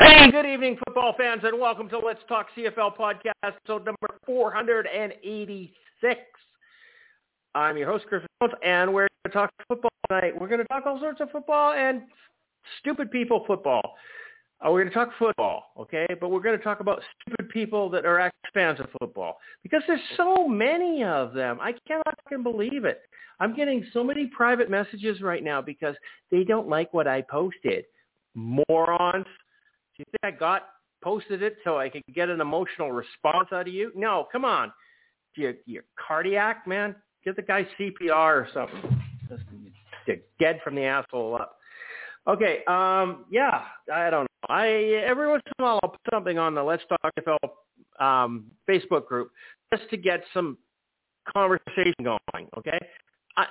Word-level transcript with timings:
Hey, 0.00 0.28
good 0.32 0.44
evening, 0.44 0.76
football 0.84 1.14
fans, 1.16 1.42
and 1.44 1.60
welcome 1.60 1.88
to 1.90 1.98
Let's 2.00 2.18
Talk 2.28 2.48
CFL 2.56 2.96
podcast, 2.96 3.30
episode 3.44 3.84
number 3.84 4.08
486. 4.26 6.20
I'm 7.54 7.76
your 7.76 7.88
host, 7.92 8.04
Chris 8.08 8.22
Jones, 8.42 8.54
and 8.64 8.92
we're 8.92 9.06
going 9.06 9.08
to 9.26 9.30
talk 9.30 9.50
football 9.68 9.92
tonight. 10.08 10.32
We're 10.36 10.48
going 10.48 10.62
to 10.62 10.66
talk 10.66 10.84
all 10.84 10.98
sorts 10.98 11.20
of 11.20 11.30
football 11.30 11.74
and 11.74 12.02
stupid 12.80 13.12
people 13.12 13.44
football. 13.46 13.94
Uh, 14.60 14.72
we're 14.72 14.80
going 14.80 14.88
to 14.88 14.94
talk 14.94 15.10
football, 15.16 15.66
okay? 15.78 16.08
But 16.20 16.30
we're 16.30 16.40
going 16.40 16.58
to 16.58 16.64
talk 16.64 16.80
about 16.80 17.00
stupid 17.22 17.48
people 17.50 17.88
that 17.90 18.04
are 18.04 18.18
actually 18.18 18.50
fans 18.52 18.80
of 18.80 18.88
football 18.98 19.38
because 19.62 19.84
there's 19.86 20.00
so 20.16 20.48
many 20.48 21.04
of 21.04 21.34
them. 21.34 21.58
I 21.60 21.72
cannot 21.86 22.18
fucking 22.24 22.42
believe 22.42 22.84
it. 22.84 23.02
I'm 23.38 23.54
getting 23.54 23.86
so 23.92 24.02
many 24.02 24.26
private 24.26 24.68
messages 24.68 25.20
right 25.20 25.44
now 25.44 25.62
because 25.62 25.94
they 26.32 26.42
don't 26.42 26.68
like 26.68 26.92
what 26.92 27.06
I 27.06 27.22
posted. 27.22 27.84
Morons. 28.34 29.26
Do 29.96 30.02
you 30.02 30.04
think 30.10 30.34
I 30.34 30.36
got 30.36 30.68
posted 31.02 31.42
it 31.42 31.56
so 31.64 31.78
I 31.78 31.88
could 31.88 32.02
get 32.14 32.28
an 32.28 32.40
emotional 32.40 32.92
response 32.92 33.48
out 33.52 33.68
of 33.68 33.74
you? 33.74 33.92
No, 33.94 34.26
come 34.32 34.44
on. 34.44 34.72
You, 35.36 35.54
you're 35.66 35.84
cardiac, 35.96 36.66
man. 36.66 36.94
Give 37.24 37.36
the 37.36 37.42
guy 37.42 37.66
CPR 37.78 38.12
or 38.12 38.48
something. 38.52 39.00
Just 39.28 39.42
dead 40.38 40.60
from 40.62 40.74
the 40.74 40.84
asshole 40.84 41.36
up. 41.36 41.58
Okay, 42.26 42.60
um, 42.66 43.26
yeah, 43.30 43.62
I 43.92 44.08
don't 44.10 44.22
know. 44.22 44.48
I 44.48 44.68
every 45.06 45.28
once 45.28 45.42
in 45.46 45.62
a 45.62 45.64
while 45.64 45.80
I'll 45.82 45.90
put 45.90 46.00
something 46.12 46.38
on 46.38 46.54
the 46.54 46.62
Let's 46.62 46.82
Talk 46.88 47.12
NFL 47.18 47.38
um, 48.00 48.46
Facebook 48.68 49.06
group 49.06 49.30
just 49.72 49.88
to 49.90 49.96
get 49.96 50.22
some 50.32 50.56
conversation 51.34 51.94
going. 52.02 52.48
Okay, 52.56 52.78
I, 53.36 53.46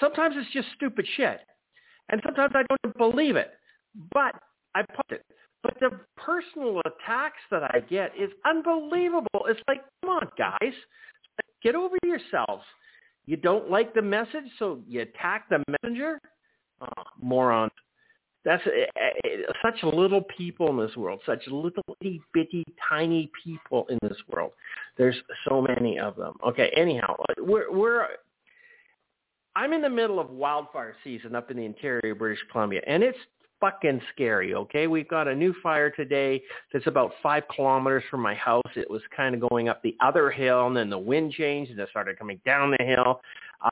sometimes 0.00 0.36
it's 0.38 0.50
just 0.52 0.68
stupid 0.74 1.06
shit, 1.16 1.40
and 2.10 2.20
sometimes 2.24 2.52
I 2.54 2.62
don't 2.68 2.96
believe 2.96 3.36
it, 3.36 3.52
but 4.12 4.34
I 4.74 4.82
put 4.82 5.06
it. 5.10 5.24
But 5.64 5.80
the 5.80 5.98
personal 6.18 6.80
attacks 6.84 7.40
that 7.50 7.62
I 7.64 7.80
get 7.80 8.12
is 8.20 8.30
unbelievable. 8.44 9.46
It's 9.48 9.60
like, 9.66 9.80
come 10.02 10.10
on, 10.10 10.28
guys, 10.36 10.74
get 11.62 11.74
over 11.74 11.96
yourselves. 12.04 12.62
You 13.24 13.38
don't 13.38 13.70
like 13.70 13.94
the 13.94 14.02
message, 14.02 14.44
so 14.58 14.82
you 14.86 15.00
attack 15.00 15.48
the 15.48 15.64
messenger? 15.82 16.20
Ah, 16.82 16.86
oh, 16.98 17.02
morons. 17.20 17.72
That's 18.44 18.62
uh, 18.66 19.30
such 19.62 19.82
little 19.82 20.20
people 20.36 20.68
in 20.68 20.86
this 20.86 20.94
world, 20.98 21.20
such 21.24 21.40
little 21.46 21.82
itty 22.02 22.20
bitty 22.34 22.62
tiny 22.86 23.30
people 23.42 23.86
in 23.88 23.98
this 24.02 24.18
world. 24.28 24.52
There's 24.98 25.16
so 25.48 25.62
many 25.62 25.98
of 25.98 26.14
them. 26.16 26.34
Okay, 26.46 26.70
anyhow, 26.76 27.16
uh, 27.18 27.42
we're 27.42 27.72
we're 27.72 28.06
I'm 29.56 29.72
in 29.72 29.80
the 29.80 29.88
middle 29.88 30.20
of 30.20 30.28
wildfire 30.28 30.94
season 31.02 31.34
up 31.34 31.50
in 31.50 31.56
the 31.56 31.64
interior 31.64 32.12
of 32.12 32.18
British 32.18 32.44
Columbia, 32.52 32.82
and 32.86 33.02
it's 33.02 33.16
fucking 33.64 33.98
scary, 34.12 34.54
okay? 34.54 34.86
We've 34.86 35.08
got 35.08 35.26
a 35.26 35.34
new 35.34 35.54
fire 35.62 35.88
today 35.88 36.42
that's 36.70 36.86
about 36.86 37.12
five 37.22 37.44
kilometers 37.54 38.04
from 38.10 38.20
my 38.20 38.34
house. 38.34 38.60
It 38.76 38.90
was 38.90 39.00
kind 39.16 39.34
of 39.34 39.48
going 39.48 39.70
up 39.70 39.82
the 39.82 39.96
other 40.04 40.30
hill, 40.30 40.66
and 40.66 40.76
then 40.76 40.90
the 40.90 40.98
wind 40.98 41.32
changed, 41.32 41.70
and 41.70 41.80
it 41.80 41.88
started 41.88 42.18
coming 42.18 42.38
down 42.44 42.74
the 42.78 42.84
hill. 42.84 43.22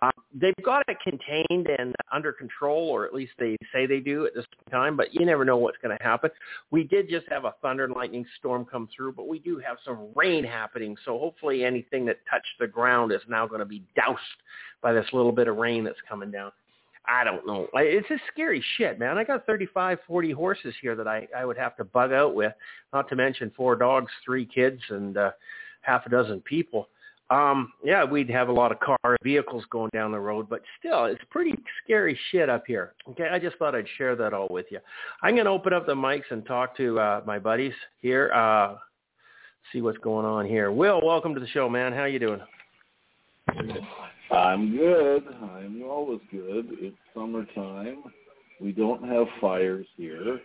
Um, 0.01 0.13
they've 0.35 0.55
got 0.65 0.83
it 0.89 0.97
contained 1.05 1.69
and 1.79 1.95
under 2.11 2.33
control, 2.33 2.89
or 2.89 3.05
at 3.05 3.13
least 3.13 3.33
they 3.39 3.59
say 3.71 3.85
they 3.85 4.01
do 4.01 4.25
at 4.25 4.35
this 4.35 4.47
time, 4.71 4.97
but 4.97 5.13
you 5.13 5.27
never 5.27 5.45
know 5.45 5.59
what's 5.59 5.77
going 5.83 5.95
to 5.95 6.03
happen. 6.03 6.31
We 6.71 6.85
did 6.85 7.11
just 7.11 7.27
have 7.29 7.45
a 7.45 7.53
thunder 7.61 7.85
and 7.85 7.95
lightning 7.95 8.25
storm 8.39 8.65
come 8.65 8.89
through, 8.97 9.13
but 9.13 9.29
we 9.29 9.41
do 9.41 9.59
have 9.59 9.77
some 9.85 10.09
rain 10.17 10.43
happening, 10.43 10.97
so 11.05 11.19
hopefully 11.19 11.67
anything 11.67 12.07
that 12.07 12.21
touched 12.31 12.55
the 12.59 12.67
ground 12.67 13.13
is 13.13 13.21
now 13.29 13.47
going 13.47 13.59
to 13.59 13.67
be 13.67 13.83
doused 13.95 14.21
by 14.81 14.95
this 14.95 15.07
little 15.13 15.33
bit 15.33 15.49
of 15.49 15.57
rain 15.57 15.85
that's 15.85 16.01
coming 16.09 16.31
down. 16.31 16.51
I 17.07 17.25
don't 17.25 17.47
know. 17.47 17.69
It's 17.75 18.09
just 18.09 18.23
scary 18.33 18.65
shit, 18.77 18.99
man. 18.99 19.19
I 19.19 19.25
got 19.25 19.45
35, 19.45 19.99
40 20.07 20.31
horses 20.31 20.75
here 20.81 20.95
that 20.95 21.09
I, 21.09 21.27
I 21.37 21.45
would 21.45 21.59
have 21.59 21.77
to 21.77 21.85
bug 21.85 22.13
out 22.13 22.35
with, 22.35 22.53
not 22.93 23.09
to 23.09 23.17
mention 23.17 23.51
four 23.57 23.75
dogs, 23.75 24.11
three 24.25 24.47
kids, 24.47 24.81
and 24.89 25.17
uh, 25.17 25.33
half 25.81 26.07
a 26.07 26.11
dozen 26.11 26.41
people. 26.43 26.89
Um, 27.31 27.73
yeah, 27.83 28.05
we'd 28.05 28.29
have 28.31 28.51
a 28.51 28.53
lot 28.53 28.73
of 28.73 28.81
car 28.81 29.17
vehicles 29.23 29.65
going 29.71 29.91
down 29.93 30.13
the 30.13 30.21
road, 30.21 30.49
but 30.51 30.61
still, 30.79 31.07
it's 31.07 31.23
pretty 31.31 31.55
scary 31.83 32.19
shit 32.31 32.49
up 32.51 32.65
here. 32.67 32.93
Okay, 33.11 33.29
I 33.33 33.39
just 33.39 33.57
thought 33.57 33.75
I'd 33.75 33.87
share 33.97 34.15
that 34.17 34.35
all 34.35 34.49
with 34.51 34.67
you. 34.71 34.79
I'm 35.23 35.35
going 35.35 35.47
to 35.47 35.51
open 35.51 35.73
up 35.73 35.87
the 35.87 35.95
mics 35.95 36.31
and 36.31 36.45
talk 36.45 36.77
to 36.77 37.01
uh, 37.01 37.23
my 37.27 37.39
buddies 37.39 37.73
here. 38.01 38.31
Uh, 38.33 38.77
see 39.73 39.81
what's 39.81 39.99
going 39.99 40.27
on 40.27 40.47
here. 40.47 40.71
Will, 40.71 41.01
welcome 41.03 41.35
to 41.35 41.41
the 41.41 41.49
show, 41.49 41.69
man. 41.69 41.93
How 41.93 42.05
you 42.05 42.19
doing? 42.19 42.41
I'm 44.33 44.77
good. 44.77 45.25
I'm 45.55 45.83
always 45.85 46.21
good. 46.31 46.69
It's 46.81 46.97
summertime. 47.15 48.03
We 48.61 48.73
don't 48.73 49.07
have 49.09 49.27
fires 49.41 49.87
here, 49.97 50.41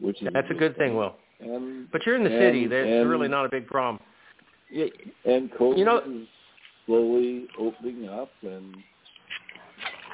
which 0.00 0.20
is 0.22 0.28
that's 0.32 0.50
a 0.50 0.54
good 0.54 0.76
thing, 0.76 0.96
Will. 0.96 1.14
And, 1.40 1.90
but 1.90 2.04
you're 2.04 2.16
in 2.16 2.24
the 2.24 2.30
and, 2.30 2.40
city. 2.40 2.66
That's 2.66 2.86
and, 2.86 3.08
really 3.08 3.28
not 3.28 3.46
a 3.46 3.48
big 3.48 3.66
problem. 3.66 4.02
And 5.24 5.50
COVID 5.52 5.78
you 5.78 5.84
know, 5.84 5.98
is 5.98 6.26
slowly 6.86 7.46
opening 7.58 8.08
up, 8.08 8.30
and 8.42 8.76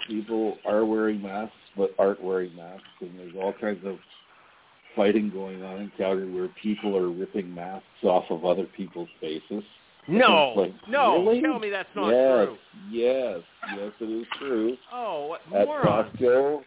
people 0.09 0.57
are 0.67 0.85
wearing 0.85 1.23
masks 1.23 1.55
but 1.77 1.91
aren't 1.99 2.23
wearing 2.23 2.55
masks, 2.57 2.85
and 3.01 3.19
there's 3.19 3.35
all 3.37 3.53
kinds 3.61 3.85
of 3.85 3.99
fighting 4.95 5.31
going 5.31 5.63
on 5.63 5.83
in 5.83 5.93
Calgary 5.99 6.33
where 6.33 6.49
people 6.63 6.97
are 6.97 7.11
ripping 7.11 7.55
masks 7.55 7.85
off 8.03 8.25
of 8.31 8.45
other 8.45 8.65
people's 8.77 9.11
faces. 9.21 9.63
No, 10.09 10.53
like, 10.57 10.75
no, 10.89 11.25
really? 11.27 11.41
tell 11.43 11.59
me 11.59 11.71
that's 11.71 11.89
not 11.97 12.09
yes, 12.11 12.47
true. 12.47 12.57
Yes, 12.91 13.41
yes, 13.77 13.93
it 14.01 14.05
is 14.05 14.27
true. 14.39 14.77
Oh, 14.93 15.27
what 15.27 15.41
At 15.55 15.67
moron. 15.67 16.11
Costco, 16.17 16.61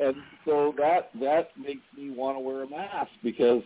and 0.00 0.14
so 0.44 0.74
that 0.76 1.10
that 1.20 1.50
makes 1.58 1.80
me 1.96 2.10
want 2.10 2.36
to 2.36 2.40
wear 2.40 2.64
a 2.64 2.68
mask 2.68 3.10
because 3.22 3.62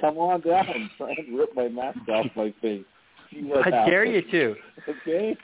come 0.00 0.18
on 0.18 0.40
down, 0.42 0.90
try 0.96 1.14
and 1.18 1.36
rip 1.36 1.54
my 1.56 1.68
mask 1.68 1.98
off 2.08 2.26
my 2.36 2.54
face. 2.62 2.84
See 3.32 3.42
what 3.42 3.66
I 3.66 3.70
happens. 3.70 3.90
dare 3.90 4.04
you 4.04 4.22
to. 4.30 4.54
Okay, 4.88 5.36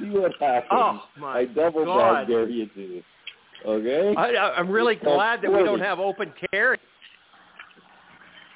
see 0.00 0.10
what 0.10 0.32
happens. 0.40 0.68
Oh 0.72 1.02
my 1.18 1.38
I 1.40 1.44
double 1.44 1.84
God. 1.84 2.26
dare 2.26 2.48
you 2.48 2.66
to. 2.66 3.02
Okay. 3.66 4.14
I, 4.16 4.30
I- 4.34 4.56
I'm 4.56 4.70
really 4.70 4.94
It's 4.94 5.04
glad 5.04 5.42
that 5.42 5.52
we 5.52 5.64
don't 5.64 5.80
have 5.80 5.98
open 6.00 6.32
carry. 6.52 6.78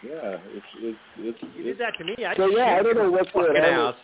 Yeah, 0.03 0.37
it's 0.55 0.67
it's 0.79 0.99
it's. 1.19 1.39
You 1.57 1.65
did 1.65 1.79
that 1.79 1.97
to 1.99 2.05
me. 2.05 2.17
I 2.27 2.37
so 2.37 2.47
yeah, 2.47 2.77
I 2.79 2.83
don't 2.83 2.97
know 2.97 3.11
what's 3.11 3.31
going 3.33 3.57
on. 3.57 3.87
With, 3.87 3.97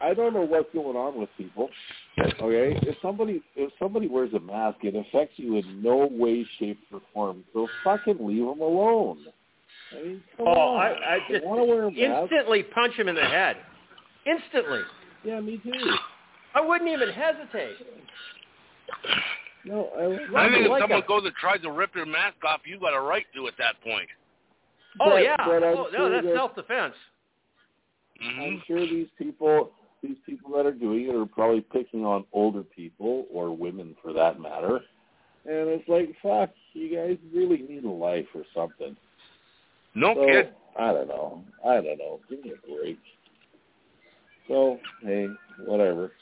I, 0.00 0.08
I 0.08 0.14
don't 0.14 0.34
know 0.34 0.42
what's 0.42 0.72
going 0.72 0.96
on 0.96 1.18
with 1.18 1.28
people. 1.36 1.70
Okay, 2.18 2.78
if 2.82 2.96
somebody 3.02 3.42
if 3.54 3.72
somebody 3.78 4.08
wears 4.08 4.32
a 4.34 4.40
mask, 4.40 4.78
it 4.82 4.94
affects 4.94 5.34
you 5.36 5.56
in 5.56 5.82
no 5.82 6.08
way, 6.10 6.46
shape, 6.58 6.80
or 6.92 7.00
form. 7.12 7.44
So 7.52 7.68
fucking 7.84 8.18
leave 8.20 8.44
them 8.44 8.60
alone. 8.60 9.18
I 9.92 10.02
mean, 10.02 10.22
come 10.36 10.48
Oh, 10.48 10.50
on. 10.50 10.80
I, 10.80 11.14
I 11.14 11.18
just 11.30 11.44
want 11.44 11.60
to 11.60 11.64
wear 11.64 11.84
a 11.84 11.90
mask? 11.90 12.32
instantly 12.32 12.62
punch 12.62 12.94
him 12.94 13.08
in 13.08 13.14
the 13.14 13.24
head. 13.24 13.56
Instantly. 14.26 14.80
Yeah, 15.24 15.40
me 15.40 15.58
too. 15.58 15.70
I 16.54 16.60
wouldn't 16.60 16.90
even 16.90 17.10
hesitate. 17.10 17.76
No, 19.64 19.90
I, 19.96 20.04
I 20.40 20.48
think 20.48 20.64
if 20.64 20.70
like 20.70 20.82
someone 20.82 21.02
a- 21.02 21.06
goes 21.06 21.22
and 21.24 21.34
tries 21.34 21.60
to 21.62 21.70
rip 21.70 21.94
your 21.94 22.06
mask 22.06 22.36
off, 22.46 22.60
you 22.64 22.78
got 22.80 22.94
a 22.94 23.00
right 23.00 23.26
to 23.34 23.46
at 23.46 23.54
that 23.58 23.80
point. 23.82 24.08
Oh 25.00 25.10
But- 25.10 25.22
yeah. 25.22 25.36
but 25.38 25.62
oh, 25.62 25.88
sure 25.90 25.98
no, 25.98 26.10
that's 26.10 26.26
that- 26.26 26.34
self-defense. 26.34 26.94
hmm 28.20 28.40
I'm 28.40 28.62
sure 28.66 28.80
these 28.80 29.08
people, 29.18 29.70
these 30.02 30.16
people 30.24 30.50
that 30.56 30.66
are 30.66 30.72
doing 30.72 31.08
it 31.08 31.14
are 31.14 31.26
probably 31.26 31.60
picking 31.60 32.04
on 32.04 32.24
older 32.32 32.62
people 32.62 33.26
or 33.32 33.54
women 33.54 33.94
for 34.02 34.12
that 34.12 34.40
matter. 34.40 34.80
And 35.48 35.68
it's 35.68 35.88
like, 35.88 36.08
fuck, 36.22 36.50
you 36.72 36.94
guys 36.96 37.18
really 37.32 37.58
need 37.68 37.84
a 37.84 37.90
life 37.90 38.26
or 38.34 38.42
something. 38.54 38.96
No 39.94 40.14
so, 40.14 40.26
kid. 40.26 40.48
I 40.78 40.92
don't 40.92 41.08
know. 41.08 41.42
I 41.64 41.74
don't 41.76 41.98
know. 41.98 42.20
Give 42.28 42.42
me 42.44 42.52
a 42.52 42.66
break. 42.66 42.98
So, 44.48 44.78
hey, 45.02 45.28
whatever. 45.64 46.12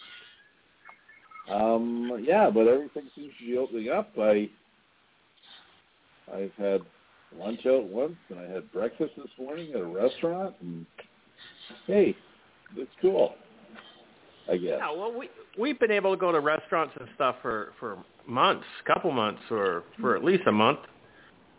Um, 1.51 2.23
yeah, 2.27 2.51
but 2.51 2.67
everything 2.69 3.05
seems 3.15 3.33
to 3.39 3.47
be 3.47 3.59
opening 3.59 3.91
up. 3.91 4.11
I, 4.19 4.49
I've 6.33 6.53
had 6.57 6.81
lunch 7.39 7.65
out 7.67 7.85
once, 7.85 8.17
and 8.31 8.39
I 8.39 8.51
had 8.53 8.71
breakfast 8.73 9.13
this 9.17 9.31
morning 9.39 9.73
at 9.75 9.81
a 9.81 9.87
restaurant, 9.87 10.55
and 10.61 10.87
hey, 11.87 12.17
it's 12.77 12.91
cool. 13.01 13.35
I 14.51 14.57
guess. 14.57 14.77
Yeah, 14.79 14.91
well, 14.93 15.13
we 15.17 15.29
we've 15.59 15.79
been 15.81 15.91
able 15.91 16.13
to 16.13 16.21
go 16.21 16.31
to 16.33 16.41
restaurants 16.41 16.95
and 16.99 17.09
stuff 17.15 17.37
for 17.43 17.73
for 17.81 17.99
months, 18.27 18.65
couple 18.87 19.11
months, 19.11 19.41
or 19.51 19.85
for 20.01 20.17
at 20.17 20.25
least 20.25 20.43
a 20.47 20.53
month. 20.53 20.81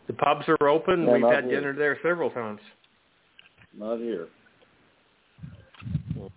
The 0.08 0.14
pubs 0.14 0.46
are 0.48 0.68
open. 0.70 1.04
Yeah, 1.06 1.14
We've 1.14 1.24
had 1.24 1.46
here. 1.46 1.56
dinner 1.56 1.74
there 1.74 1.98
several 2.04 2.30
times. 2.30 2.62
Not 3.78 3.98
here. 3.98 4.28
Yeah, 6.16 6.28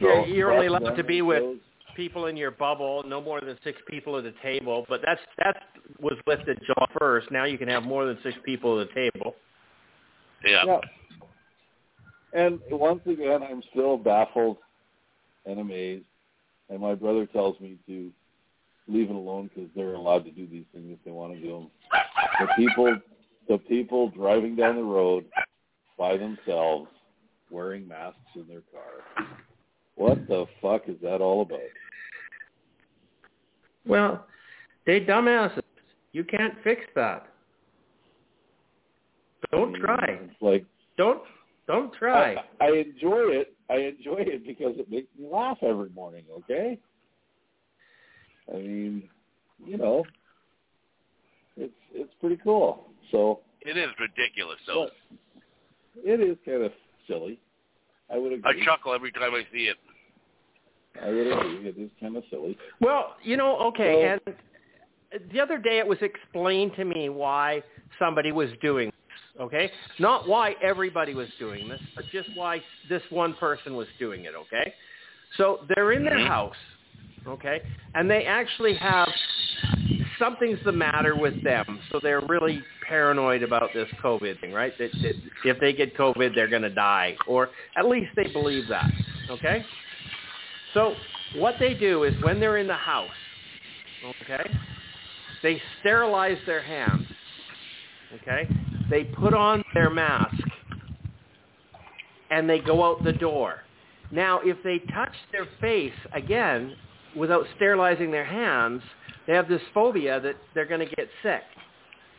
So, 0.00 0.24
you're 0.26 0.52
only 0.52 0.66
allowed 0.66 0.96
to 0.96 1.04
be 1.04 1.22
with 1.22 1.40
shows. 1.40 1.56
People 1.94 2.26
in 2.26 2.36
your 2.36 2.50
bubble, 2.50 3.02
no 3.06 3.20
more 3.20 3.40
than 3.40 3.58
six 3.64 3.78
people 3.88 4.18
at 4.18 4.24
a 4.24 4.32
table. 4.42 4.86
But 4.88 5.00
that's 5.04 5.20
that 5.38 5.56
was 6.00 6.14
lifted 6.26 6.60
July 6.66 6.86
first. 6.98 7.30
Now 7.30 7.44
you 7.44 7.58
can 7.58 7.68
have 7.68 7.82
more 7.82 8.06
than 8.06 8.18
six 8.22 8.36
people 8.44 8.80
at 8.80 8.88
a 8.90 8.94
table. 8.94 9.34
Yeah. 10.44 10.64
Yeah. 10.66 10.80
And 12.34 12.58
once 12.70 13.00
again, 13.06 13.42
I'm 13.42 13.62
still 13.70 13.96
baffled 13.96 14.56
and 15.46 15.60
amazed. 15.60 16.04
And 16.68 16.80
my 16.80 16.94
brother 16.94 17.26
tells 17.26 17.58
me 17.60 17.78
to 17.86 18.10
leave 18.88 19.10
it 19.10 19.14
alone 19.14 19.50
because 19.54 19.70
they're 19.76 19.94
allowed 19.94 20.24
to 20.24 20.30
do 20.30 20.46
these 20.46 20.64
things 20.72 20.86
if 20.90 20.98
they 21.04 21.10
want 21.10 21.34
to 21.34 21.40
do 21.40 21.52
them. 21.52 21.70
The 22.40 22.48
people, 22.56 22.96
the 23.48 23.58
people 23.58 24.10
driving 24.10 24.56
down 24.56 24.76
the 24.76 24.82
road 24.82 25.26
by 25.98 26.16
themselves, 26.16 26.88
wearing 27.50 27.86
masks 27.86 28.18
in 28.34 28.46
their 28.48 28.62
car. 28.72 29.26
What 29.96 30.26
the 30.28 30.46
fuck 30.60 30.88
is 30.88 30.96
that 31.02 31.20
all 31.20 31.42
about? 31.42 31.60
Well, 33.86 34.26
they 34.86 35.00
dumbasses. 35.00 35.60
You 36.12 36.24
can't 36.24 36.54
fix 36.64 36.82
that. 36.94 37.26
Don't 39.50 39.76
mm, 39.76 39.80
try. 39.80 40.18
It's 40.22 40.34
like 40.40 40.64
Don't 40.96 41.22
don't 41.66 41.92
try. 41.94 42.34
I, 42.60 42.64
I 42.66 42.68
enjoy 42.70 43.30
it. 43.30 43.54
I 43.70 43.76
enjoy 43.76 44.18
it 44.18 44.46
because 44.46 44.74
it 44.78 44.90
makes 44.90 45.08
me 45.18 45.28
laugh 45.30 45.58
every 45.62 45.90
morning. 45.90 46.24
Okay. 46.38 46.78
I 48.52 48.56
mean, 48.56 49.08
you 49.64 49.78
know, 49.78 50.04
it's 51.56 51.72
it's 51.92 52.12
pretty 52.20 52.38
cool. 52.42 52.88
So 53.10 53.40
It 53.62 53.76
is 53.76 53.88
ridiculous, 53.98 54.58
So 54.66 54.88
it 55.96 56.20
is 56.20 56.36
kind 56.44 56.62
of 56.64 56.72
silly. 57.06 57.40
I 58.12 58.18
would 58.18 58.32
agree. 58.32 58.42
I 58.44 58.50
agree. 58.50 58.64
chuckle 58.66 58.92
every 58.92 59.12
time 59.12 59.34
I 59.34 59.42
see 59.52 59.64
it. 59.64 59.76
I 61.02 61.08
would 61.08 61.26
agree. 61.26 61.68
It 61.68 61.76
is 61.78 61.90
kind 62.00 62.16
of 62.16 62.24
silly. 62.30 62.56
Well, 62.80 63.16
you 63.22 63.36
know, 63.36 63.58
okay, 63.68 63.94
Well- 64.04 64.18
and 65.12 65.30
the 65.32 65.40
other 65.40 65.58
day 65.58 65.78
it 65.78 65.86
was 65.86 65.98
explained 66.02 66.74
to 66.76 66.84
me 66.84 67.08
why 67.08 67.62
somebody 67.98 68.32
was 68.32 68.50
doing 68.60 68.86
this, 68.90 69.40
okay? 69.40 69.70
Not 69.98 70.26
why 70.28 70.56
everybody 70.62 71.14
was 71.14 71.28
doing 71.38 71.68
this, 71.68 71.80
but 71.94 72.04
just 72.12 72.28
why 72.34 72.62
this 72.88 73.02
one 73.10 73.34
person 73.34 73.74
was 73.76 73.88
doing 73.98 74.24
it, 74.24 74.34
okay? 74.34 74.74
So 75.36 75.66
they're 75.74 75.92
in 75.92 76.04
their 76.04 76.18
Mhm. 76.18 76.26
house, 76.26 76.56
okay? 77.26 77.62
And 77.94 78.10
they 78.10 78.24
actually 78.26 78.74
have 78.74 79.12
something's 80.18 80.60
the 80.64 80.72
matter 80.72 81.16
with 81.16 81.42
them. 81.42 81.80
So 81.90 81.98
they're 82.00 82.20
really 82.20 82.62
paranoid 82.82 83.42
about 83.42 83.72
this 83.72 83.90
COVID 84.02 84.40
thing, 84.40 84.52
right? 84.52 84.76
That, 84.78 84.92
that 85.02 85.16
if 85.44 85.58
they 85.58 85.72
get 85.72 85.94
COVID, 85.96 86.34
they're 86.34 86.48
going 86.48 86.62
to 86.62 86.70
die, 86.70 87.16
or 87.26 87.50
at 87.76 87.86
least 87.86 88.14
they 88.16 88.28
believe 88.28 88.68
that, 88.68 88.90
okay? 89.30 89.64
So 90.74 90.94
what 91.36 91.56
they 91.58 91.74
do 91.74 92.04
is 92.04 92.14
when 92.22 92.40
they're 92.40 92.58
in 92.58 92.66
the 92.66 92.74
house, 92.74 93.08
okay, 94.22 94.50
they 95.42 95.62
sterilize 95.80 96.38
their 96.46 96.62
hands, 96.62 97.06
okay? 98.20 98.48
They 98.90 99.04
put 99.04 99.34
on 99.34 99.62
their 99.72 99.90
mask 99.90 100.36
and 102.30 102.50
they 102.50 102.58
go 102.58 102.84
out 102.84 103.04
the 103.04 103.12
door. 103.12 103.60
Now, 104.10 104.40
if 104.44 104.56
they 104.62 104.78
touch 104.92 105.14
their 105.32 105.46
face 105.60 105.92
again 106.12 106.74
without 107.16 107.46
sterilizing 107.56 108.10
their 108.10 108.24
hands, 108.24 108.82
they 109.26 109.34
have 109.34 109.48
this 109.48 109.62
phobia 109.72 110.20
that 110.20 110.36
they're 110.54 110.66
going 110.66 110.86
to 110.86 110.94
get 110.96 111.08
sick. 111.22 111.42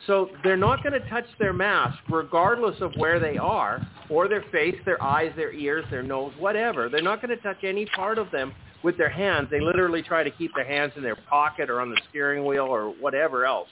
So 0.07 0.29
they're 0.43 0.57
not 0.57 0.83
going 0.83 0.93
to 0.93 1.07
touch 1.09 1.25
their 1.39 1.53
mask 1.53 1.95
regardless 2.09 2.75
of 2.81 2.93
where 2.97 3.19
they 3.19 3.37
are, 3.37 3.81
or 4.09 4.27
their 4.27 4.43
face, 4.51 4.75
their 4.85 5.01
eyes, 5.01 5.31
their 5.35 5.51
ears, 5.51 5.85
their 5.89 6.03
nose, 6.03 6.31
whatever. 6.37 6.89
They're 6.89 7.01
not 7.01 7.21
going 7.21 7.35
to 7.35 7.41
touch 7.41 7.63
any 7.63 7.85
part 7.87 8.19
of 8.19 8.29
them 8.31 8.53
with 8.83 8.97
their 8.97 9.09
hands. 9.09 9.47
They 9.49 9.61
literally 9.61 10.03
try 10.03 10.23
to 10.23 10.29
keep 10.29 10.53
their 10.55 10.65
hands 10.65 10.93
in 10.95 11.01
their 11.01 11.15
pocket 11.15 11.69
or 11.69 11.81
on 11.81 11.89
the 11.89 11.99
steering 12.09 12.45
wheel 12.45 12.65
or 12.65 12.89
whatever 12.89 13.45
else. 13.45 13.67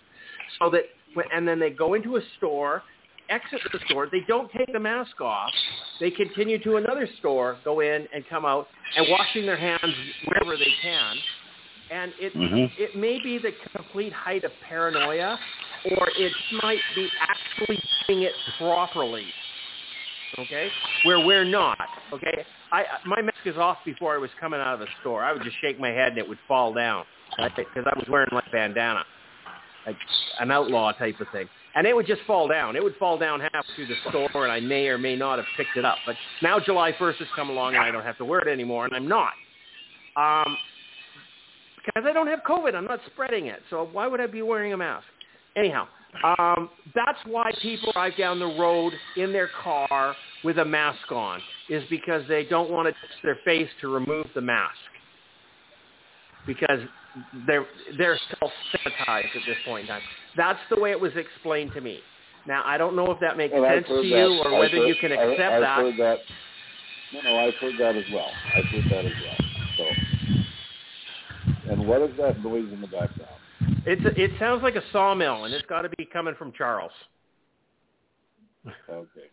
So 0.60 0.72
that, 0.72 0.84
and 1.32 1.48
then 1.48 1.60
they 1.60 1.70
go 1.70 1.94
into 1.94 2.16
a 2.16 2.22
store, 2.38 2.82
exit 3.30 3.62
the 3.72 3.80
store. 3.86 4.08
They 4.12 4.22
don't 4.28 4.52
take 4.52 4.72
the 4.74 4.80
mask 4.80 5.22
off. 5.22 5.52
They 6.00 6.10
continue 6.10 6.58
to 6.64 6.78
another 6.78 7.08
store, 7.20 7.58
go 7.64 7.82
in 7.82 8.08
and 8.14 8.28
come 8.28 8.44
out, 8.44 8.68
and 8.96 9.06
washing 9.10 9.46
their 9.46 9.58
hands 9.58 9.96
wherever 10.26 10.58
they 10.58 10.74
can. 10.82 11.18
And 11.92 12.14
it 12.20 12.34
Mhm. 12.34 12.72
it 12.80 12.96
may 12.96 13.20
be 13.20 13.38
the 13.38 13.52
complete 13.76 14.14
height 14.14 14.44
of 14.44 14.60
paranoia, 14.62 15.40
or 15.92 16.10
it 16.18 16.32
might 16.62 16.80
be 16.96 17.10
actually 17.20 17.80
doing 18.08 18.24
it 18.24 18.34
properly. 18.58 19.26
Okay, 20.40 20.70
where 21.06 21.24
we're 21.24 21.46
not. 21.46 21.78
Okay, 22.12 22.46
I 22.72 22.84
my 23.06 23.22
mask 23.22 23.38
is 23.46 23.58
off 23.58 23.78
before 23.86 24.16
I 24.16 24.18
was 24.18 24.32
coming 24.40 24.60
out 24.60 24.74
of 24.74 24.80
the 24.80 24.88
store. 25.02 25.24
I 25.24 25.32
would 25.32 25.44
just 25.44 25.58
shake 25.62 25.80
my 25.80 25.90
head 25.90 26.10
and 26.10 26.18
it 26.18 26.28
would 26.28 26.40
fall 26.48 26.74
down 26.74 27.06
because 27.38 27.86
I 27.86 27.98
was 27.98 28.08
wearing 28.10 28.30
like 28.32 28.52
bandana, 28.52 29.04
like 29.86 29.96
an 30.40 30.50
outlaw 30.50 30.92
type 30.94 31.20
of 31.20 31.28
thing, 31.32 31.48
and 31.76 31.86
it 31.86 31.96
would 31.96 32.08
just 32.08 32.22
fall 32.26 32.48
down. 32.48 32.76
It 32.76 32.84
would 32.84 32.96
fall 32.96 33.18
down 33.18 33.42
half 33.42 33.66
through 33.76 33.88
the 33.88 33.96
store, 34.10 34.44
and 34.44 34.52
I 34.52 34.60
may 34.60 34.88
or 34.88 34.98
may 34.98 35.16
not 35.16 35.38
have 35.38 35.48
picked 35.56 35.78
it 35.78 35.86
up. 35.86 35.98
But 36.06 36.16
now 36.42 36.60
July 36.60 36.94
1st 36.94 37.18
has 37.18 37.28
come 37.36 37.50
along, 37.50 37.76
and 37.76 37.84
I 37.84 37.92
don't 37.92 38.04
have 38.04 38.18
to 38.18 38.26
wear 38.26 38.40
it 38.40 38.52
anymore, 38.52 38.86
and 38.86 38.96
I'm 38.96 39.08
not. 39.08 39.34
Um, 40.16 40.58
because 41.86 42.08
I 42.08 42.14
don't 42.14 42.28
have 42.28 42.40
COVID. 42.48 42.76
I'm 42.76 42.86
not 42.86 43.00
spreading 43.12 43.48
it. 43.48 43.62
So 43.70 43.90
why 43.92 44.08
would 44.08 44.22
I 44.22 44.28
be 44.28 44.42
wearing 44.42 44.74
a 44.74 44.78
mask? 44.78 45.06
Anyhow, 45.56 45.88
um, 46.40 46.70
that's 46.96 47.20
why 47.26 47.52
people 47.62 47.92
drive 47.94 48.18
down 48.18 48.40
the 48.40 48.46
road 48.48 48.94
in 49.18 49.32
their 49.32 49.50
car 49.64 50.16
with 50.44 50.58
a 50.60 50.66
mask 50.66 51.12
on, 51.12 51.42
is 51.70 51.84
because 51.90 52.24
they 52.28 52.44
don't 52.44 52.70
want 52.72 52.88
to 52.88 52.92
touch 52.94 53.18
their 53.24 53.38
face 53.46 53.70
to 53.82 53.88
remove 53.88 54.28
the 54.36 54.42
mask. 54.42 54.74
Because 56.46 56.80
they're 57.48 57.66
they're 57.98 58.20
self-sanitized 58.40 59.26
at 59.36 59.42
this 59.48 59.58
point 59.66 59.82
in 59.84 59.88
time. 59.88 60.02
That's 60.36 60.60
the 60.70 60.80
way 60.80 60.92
it 60.92 61.00
was 61.00 61.12
explained 61.16 61.72
to 61.74 61.82
me. 61.82 62.00
Now 62.48 62.64
I 62.66 62.78
don't 62.78 62.96
know 62.96 63.10
if 63.12 63.20
that 63.22 63.38
makes 63.38 63.54
I've 63.54 63.64
sense 63.64 63.88
to 63.88 64.02
you 64.04 64.16
that. 64.16 64.42
or 64.46 64.54
I've 64.54 64.60
whether 64.60 64.78
heard- 64.78 64.88
you 64.88 64.96
can 64.96 65.12
I- 65.12 65.16
accept 65.16 65.54
I've 65.54 65.62
that. 65.62 65.78
Heard 65.78 65.98
that. 65.98 66.20
No, 67.14 67.22
no, 67.22 67.38
I've 67.38 67.54
heard 67.56 67.78
that 67.78 67.96
as 67.96 68.06
well. 68.12 68.32
I've 68.56 68.66
heard 68.66 68.86
that 68.90 69.06
as 69.06 69.12
well. 69.24 69.38
So, 69.78 69.86
and 71.72 71.88
what 71.88 72.02
is 72.02 72.18
that 72.18 72.44
noise 72.44 72.68
in 72.74 72.82
the 72.82 72.88
background? 72.88 73.13
It's 73.86 74.04
a, 74.06 74.22
it 74.22 74.32
sounds 74.40 74.64
like 74.64 74.76
a 74.76 74.84
sawmill, 74.92 75.46
and 75.46 75.54
it's 75.54 75.66
got 75.68 75.82
to 75.82 75.90
be 75.98 76.06
coming 76.06 76.36
from 76.36 76.52
Charles. 76.54 76.92
Okay. 78.90 79.30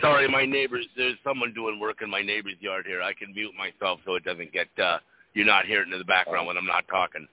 Sorry, 0.00 0.28
my 0.28 0.44
neighbors. 0.44 0.84
There's 0.96 1.16
someone 1.22 1.54
doing 1.54 1.78
work 1.78 2.02
in 2.02 2.10
my 2.10 2.22
neighbor's 2.22 2.56
yard 2.60 2.86
here. 2.86 3.02
I 3.02 3.12
can 3.12 3.32
mute 3.34 3.52
myself 3.56 4.00
so 4.04 4.14
it 4.14 4.24
doesn't 4.24 4.52
get. 4.52 4.66
uh 4.82 4.98
You're 5.34 5.46
not 5.46 5.66
hearing 5.66 5.90
it 5.90 5.92
in 5.92 5.98
the 5.98 6.04
background 6.04 6.46
when 6.46 6.56
I'm 6.56 6.66
not 6.66 6.86
talking. 6.88 7.26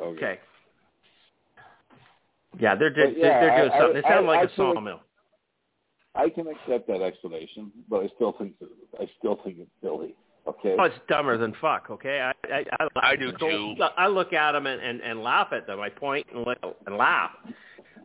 Okay. 0.00 0.16
Okay. 0.24 0.40
Yeah, 2.58 2.74
they're 2.74 2.92
they're, 2.94 3.08
But 3.08 3.18
yeah, 3.18 3.40
they're 3.40 3.58
doing 3.58 3.72
I- 3.72 3.78
something. 3.78 3.96
It 3.98 4.04
I- 4.04 4.08
sounds 4.10 4.26
like 4.26 4.40
I 4.40 4.42
a 4.44 4.56
sawmill. 4.56 5.00
I 6.14 6.28
can 6.28 6.46
accept 6.48 6.88
that 6.88 7.02
explanation, 7.02 7.70
but 7.88 8.04
I 8.04 8.08
still 8.16 8.32
think 8.32 8.54
I 9.00 9.08
still 9.18 9.38
think 9.44 9.58
it's 9.58 9.70
silly. 9.82 10.14
Okay. 10.50 10.74
Oh, 10.78 10.82
it's 10.84 10.94
dumber 11.08 11.38
than 11.38 11.54
fuck. 11.60 11.86
Okay, 11.90 12.20
I 12.20 12.32
I, 12.52 12.64
I, 12.80 13.10
I 13.12 13.16
do 13.16 13.32
too. 13.38 13.74
I 13.96 14.08
look 14.08 14.32
at 14.32 14.52
them 14.52 14.66
and, 14.66 14.82
and, 14.82 15.00
and 15.00 15.22
laugh 15.22 15.48
at 15.52 15.66
them. 15.66 15.80
I 15.80 15.88
point 15.88 16.26
and, 16.34 16.44
look, 16.44 16.58
and 16.86 16.96
laugh. 16.96 17.30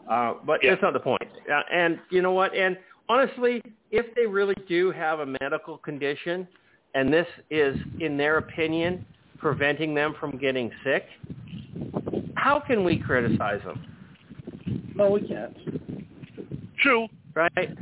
Uh, 0.09 0.35
but 0.45 0.63
Yeah. 0.63 0.71
that's 0.71 0.83
not 0.83 0.93
the 0.93 0.99
point. 0.99 1.23
Uh, 1.51 1.61
and 1.73 1.99
you 2.11 2.21
know 2.21 2.33
what? 2.33 2.53
And 2.55 2.77
honestly, 3.09 3.63
if 3.89 4.13
they 4.15 4.27
really 4.27 4.53
do 4.67 4.91
have 4.91 5.21
a 5.21 5.25
medical 5.41 5.79
condition, 5.79 6.47
and 6.93 7.11
this 7.11 7.27
is, 7.49 7.75
in 7.99 8.15
their 8.15 8.37
opinion, 8.37 9.03
preventing 9.39 9.95
them 9.95 10.13
from 10.19 10.37
getting 10.37 10.71
sick, 10.83 11.05
how 12.35 12.59
can 12.59 12.83
we 12.83 12.97
criticize 12.99 13.61
them? 13.63 13.83
no, 14.95 15.09
we 15.09 15.27
can't. 15.27 15.57
True. 16.79 17.07
right? 17.33 17.77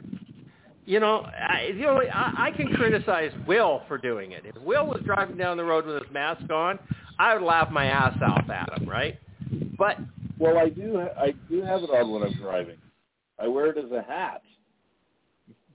You 0.86 1.00
know, 1.00 1.26
I, 1.26 1.72
you 1.74 1.82
know, 1.84 2.02
I, 2.02 2.48
I 2.48 2.52
can 2.52 2.74
criticize 2.74 3.32
Will 3.48 3.84
for 3.88 3.98
doing 3.98 4.34
it. 4.34 4.46
If 4.46 4.62
Will 4.62 4.86
was 4.86 5.02
driving 5.06 5.38
down 5.38 5.58
the 5.58 5.64
road 5.64 5.86
with 5.86 6.04
his 6.04 6.12
mask 6.12 6.50
on, 6.52 6.78
I 7.20 7.34
would 7.34 7.44
laugh 7.44 7.72
my 7.72 7.86
ass 7.86 8.16
off 8.22 8.50
at 8.50 8.78
him, 8.78 8.90
right? 8.90 9.18
But 9.78 9.98
Well, 10.40 10.58
I 10.58 10.70
do. 10.70 11.00
I 11.00 11.34
do 11.50 11.62
have 11.62 11.84
it 11.84 11.90
on 11.90 12.12
when 12.12 12.24
I'm 12.24 12.34
driving. 12.42 12.78
I 13.40 13.48
wear 13.48 13.68
it 13.68 13.78
as 13.78 13.92
a 13.92 14.02
hat 14.02 14.42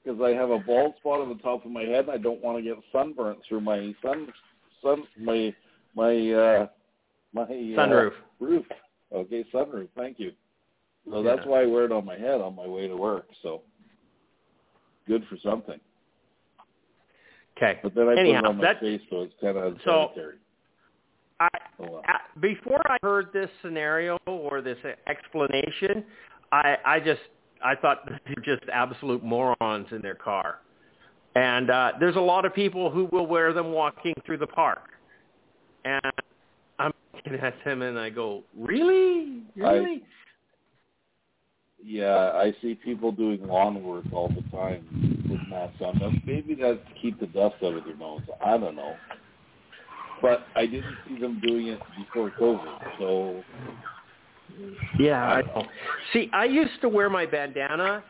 because 0.03 0.21
I 0.23 0.31
have 0.31 0.51
a 0.51 0.59
bald 0.59 0.95
spot 0.99 1.21
on 1.21 1.29
the 1.29 1.43
top 1.43 1.65
of 1.65 1.71
my 1.71 1.83
head, 1.83 2.05
and 2.05 2.11
I 2.11 2.19
don't 2.19 2.43
want 2.43 2.59
to 2.59 2.63
get 2.63 2.77
sunburnt 2.93 3.39
through 3.49 3.61
my 3.61 3.95
sun, 4.03 4.29
sun, 4.83 5.05
my 5.19 5.55
my 5.95 6.33
uh, 6.33 6.67
my 7.33 7.43
uh, 7.43 7.47
sunroof. 7.47 8.13
roof. 8.41 8.67
Okay, 9.13 9.45
sunroof. 9.53 9.89
Thank 9.97 10.19
you. 10.21 10.33
So 11.11 11.23
Yeah. 11.23 11.35
that's 11.37 11.47
why 11.47 11.63
I 11.63 11.67
wear 11.67 11.85
it 11.85 11.93
on 11.93 12.05
my 12.05 12.17
head 12.17 12.41
on 12.41 12.55
my 12.55 12.67
way 12.67 12.89
to 12.89 12.97
work. 12.97 13.27
So 13.43 13.63
good 15.09 15.25
for 15.29 15.37
something. 15.43 15.81
Okay. 17.57 17.81
But 17.83 17.95
then 17.95 18.09
I 18.09 18.17
Anyhow, 18.17 18.41
put 18.43 18.47
it 18.47 18.51
on 18.51 18.59
my 18.59 18.75
face, 18.81 19.01
so 19.11 19.23
it's 19.23 19.35
kind 19.41 19.57
of 19.57 19.77
So- 19.85 20.11
sanitary. 20.15 20.37
I 21.41 21.49
well. 21.79 22.03
a- 22.09 22.41
before 22.41 22.81
I 22.91 22.97
heard 23.03 23.33
this 23.33 23.49
scenario 23.63 24.19
or 24.27 24.61
this 24.61 24.79
explanation, 25.07 26.05
I 26.53 26.77
I 26.85 27.01
just 27.01 27.21
I 27.65 27.75
thought 27.77 28.07
they're 28.27 28.45
just 28.57 28.69
absolute 28.73 29.23
morons 29.25 29.87
in 29.93 30.01
their 30.03 30.15
car. 30.17 30.61
And 31.37 31.71
uh, 31.71 31.93
there's 32.01 32.17
a 32.17 32.21
lot 32.21 32.45
of 32.45 32.53
people 32.55 32.91
who 32.91 33.05
will 33.13 33.27
wear 33.27 33.53
them 33.53 33.71
walking 33.71 34.15
through 34.27 34.39
the 34.39 34.47
park. 34.49 34.91
And 35.85 36.01
I'm 36.81 36.93
looking 37.15 37.35
at 37.35 37.55
them 37.65 37.83
and 37.83 37.97
I 37.99 38.11
go, 38.11 38.43
really, 38.57 39.43
really? 39.55 40.03
Yeah, 41.85 42.33
I 42.35 42.55
see 42.61 42.75
people 42.75 43.13
doing 43.13 43.47
lawn 43.47 43.83
work 43.83 44.05
all 44.13 44.29
the 44.29 44.43
time 44.57 44.85
with 45.31 45.41
masks 45.49 45.81
on. 45.81 45.99
Now, 45.99 46.11
maybe 46.27 46.55
that's 46.55 46.79
to 46.79 47.01
keep 47.01 47.21
the 47.21 47.27
dust 47.27 47.57
out 47.63 47.75
of 47.75 47.85
their 47.85 47.97
nose. 47.97 48.23
I 48.45 48.59
don't 48.59 48.77
know. 48.77 48.97
But 50.21 50.47
I 50.57 50.67
didn't 50.67 50.97
see 51.07 51.19
them 51.19 51.41
doing 51.47 51.69
it 51.69 51.81
before 51.97 52.31
COVID, 52.31 52.99
so 52.99 53.43
Yeah, 54.99 55.23
I 55.23 55.43
know. 55.43 55.65
See, 56.13 56.29
I 56.33 56.45
used 56.45 56.81
to 56.81 56.89
wear 56.89 57.09
my 57.09 57.25
bandana 57.25 58.03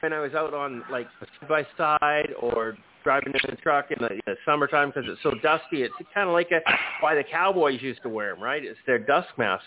when 0.00 0.12
I 0.12 0.20
was 0.20 0.34
out 0.34 0.52
on 0.54 0.82
like 0.90 1.06
side 1.20 1.48
by 1.48 1.66
side 1.76 2.34
or 2.40 2.76
driving 3.04 3.32
in 3.32 3.50
the 3.50 3.56
truck 3.56 3.92
in 3.92 3.98
the, 4.00 4.14
in 4.14 4.20
the 4.26 4.34
summertime 4.44 4.88
because 4.88 5.04
it's 5.06 5.22
so 5.22 5.30
dusty. 5.42 5.82
It's 5.82 5.94
kind 6.12 6.28
of 6.28 6.32
like 6.32 6.50
a, 6.50 6.60
why 7.00 7.14
the 7.14 7.22
cowboys 7.22 7.80
used 7.80 8.02
to 8.02 8.08
wear 8.08 8.34
them, 8.34 8.42
right? 8.42 8.64
It's 8.64 8.78
their 8.84 8.98
dust 8.98 9.28
mask. 9.38 9.62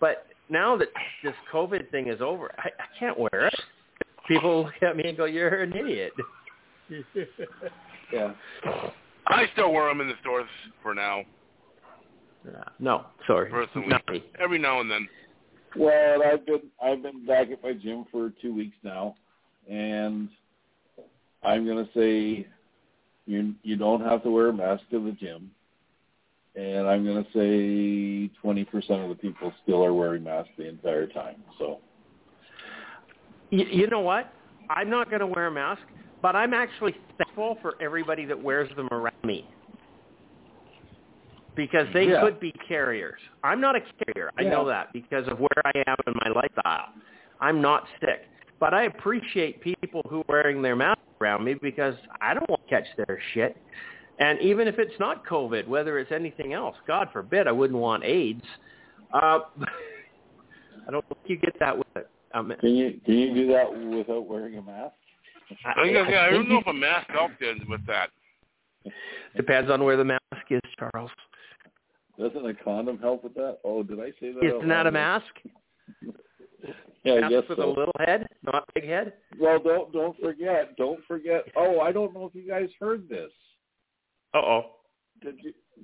But 0.00 0.26
now 0.50 0.76
that 0.76 0.88
this 1.22 1.34
COVID 1.52 1.90
thing 1.90 2.08
is 2.08 2.20
over, 2.20 2.50
I, 2.58 2.68
I 2.68 2.98
can't 2.98 3.18
wear 3.18 3.46
it. 3.46 3.60
People 4.26 4.64
look 4.64 4.82
at 4.82 4.96
me 4.96 5.08
and 5.08 5.16
go, 5.16 5.24
"You're 5.24 5.62
an 5.62 5.72
idiot." 5.72 6.12
yeah. 8.12 8.32
I 9.26 9.46
still 9.52 9.72
wear 9.72 9.88
them 9.88 10.00
in 10.00 10.08
the 10.08 10.14
stores 10.20 10.48
for 10.82 10.94
now, 10.94 11.22
no, 12.78 13.06
sorry. 13.26 13.50
personally. 13.50 13.88
Not. 13.88 14.02
Every 14.40 14.58
now 14.58 14.80
and 14.80 14.90
then. 14.90 15.08
Well, 15.76 16.22
I've 16.22 16.46
been 16.46 16.62
I've 16.82 17.02
been 17.02 17.26
back 17.26 17.50
at 17.50 17.62
my 17.62 17.72
gym 17.72 18.06
for 18.10 18.32
two 18.40 18.54
weeks 18.54 18.76
now, 18.82 19.16
and 19.70 20.28
I'm 21.42 21.66
gonna 21.66 21.88
say 21.94 22.46
you 23.26 23.54
you 23.62 23.76
don't 23.76 24.00
have 24.02 24.22
to 24.22 24.30
wear 24.30 24.48
a 24.48 24.52
mask 24.52 24.82
to 24.90 25.04
the 25.04 25.12
gym, 25.12 25.50
and 26.58 26.88
I'm 26.88 27.04
gonna 27.04 27.26
say 27.32 28.30
20% 28.42 28.66
of 29.04 29.08
the 29.10 29.14
people 29.20 29.52
still 29.62 29.84
are 29.84 29.94
wearing 29.94 30.24
masks 30.24 30.50
the 30.58 30.68
entire 30.68 31.06
time. 31.06 31.36
So 31.58 31.80
You, 33.50 33.64
you 33.64 33.86
know 33.86 34.00
what? 34.00 34.32
I'm 34.68 34.90
not 34.90 35.08
going 35.08 35.20
to 35.20 35.26
wear 35.26 35.46
a 35.46 35.50
mask, 35.50 35.80
but 36.20 36.36
I'm 36.36 36.52
actually 36.52 36.94
thankful 37.16 37.56
for 37.62 37.74
everybody 37.80 38.26
that 38.26 38.38
wears 38.38 38.68
them 38.76 38.88
around 38.92 39.12
me 39.24 39.48
because 41.54 41.86
they 41.94 42.08
Yeah. 42.08 42.20
could 42.20 42.38
be 42.40 42.52
carriers. 42.66 43.20
I'm 43.42 43.60
not 43.60 43.74
a 43.76 43.80
carrier. 43.80 44.30
I 44.38 44.42
know 44.42 44.66
that 44.66 44.92
because 44.92 45.26
of 45.28 45.40
where 45.40 45.62
I 45.64 45.72
am 45.86 45.96
in 46.06 46.14
my 46.24 46.30
lifestyle. 46.34 46.88
I'm 47.40 47.62
not 47.62 47.84
sick. 48.00 48.28
But 48.60 48.74
I 48.74 48.82
appreciate 48.82 49.62
people 49.62 50.02
who 50.10 50.20
are 50.20 50.24
wearing 50.28 50.60
their 50.60 50.76
mask 50.76 50.98
around 51.22 51.44
me 51.44 51.54
because 51.54 51.94
I 52.20 52.34
don't 52.34 52.48
want 52.50 52.60
to 52.68 52.74
catch 52.74 52.86
their 52.96 53.18
shit. 53.32 53.56
And 54.18 54.40
even 54.40 54.66
if 54.66 54.78
it's 54.78 54.98
not 54.98 55.24
COVID, 55.26 55.66
whether 55.68 55.98
it's 55.98 56.10
anything 56.10 56.52
else, 56.52 56.76
God 56.86 57.08
forbid, 57.12 57.46
I 57.46 57.52
wouldn't 57.52 57.78
want 57.78 58.04
AIDS. 58.04 58.42
Uh, 59.12 59.40
I 60.88 60.90
don't 60.90 61.04
think 61.08 61.20
you 61.26 61.36
get 61.36 61.58
that 61.60 61.76
with 61.76 61.86
it. 61.96 62.08
Um, 62.34 62.52
can 62.60 62.74
you 62.74 63.00
can 63.04 63.14
you 63.14 63.34
do 63.34 63.46
that 63.52 63.96
without 63.96 64.26
wearing 64.26 64.56
a 64.56 64.62
mask? 64.62 64.94
I, 65.64 65.82
think, 65.82 65.94
yeah, 65.94 66.00
I 66.00 66.30
think 66.30 66.32
don't 66.32 66.48
know 66.48 66.58
if 66.58 66.66
a 66.66 66.72
mask 66.72 67.08
helped 67.10 67.40
in 67.42 67.60
with 67.68 67.86
that. 67.86 68.10
Depends 69.36 69.70
on 69.70 69.82
where 69.84 69.96
the 69.96 70.04
mask 70.04 70.20
is, 70.50 70.60
Charles. 70.78 71.10
Doesn't 72.18 72.44
a 72.44 72.54
condom 72.54 72.98
help 72.98 73.24
with 73.24 73.34
that? 73.34 73.58
Oh, 73.64 73.82
did 73.82 74.00
I 74.00 74.10
say 74.20 74.32
that? 74.32 74.38
out 74.38 74.56
Isn't 74.56 74.68
that 74.68 74.86
a 74.86 74.90
loud? 74.90 74.92
mask? 74.92 75.24
Yeah, 77.04 77.14
I 77.14 77.20
mask 77.20 77.30
guess 77.30 77.42
with 77.48 77.58
so. 77.58 77.64
a 77.64 77.70
little 77.70 77.94
head, 78.00 78.26
not 78.42 78.64
big 78.74 78.84
head. 78.84 79.12
Well, 79.38 79.60
don't 79.60 79.92
don't 79.92 80.18
forget, 80.18 80.76
don't 80.76 80.98
forget. 81.06 81.44
Oh, 81.56 81.78
I 81.78 81.92
don't 81.92 82.12
know 82.12 82.26
if 82.26 82.34
you 82.34 82.46
guys 82.46 82.68
heard 82.80 83.08
this. 83.08 83.30
Uh 84.34 84.38
oh. 84.38 84.62
Did 85.22 85.36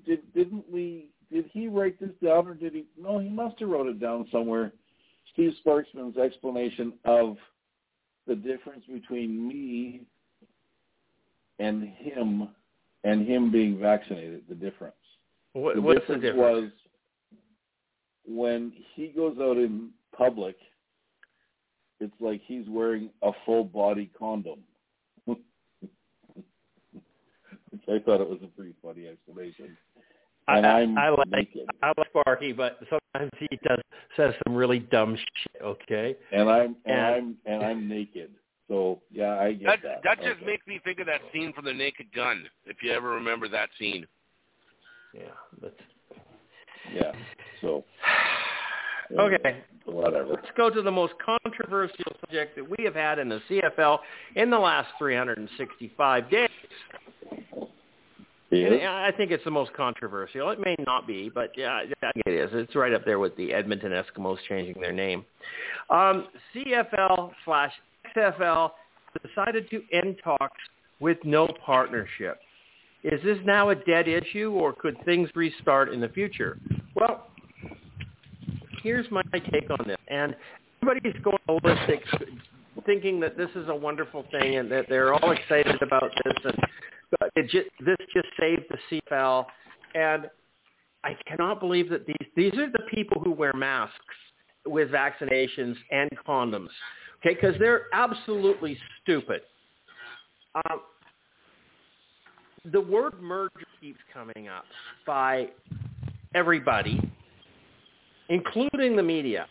did 0.07 0.33
didn't 0.35 0.65
we? 0.71 1.11
Did 1.33 1.47
he 1.53 1.69
write 1.69 1.99
this 1.99 2.11
down, 2.23 2.47
or 2.47 2.55
did 2.55 2.75
he? 2.75 2.85
No, 3.01 3.19
he 3.19 3.29
must 3.29 3.59
have 3.61 3.69
wrote 3.69 3.89
it 3.89 4.01
down 4.01 4.27
somewhere. 4.31 4.73
Steve 5.33 5.53
Sparksman's 5.65 6.17
explanation 6.17 6.93
of 7.05 7.37
the 8.27 8.35
difference 8.35 8.85
between 8.87 9.49
me 9.49 10.03
and 11.59 11.83
him, 11.83 12.49
and 13.05 13.27
him 13.27 13.51
being 13.51 13.79
vaccinated. 13.79 14.43
The 14.49 14.55
difference. 14.55 14.95
What, 15.53 15.77
the 15.77 15.81
what's 15.83 16.01
difference 16.01 16.23
the 16.23 16.29
difference? 16.29 16.63
was 16.65 16.71
when 18.27 18.73
he 18.95 19.09
goes 19.09 19.37
out 19.41 19.57
in 19.57 19.91
public, 20.17 20.57
it's 22.01 22.15
like 22.21 22.41
he's 22.47 22.69
wearing 22.69 23.11
a 23.23 23.33
full 23.45 23.65
body 23.65 24.11
condom. 24.19 24.61
Which 25.25 25.39
I 27.89 27.99
thought 27.99 28.21
it 28.21 28.29
was 28.29 28.39
a 28.43 28.47
pretty 28.49 28.75
funny 28.83 29.07
explanation. 29.09 29.77
I, 30.47 30.59
And 30.59 30.67
I, 30.67 30.81
I'm 30.81 30.99
I 30.99 31.09
like 31.11 31.29
naked. 31.31 31.67
I 31.83 31.93
like 31.97 32.09
Sparky, 32.11 32.53
but 32.53 32.79
sometimes 32.91 33.31
he 33.39 33.49
does 33.67 33.79
says 34.17 34.35
some 34.47 34.55
really 34.55 34.79
dumb 34.79 35.17
shit. 35.17 35.63
Okay. 35.63 36.17
And 36.33 36.49
I'm 36.51 36.77
and, 36.85 36.95
And- 36.99 37.05
I'm 37.15 37.37
and 37.47 37.65
I'm 37.65 37.89
naked. 37.89 38.31
So 38.69 39.03
yeah, 39.13 39.39
I 39.41 39.53
get 39.53 39.67
That 39.67 39.79
that. 39.83 40.01
that 40.05 40.23
just 40.23 40.45
makes 40.47 40.67
me 40.67 40.81
think 40.85 40.99
of 40.99 41.07
that 41.07 41.21
scene 41.33 41.53
from 41.53 41.67
The 41.67 41.73
Naked 41.75 42.07
Gun. 42.15 42.45
If 42.65 42.79
you 42.83 42.93
ever 42.93 43.11
remember 43.11 43.47
that 43.49 43.69
scene. 43.79 44.07
Yeah. 45.13 45.23
But 45.61 45.77
yeah. 46.95 47.13
So 47.61 47.85
okay. 49.19 49.63
whatever. 49.85 50.29
Let's 50.31 50.49
go 50.57 50.71
to 50.71 50.81
the 50.83 50.91
most 50.91 51.13
controversial 51.25 52.05
subject 52.21 52.57
that 52.57 52.69
we 52.69 52.85
have 52.85 52.95
had 52.95 53.19
in 53.19 53.29
the 53.29 53.41
CFL 53.51 53.99
in 54.37 54.49
the 54.51 54.59
last 54.59 54.89
365 54.99 56.31
days. 56.31 56.49
And? 58.63 58.83
I 58.87 59.11
think 59.17 59.31
it's 59.31 59.45
the 59.45 59.51
most 59.51 59.73
controversial. 59.75 60.51
It 60.51 60.61
may 60.61 60.77
not 60.87 61.07
be, 61.07 61.31
but 61.35 61.51
yeah, 61.57 61.83
I 62.03 62.13
think 62.13 62.27
it 62.27 62.35
is. 62.35 62.51
It's 62.53 62.75
right 62.75 62.93
up 62.93 63.05
there 63.05 63.19
with 63.19 63.37
the 63.37 63.53
Edmonton 63.53 63.93
Eskimos 63.93 64.39
changing 64.49 64.81
their 64.81 64.93
name. 64.93 65.25
Um, 65.91 66.29
CFL 66.55 67.33
slash 67.45 67.73
XFL 68.17 68.71
decided 69.27 69.69
to 69.71 69.83
end 69.93 70.17
talks 70.23 70.61
with 71.01 71.19
no 71.25 71.49
partnership. 71.65 72.41
Is 73.03 73.21
this 73.23 73.39
now 73.45 73.69
a 73.69 73.75
dead 73.75 74.09
issue, 74.09 74.51
or 74.53 74.73
could 74.73 74.97
things 75.05 75.29
restart 75.35 75.93
in 75.93 76.01
the 76.01 76.09
future? 76.09 76.59
Well, 76.95 77.27
here's 78.83 79.11
my 79.11 79.23
take 79.33 79.69
on 79.71 79.87
this. 79.87 79.99
And 80.09 80.35
everybody's 80.83 81.21
going 81.23 81.37
holistic, 81.49 82.01
thinking 82.87 83.21
that 83.21 83.37
this 83.37 83.51
is 83.57 83.69
a 83.69 83.75
wonderful 83.75 84.25
thing 84.31 84.57
and 84.57 84.71
that 84.71 84.87
they're 84.89 85.13
all 85.13 85.33
excited 85.33 85.83
about 85.83 86.11
this. 86.25 86.35
And 86.45 86.59
it 87.37 87.51
just, 87.51 87.69
this 87.85 87.97
just 88.13 88.29
saved 88.39 88.65
the 88.71 89.01
CFL. 89.11 89.47
And 89.95 90.31
I 91.05 91.17
cannot 91.27 91.61
believe 91.61 91.91
that 91.91 92.07
these 92.07 92.17
these 92.35 92.55
are 92.55 92.71
the 92.71 92.85
people 92.93 93.21
who 93.23 93.31
wear 93.31 93.53
masks 93.53 93.95
with 94.67 94.91
vaccinations 94.91 95.77
and 95.91 96.11
condoms. 96.27 96.71
Okay, 97.21 97.35
because 97.35 97.55
they're 97.59 97.87
absolutely 97.93 98.79
stupid. 99.03 99.43
Um, 100.55 100.81
the 102.73 102.81
word 102.81 103.21
merger 103.21 103.67
keeps 103.81 103.99
coming 104.13 104.49
up 104.49 104.65
by 105.07 105.49
everybody, 106.35 107.01
including 108.29 108.97
the 108.97 109.03
media. 109.03 109.47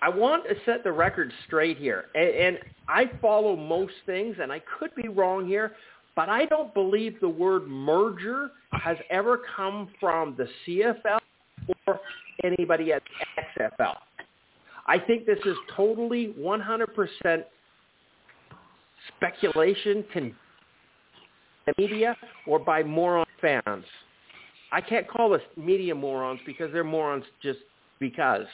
I 0.00 0.08
want 0.08 0.44
to 0.48 0.54
set 0.64 0.84
the 0.84 0.92
record 0.92 1.32
straight 1.46 1.78
here, 1.78 2.06
and, 2.14 2.28
and 2.28 2.58
I 2.88 3.10
follow 3.20 3.56
most 3.56 3.94
things, 4.06 4.36
and 4.40 4.52
I 4.52 4.60
could 4.78 4.94
be 4.94 5.08
wrong 5.08 5.46
here, 5.46 5.72
but 6.16 6.28
I 6.28 6.46
don't 6.46 6.72
believe 6.74 7.20
the 7.20 7.28
word 7.28 7.66
merger 7.66 8.50
has 8.72 8.96
ever 9.10 9.40
come 9.56 9.88
from 10.00 10.36
the 10.36 10.48
CFL 10.66 11.18
or 11.86 12.00
anybody 12.44 12.92
at 12.92 13.02
XFL. 13.58 13.96
I 14.86 14.98
think 14.98 15.26
this 15.26 15.38
is 15.44 15.56
totally 15.76 16.34
100% 16.38 17.44
speculation, 19.16 20.04
the 20.12 21.72
media, 21.78 22.16
or 22.46 22.58
by 22.58 22.82
moron 22.82 23.26
fans. 23.40 23.84
I 24.72 24.80
can't 24.80 25.08
call 25.08 25.30
this 25.30 25.42
media 25.56 25.94
morons 25.94 26.40
because 26.44 26.72
they're 26.72 26.84
morons 26.84 27.24
just 27.42 27.60
because. 28.00 28.46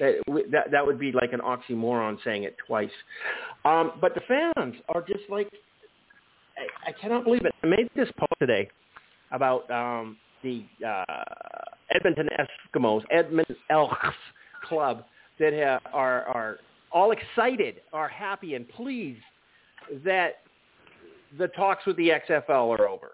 That, 0.00 0.22
that, 0.50 0.70
that 0.70 0.86
would 0.86 0.98
be 0.98 1.12
like 1.12 1.32
an 1.32 1.40
oxymoron 1.40 2.18
saying 2.24 2.44
it 2.44 2.56
twice. 2.66 2.90
Um, 3.64 3.92
but 4.00 4.14
the 4.14 4.22
fans 4.28 4.74
are 4.88 5.02
just 5.02 5.28
like, 5.28 5.50
I, 6.86 6.92
cannot 6.92 7.24
believe 7.24 7.44
it. 7.44 7.54
I 7.62 7.66
made 7.66 7.88
this 7.94 8.08
post 8.18 8.32
today 8.40 8.68
about 9.30 9.70
um, 9.70 10.16
the 10.42 10.64
uh, 10.86 11.04
Edmonton 11.94 12.28
Eskimos, 12.38 13.02
Edmonton 13.10 13.56
Elks 13.70 13.96
Club, 14.68 15.04
that 15.38 15.52
ha- 15.52 15.90
are, 15.92 16.24
are 16.24 16.58
all 16.92 17.12
excited, 17.12 17.76
are 17.92 18.08
happy 18.08 18.54
and 18.54 18.68
pleased 18.68 19.20
that 20.04 20.40
the 21.38 21.48
talks 21.48 21.86
with 21.86 21.96
the 21.96 22.10
XFL 22.28 22.78
are 22.78 22.88
over. 22.88 23.12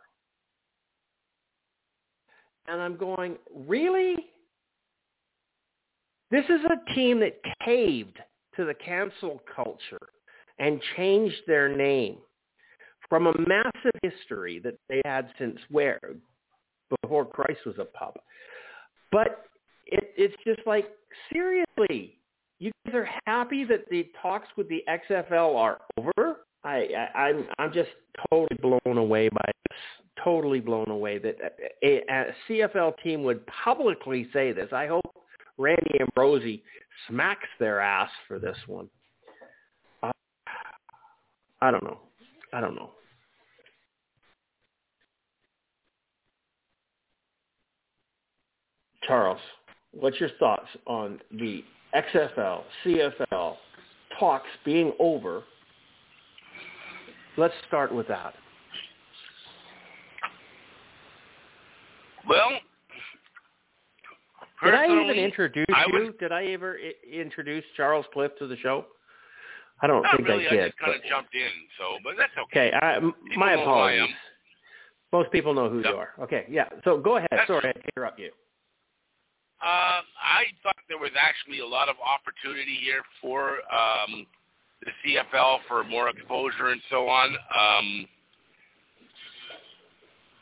and 2.68 2.80
I'm 2.80 2.96
going, 2.96 3.36
really? 3.66 4.16
This 6.30 6.44
is 6.46 6.60
a 6.64 6.94
team 6.94 7.20
that 7.20 7.38
caved 7.64 8.18
to 8.56 8.64
the 8.64 8.74
cancel 8.74 9.42
culture 9.54 9.98
and 10.58 10.80
changed 10.96 11.36
their 11.46 11.74
name 11.74 12.16
from 13.08 13.26
a 13.26 13.32
massive 13.46 13.92
history 14.02 14.60
that 14.60 14.74
they 14.88 15.00
had 15.04 15.28
since 15.38 15.58
where 15.70 16.00
before 17.02 17.24
Christ 17.24 17.60
was 17.66 17.76
a 17.78 17.84
pup. 17.84 18.18
But 19.10 19.46
it, 19.86 20.12
it's 20.16 20.34
just 20.44 20.66
like 20.66 20.88
seriously, 21.32 22.18
you 22.58 22.72
guys 22.86 22.94
are 22.94 23.08
happy 23.26 23.64
that 23.64 23.88
the 23.90 24.08
talks 24.20 24.48
with 24.56 24.68
the 24.68 24.82
XFL 24.88 25.56
are 25.56 25.78
over. 25.98 26.40
I, 26.64 26.88
I 27.14 27.18
I'm 27.18 27.46
I'm 27.58 27.72
just 27.72 27.90
totally 28.30 28.58
blown 28.60 28.98
away 28.98 29.28
by 29.28 29.44
this. 29.46 29.78
Totally 30.22 30.60
blown 30.60 30.88
away 30.88 31.18
that 31.18 31.36
a, 31.82 32.02
a 32.08 32.24
CFL 32.48 32.94
team 33.02 33.22
would 33.24 33.44
publicly 33.46 34.28
say 34.32 34.52
this. 34.52 34.68
I 34.72 34.86
hope 34.86 35.04
Randy 35.58 36.00
Ambrosie 36.00 36.62
smacks 37.08 37.48
their 37.58 37.80
ass 37.80 38.10
for 38.26 38.38
this 38.38 38.56
one. 38.66 38.88
Uh, 40.02 40.12
I 41.60 41.70
don't 41.70 41.84
know. 41.84 41.98
I 42.54 42.60
don't 42.60 42.76
know. 42.76 42.90
Charles, 49.08 49.40
what's 49.92 50.20
your 50.20 50.30
thoughts 50.38 50.68
on 50.86 51.20
the 51.32 51.64
XFL, 51.96 52.62
CFL 52.84 53.56
talks 54.20 54.46
being 54.64 54.92
over? 55.00 55.42
Let's 57.36 57.54
start 57.66 57.92
with 57.92 58.06
that. 58.06 58.34
Well, 62.28 62.50
did 64.62 64.74
I 64.74 64.86
even 64.86 65.16
introduce 65.16 65.66
you? 65.92 66.14
Did 66.20 66.30
I 66.30 66.44
ever 66.44 66.78
I- 66.78 66.94
introduce 67.12 67.64
Charles 67.76 68.06
Cliff 68.12 68.30
to 68.38 68.46
the 68.46 68.56
show? 68.58 68.86
I 69.80 69.86
don't 69.86 70.02
not 70.02 70.16
think 70.16 70.28
really. 70.28 70.46
I 70.46 70.50
did. 70.50 70.66
just 70.72 70.78
kind 70.78 70.94
of 70.94 71.02
jumped 71.04 71.34
in, 71.34 71.50
so 71.78 71.98
but 72.04 72.14
that's 72.16 72.32
okay. 72.46 72.68
Okay, 72.68 72.76
I, 72.76 73.00
my 73.36 73.52
I 73.52 73.60
apologies. 73.60 74.14
Most 75.12 75.30
people 75.30 75.54
know 75.54 75.68
who 75.70 75.78
Yep. 75.82 75.86
you 75.92 75.96
are. 75.96 76.10
Okay, 76.20 76.44
yeah. 76.48 76.68
So 76.84 76.98
go 76.98 77.16
ahead. 77.16 77.28
That's- 77.30 77.46
Sorry, 77.46 77.66
I 77.74 77.80
interrupt 77.96 78.18
you. 78.18 78.30
Uh, 79.62 80.02
I 80.20 80.44
thought 80.62 80.76
there 80.88 80.98
was 80.98 81.12
actually 81.18 81.60
a 81.60 81.66
lot 81.66 81.88
of 81.88 81.96
opportunity 82.04 82.76
here 82.82 83.00
for 83.22 83.60
um, 83.72 84.26
the 84.84 84.90
CFL 85.00 85.60
for 85.68 85.84
more 85.84 86.08
exposure 86.10 86.68
and 86.68 86.80
so 86.90 87.08
on. 87.08 87.30
Um, 87.32 88.06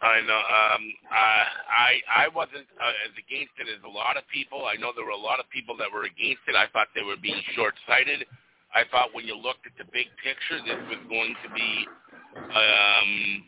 I 0.02 0.20
know. 0.26 0.34
Um, 0.34 0.82
I 1.12 1.44
I 1.70 2.24
I 2.24 2.28
wasn't 2.34 2.66
uh, 2.80 3.06
as 3.06 3.12
against 3.14 3.54
it 3.62 3.68
as 3.70 3.78
a 3.86 3.88
lot 3.88 4.16
of 4.16 4.26
people. 4.34 4.66
I 4.66 4.74
know 4.74 4.90
there 4.96 5.04
were 5.04 5.14
a 5.14 5.16
lot 5.16 5.38
of 5.38 5.48
people 5.50 5.76
that 5.78 5.86
were 5.92 6.02
against 6.04 6.42
it. 6.48 6.56
I 6.56 6.66
thought 6.72 6.88
they 6.94 7.04
were 7.06 7.16
being 7.22 7.40
short-sighted. 7.54 8.26
I 8.74 8.82
thought 8.90 9.10
when 9.12 9.26
you 9.26 9.36
looked 9.36 9.66
at 9.66 9.76
the 9.78 9.84
big 9.92 10.06
picture, 10.22 10.58
this 10.64 10.80
was 10.88 10.98
going 11.08 11.34
to 11.44 11.54
be. 11.54 11.86
Um, 12.32 13.44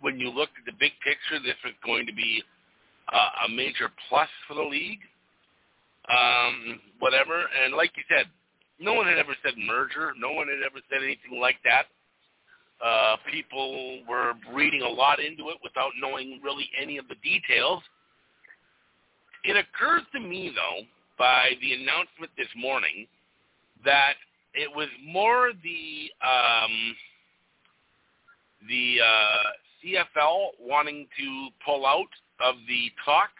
when 0.00 0.20
you 0.20 0.28
looked 0.30 0.52
at 0.58 0.66
the 0.66 0.76
big 0.78 0.92
picture, 1.04 1.40
this 1.42 1.56
was 1.64 1.72
going 1.84 2.06
to 2.06 2.12
be 2.12 2.42
uh, 3.12 3.46
a 3.46 3.48
major 3.48 3.88
plus 4.08 4.28
for 4.46 4.54
the 4.54 4.62
league. 4.62 5.00
Um, 6.08 6.80
whatever, 6.98 7.44
and 7.62 7.74
like 7.74 7.92
you 7.96 8.02
said, 8.08 8.26
no 8.80 8.94
one 8.94 9.06
had 9.06 9.18
ever 9.18 9.36
said 9.44 9.54
merger. 9.56 10.12
No 10.18 10.32
one 10.32 10.48
had 10.48 10.64
ever 10.64 10.80
said 10.90 11.04
anything 11.04 11.40
like 11.40 11.56
that. 11.64 11.84
Uh, 12.84 13.16
people 13.30 14.00
were 14.08 14.32
reading 14.54 14.82
a 14.82 14.88
lot 14.88 15.20
into 15.20 15.50
it 15.50 15.56
without 15.62 15.92
knowing 16.00 16.40
really 16.42 16.68
any 16.80 16.96
of 16.96 17.06
the 17.08 17.16
details. 17.22 17.82
It 19.44 19.56
occurs 19.56 20.02
to 20.12 20.20
me, 20.20 20.52
though, 20.54 20.84
by 21.18 21.50
the 21.60 21.74
announcement 21.74 22.32
this 22.38 22.48
morning, 22.56 23.06
that 23.84 24.14
it 24.54 24.70
was 24.74 24.88
more 25.06 25.52
the 25.62 26.10
um, 26.26 26.96
the 28.68 28.98
uh, 29.00 29.50
CFL 29.84 30.48
wanting 30.60 31.06
to 31.18 31.48
pull 31.64 31.86
out 31.86 32.10
of 32.44 32.56
the 32.68 32.90
talks 33.04 33.32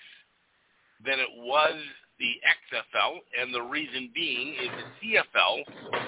than 1.05 1.18
it 1.18 1.29
was 1.38 1.75
the 2.18 2.37
XFL, 2.44 3.16
and 3.40 3.53
the 3.55 3.62
reason 3.62 4.11
being 4.14 4.55
is 4.62 4.68
the 5.01 5.16
CFL 5.16 5.61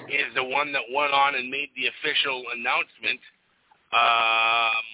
is 0.08 0.34
the 0.34 0.44
one 0.44 0.72
that 0.72 0.82
went 0.94 1.12
on 1.12 1.34
and 1.34 1.50
made 1.50 1.70
the 1.74 1.88
official 1.88 2.44
announcement 2.52 3.20
um, 3.96 4.84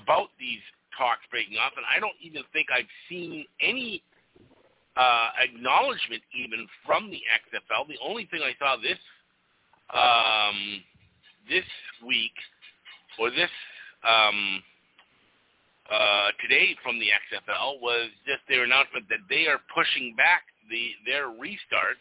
about 0.00 0.28
these 0.38 0.60
talks 0.98 1.22
breaking 1.30 1.58
off, 1.58 1.72
and 1.76 1.86
I 1.86 2.00
don't 2.00 2.18
even 2.22 2.42
think 2.52 2.68
I've 2.74 2.90
seen 3.08 3.46
any 3.60 4.02
uh, 4.96 5.28
acknowledgement 5.42 6.22
even 6.34 6.66
from 6.86 7.10
the 7.10 7.20
XFL. 7.50 7.88
The 7.88 7.98
only 8.04 8.26
thing 8.26 8.40
I 8.42 8.54
saw 8.58 8.76
this 8.76 8.98
um, 9.92 10.82
this 11.48 11.64
week 12.06 12.34
or 13.18 13.30
this 13.30 13.50
um, 14.06 14.62
uh, 15.90 16.28
today 16.40 16.76
from 16.82 16.98
the 16.98 17.06
XFL 17.06 17.80
was 17.80 18.08
just 18.26 18.40
their 18.48 18.64
announcement 18.64 19.08
that 19.08 19.20
they 19.28 19.46
are 19.46 19.60
pushing 19.74 20.14
back 20.16 20.44
the 20.70 20.92
their 21.04 21.28
restart 21.28 21.98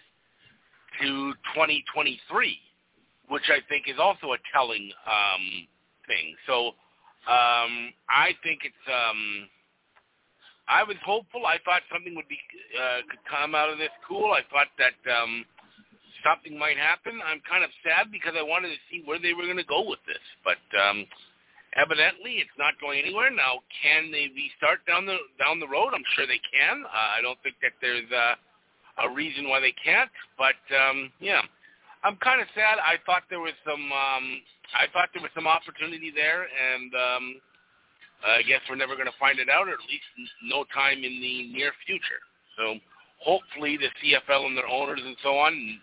to 1.01 1.33
2023, 1.53 2.57
which 3.29 3.49
I 3.49 3.59
think 3.67 3.85
is 3.87 3.97
also 3.99 4.33
a 4.33 4.37
telling 4.53 4.91
um, 5.05 5.67
thing. 6.07 6.35
So 6.47 6.67
um, 7.27 7.91
I 8.09 8.37
think 8.43 8.61
it's. 8.63 8.85
Um, 8.87 9.49
I 10.67 10.83
was 10.83 10.95
hopeful. 11.03 11.45
I 11.45 11.59
thought 11.65 11.83
something 11.91 12.15
would 12.15 12.27
be 12.27 12.39
uh, 12.71 13.03
could 13.09 13.23
come 13.27 13.55
out 13.55 13.69
of 13.69 13.77
this 13.77 13.91
cool. 14.07 14.31
I 14.31 14.41
thought 14.47 14.71
that 14.79 14.95
um, 15.11 15.45
something 16.23 16.57
might 16.57 16.79
happen. 16.79 17.19
I'm 17.19 17.43
kind 17.43 17.63
of 17.63 17.69
sad 17.83 18.11
because 18.11 18.33
I 18.39 18.43
wanted 18.43 18.71
to 18.71 18.81
see 18.87 19.03
where 19.03 19.19
they 19.19 19.35
were 19.35 19.43
going 19.43 19.59
to 19.59 19.67
go 19.67 19.83
with 19.83 19.99
this, 20.07 20.23
but 20.47 20.63
um, 20.79 21.05
evidently 21.75 22.39
it's 22.39 22.55
not 22.57 22.79
going 22.79 23.03
anywhere. 23.03 23.29
Now, 23.29 23.59
can 23.83 24.11
they 24.11 24.31
restart 24.31 24.85
down 24.87 25.05
the 25.05 25.19
down 25.35 25.59
the 25.59 25.67
road? 25.67 25.91
I'm 25.91 26.07
sure 26.15 26.25
they 26.25 26.41
can. 26.41 26.87
Uh, 26.87 27.09
I 27.17 27.21
don't 27.21 27.37
think 27.43 27.59
that 27.61 27.75
there's 27.83 28.09
a, 28.09 28.39
a 29.03 29.07
reason 29.11 29.49
why 29.51 29.59
they 29.59 29.75
can't, 29.75 30.11
but 30.39 30.59
um, 30.71 31.11
yeah, 31.19 31.43
I'm 32.03 32.15
kind 32.23 32.41
of 32.41 32.47
sad. 32.55 32.79
I 32.79 33.03
thought 33.05 33.23
there 33.29 33.43
was 33.43 33.55
some. 33.67 33.83
Um, 33.91 34.25
I 34.73 34.87
thought 34.91 35.09
there 35.13 35.21
was 35.21 35.31
some 35.35 35.45
opportunity 35.45 36.09
there, 36.09 36.47
and 36.47 36.89
um, 36.95 37.23
I 38.25 38.41
guess 38.43 38.61
we're 38.69 38.79
never 38.79 38.95
going 38.95 39.11
to 39.11 39.19
find 39.19 39.39
it 39.39 39.49
out, 39.49 39.67
or 39.67 39.73
at 39.73 39.89
least 39.89 40.07
no 40.43 40.63
time 40.73 41.03
in 41.03 41.19
the 41.19 41.51
near 41.51 41.71
future. 41.85 42.23
So 42.57 42.79
hopefully 43.19 43.77
the 43.77 43.91
CFL 43.99 44.45
and 44.45 44.57
their 44.57 44.67
owners 44.67 45.01
and 45.03 45.15
so 45.23 45.37
on 45.37 45.79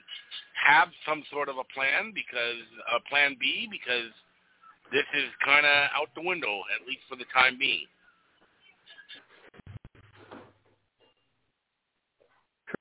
have 0.54 0.88
some 1.06 1.22
sort 1.32 1.48
of 1.48 1.56
a 1.56 1.64
plan 1.74 2.12
because 2.14 2.64
a 2.94 3.00
plan 3.08 3.36
B 3.40 3.68
because 3.70 4.12
this 4.92 5.06
is 5.14 5.28
kind 5.44 5.64
of 5.64 5.90
out 5.96 6.08
the 6.14 6.22
window 6.22 6.60
at 6.76 6.86
least 6.86 7.00
for 7.08 7.16
the 7.16 7.24
time 7.32 7.58
being. 7.58 7.86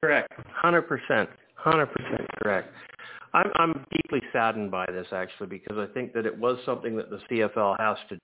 Correct. 0.02 0.32
Hundred 0.54 0.84
percent. 0.84 1.30
Hundred 1.56 1.88
percent 1.88 2.28
correct. 2.42 2.74
I'm 3.34 3.52
I'm 3.56 3.86
deeply 3.92 4.22
saddened 4.34 4.72
by 4.72 4.86
this 4.88 5.08
actually 5.12 5.48
because 5.48 5.78
I 5.78 5.92
think 5.94 6.14
that 6.14 6.26
it 6.26 6.38
was 6.38 6.58
something 6.66 6.96
that 6.98 7.10
the 7.10 7.20
CFL 7.30 7.80
has 7.80 7.98
to 8.10 8.20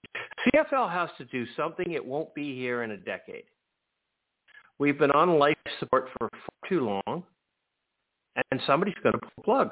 CFL 0.45 0.91
has 0.91 1.09
to 1.17 1.25
do 1.25 1.45
something 1.55 1.91
it 1.91 2.05
won't 2.05 2.33
be 2.35 2.55
here 2.55 2.83
in 2.83 2.91
a 2.91 2.97
decade. 2.97 3.45
We've 4.77 4.99
been 4.99 5.11
on 5.11 5.39
life 5.39 5.57
support 5.79 6.09
for 6.17 6.29
far 6.29 6.69
too 6.69 6.81
long, 6.81 7.23
and 8.51 8.61
somebody's 8.67 8.95
going 9.01 9.13
to 9.13 9.19
pull 9.19 9.31
the 9.37 9.43
plug. 9.43 9.71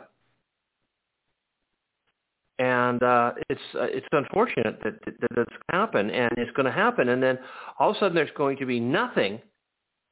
And 2.60 3.04
uh, 3.04 3.34
it's 3.50 3.62
uh, 3.76 3.88
it's 3.90 4.08
unfortunate 4.12 4.80
that 4.84 5.00
that, 5.06 5.36
going 5.36 5.48
to 5.48 5.76
happen, 5.76 6.10
and 6.12 6.32
it's 6.38 6.52
going 6.52 6.66
to 6.66 6.72
happen, 6.72 7.10
and 7.10 7.22
then 7.22 7.40
all 7.80 7.90
of 7.90 7.96
a 7.96 8.00
sudden 8.00 8.16
there's 8.16 8.30
going 8.38 8.58
to 8.58 8.66
be 8.66 8.80
nothing 8.80 9.42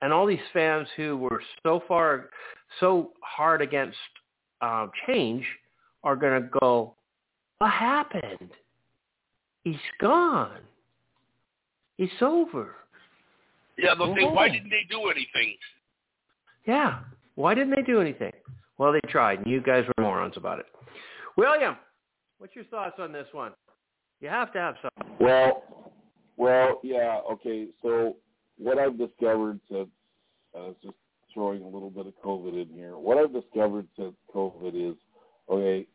and 0.01 0.11
all 0.11 0.25
these 0.25 0.39
fans 0.51 0.87
who 0.97 1.15
were 1.17 1.41
so 1.63 1.83
far, 1.87 2.29
so 2.79 3.11
hard 3.21 3.61
against 3.61 3.97
uh, 4.61 4.87
change 5.07 5.45
are 6.03 6.15
going 6.15 6.41
to 6.41 6.49
go, 6.59 6.95
what 7.59 7.71
happened? 7.71 8.49
He's 9.63 9.75
gone. 9.99 10.59
It's 11.97 12.13
over. 12.21 12.75
Yeah, 13.77 13.95
they'll 13.97 14.15
say, 14.15 14.23
Oh. 14.23 14.31
why 14.31 14.49
didn't 14.49 14.69
they 14.69 14.83
do 14.89 15.07
anything? 15.09 15.57
Yeah. 16.65 16.99
Why 17.35 17.53
didn't 17.53 17.75
they 17.75 17.81
do 17.83 18.01
anything? 18.01 18.33
Well, 18.77 18.91
they 18.91 18.99
tried, 19.09 19.39
and 19.39 19.47
you 19.47 19.61
guys 19.61 19.85
were 19.87 20.03
morons 20.03 20.37
about 20.37 20.59
it. 20.59 20.65
William, 21.37 21.77
what's 22.39 22.55
your 22.55 22.65
thoughts 22.65 22.95
on 22.99 23.11
this 23.11 23.27
one? 23.31 23.53
You 24.19 24.29
have 24.29 24.51
to 24.53 24.59
have 24.59 24.75
some. 24.81 24.91
Well, 25.19 25.63
well, 26.37 26.79
yeah, 26.83 27.19
okay. 27.31 27.67
So 27.81 28.17
what 28.57 28.77
I've 28.77 28.97
discovered 28.97 29.59
since 29.69 29.89
uh, 30.57 30.71
just 30.83 30.95
throwing 31.33 31.61
a 31.63 31.67
little 31.67 31.89
bit 31.89 32.07
of 32.07 32.13
COVID 32.23 32.61
in 32.61 32.67
here. 32.75 32.97
What 32.97 33.17
I've 33.17 33.33
discovered 33.33 33.87
since 33.97 34.13
COVID 34.35 34.91
is, 34.91 34.97
okay, 35.49 35.87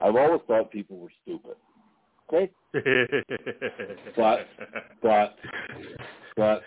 I've 0.00 0.16
always 0.16 0.40
thought 0.46 0.70
people 0.70 0.98
were 0.98 1.12
stupid. 1.22 1.56
Okay, 2.32 2.50
but 4.16 4.46
but 5.02 5.36
but 6.36 6.62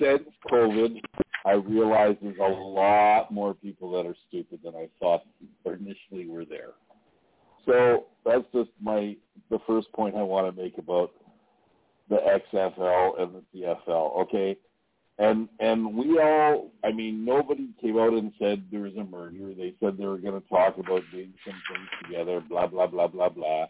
since 0.00 0.22
COVID, 0.50 1.00
I 1.44 1.52
realize 1.52 2.16
there's 2.22 2.38
a 2.38 2.42
lot 2.42 3.32
more 3.32 3.54
people 3.54 3.90
that 3.92 4.06
are 4.06 4.16
stupid 4.28 4.60
than 4.64 4.74
I 4.76 4.88
thought 5.00 5.22
initially 5.66 6.28
were 6.28 6.44
there. 6.44 6.70
So 7.66 8.04
that's 8.24 8.44
just 8.54 8.70
my 8.80 9.16
the 9.50 9.58
first 9.66 9.92
point 9.92 10.16
I 10.16 10.22
want 10.22 10.54
to 10.54 10.62
make 10.62 10.78
about 10.78 11.12
the 12.08 12.18
XFL 12.52 13.20
and 13.20 13.34
the 13.34 13.42
CFL. 13.54 14.18
Okay, 14.22 14.56
and 15.18 15.48
and 15.60 15.96
we 15.96 16.18
all, 16.18 16.70
I 16.84 16.92
mean, 16.92 17.24
nobody 17.24 17.68
came 17.80 17.98
out 17.98 18.12
and 18.12 18.32
said 18.38 18.64
there 18.70 18.82
was 18.82 18.96
a 18.96 19.04
merger. 19.04 19.54
They 19.54 19.74
said 19.80 19.98
they 19.98 20.06
were 20.06 20.18
going 20.18 20.40
to 20.40 20.48
talk 20.48 20.78
about 20.78 21.02
doing 21.12 21.32
some 21.44 21.60
things 21.70 21.88
together. 22.02 22.40
Blah 22.40 22.68
blah 22.68 22.86
blah 22.86 23.08
blah 23.08 23.28
blah. 23.28 23.66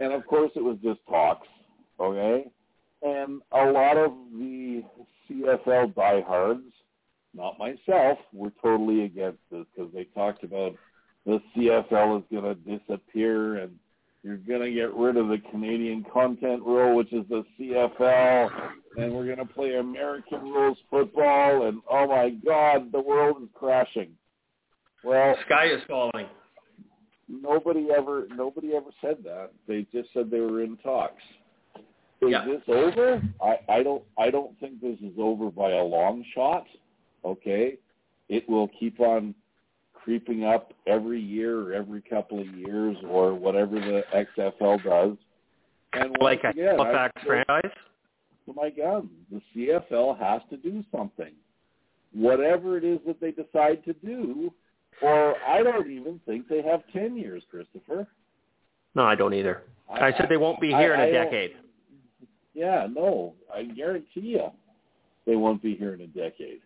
And 0.00 0.12
of 0.12 0.26
course, 0.26 0.50
it 0.54 0.62
was 0.62 0.76
just 0.82 1.00
talks. 1.08 1.48
Okay, 2.00 2.48
and 3.02 3.42
a 3.52 3.64
lot 3.64 3.96
of 3.96 4.12
the 4.32 4.84
CFL 5.28 5.94
diehards, 5.94 6.72
not 7.34 7.58
myself, 7.58 8.18
were 8.32 8.52
totally 8.62 9.04
against 9.04 9.38
this 9.50 9.64
because 9.74 9.92
they 9.92 10.04
talked 10.04 10.44
about 10.44 10.74
the 11.26 11.40
CFL 11.56 12.18
is 12.18 12.24
going 12.30 12.44
to 12.44 12.78
disappear 12.78 13.56
and 13.56 13.76
you're 14.22 14.36
going 14.36 14.62
to 14.62 14.72
get 14.72 14.94
rid 14.94 15.16
of 15.16 15.28
the 15.28 15.38
Canadian 15.50 16.04
content 16.12 16.62
rule, 16.62 16.96
which 16.96 17.12
is 17.12 17.24
the 17.28 17.44
CFL, 17.58 18.50
and 18.96 19.12
we're 19.12 19.24
going 19.24 19.38
to 19.38 19.44
play 19.44 19.76
American 19.76 20.40
rules 20.42 20.76
football, 20.90 21.68
and 21.68 21.80
oh 21.90 22.08
my 22.08 22.30
God, 22.30 22.90
the 22.90 23.00
world 23.00 23.42
is 23.42 23.48
crashing. 23.54 24.10
Well, 25.04 25.36
sky 25.46 25.66
is 25.66 25.80
falling. 25.86 26.26
Nobody 27.28 27.88
ever, 27.96 28.26
nobody 28.34 28.74
ever 28.74 28.90
said 29.00 29.18
that. 29.24 29.50
They 29.66 29.86
just 29.92 30.08
said 30.14 30.30
they 30.30 30.40
were 30.40 30.62
in 30.62 30.76
talks. 30.78 31.22
Is 32.20 32.30
Yeah. 32.30 32.44
this 32.46 32.62
over? 32.68 33.22
I, 33.42 33.58
I 33.68 33.82
don't, 33.82 34.02
I 34.18 34.30
don't 34.30 34.58
think 34.58 34.80
this 34.80 34.98
is 35.00 35.12
over 35.18 35.50
by 35.50 35.70
a 35.72 35.82
long 35.84 36.24
shot. 36.34 36.66
Okay, 37.24 37.76
it 38.28 38.48
will 38.48 38.68
keep 38.80 38.98
on 39.00 39.34
creeping 39.92 40.44
up 40.44 40.72
every 40.86 41.20
year 41.20 41.60
or 41.60 41.72
every 41.74 42.00
couple 42.00 42.40
of 42.40 42.46
years 42.54 42.96
or 43.08 43.34
whatever 43.34 43.74
the 43.78 44.02
XFL 44.14 44.82
does. 44.82 45.16
And 45.92 46.16
Like 46.20 46.44
a 46.44 46.48
again, 46.50 46.68
I 46.80 46.84
Halifax 46.84 47.20
still- 47.20 47.26
franchise. 47.46 47.72
my 48.54 48.70
God, 48.70 49.08
The 49.30 49.42
CFL 49.54 50.18
has 50.18 50.40
to 50.50 50.56
do 50.56 50.82
something. 50.90 51.32
Whatever 52.12 52.78
it 52.78 52.84
is 52.84 53.00
that 53.06 53.20
they 53.20 53.32
decide 53.32 53.84
to 53.84 53.92
do, 53.94 54.52
or 55.02 55.36
I 55.46 55.62
don't 55.62 55.90
even 55.90 56.20
think 56.26 56.48
they 56.48 56.62
have 56.62 56.82
10 56.92 57.16
years, 57.16 57.42
Christopher. 57.50 58.06
No, 58.94 59.02
I 59.04 59.14
don't 59.14 59.34
either. 59.34 59.62
I 59.90 60.12
said 60.12 60.26
they 60.28 60.36
won't 60.36 60.60
be 60.60 60.72
I- 60.74 60.80
here 60.80 60.94
in 60.94 61.00
I 61.00 61.04
a 61.06 61.12
don't- 61.12 61.24
decade. 61.26 61.56
Yeah, 62.54 62.88
no, 62.90 63.34
I 63.54 63.62
guarantee 63.64 64.20
you 64.20 64.50
they 65.26 65.36
won't 65.36 65.62
be 65.62 65.76
here 65.76 65.94
in 65.94 66.00
a 66.00 66.06
decade, 66.08 66.60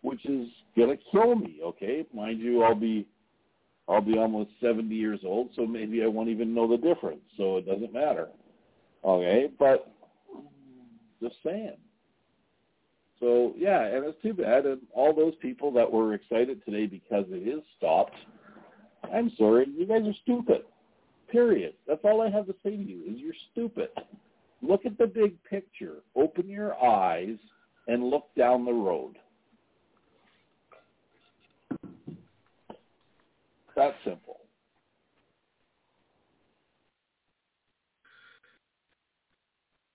which 0.00 0.24
is 0.24 0.48
going 0.76 0.96
to 0.96 1.04
kill 1.10 1.34
me, 1.34 1.60
okay? 1.62 2.06
Mind 2.14 2.40
you, 2.40 2.62
I'll 2.62 2.74
be 2.74 3.06
I'll 3.88 4.00
be 4.00 4.16
almost 4.16 4.50
70 4.60 4.94
years 4.94 5.20
old, 5.24 5.50
so 5.56 5.66
maybe 5.66 6.02
I 6.04 6.06
won't 6.06 6.28
even 6.28 6.54
know 6.54 6.68
the 6.68 6.76
difference, 6.78 7.20
so 7.36 7.56
it 7.56 7.66
doesn't 7.66 7.92
matter. 7.92 8.28
Okay, 9.04 9.50
but 9.58 9.92
just 11.20 11.34
saying. 11.44 11.76
So 13.22 13.54
yeah, 13.56 13.84
and 13.84 14.04
it's 14.04 14.20
too 14.20 14.34
bad. 14.34 14.66
And 14.66 14.80
all 14.92 15.14
those 15.14 15.34
people 15.40 15.70
that 15.74 15.90
were 15.90 16.12
excited 16.14 16.60
today 16.64 16.86
because 16.86 17.24
it 17.28 17.46
is 17.46 17.62
stopped, 17.78 18.16
I'm 19.14 19.30
sorry, 19.38 19.68
you 19.74 19.86
guys 19.86 20.02
are 20.04 20.14
stupid. 20.24 20.62
Period. 21.30 21.74
That's 21.86 22.00
all 22.02 22.20
I 22.20 22.30
have 22.30 22.46
to 22.46 22.54
say 22.64 22.70
to 22.70 22.82
you 22.82 23.02
is 23.08 23.18
you're 23.18 23.32
stupid. 23.52 23.90
Look 24.60 24.84
at 24.84 24.98
the 24.98 25.06
big 25.06 25.42
picture. 25.44 25.98
Open 26.16 26.48
your 26.48 26.74
eyes 26.84 27.36
and 27.86 28.10
look 28.10 28.26
down 28.36 28.64
the 28.64 28.72
road. 28.72 29.16
That's 33.76 33.96
simple. 34.04 34.40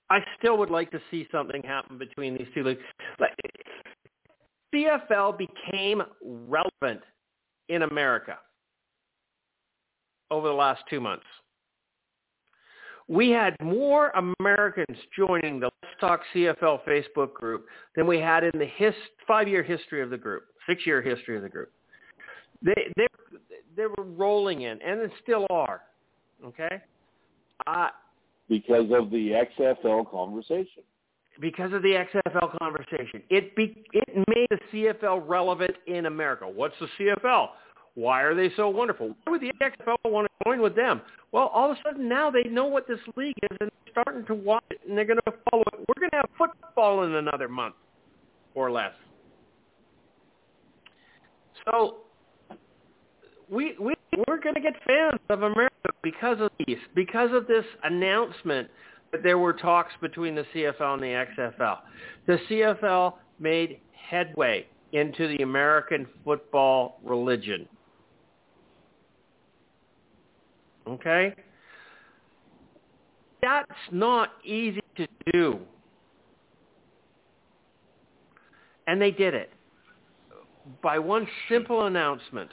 I 0.09 0.19
still 0.39 0.57
would 0.57 0.69
like 0.69 0.91
to 0.91 0.99
see 1.11 1.27
something 1.31 1.61
happen 1.63 1.97
between 1.97 2.37
these 2.37 2.47
two 2.53 2.63
leagues. 2.63 2.79
CFL 4.73 5.37
became 5.37 6.01
relevant 6.21 7.01
in 7.69 7.83
America 7.83 8.37
over 10.29 10.47
the 10.47 10.53
last 10.53 10.83
two 10.89 10.99
months. 10.99 11.25
We 13.07 13.29
had 13.29 13.55
more 13.61 14.11
Americans 14.39 14.97
joining 15.15 15.61
the 15.61 15.69
Let's 15.81 15.95
Talk 16.01 16.21
CFL 16.35 16.81
Facebook 16.85 17.33
group 17.33 17.65
than 17.95 18.05
we 18.05 18.19
had 18.19 18.43
in 18.43 18.51
the 18.59 18.65
his, 18.65 18.93
five-year 19.25 19.63
history 19.63 20.01
of 20.01 20.09
the 20.09 20.17
group, 20.17 20.43
six-year 20.67 21.01
history 21.01 21.37
of 21.37 21.43
the 21.43 21.49
group. 21.49 21.71
They 22.61 22.91
they 22.97 23.07
they 23.77 23.85
were 23.85 24.03
rolling 24.03 24.63
in, 24.63 24.81
and 24.81 24.99
they 24.99 25.13
still 25.23 25.45
are. 25.49 25.81
Okay, 26.45 26.81
uh, 27.65 27.89
Because 28.49 28.91
of 28.91 29.09
the 29.09 29.41
XFL 29.57 30.11
conversation. 30.11 30.83
Because 31.39 31.73
of 31.73 31.81
the 31.81 32.05
XFL 32.13 32.57
conversation. 32.59 33.21
It 33.29 33.55
be, 33.55 33.83
it 33.93 34.23
made 34.27 34.47
the 34.49 34.59
CFL 34.71 35.23
relevant 35.27 35.75
in 35.87 36.05
America. 36.05 36.47
What's 36.47 36.75
the 36.79 36.87
CFL? 36.99 37.49
Why 37.95 38.21
are 38.21 38.35
they 38.35 38.51
so 38.55 38.69
wonderful? 38.69 39.15
Why 39.23 39.31
would 39.31 39.41
the 39.41 39.51
XFL 39.61 39.97
want 40.05 40.27
to 40.27 40.45
join 40.45 40.61
with 40.61 40.75
them? 40.75 41.01
Well, 41.31 41.47
all 41.47 41.71
of 41.71 41.77
a 41.77 41.81
sudden 41.83 42.07
now 42.07 42.29
they 42.29 42.43
know 42.43 42.65
what 42.65 42.87
this 42.87 42.99
league 43.15 43.35
is 43.41 43.57
and 43.59 43.71
they're 43.71 44.03
starting 44.03 44.25
to 44.25 44.35
watch 44.35 44.63
it 44.69 44.79
and 44.87 44.97
they're 44.97 45.05
going 45.05 45.19
to 45.25 45.33
follow 45.49 45.63
it. 45.73 45.79
We're 45.87 45.99
going 45.99 46.11
to 46.11 46.17
have 46.17 46.29
football 46.37 47.03
in 47.03 47.15
another 47.15 47.47
month 47.47 47.75
or 48.53 48.71
less. 48.71 48.93
So 51.65 51.97
we 53.49 53.75
we 53.79 53.95
we're 54.27 54.39
going 54.39 54.55
to 54.55 54.61
get 54.61 54.73
fans 54.85 55.19
of 55.29 55.43
America 55.43 55.89
because 56.03 56.39
of 56.39 56.49
these, 56.65 56.77
because 56.95 57.31
of 57.33 57.47
this 57.47 57.65
announcement 57.83 58.69
that 59.11 59.23
there 59.23 59.37
were 59.37 59.53
talks 59.53 59.93
between 60.01 60.35
the 60.35 60.45
CFL 60.53 60.93
and 60.95 61.03
the 61.03 61.25
XFL. 61.37 61.77
The 62.25 62.37
CFL 62.49 63.13
made 63.39 63.79
headway 63.93 64.65
into 64.93 65.27
the 65.35 65.43
American 65.43 66.07
football 66.23 66.99
religion. 67.03 67.67
Okay? 70.87 71.33
That's 73.41 73.71
not 73.91 74.29
easy 74.43 74.81
to 74.95 75.07
do. 75.31 75.59
And 78.87 79.01
they 79.01 79.11
did 79.11 79.33
it 79.33 79.51
by 80.81 80.99
one 80.99 81.27
simple 81.49 81.85
announcement. 81.85 82.51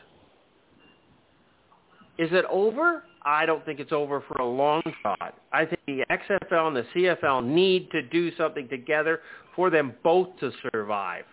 Is 2.19 2.31
it 2.33 2.45
over? 2.51 3.05
I 3.25 3.47
don't 3.47 3.65
think 3.65 3.81
it's 3.81 3.93
over 3.93 4.23
for 4.29 4.41
a 4.41 4.47
long 4.47 4.83
shot. 5.03 5.35
I 5.53 5.65
think 5.65 5.81
the 5.87 6.05
XFL 6.11 6.69
and 6.69 6.77
the 6.77 6.85
CFL 6.95 7.45
need 7.45 7.91
to 7.91 8.03
do 8.03 8.35
something 8.37 8.69
together 8.69 9.21
for 9.57 9.71
them 9.71 9.95
both 10.03 10.29
to 10.41 10.51
survive. 10.71 11.25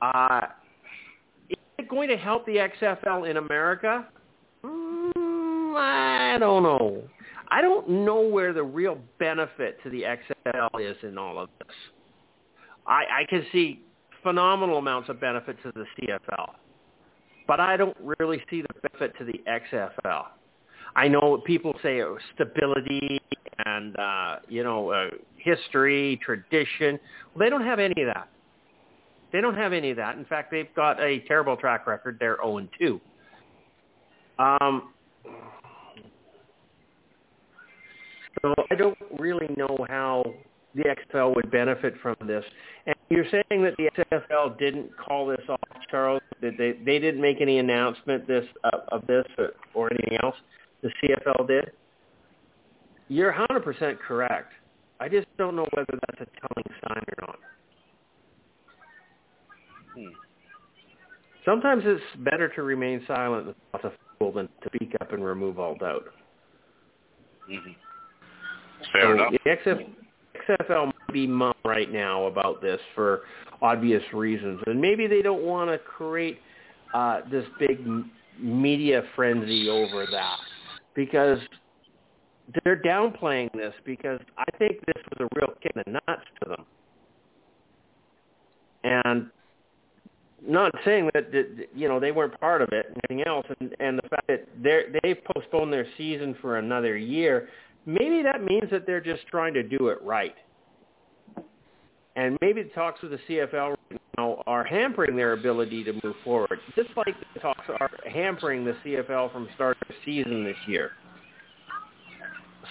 Uh, 0.00 0.40
is 1.48 1.56
it 1.78 1.88
going 1.88 2.08
to 2.08 2.16
help 2.16 2.46
the 2.46 2.68
XFL 2.80 3.28
in 3.28 3.36
America? 3.36 4.06
Mm, 4.64 5.74
I 5.76 6.36
don't 6.38 6.62
know. 6.62 7.02
I 7.50 7.60
don't 7.60 7.88
know 7.88 8.20
where 8.20 8.52
the 8.52 8.62
real 8.62 8.98
benefit 9.18 9.78
to 9.82 9.90
the 9.90 10.02
XFL 10.02 10.90
is 10.90 10.96
in 11.02 11.18
all 11.18 11.38
of 11.38 11.50
this. 11.58 11.76
I, 12.86 13.04
I 13.20 13.24
can 13.28 13.44
see 13.52 13.80
phenomenal 14.22 14.78
amounts 14.78 15.08
of 15.08 15.20
benefit 15.20 15.56
to 15.64 15.72
the 15.72 15.84
CFL, 15.98 16.52
but 17.46 17.60
I 17.60 17.76
don't 17.76 17.96
really 18.00 18.42
see 18.48 18.62
the 18.62 18.88
benefit 18.88 19.18
to 19.18 19.24
the 19.24 19.40
XFL. 19.48 20.26
I 20.94 21.08
know 21.08 21.42
people 21.44 21.74
say 21.82 22.02
was 22.02 22.20
stability 22.34 23.20
and 23.64 23.96
uh, 23.96 24.36
you 24.48 24.62
know 24.62 24.90
uh, 24.90 25.08
history, 25.36 26.20
tradition. 26.24 26.98
Well, 27.34 27.44
they 27.44 27.50
don't 27.50 27.64
have 27.64 27.78
any 27.78 28.02
of 28.02 28.14
that. 28.14 28.28
They 29.32 29.40
don't 29.40 29.56
have 29.56 29.72
any 29.72 29.90
of 29.90 29.96
that. 29.96 30.16
In 30.16 30.24
fact, 30.26 30.50
they've 30.50 30.72
got 30.76 31.00
a 31.00 31.20
terrible 31.20 31.56
track 31.56 31.86
record. 31.86 32.18
They're 32.20 32.36
0 32.42 32.58
and 32.58 32.68
2. 32.78 33.00
Um, 34.38 34.92
so 38.42 38.54
I 38.70 38.74
don't 38.74 38.98
really 39.18 39.48
know 39.56 39.78
how 39.88 40.22
the 40.74 40.84
XFL 40.84 41.34
would 41.34 41.50
benefit 41.50 41.94
from 42.02 42.16
this. 42.26 42.44
And 42.86 42.94
you're 43.10 43.26
saying 43.30 43.62
that 43.62 43.74
the 43.78 43.90
XFL 43.98 44.58
didn't 44.58 44.90
call 44.96 45.26
this 45.26 45.44
off, 45.48 45.58
Charles? 45.90 46.22
That 46.40 46.52
they 46.58 46.72
they 46.84 46.98
didn't 46.98 47.20
make 47.20 47.40
any 47.40 47.58
announcement 47.58 48.26
this 48.26 48.44
uh, 48.64 48.78
of 48.90 49.06
this 49.06 49.24
or, 49.38 49.50
or 49.74 49.90
anything 49.92 50.18
else? 50.22 50.36
The 50.82 50.90
CFL 51.02 51.46
did. 51.46 51.70
You're 53.08 53.32
100% 53.32 53.98
correct. 54.00 54.52
I 55.00 55.08
just 55.08 55.26
don't 55.36 55.56
know 55.56 55.66
whether 55.74 55.98
that's 56.06 56.20
a 56.20 56.40
telling 56.40 56.80
sign 56.82 57.04
or 57.08 57.26
not. 57.26 57.38
Hmm. 59.94 60.08
Sometimes 61.44 61.82
it's 61.84 62.02
better 62.18 62.48
to 62.48 62.62
remain 62.62 63.02
silent 63.06 63.48
and 63.48 63.54
lots 63.72 63.84
of 63.84 63.92
fool 64.18 64.32
than 64.32 64.48
to 64.62 64.70
speak 64.74 64.94
up 65.00 65.12
and 65.12 65.24
remove 65.24 65.58
all 65.58 65.74
doubt. 65.74 66.04
hmm 67.46 67.72
Fair 68.92 69.02
so 69.02 69.12
enough. 69.12 69.32
The 69.32 69.50
XF, 69.50 69.88
XFL 70.48 70.86
might 70.86 71.12
be 71.12 71.26
mum 71.26 71.54
right 71.64 71.92
now 71.92 72.26
about 72.26 72.60
this 72.60 72.80
for 72.94 73.22
obvious 73.60 74.02
reasons, 74.12 74.60
and 74.66 74.80
maybe 74.80 75.06
they 75.06 75.22
don't 75.22 75.42
want 75.42 75.70
to 75.70 75.78
create 75.78 76.40
uh, 76.94 77.20
this 77.30 77.44
big 77.60 77.86
media 78.40 79.02
frenzy 79.14 79.68
over 79.68 80.06
that 80.10 80.38
because 80.94 81.38
they're 82.64 82.76
downplaying 82.76 83.52
this 83.52 83.74
because 83.84 84.20
I 84.38 84.44
think 84.58 84.84
this 84.86 85.02
was 85.10 85.28
a 85.28 85.40
real 85.40 85.54
kick 85.62 85.72
in 85.74 85.82
the 85.86 86.00
nuts 86.06 86.24
to 86.42 86.48
them. 86.48 86.64
And 88.84 89.30
not 90.46 90.72
saying 90.84 91.08
that, 91.14 91.30
that 91.32 91.68
you 91.74 91.88
know 91.88 92.00
they 92.00 92.10
weren't 92.10 92.38
part 92.40 92.62
of 92.62 92.70
it 92.72 92.86
and 92.88 92.98
anything 93.08 93.26
else, 93.26 93.46
and, 93.60 93.74
and 93.78 93.98
the 93.98 94.08
fact 94.08 94.26
that 94.26 94.48
they 94.60 94.84
they've 95.02 95.24
postponed 95.24 95.72
their 95.72 95.86
season 95.96 96.36
for 96.40 96.58
another 96.58 96.96
year, 96.96 97.48
maybe 97.86 98.22
that 98.22 98.42
means 98.42 98.68
that 98.70 98.86
they're 98.86 99.00
just 99.00 99.26
trying 99.28 99.54
to 99.54 99.62
do 99.62 99.88
it 99.88 100.02
right. 100.02 100.34
And 102.16 102.36
maybe 102.40 102.64
the 102.64 102.70
talks 102.70 103.00
with 103.02 103.12
the 103.12 103.18
CFL 103.28 103.76
right 103.90 104.00
now 104.16 104.42
are 104.46 104.64
hampering 104.64 105.16
their 105.16 105.32
ability 105.32 105.84
to 105.84 105.92
move 106.04 106.16
forward, 106.24 106.58
just 106.76 106.90
like 106.96 107.14
the 107.34 107.40
talks 107.40 107.64
are 107.68 107.90
hampering 108.10 108.64
the 108.64 108.74
CFL 108.84 109.32
from 109.32 109.48
starting 109.54 109.82
the 109.88 109.94
season 110.04 110.44
this 110.44 110.56
year. 110.66 110.92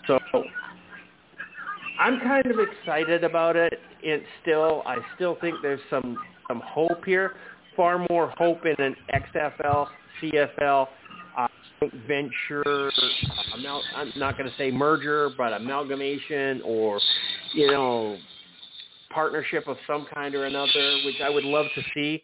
So 0.08 0.20
I'm 2.00 2.20
kind 2.22 2.46
of 2.46 2.58
excited 2.60 3.24
about 3.24 3.56
it. 3.56 3.80
It 4.02 4.24
still, 4.42 4.84
I 4.86 4.98
still 5.16 5.38
think 5.42 5.56
there's 5.62 5.80
some 5.90 6.18
some 6.48 6.62
hope 6.66 7.06
here. 7.06 7.36
Far 7.78 8.06
more 8.10 8.34
hope 8.38 8.66
in 8.66 8.76
an 8.84 8.96
XFL, 9.14 9.88
CFL 10.22 10.88
uh, 11.38 11.48
venture. 12.08 12.92
Amal- 13.54 13.84
I'm 13.96 14.12
not 14.18 14.38
going 14.38 14.50
to 14.50 14.58
say 14.58 14.72
merger, 14.72 15.30
but 15.38 15.54
amalgamation 15.54 16.62
or 16.66 17.00
you 17.54 17.68
know 17.68 18.18
partnership 19.14 19.68
of 19.68 19.78
some 19.88 20.08
kind 20.14 20.36
or 20.36 20.46
another, 20.46 21.00
which 21.06 21.22
I 21.24 21.30
would 21.30 21.44
love 21.44 21.68
to 21.76 21.82
see. 21.94 22.24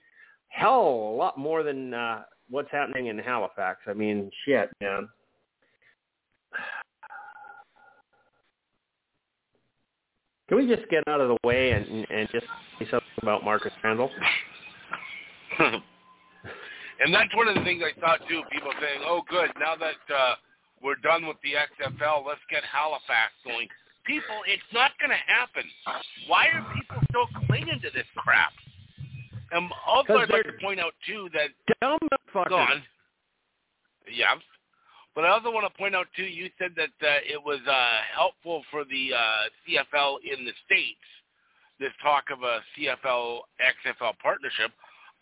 Hell, 0.50 0.82
a 0.82 1.16
lot 1.16 1.38
more 1.38 1.64
than 1.64 1.94
uh, 1.94 2.24
what's 2.50 2.72
happening 2.72 3.08
in 3.08 3.18
Halifax. 3.18 3.80
I 3.88 3.94
mean, 3.94 4.32
shit, 4.46 4.70
man. 4.82 5.10
Can 10.48 10.58
we 10.58 10.68
just 10.68 10.90
get 10.90 11.04
out 11.08 11.20
of 11.20 11.28
the 11.28 11.38
way 11.44 11.72
and 11.72 12.08
and 12.10 12.30
just 12.32 12.46
say 12.80 12.88
something 12.90 13.10
about 13.22 13.44
Marcus 13.44 13.74
Randall? 13.84 14.10
and 15.60 17.14
that's 17.14 17.36
one 17.36 17.50
of 17.50 17.56
the 17.56 17.64
things 17.64 17.84
I 17.84 18.00
thought 18.00 18.20
too. 18.30 18.42
People 18.52 18.72
saying, 18.80 19.02
"Oh, 19.06 19.22
good, 19.30 19.50
now 19.60 19.76
that 19.76 20.14
uh, 20.14 20.36
we're 20.82 20.96
done 21.04 21.28
with 21.28 21.38
the 21.44 21.52
XFL, 21.52 22.26
let's 22.26 22.40
get 22.50 22.64
Halifax 22.64 23.34
going." 23.44 23.68
People, 24.08 24.40
it's 24.48 24.64
not 24.72 24.92
going 25.00 25.12
to 25.12 25.24
happen. 25.28 25.64
Why 26.28 26.48
are 26.48 26.66
people 26.74 26.98
still 27.12 27.28
clinging 27.46 27.82
to 27.82 27.90
this 27.94 28.08
crap? 28.16 28.54
And 29.52 29.70
also, 29.86 30.14
I'd 30.16 30.30
like 30.30 30.44
to 30.44 30.58
point 30.62 30.80
out 30.80 30.94
too 31.06 31.30
that 31.34 31.50
Dumb 31.82 32.00
fuckers. 32.34 32.50
Go 32.50 32.56
on. 32.56 32.84
Yeah. 34.12 34.36
But 35.16 35.26
I 35.26 35.30
also 35.30 35.52
want 35.52 35.66
to 35.72 35.78
point 35.78 35.96
out 35.96 36.08
too. 36.16 36.24
You 36.24 36.50
said 36.60 36.72
that 36.78 36.94
uh, 37.02 37.20
it 37.26 37.42
was 37.42 37.60
uh, 37.68 37.98
helpful 38.14 38.64
for 38.72 38.86
the 38.86 39.12
uh, 39.16 39.50
CFL 39.66 40.18
in 40.22 40.46
the 40.46 40.54
states. 40.66 41.04
This 41.80 41.92
talk 42.02 42.26
of 42.32 42.44
a 42.44 42.60
CFL 42.78 43.40
XFL 43.60 44.18
partnership. 44.22 44.72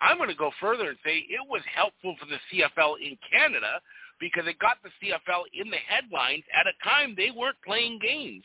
I'm 0.01 0.17
going 0.17 0.29
to 0.29 0.35
go 0.35 0.51
further 0.59 0.89
and 0.89 0.97
say 1.05 1.23
it 1.29 1.43
was 1.49 1.61
helpful 1.73 2.15
for 2.19 2.25
the 2.25 2.39
CFL 2.51 2.95
in 3.01 3.17
Canada 3.31 3.79
because 4.19 4.43
it 4.47 4.59
got 4.59 4.77
the 4.83 4.91
CFL 4.99 5.43
in 5.53 5.69
the 5.69 5.79
headlines 5.87 6.43
at 6.53 6.67
a 6.67 6.75
time 6.83 7.15
they 7.15 7.31
weren't 7.31 7.57
playing 7.65 7.99
games. 7.99 8.43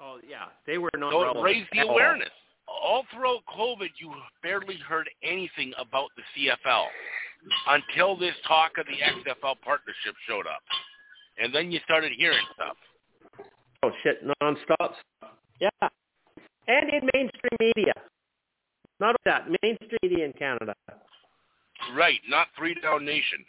Oh 0.00 0.18
yeah, 0.28 0.46
they 0.66 0.78
were 0.78 0.90
not. 0.96 1.12
So 1.12 1.22
it 1.22 1.42
raised 1.42 1.68
the 1.72 1.80
at 1.80 1.86
all. 1.86 1.92
awareness. 1.92 2.30
All 2.68 3.04
throughout 3.12 3.42
COVID, 3.56 3.90
you 3.98 4.12
barely 4.42 4.76
heard 4.76 5.08
anything 5.22 5.72
about 5.78 6.10
the 6.16 6.22
CFL 6.34 6.86
until 7.68 8.16
this 8.16 8.34
talk 8.46 8.72
of 8.78 8.86
the 8.86 8.92
XFL 8.92 9.54
partnership 9.64 10.14
showed 10.28 10.46
up. 10.46 10.62
And 11.38 11.54
then 11.54 11.70
you 11.70 11.80
started 11.84 12.12
hearing 12.16 12.44
stuff. 12.54 12.76
Oh 13.82 13.90
shit, 14.02 14.20
nonstop. 14.42 14.94
Yeah, 15.60 15.88
and 16.68 16.90
in 16.90 17.08
mainstream 17.14 17.56
media. 17.60 17.92
Not 18.98 19.08
only 19.08 19.18
that, 19.26 19.46
mainstream 19.62 19.98
media 20.02 20.24
in 20.24 20.32
Canada. 20.32 20.74
Right, 21.94 22.20
not 22.28 22.48
Three 22.56 22.74
Down 22.74 23.04
Nation. 23.04 23.44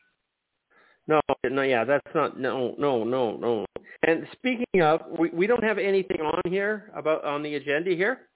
No, 1.08 1.22
no, 1.46 1.62
yeah, 1.62 1.84
that's 1.86 2.08
not. 2.14 2.40
No, 2.40 2.76
no, 2.78 3.04
no, 3.04 3.38
no. 3.38 3.66
And 4.06 4.28
speaking 4.34 4.82
of, 4.82 5.02
we 5.18 5.30
we 5.30 5.48
don't 5.48 5.64
have 5.64 5.78
anything 5.78 6.22
on 6.22 6.42
here 6.46 6.92
about 6.96 7.24
on 7.24 7.44
the 7.44 7.56
agenda 7.56 7.92
here. 7.92 8.28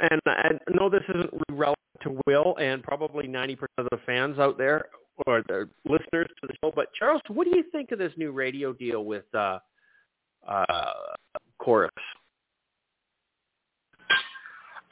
And 0.00 0.20
I 0.26 0.50
know 0.74 0.90
this 0.90 1.04
isn't 1.08 1.32
really 1.32 1.44
relevant 1.52 1.78
to 2.02 2.20
Will 2.26 2.56
and 2.60 2.82
probably 2.82 3.28
90% 3.28 3.58
of 3.78 3.86
the 3.92 3.98
fans 4.04 4.40
out 4.40 4.58
there 4.58 4.86
or 5.26 5.42
the 5.46 5.68
listeners 5.84 6.28
to 6.40 6.48
the 6.48 6.54
show, 6.60 6.72
but 6.74 6.92
Charles, 6.98 7.22
what 7.28 7.44
do 7.44 7.56
you 7.56 7.64
think 7.70 7.92
of 7.92 7.98
this 7.98 8.12
new 8.16 8.32
radio 8.32 8.72
deal 8.72 9.04
with 9.04 9.24
uh, 9.34 9.58
uh, 10.48 10.92
Corus? 11.58 11.90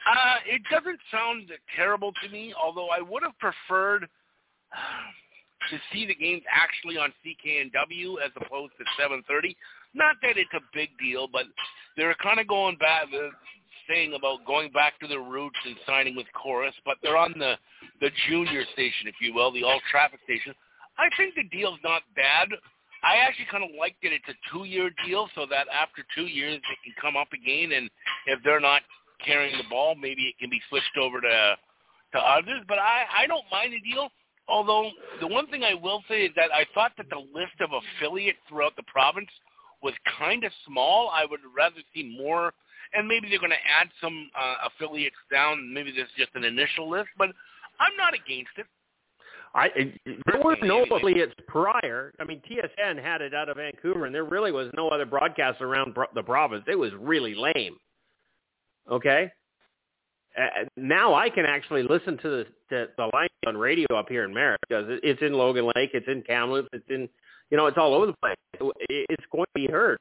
Uh, 0.05 0.35
it 0.45 0.61
doesn't 0.71 0.99
sound 1.11 1.49
terrible 1.75 2.11
to 2.23 2.29
me, 2.29 2.53
although 2.61 2.89
I 2.89 3.01
would 3.01 3.23
have 3.23 3.37
preferred 3.39 4.03
uh, 4.03 4.77
to 5.69 5.77
see 5.91 6.05
the 6.05 6.15
games 6.15 6.41
actually 6.51 6.97
on 6.97 7.13
CKNW 7.23 8.17
as 8.23 8.31
opposed 8.35 8.73
to 8.77 8.85
7:30. 8.97 9.55
Not 9.93 10.15
that 10.21 10.37
it's 10.37 10.53
a 10.53 10.61
big 10.73 10.89
deal, 10.97 11.27
but 11.27 11.45
they're 11.95 12.15
kind 12.15 12.39
of 12.39 12.47
going 12.47 12.77
back, 12.77 13.07
uh, 13.13 13.29
saying 13.87 14.13
about 14.13 14.45
going 14.45 14.71
back 14.71 14.99
to 14.99 15.07
their 15.07 15.21
roots 15.21 15.59
and 15.65 15.75
signing 15.85 16.15
with 16.15 16.27
Corus, 16.33 16.73
but 16.85 16.97
they're 17.01 17.17
on 17.17 17.33
the 17.37 17.57
the 17.99 18.09
junior 18.27 18.65
station, 18.73 19.07
if 19.07 19.15
you 19.21 19.33
will, 19.33 19.51
the 19.51 19.63
all 19.63 19.79
traffic 19.91 20.19
station. 20.23 20.53
I 20.97 21.09
think 21.17 21.35
the 21.35 21.43
deal's 21.43 21.79
not 21.83 22.03
bad. 22.15 22.49
I 23.03 23.17
actually 23.17 23.47
kind 23.51 23.63
of 23.63 23.71
like 23.77 23.95
that 24.01 24.13
it's 24.13 24.27
a 24.29 24.37
two-year 24.51 24.91
deal, 25.05 25.29
so 25.35 25.45
that 25.47 25.67
after 25.67 26.05
two 26.15 26.27
years 26.27 26.61
they 26.61 26.77
can 26.83 26.95
come 27.01 27.17
up 27.17 27.33
again, 27.33 27.73
and 27.73 27.89
if 28.27 28.39
they're 28.43 28.61
not 28.61 28.81
carrying 29.25 29.57
the 29.57 29.67
ball, 29.69 29.95
maybe 29.95 30.23
it 30.23 30.37
can 30.39 30.49
be 30.49 30.61
switched 30.69 30.97
over 30.99 31.19
to 31.19 31.57
to 32.13 32.19
others. 32.19 32.61
But 32.67 32.79
I 32.79 33.05
I 33.11 33.27
don't 33.27 33.45
mind 33.51 33.73
the 33.73 33.81
deal. 33.81 34.09
Although 34.47 34.91
the 35.21 35.27
one 35.27 35.47
thing 35.47 35.63
I 35.63 35.73
will 35.73 36.03
say 36.09 36.25
is 36.25 36.31
that 36.35 36.51
I 36.53 36.65
thought 36.73 36.91
that 36.97 37.09
the 37.09 37.23
list 37.33 37.53
of 37.61 37.69
affiliates 37.71 38.39
throughout 38.49 38.75
the 38.75 38.83
province 38.83 39.29
was 39.81 39.93
kind 40.17 40.43
of 40.43 40.51
small. 40.65 41.09
I 41.13 41.25
would 41.25 41.39
rather 41.55 41.81
see 41.93 42.15
more, 42.17 42.53
and 42.93 43.07
maybe 43.07 43.29
they're 43.29 43.39
going 43.39 43.51
to 43.51 43.79
add 43.79 43.89
some 44.01 44.29
uh, 44.37 44.67
affiliates 44.67 45.15
down. 45.31 45.73
Maybe 45.73 45.91
this 45.91 46.03
is 46.03 46.11
just 46.17 46.31
an 46.35 46.43
initial 46.43 46.89
list, 46.89 47.09
but 47.17 47.29
I'm 47.79 47.95
not 47.97 48.13
against 48.13 48.51
it. 48.57 48.65
I 49.55 49.69
there 50.05 50.41
were 50.43 50.57
no 50.63 50.83
affiliates 50.83 51.33
prior. 51.47 52.11
I 52.19 52.23
mean, 52.23 52.41
TSN 52.49 53.01
had 53.01 53.21
it 53.21 53.35
out 53.35 53.49
of 53.49 53.57
Vancouver, 53.57 54.05
and 54.05 54.15
there 54.15 54.23
really 54.23 54.51
was 54.51 54.71
no 54.75 54.89
other 54.89 55.05
broadcast 55.05 55.61
around 55.61 55.93
pro- 55.93 56.07
the 56.15 56.23
province. 56.23 56.63
It 56.67 56.75
was 56.75 56.91
really 56.99 57.35
lame. 57.35 57.77
Okay. 58.89 59.31
Uh, 60.37 60.65
now 60.77 61.13
I 61.13 61.29
can 61.29 61.45
actually 61.45 61.83
listen 61.83 62.17
to 62.17 62.29
the 62.29 62.45
to 62.69 62.87
the 62.97 63.09
line 63.13 63.27
on 63.45 63.55
radio 63.57 63.87
up 63.95 64.09
here 64.09 64.23
in 64.23 64.33
Merritt 64.33 64.59
because 64.67 64.85
it, 64.89 64.99
it's 65.03 65.21
in 65.21 65.33
Logan 65.33 65.65
Lake, 65.75 65.91
it's 65.93 66.07
in 66.07 66.23
Kamloops, 66.23 66.69
it's 66.73 66.89
in 66.89 67.07
you 67.51 67.57
know 67.57 67.67
it's 67.67 67.77
all 67.77 67.93
over 67.93 68.07
the 68.07 68.15
place. 68.21 68.35
It, 68.59 69.05
it's 69.09 69.25
going 69.31 69.45
to 69.45 69.67
be 69.67 69.71
heard. 69.71 69.97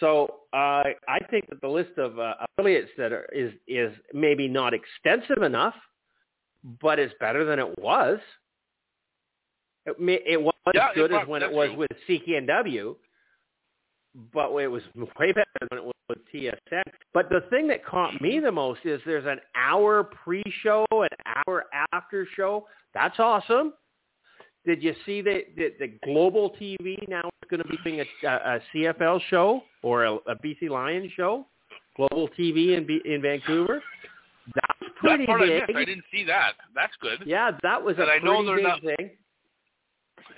So 0.00 0.40
uh, 0.52 0.84
I 1.08 1.18
think 1.30 1.48
that 1.48 1.60
the 1.60 1.68
list 1.68 1.98
of 1.98 2.18
uh, 2.18 2.34
affiliates 2.40 2.90
that 2.98 3.12
are, 3.12 3.28
is 3.32 3.52
is 3.66 3.92
maybe 4.14 4.48
not 4.48 4.72
extensive 4.74 5.42
enough, 5.42 5.74
but 6.80 6.98
it's 6.98 7.14
better 7.20 7.44
than 7.44 7.58
it 7.58 7.78
was. 7.78 8.18
It, 9.86 9.98
may, 9.98 10.20
it 10.26 10.40
was 10.40 10.54
Yeah, 10.74 10.88
as 10.88 10.94
good 10.94 11.12
as 11.12 11.26
when 11.26 11.42
it 11.42 11.50
was 11.50 11.70
with 11.76 11.90
CKNW, 12.08 12.94
but 14.32 14.50
it 14.56 14.68
was 14.68 14.82
way 15.18 15.32
better 15.32 15.46
than 15.70 15.78
it 15.78 15.84
was 15.84 15.94
with 16.08 16.18
TSN. 16.32 16.82
But 17.14 17.28
the 17.28 17.42
thing 17.50 17.66
that 17.68 17.84
caught 17.84 18.20
me 18.20 18.40
the 18.40 18.52
most 18.52 18.80
is 18.84 19.00
there's 19.06 19.26
an 19.26 19.40
hour 19.54 20.04
pre-show, 20.04 20.84
an 20.92 21.08
hour 21.46 21.66
after 21.92 22.26
show. 22.36 22.66
That's 22.94 23.18
awesome. 23.18 23.74
Did 24.66 24.82
you 24.82 24.94
see 25.06 25.22
that 25.22 25.42
the, 25.56 25.72
the 25.78 25.92
Global 26.04 26.50
TV 26.60 27.06
now 27.08 27.20
is 27.42 27.48
going 27.50 27.62
to 27.62 27.68
be 27.68 27.78
doing 27.84 28.00
a, 28.00 28.26
a 28.28 28.60
CFL 28.74 29.20
show 29.30 29.62
or 29.82 30.04
a, 30.04 30.14
a 30.14 30.34
BC 30.44 30.68
Lions 30.68 31.10
show? 31.16 31.46
Global 31.96 32.28
TV 32.38 32.76
in 32.76 32.86
B, 32.86 33.00
in 33.04 33.22
Vancouver. 33.22 33.82
That's 34.54 34.92
pretty 34.96 35.24
that 35.24 35.26
part 35.26 35.42
I 35.42 35.46
big. 35.46 35.60
missed. 35.68 35.76
I 35.76 35.84
didn't 35.84 36.04
see 36.12 36.24
that. 36.24 36.52
That's 36.74 36.92
good. 37.00 37.22
Yeah, 37.26 37.52
that 37.62 37.82
was 37.82 37.96
a 37.98 38.02
And 38.02 38.10
I 38.10 38.18
pretty 38.18 38.54
big 38.56 38.62
not- 38.64 38.80
thing. 38.82 39.10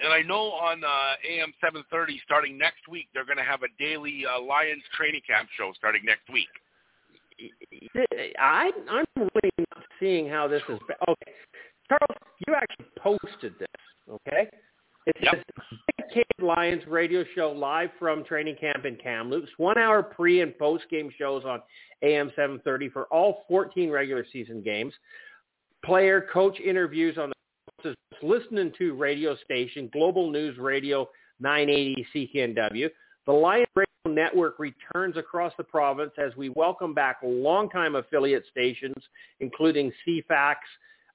And 0.02 0.12
I 0.12 0.22
know 0.22 0.52
on 0.52 0.82
uh, 0.84 0.88
AM 1.28 1.52
7:30 1.62 2.20
starting 2.24 2.56
next 2.58 2.88
week 2.88 3.08
they're 3.14 3.24
going 3.24 3.38
to 3.38 3.44
have 3.44 3.62
a 3.62 3.68
daily 3.78 4.24
uh, 4.26 4.40
Lions 4.40 4.82
training 4.94 5.22
camp 5.26 5.48
show 5.56 5.72
starting 5.76 6.02
next 6.04 6.28
week. 6.32 6.48
I, 8.38 8.70
I'm 8.90 9.04
really 9.16 9.66
not 9.70 9.84
seeing 9.98 10.28
how 10.28 10.46
this 10.46 10.62
is. 10.68 10.78
Okay, 11.08 11.32
Charles, 11.88 12.20
you 12.46 12.54
actually 12.54 12.86
posted 12.98 13.54
this. 13.58 13.68
Okay, 14.08 14.48
it 15.06 15.16
Yep. 15.22 15.34
says 15.34 15.78
Big 16.14 16.24
Lions 16.42 16.82
radio 16.86 17.24
show 17.34 17.52
live 17.52 17.90
from 17.98 18.24
training 18.24 18.56
camp 18.60 18.84
in 18.84 18.96
Kamloops. 18.96 19.50
One 19.56 19.78
hour 19.78 20.02
pre 20.02 20.40
and 20.42 20.56
post 20.58 20.84
game 20.90 21.10
shows 21.16 21.44
on 21.44 21.62
AM 22.02 22.28
730 22.36 22.88
for 22.90 23.04
all 23.06 23.44
14 23.48 23.90
regular 23.90 24.26
season 24.32 24.62
games. 24.62 24.92
Player 25.84 26.26
coach 26.32 26.58
interviews 26.60 27.16
on 27.16 27.30
the 27.30 27.34
listening 28.22 28.72
to 28.78 28.94
radio 28.94 29.36
station 29.44 29.88
Global 29.92 30.30
News 30.30 30.58
Radio 30.58 31.08
980 31.40 32.06
CKNW. 32.14 32.88
The 33.26 33.32
Lions 33.32 33.66
Radio 33.74 33.86
Network 34.08 34.58
returns 34.58 35.16
across 35.16 35.52
the 35.56 35.64
province 35.64 36.12
as 36.18 36.34
we 36.36 36.48
welcome 36.50 36.94
back 36.94 37.18
longtime 37.22 37.96
affiliate 37.96 38.44
stations, 38.50 38.96
including 39.40 39.92
CFAX, 40.06 40.56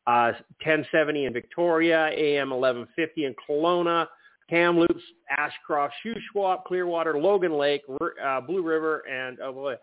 uh, 0.08 0.34
1070 0.64 1.26
in 1.26 1.34
Victoria, 1.34 2.08
AM 2.08 2.52
1150 2.52 3.26
in 3.26 3.36
Kelowna, 3.48 4.08
Kamloops, 4.50 5.02
Ashcroft, 5.36 5.94
Shuswap, 6.06 6.66
Clearwater, 6.66 7.18
Logan 7.18 7.58
Lake, 7.58 7.82
uh, 8.24 8.42
Blue 8.42 8.62
River, 8.62 9.04
and 9.10 9.40
uh, 9.40 9.76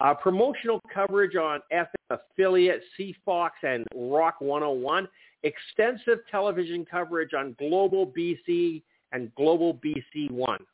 uh, 0.00 0.14
promotional 0.14 0.80
coverage 0.92 1.36
on 1.36 1.60
FM 1.72 1.86
affiliate 2.10 2.82
CFOX 2.98 3.50
and 3.62 3.86
Rock 3.94 4.36
101. 4.40 5.08
Extensive 5.42 6.18
television 6.30 6.84
coverage 6.84 7.32
on 7.34 7.56
Global 7.58 8.06
BC 8.06 8.82
and 9.12 9.34
Global 9.34 9.74
BC 9.74 10.30
One. 10.30 10.64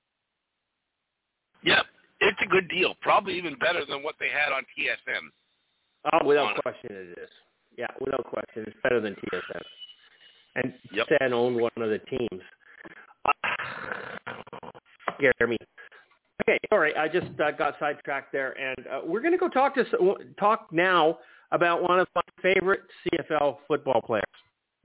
Yep, 1.63 1.87
it's 2.21 2.39
a 2.43 2.47
good 2.47 2.69
deal. 2.69 2.95
Probably 3.01 3.37
even 3.37 3.55
better 3.57 3.85
than 3.89 4.03
what 4.03 4.17
they 4.19 4.29
had 4.29 4.53
on 4.53 4.63
TSN. 4.77 5.31
Oh, 6.13 6.27
without 6.27 6.57
question, 6.63 6.91
it 6.91 7.19
is. 7.19 7.29
Yeah, 7.77 7.87
without 8.01 8.25
question, 8.25 8.65
it's 8.67 8.77
better 8.83 9.01
than 9.01 9.15
TSN. 9.15 9.63
And 10.57 10.73
yep. 10.93 11.07
TSN 11.09 11.33
owned 11.33 11.57
one 11.57 11.71
of 11.77 11.91
the 11.91 11.99
teams. 11.99 12.43
Scare 15.19 15.47
me. 15.47 15.57
Okay, 16.43 16.59
right. 16.71 16.97
I 16.97 17.09
just 17.09 17.29
uh, 17.41 17.51
got 17.51 17.77
sidetracked 17.81 18.33
there, 18.33 18.53
and 18.61 18.87
uh, 18.87 19.01
we're 19.05 19.21
going 19.21 19.33
to 19.33 19.39
go 19.39 19.49
talk 19.49 19.75
to 19.75 19.85
talk 20.39 20.69
now 20.71 21.19
about 21.51 21.83
one 21.83 21.99
of 21.99 22.07
my 22.15 22.23
favorite 22.43 22.83
CFL 23.13 23.59
football 23.67 24.01
players. 24.01 24.25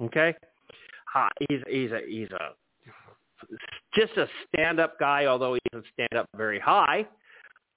Okay, 0.01 0.33
uh, 1.15 1.29
he's 1.47 1.59
he's 1.69 1.91
a 1.91 1.99
he's 2.07 2.29
a 2.31 2.53
just 3.95 4.13
a 4.17 4.27
stand-up 4.47 4.99
guy, 4.99 5.25
although 5.25 5.53
he 5.53 5.59
doesn't 5.71 5.85
stand 5.93 6.19
up 6.19 6.27
very 6.35 6.59
high. 6.59 7.07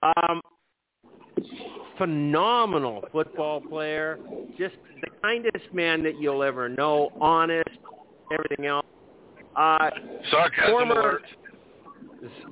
Um, 0.03 0.41
phenomenal 1.99 3.05
football 3.13 3.61
player, 3.61 4.19
just 4.59 4.75
the 5.01 5.09
kindest 5.23 5.73
man 5.73 6.03
that 6.03 6.21
you'll 6.21 6.43
ever 6.43 6.69
know, 6.69 7.11
honest, 7.21 7.69
everything 8.33 8.67
else. 8.67 8.87
Uh, 9.57 9.91
sarcasm 10.31 10.71
former, 10.71 11.01
alert. 11.01 11.23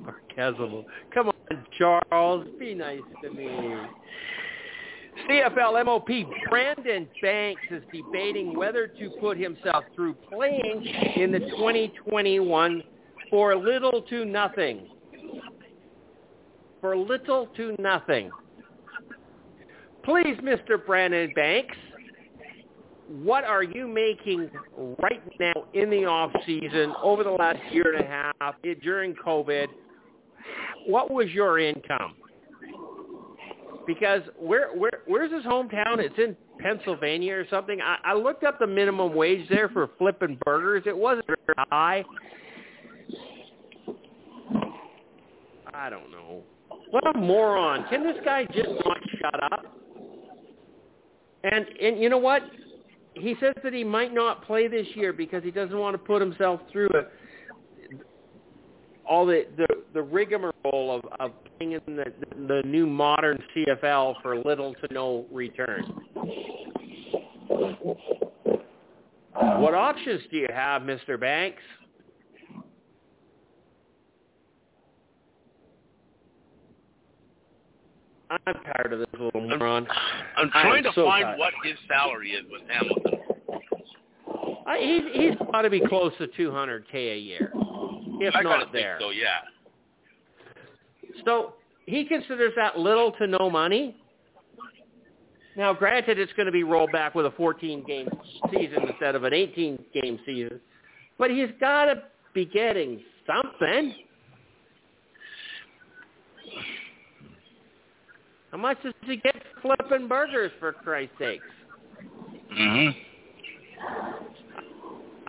Sarcasm. 0.03 0.85
Come 1.13 1.27
on, 1.27 1.65
Charles, 1.77 2.47
be 2.59 2.73
nice 2.73 3.01
to 3.21 3.29
me. 3.31 3.75
CFL 5.29 5.85
MOP 5.85 6.07
Brandon 6.49 7.07
Banks 7.21 7.61
is 7.71 7.83
debating 7.93 8.57
whether 8.57 8.87
to 8.87 9.09
put 9.19 9.37
himself 9.37 9.83
through 9.95 10.13
playing 10.13 10.85
in 11.15 11.31
the 11.31 11.39
2021 11.39 12.83
for 13.29 13.55
little 13.55 14.01
to 14.03 14.25
nothing. 14.25 14.87
For 16.81 16.97
little 16.97 17.47
to 17.55 17.75
nothing. 17.79 18.29
Please, 20.03 20.37
Mr. 20.43 20.83
Brandon 20.85 21.31
Banks, 21.33 21.77
what 23.07 23.43
are 23.43 23.63
you 23.63 23.87
making 23.87 24.49
right 25.01 25.21
now 25.39 25.65
in 25.73 25.89
the 25.89 26.05
off 26.05 26.31
season 26.45 26.93
over 27.01 27.23
the 27.23 27.31
last 27.31 27.59
year 27.71 27.95
and 27.95 28.03
a 28.03 28.33
half 28.41 28.55
during 28.81 29.13
COVID? 29.15 29.67
What 30.87 31.11
was 31.11 31.29
your 31.29 31.59
income? 31.59 32.15
Because 33.85 34.21
where 34.37 34.75
where 34.75 34.92
where's 35.07 35.31
his 35.31 35.43
hometown? 35.43 35.99
It's 35.99 36.17
in 36.17 36.35
Pennsylvania 36.59 37.35
or 37.35 37.45
something. 37.49 37.79
I, 37.81 37.97
I 38.03 38.13
looked 38.13 38.43
up 38.43 38.59
the 38.59 38.67
minimum 38.67 39.13
wage 39.13 39.47
there 39.49 39.69
for 39.69 39.89
flipping 39.97 40.37
burgers. 40.45 40.83
It 40.85 40.97
wasn't 40.97 41.27
very 41.27 41.67
high. 41.69 42.03
I 45.73 45.89
don't 45.89 46.11
know. 46.11 46.43
What 46.91 47.15
a 47.15 47.17
moron. 47.17 47.85
Can 47.89 48.03
this 48.03 48.17
guy 48.23 48.45
just 48.45 48.69
not 48.85 48.97
shut 49.19 49.43
up? 49.51 49.65
And 51.43 51.65
and 51.81 51.99
you 51.99 52.09
know 52.09 52.19
what? 52.19 52.43
He 53.15 53.35
says 53.39 53.53
that 53.63 53.73
he 53.73 53.83
might 53.83 54.13
not 54.13 54.45
play 54.45 54.67
this 54.67 54.87
year 54.95 55.13
because 55.13 55.43
he 55.43 55.51
doesn't 55.51 55.77
want 55.77 55.93
to 55.93 55.97
put 55.97 56.21
himself 56.21 56.61
through 56.71 56.89
a, 56.89 57.03
all 59.07 59.25
the, 59.25 59.45
the 59.57 59.67
the 59.93 60.01
rigmarole 60.01 60.53
of, 60.73 61.01
of 61.19 61.31
playing 61.57 61.73
in 61.73 61.95
the 61.95 62.05
the 62.47 62.61
new 62.65 62.87
modern 62.87 63.41
CFL 63.55 64.21
for 64.21 64.37
little 64.37 64.73
to 64.75 64.93
no 64.93 65.25
return. 65.31 65.83
What 69.35 69.73
options 69.73 70.21
do 70.29 70.37
you 70.37 70.47
have, 70.53 70.83
Mr. 70.83 71.19
Banks? 71.19 71.61
I'm 78.29 78.53
tired 78.63 78.93
of 78.93 78.99
this 78.99 79.07
little 79.13 79.41
moron. 79.41 79.87
I'm 80.37 80.49
trying 80.49 80.83
to 80.83 80.91
so 80.95 81.05
find 81.05 81.23
tired. 81.23 81.39
what 81.39 81.53
his 81.63 81.75
salary 81.87 82.31
is 82.31 82.43
with 82.51 82.61
Hamilton. 82.67 83.19
I, 84.65 84.79
he's 84.79 85.21
he's 85.21 85.47
got 85.51 85.61
to 85.63 85.69
be 85.69 85.81
close 85.87 86.13
to 86.17 86.27
200k 86.27 86.93
a 86.93 87.17
year, 87.19 87.51
if 88.25 88.35
I 88.35 88.41
not 88.41 88.71
there. 88.71 88.97
think 88.99 89.01
so, 89.01 89.09
yeah. 89.11 89.39
So 91.25 91.53
he 91.85 92.05
considers 92.05 92.53
that 92.55 92.77
little 92.77 93.11
to 93.13 93.27
no 93.27 93.49
money. 93.49 93.95
Now, 95.55 95.73
granted, 95.73 96.17
it's 96.17 96.33
going 96.33 96.47
to 96.47 96.51
be 96.51 96.63
rolled 96.63 96.91
back 96.91 97.13
with 97.13 97.27
a 97.27 97.31
14-game 97.31 98.09
season 98.51 98.83
instead 98.89 99.15
of 99.15 99.23
an 99.23 99.33
18-game 99.33 100.19
season, 100.25 100.59
but 101.19 101.29
he's 101.29 101.49
got 101.59 101.85
to 101.85 102.03
be 102.33 102.45
getting 102.45 103.01
something. 103.27 103.93
How 108.51 108.57
much 108.57 108.81
does 108.83 108.93
he 109.05 109.17
get 109.17 109.35
flipping 109.61 110.07
burgers, 110.07 110.51
for 110.59 110.73
Christ's 110.73 111.13
sakes? 111.19 111.43
Mm-hmm. 112.51 112.99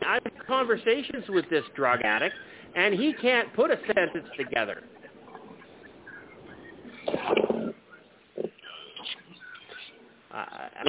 I've 0.07 0.23
conversations 0.47 1.25
with 1.29 1.49
this 1.51 1.65
drug 1.75 2.01
addict, 2.03 2.35
and 2.75 2.95
he 2.95 3.13
can't 3.15 3.53
put 3.55 3.71
a 3.71 3.79
sentence 3.87 4.29
together. 4.37 4.83
Uh, 10.35 10.45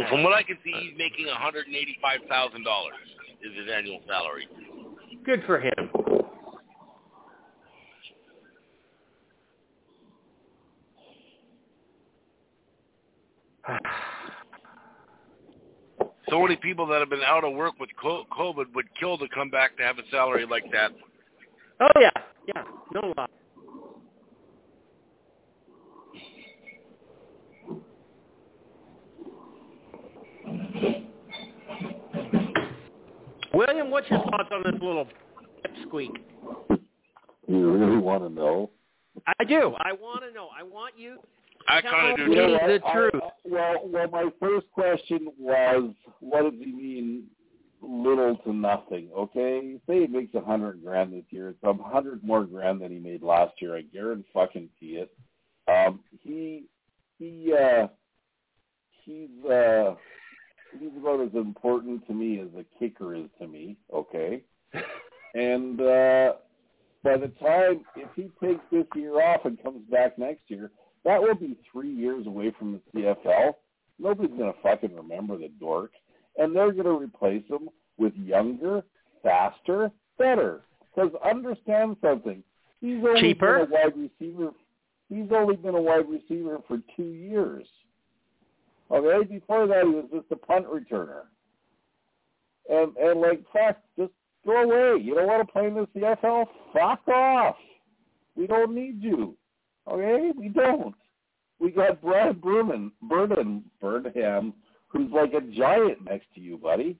from 0.09 0.23
what 0.23 0.33
I 0.33 0.41
can 0.41 0.57
see, 0.63 0.71
he's 0.71 0.97
making 0.97 1.27
$185,000 1.27 1.65
is 3.43 3.55
his 3.55 3.67
annual 3.71 3.99
salary. 4.07 4.47
good 5.23 5.43
for 5.45 5.59
him. 5.59 5.91
So 16.29 16.41
many 16.41 16.55
people 16.55 16.87
that 16.87 16.99
have 16.99 17.09
been 17.09 17.21
out 17.25 17.43
of 17.43 17.53
work 17.53 17.79
with 17.79 17.89
COVID 18.03 18.73
would 18.73 18.85
kill 18.99 19.17
to 19.19 19.27
come 19.33 19.49
back 19.49 19.77
to 19.77 19.83
have 19.83 19.99
a 19.99 20.03
salary 20.09 20.45
like 20.49 20.65
that. 20.71 20.91
Oh 21.79 21.99
yeah, 21.99 22.09
yeah, 22.47 22.63
no 22.93 23.13
lie. 23.17 23.25
William, 33.53 33.89
what's 33.89 34.09
your 34.09 34.19
thoughts 34.23 34.49
on 34.51 34.63
this 34.63 34.81
little 34.81 35.07
squeak? 35.83 36.11
You 37.47 37.71
really 37.71 37.97
want 37.97 38.23
to 38.23 38.29
know? 38.29 38.69
I 39.39 39.43
do. 39.45 39.73
I 39.79 39.93
want 39.93 40.23
to 40.23 40.31
know. 40.31 40.49
I 40.57 40.63
want 40.63 40.95
you. 40.97 41.17
I 41.67 41.81
Tell 41.81 41.91
kind 41.91 42.19
of 42.21 42.27
me 42.27 42.35
do 42.35 42.41
the 42.41 42.47
too. 42.47 42.55
I- 42.85 42.89
I- 42.89 42.93
truth. 42.93 43.23
well, 43.45 43.81
well, 43.85 44.07
my 44.09 44.29
first 44.39 44.69
question 44.71 45.29
was, 45.39 45.91
what 46.19 46.43
does 46.43 46.53
he 46.59 46.71
mean, 46.71 47.23
little 47.81 48.35
to 48.37 48.53
nothing? 48.53 49.09
Okay, 49.15 49.77
say 49.87 50.01
he 50.01 50.07
makes 50.07 50.33
a 50.35 50.41
hundred 50.41 50.83
grand 50.83 51.13
this 51.13 51.25
year. 51.29 51.49
It's 51.49 51.63
a 51.63 51.73
hundred 51.73 52.23
more 52.23 52.45
grand 52.45 52.81
than 52.81 52.91
he 52.91 52.99
made 52.99 53.23
last 53.23 53.53
year. 53.61 53.75
I 53.75 53.81
guarantee 53.81 54.25
fucking 54.33 54.69
see 54.79 54.97
it. 54.97 55.11
Um, 55.67 56.01
he 56.21 56.65
he 57.17 57.53
uh, 57.53 57.87
he's 59.03 59.49
uh, 59.49 59.95
he's 60.79 60.91
about 60.97 61.21
as 61.21 61.33
important 61.33 62.05
to 62.07 62.13
me 62.13 62.39
as 62.39 62.49
a 62.57 62.65
kicker 62.79 63.15
is 63.15 63.27
to 63.39 63.47
me. 63.47 63.77
Okay, 63.93 64.41
and 65.35 65.79
uh, 65.79 66.33
by 67.03 67.17
the 67.17 67.31
time 67.41 67.81
if 67.95 68.09
he 68.15 68.29
takes 68.43 68.63
this 68.71 68.85
year 68.95 69.21
off 69.21 69.45
and 69.45 69.61
comes 69.61 69.81
back 69.89 70.17
next 70.17 70.43
year, 70.47 70.71
that 71.03 71.21
will 71.21 71.35
be 71.35 71.55
three 71.71 71.91
years 71.91 72.27
away 72.27 72.53
from 72.57 72.73
the 72.93 72.99
CFL. 73.01 73.53
Nobody's 73.99 74.37
gonna 74.37 74.53
fucking 74.61 74.95
remember 74.95 75.37
the 75.37 75.49
dork, 75.59 75.91
and 76.37 76.55
they're 76.55 76.71
gonna 76.71 76.91
replace 76.93 77.43
him 77.49 77.69
with 77.97 78.13
younger, 78.15 78.83
faster, 79.23 79.91
better. 80.17 80.61
Because 80.93 81.11
understand 81.23 81.97
something, 82.01 82.43
He's 82.81 83.03
only 83.03 83.21
Cheaper? 83.21 83.65
been 83.65 83.71
a 83.71 83.71
wide 83.71 83.97
receiver. 83.97 84.51
He's 85.09 85.31
only 85.31 85.55
been 85.55 85.75
a 85.75 85.81
wide 85.81 86.07
receiver 86.09 86.59
for 86.67 86.79
two 86.95 87.03
years. 87.03 87.65
Okay, 88.91 89.25
before 89.27 89.65
that 89.67 89.83
he 89.83 89.89
was 89.89 90.05
just 90.13 90.31
a 90.31 90.35
punt 90.35 90.65
returner. 90.67 91.23
And 92.69 92.95
and 92.97 93.21
like 93.21 93.43
fuck, 93.51 93.77
just 93.97 94.11
go 94.45 94.61
away. 94.63 95.01
You 95.01 95.15
don't 95.15 95.27
want 95.27 95.45
to 95.47 95.51
play 95.51 95.67
in 95.67 95.73
the 95.73 95.87
CFL? 95.95 96.45
Fuck 96.73 97.07
off. 97.07 97.55
We 98.35 98.47
don't 98.47 98.75
need 98.75 99.01
you. 99.01 99.35
Okay, 99.87 100.31
we 100.37 100.49
don't. 100.49 100.93
We 101.59 101.71
got 101.71 102.01
Brad 102.01 102.41
Berman, 102.41 102.91
Burnham, 103.03 103.63
Burnham, 103.81 104.53
who's 104.95 105.11
like 105.11 105.33
a 105.33 105.41
giant 105.41 106.03
next 106.05 106.27
to 106.35 106.41
you, 106.41 106.57
buddy. 106.57 106.97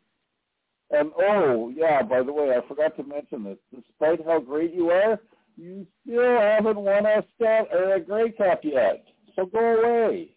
And 0.92 1.12
oh 1.18 1.72
yeah, 1.76 2.02
by 2.04 2.22
the 2.22 2.32
way, 2.32 2.52
I 2.56 2.68
forgot 2.68 2.96
to 2.98 3.04
mention 3.04 3.44
this. 3.44 3.58
Despite 3.74 4.26
how 4.26 4.40
great 4.40 4.74
you 4.74 4.90
are, 4.90 5.20
you 5.58 5.88
still 6.04 6.40
haven't 6.40 6.78
won 6.78 7.06
a 7.06 7.24
stat 7.36 7.68
or 7.74 7.96
a 7.96 8.00
Grey 8.00 8.32
Cup 8.32 8.60
yet. 8.64 9.06
So 9.36 9.46
go 9.46 9.60
away. 9.60 10.30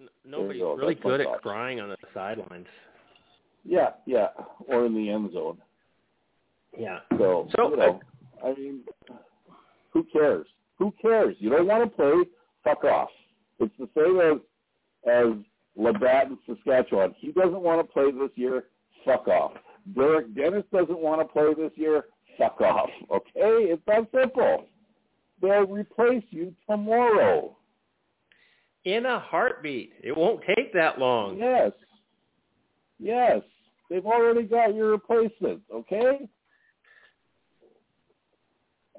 N- 0.00 0.08
Nobody's 0.24 0.62
go. 0.62 0.74
really 0.74 0.94
That's 0.94 1.04
good 1.04 1.20
at 1.22 1.42
crying 1.42 1.80
on 1.80 1.88
the 1.88 1.96
sidelines. 2.14 2.66
Yeah, 3.64 3.90
yeah, 4.06 4.28
or 4.68 4.86
in 4.86 4.94
the 4.94 5.10
end 5.10 5.32
zone. 5.32 5.58
Yeah. 6.78 6.98
So, 7.18 7.48
So, 7.56 7.70
you 7.70 7.76
know, 7.76 8.00
I 8.44 8.54
mean, 8.54 8.82
who 9.90 10.04
cares? 10.12 10.46
Who 10.78 10.94
cares? 11.02 11.34
You 11.40 11.50
don't 11.50 11.66
want 11.66 11.82
to 11.82 11.96
play? 11.96 12.30
Fuck 12.62 12.84
off. 12.84 13.08
It's 13.58 13.74
the 13.78 13.88
same 13.96 14.20
as 14.20 14.40
as 15.06 15.34
LaBatte 15.78 16.30
in 16.30 16.38
Saskatchewan. 16.46 17.14
He 17.18 17.32
doesn't 17.32 17.60
want 17.60 17.86
to 17.86 17.92
play 17.92 18.10
this 18.10 18.30
year. 18.34 18.64
Fuck 19.04 19.28
off. 19.28 19.52
Derek 19.94 20.34
Dennis 20.34 20.64
doesn't 20.72 20.98
want 20.98 21.20
to 21.20 21.24
play 21.26 21.54
this 21.54 21.72
year. 21.76 22.06
Fuck 22.36 22.60
off. 22.60 22.90
Okay, 23.10 23.70
it's 23.70 23.82
that 23.86 24.08
simple. 24.12 24.66
They'll 25.40 25.66
replace 25.66 26.24
you 26.30 26.54
tomorrow. 26.68 27.56
In 28.84 29.06
a 29.06 29.18
heartbeat. 29.18 29.92
It 30.02 30.16
won't 30.16 30.42
take 30.56 30.72
that 30.72 30.98
long. 30.98 31.38
Yes. 31.38 31.72
Yes. 32.98 33.42
They've 33.90 34.06
already 34.06 34.42
got 34.42 34.74
your 34.74 34.90
replacement, 34.90 35.62
okay? 35.72 36.28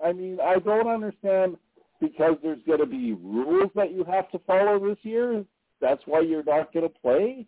I 0.04 0.14
mean, 0.14 0.40
I 0.42 0.60
don't 0.60 0.88
understand 0.88 1.58
because 2.00 2.36
there's 2.44 2.60
going 2.66 2.80
to 2.80 2.86
be 2.86 3.14
rules 3.14 3.72
that 3.76 3.92
you 3.92 4.04
have 4.04 4.30
to 4.32 4.40
follow 4.40 4.80
this 4.80 4.98
year. 5.02 5.44
That's 5.82 6.02
why 6.06 6.22
you're 6.22 6.44
not 6.44 6.74
going 6.74 6.88
to 6.88 6.94
play? 7.02 7.46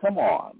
Come 0.00 0.18
on. 0.18 0.56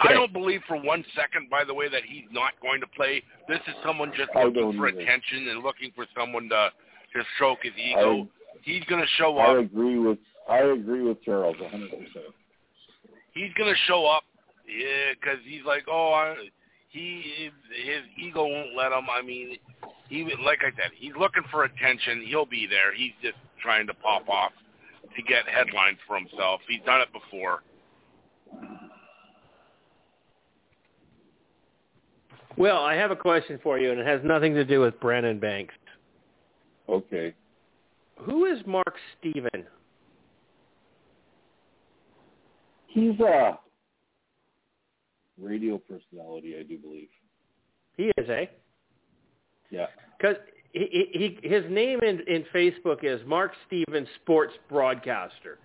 I 0.00 0.12
don't 0.12 0.32
believe 0.32 0.60
for 0.68 0.76
one 0.76 1.04
second, 1.14 1.48
by 1.48 1.64
the 1.64 1.72
way, 1.72 1.88
that 1.88 2.02
he's 2.06 2.26
not 2.30 2.52
going 2.60 2.80
to 2.80 2.86
play. 2.88 3.22
This 3.48 3.60
is 3.66 3.74
someone 3.84 4.12
just 4.16 4.30
I 4.36 4.44
looking 4.44 4.76
for 4.76 4.88
either. 4.88 5.00
attention 5.00 5.48
and 5.48 5.62
looking 5.62 5.90
for 5.94 6.06
someone 6.16 6.48
to 6.50 6.70
to 7.14 7.22
stroke 7.36 7.60
his 7.62 7.72
ego. 7.78 8.28
he's 8.62 8.84
going 8.84 9.00
to 9.00 9.08
show 9.16 9.38
up. 9.38 9.48
I 9.48 9.60
agree 9.60 9.98
with 9.98 10.18
I 10.48 10.58
agree 10.58 11.02
with 11.02 11.22
Charles 11.22 11.56
100%. 11.56 11.88
He's 13.32 13.52
going 13.54 13.72
to 13.72 13.80
show 13.86 14.06
up 14.06 14.24
because 14.66 15.38
he's 15.44 15.64
like, 15.66 15.84
oh, 15.88 16.12
I, 16.12 16.34
he 16.88 17.50
his 17.84 18.02
ego 18.18 18.46
won't 18.46 18.76
let 18.76 18.92
him. 18.92 19.06
I 19.10 19.22
mean, 19.22 19.56
he 20.08 20.24
like 20.44 20.60
I 20.60 20.70
said, 20.76 20.92
he's 20.94 21.12
looking 21.18 21.42
for 21.50 21.64
attention. 21.64 22.24
He'll 22.26 22.46
be 22.46 22.66
there. 22.66 22.94
He's 22.94 23.12
just 23.22 23.36
trying 23.62 23.86
to 23.86 23.94
pop 23.94 24.28
off 24.28 24.52
to 25.16 25.22
get 25.22 25.48
headlines 25.48 25.98
for 26.06 26.18
himself. 26.18 26.60
He's 26.68 26.80
done 26.84 27.00
it 27.00 27.08
before. 27.12 27.62
Well, 32.56 32.78
I 32.78 32.94
have 32.94 33.10
a 33.10 33.16
question 33.16 33.60
for 33.62 33.78
you, 33.78 33.90
and 33.90 34.00
it 34.00 34.06
has 34.06 34.20
nothing 34.24 34.54
to 34.54 34.64
do 34.64 34.80
with 34.80 34.98
Brandon 35.00 35.38
Banks. 35.38 35.74
Okay. 36.88 37.34
Who 38.20 38.46
is 38.46 38.58
Mark 38.66 38.94
Steven? 39.18 39.64
He's 42.86 43.20
a 43.20 43.58
radio 45.38 45.78
personality, 45.78 46.56
I 46.58 46.62
do 46.62 46.78
believe. 46.78 47.08
He 47.96 48.10
is, 48.16 48.30
eh? 48.30 48.46
Yeah. 49.70 49.86
Because 50.16 50.36
he, 50.76 51.38
he, 51.42 51.48
his 51.48 51.64
name 51.70 52.00
in, 52.02 52.20
in 52.28 52.44
Facebook 52.54 53.02
is 53.02 53.20
Mark 53.26 53.52
Stevens 53.66 54.08
Sports 54.22 54.52
Broadcaster. 54.68 55.58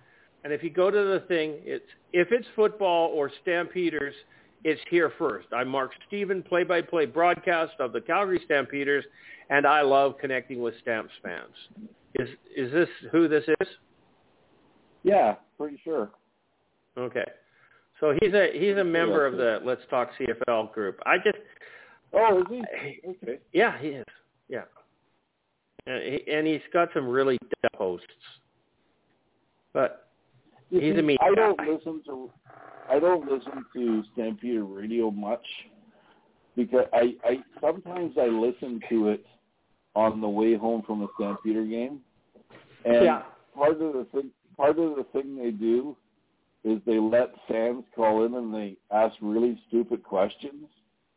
And 0.44 0.52
if 0.52 0.62
you 0.62 0.70
go 0.70 0.90
to 0.90 0.96
the 0.96 1.24
thing, 1.28 1.56
it's 1.64 1.84
if 2.12 2.28
it's 2.32 2.46
football 2.56 3.10
or 3.14 3.30
Stampeders, 3.42 4.14
it's 4.64 4.80
here 4.90 5.12
first. 5.18 5.48
I'm 5.52 5.68
Mark 5.68 5.92
Steven, 6.08 6.42
play-by-play 6.42 7.06
broadcast 7.06 7.74
of 7.78 7.92
the 7.92 8.00
Calgary 8.00 8.40
Stampeders, 8.44 9.04
and 9.50 9.66
I 9.66 9.82
love 9.82 10.14
connecting 10.18 10.62
with 10.62 10.74
Stamps 10.80 11.12
fans. 11.22 11.54
Is 12.14 12.28
is 12.56 12.72
this 12.72 12.88
who 13.12 13.28
this 13.28 13.44
is? 13.60 13.68
Yeah, 15.04 15.36
pretty 15.58 15.78
sure. 15.84 16.10
Okay. 16.96 17.24
So 18.00 18.16
he's 18.20 18.34
a 18.34 18.50
he's 18.58 18.76
a 18.78 18.84
member 18.84 19.26
of 19.26 19.36
the 19.36 19.60
Let's 19.62 19.82
Talk 19.90 20.10
CFL 20.18 20.72
group. 20.72 20.98
I 21.04 21.18
just 21.18 21.38
Oh, 22.14 22.40
is 22.40 22.44
he? 22.50 22.62
Okay. 23.08 23.38
Yeah, 23.52 23.78
he 23.78 23.88
is. 23.88 24.06
Yeah, 24.48 24.64
and, 25.86 26.02
he, 26.02 26.32
and 26.32 26.46
he's 26.46 26.60
got 26.72 26.88
some 26.94 27.06
really 27.08 27.38
deaf 27.62 27.72
hosts. 27.76 28.06
But 29.72 30.08
He's 30.70 30.96
a 30.96 31.02
meat 31.02 31.18
I 31.20 31.34
don't 31.34 31.58
listen 31.68 32.00
to 32.06 32.30
I 32.90 32.98
don't 32.98 33.30
listen 33.30 33.64
to 33.74 34.02
Stampede 34.14 34.60
Radio 34.62 35.10
much 35.10 35.44
because 36.56 36.86
I, 36.94 37.14
I 37.24 37.38
sometimes 37.60 38.14
I 38.20 38.26
listen 38.26 38.80
to 38.88 39.08
it 39.10 39.24
on 39.94 40.20
the 40.22 40.28
way 40.28 40.54
home 40.56 40.82
from 40.86 41.02
a 41.02 41.08
Stampeder 41.16 41.64
game. 41.64 42.00
And 42.84 43.04
Yeah. 43.04 43.22
part 43.54 43.72
of 43.72 43.92
the 43.92 44.06
thing 44.12 44.30
part 44.56 44.78
of 44.78 44.96
the 44.96 45.04
thing 45.12 45.36
they 45.36 45.50
do 45.50 45.94
is 46.64 46.80
they 46.86 46.98
let 46.98 47.30
fans 47.48 47.84
call 47.94 48.24
in 48.24 48.34
and 48.34 48.54
they 48.54 48.76
ask 48.90 49.14
really 49.20 49.58
stupid 49.68 50.02
questions. 50.02 50.66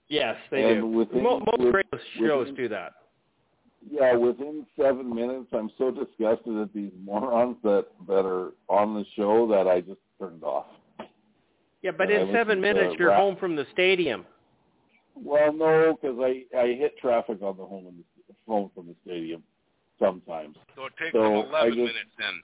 yes, 0.10 0.36
they 0.52 0.64
And 0.72 0.82
do. 0.82 0.88
within- 0.88 1.24
most 1.24 1.46
with- 1.58 1.74
radio 1.74 2.00
shows 2.20 2.40
within- 2.50 2.56
do 2.56 2.68
that. 2.70 2.94
Yeah, 3.90 4.16
within 4.16 4.66
seven 4.80 5.14
minutes, 5.14 5.48
I'm 5.54 5.70
so 5.78 5.92
disgusted 5.92 6.58
at 6.58 6.74
these 6.74 6.92
morons 7.04 7.58
that 7.64 7.86
that 8.08 8.26
are 8.26 8.52
on 8.68 8.96
the 8.96 9.06
show 9.16 9.48
that 9.50 9.68
I 9.68 9.82
just 9.82 10.00
turned 10.20 10.44
off. 10.44 10.66
Yeah, 11.82 11.92
but 11.92 12.10
I 12.10 12.14
in 12.14 12.20
listen 12.22 12.34
seven 12.36 12.56
to 12.58 12.62
minutes, 12.62 12.96
you're 12.98 13.10
rap. 13.10 13.20
home 13.20 13.36
from 13.38 13.56
the 13.56 13.66
stadium. 13.72 14.26
Well, 15.16 15.54
no, 15.54 15.98
because 16.02 16.18
I 16.20 16.46
I 16.58 16.68
hit 16.74 16.98
traffic 16.98 17.42
on 17.42 17.58
the 17.58 17.66
home 17.66 17.86
in 17.88 17.98
the 18.28 18.34
home 18.48 18.72
from 18.74 18.88
the 18.88 18.96
stadium 19.06 19.44
sometimes. 20.00 20.58
So 20.76 20.86
it 20.86 20.94
takes 21.00 21.14
So, 21.14 21.24
him 21.24 21.34
I 21.54 21.68
11 21.68 21.70
just- 21.70 21.78
minutes 21.78 22.16
then. 22.18 22.42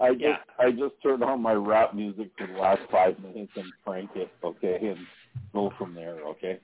I 0.00 0.10
just 0.12 0.22
Yeah. 0.22 0.36
I 0.60 0.70
just 0.70 0.94
turned 1.02 1.24
on 1.24 1.42
my 1.42 1.54
rap 1.54 1.92
music 1.94 2.30
for 2.38 2.46
the 2.46 2.52
last 2.52 2.82
five 2.90 3.18
minutes 3.18 3.52
and 3.56 3.72
crank 3.84 4.10
it, 4.14 4.30
okay, 4.44 4.76
and 4.86 5.06
go 5.52 5.70
from 5.76 5.92
there, 5.94 6.20
okay. 6.28 6.60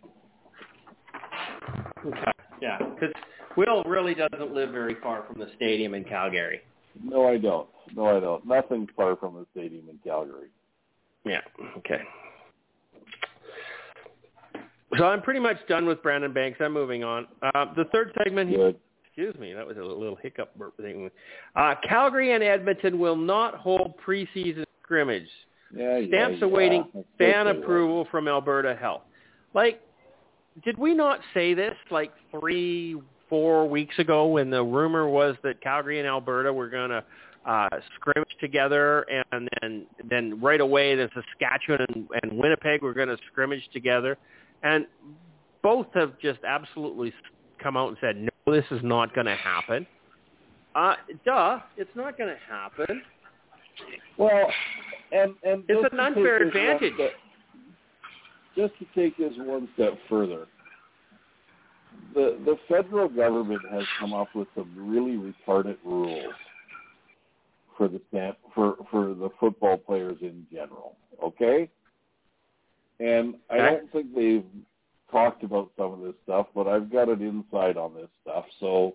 Okay. 2.07 2.31
Yeah, 2.63 2.79
because 2.79 3.13
Will 3.57 3.83
really 3.85 4.15
doesn't 4.15 4.53
live 4.53 4.71
very 4.71 4.97
far 5.03 5.25
from 5.27 5.41
the 5.41 5.49
stadium 5.57 5.95
in 5.95 6.05
Calgary. 6.05 6.61
No, 7.03 7.29
I 7.29 7.39
don't. 7.39 7.69
No, 7.95 8.17
I 8.17 8.21
don't. 8.21 8.47
Nothing 8.47 8.89
far 8.97 9.17
from 9.17 9.35
the 9.35 9.47
stadium 9.53 9.89
in 9.89 9.99
Calgary. 10.05 10.49
Yeah. 11.25 11.41
Okay. 11.79 12.03
So 14.97 15.05
I'm 15.05 15.23
pretty 15.23 15.41
much 15.41 15.57
done 15.69 15.87
with 15.87 16.03
Brandon 16.03 16.33
Banks. 16.33 16.59
I'm 16.61 16.73
moving 16.73 17.03
on. 17.03 17.27
Uh, 17.43 17.67
the 17.75 17.85
third 17.93 18.13
segment. 18.23 18.51
he-. 18.51 18.75
Excuse 19.17 19.39
me, 19.39 19.53
that 19.53 19.65
was 19.65 19.77
a 19.77 19.81
little 19.81 20.17
hiccup 20.17 20.59
burp 20.59 20.77
thing. 20.77 21.09
Uh, 21.55 21.77
Calgary 21.89 22.33
and 22.33 22.43
Edmonton 22.43 22.99
will 22.99 23.15
not 23.15 23.55
hold 23.55 23.95
preseason 24.05 24.65
scrimmage. 24.83 25.29
Yeah, 25.73 25.99
yeah, 25.99 26.09
Stamps 26.09 26.39
yeah. 26.41 26.47
awaiting 26.47 26.85
That's 26.93 27.07
fan 27.17 27.47
approval 27.47 28.09
from 28.11 28.27
Alberta 28.27 28.75
Health. 28.75 29.03
Like, 29.55 29.81
did 30.65 30.77
we 30.77 30.95
not 30.95 31.21
say 31.33 31.55
this 31.55 31.75
like 31.93 32.13
three, 32.33 32.97
four 33.29 33.69
weeks 33.69 33.99
ago 33.99 34.27
when 34.27 34.51
the 34.51 34.63
rumor 34.63 35.09
was 35.09 35.37
that 35.43 35.61
Calgary 35.61 35.99
and 35.99 36.09
Alberta 36.09 36.53
were 36.53 36.69
going 36.69 36.91
to 36.91 37.05
uh, 37.47 37.69
scrimmage 37.97 38.35
together, 38.41 39.05
and 39.33 39.49
then 39.61 39.87
then 40.09 40.41
right 40.41 40.61
away 40.61 40.95
the 40.95 41.11
Saskatchewan 41.15 41.85
and, 41.89 42.09
and 42.23 42.39
Winnipeg 42.39 42.83
were 42.83 42.95
going 42.95 43.09
to 43.09 43.19
scrimmage 43.31 43.63
together, 43.73 44.17
and 44.63 44.87
both 45.63 45.87
have 45.95 46.19
just 46.21 46.41
absolutely 46.47 47.13
come 47.63 47.77
out 47.77 47.89
and 47.89 47.97
said 48.01 48.17
no, 48.17 48.53
this 48.53 48.65
is 48.71 48.81
not 48.83 49.15
going 49.15 49.27
to 49.27 49.35
happen. 49.37 49.87
Uh, 50.75 50.95
duh, 51.25 51.61
it's 51.77 51.95
not 51.95 52.17
going 52.19 52.31
to 52.31 52.41
happen. 52.53 53.03
Well, 54.17 54.51
and 55.13 55.35
and 55.43 55.65
It's 55.69 55.93
an 55.93 56.01
unfair 56.01 56.39
take 56.39 56.53
this 56.53 56.55
one 56.55 56.65
advantage. 56.73 56.95
step- 56.95 57.13
just 58.57 58.73
to 58.79 58.87
take 58.95 59.17
this 59.19 59.33
one 59.37 59.69
step 59.75 59.99
further, 60.09 60.47
the 62.15 62.39
the 62.45 62.57
federal 62.69 63.09
government 63.09 63.63
has 63.71 63.85
come 63.99 64.13
up 64.13 64.29
with 64.35 64.49
some 64.55 64.71
really 64.77 65.17
retarded 65.17 65.77
rules 65.85 66.33
for 67.77 67.89
the 67.89 68.01
stamp 68.09 68.39
for 68.55 68.77
for 68.91 69.15
the 69.15 69.31
football 69.41 69.77
players 69.77 70.17
in 70.21 70.47
general. 70.53 70.97
Okay, 71.23 71.69
and 73.01 73.35
I 73.51 73.57
don't 73.57 73.93
think 73.93 74.15
they've 74.15 74.45
talked 75.11 75.45
about 75.45 75.71
some 75.77 75.93
of 75.93 76.01
this 76.01 76.15
stuff, 76.25 76.47
but 76.55 76.67
I've 76.67 76.91
got 76.91 77.09
an 77.09 77.21
insight 77.21 77.77
on 77.77 77.95
this 77.95 78.09
stuff. 78.23 78.45
So, 78.61 78.95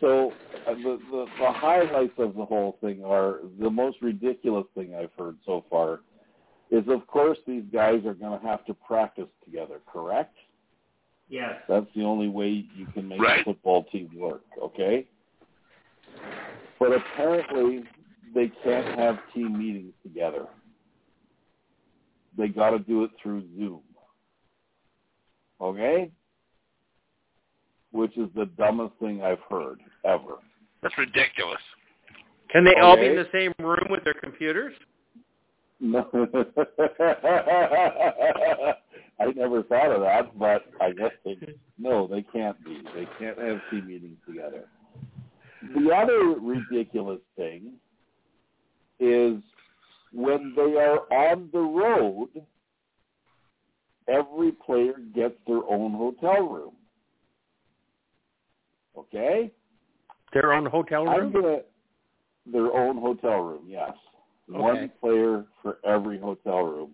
so 0.00 0.32
uh, 0.66 0.74
the, 0.74 0.98
the 1.10 1.26
the 1.38 1.52
highlights 1.52 2.14
of 2.18 2.34
the 2.34 2.44
whole 2.44 2.78
thing 2.80 3.04
are 3.04 3.40
the 3.60 3.70
most 3.70 3.98
ridiculous 4.02 4.66
thing 4.74 4.94
I've 4.94 5.12
heard 5.18 5.36
so 5.44 5.64
far 5.70 6.00
is, 6.70 6.84
of 6.88 7.06
course, 7.06 7.38
these 7.46 7.64
guys 7.72 8.04
are 8.04 8.14
going 8.14 8.38
to 8.38 8.46
have 8.46 8.64
to 8.66 8.74
practice 8.74 9.28
together. 9.44 9.80
Correct? 9.86 10.36
Yes. 11.28 11.60
That's 11.68 11.86
the 11.94 12.02
only 12.04 12.28
way 12.28 12.48
you 12.74 12.86
can 12.94 13.08
make 13.08 13.20
Right. 13.20 13.40
a 13.40 13.44
football 13.44 13.84
team 13.84 14.10
work. 14.14 14.42
Okay. 14.60 15.06
But 16.78 16.92
apparently, 16.92 17.84
they 18.34 18.48
can't 18.62 18.98
have 18.98 19.18
team 19.32 19.58
meetings 19.58 19.94
together. 20.02 20.46
They 22.36 22.48
got 22.48 22.70
to 22.70 22.78
do 22.78 23.04
it 23.04 23.10
through 23.22 23.42
Zoom. 23.56 23.82
Okay? 25.60 26.10
Which 27.92 28.16
is 28.18 28.28
the 28.34 28.46
dumbest 28.58 28.94
thing 29.00 29.22
I've 29.22 29.40
heard 29.48 29.80
ever. 30.04 30.36
That's 30.82 30.96
ridiculous. 30.98 31.62
Can 32.50 32.64
they 32.64 32.74
all 32.80 32.96
be 32.96 33.06
in 33.06 33.16
the 33.16 33.28
same 33.32 33.52
room 33.58 33.86
with 33.90 34.04
their 34.04 34.14
computers? 34.14 34.74
No. 35.80 36.08
I 39.18 39.32
never 39.34 39.62
thought 39.62 39.92
of 39.92 40.02
that, 40.02 40.38
but 40.38 40.64
I 40.80 40.92
guess 40.92 41.12
they 41.24 41.38
no, 41.78 42.06
they 42.06 42.22
can't 42.22 42.62
be. 42.64 42.82
They 42.94 43.08
can't 43.18 43.38
have 43.38 43.60
team 43.70 43.86
meetings 43.86 44.18
together. 44.26 44.64
The 45.74 45.90
other 45.94 46.38
ridiculous 46.40 47.20
thing 47.36 47.72
is 49.00 49.42
when 50.12 50.52
they 50.54 50.76
are 50.76 51.00
on 51.12 51.48
the 51.52 51.60
road, 51.60 52.28
every 54.08 54.52
player 54.52 54.94
gets 55.14 55.34
their 55.46 55.62
own 55.68 55.92
hotel 55.92 56.46
room. 56.46 56.74
Okay? 58.96 59.50
Their 60.32 60.52
own 60.52 60.66
hotel 60.66 61.04
room? 61.04 61.32
gonna 61.32 61.58
their 62.46 62.72
own 62.72 62.98
hotel 62.98 63.40
room, 63.40 63.64
yes. 63.66 63.92
One 64.48 64.90
player 65.00 65.44
for 65.62 65.78
every 65.84 66.18
hotel 66.18 66.62
room. 66.62 66.90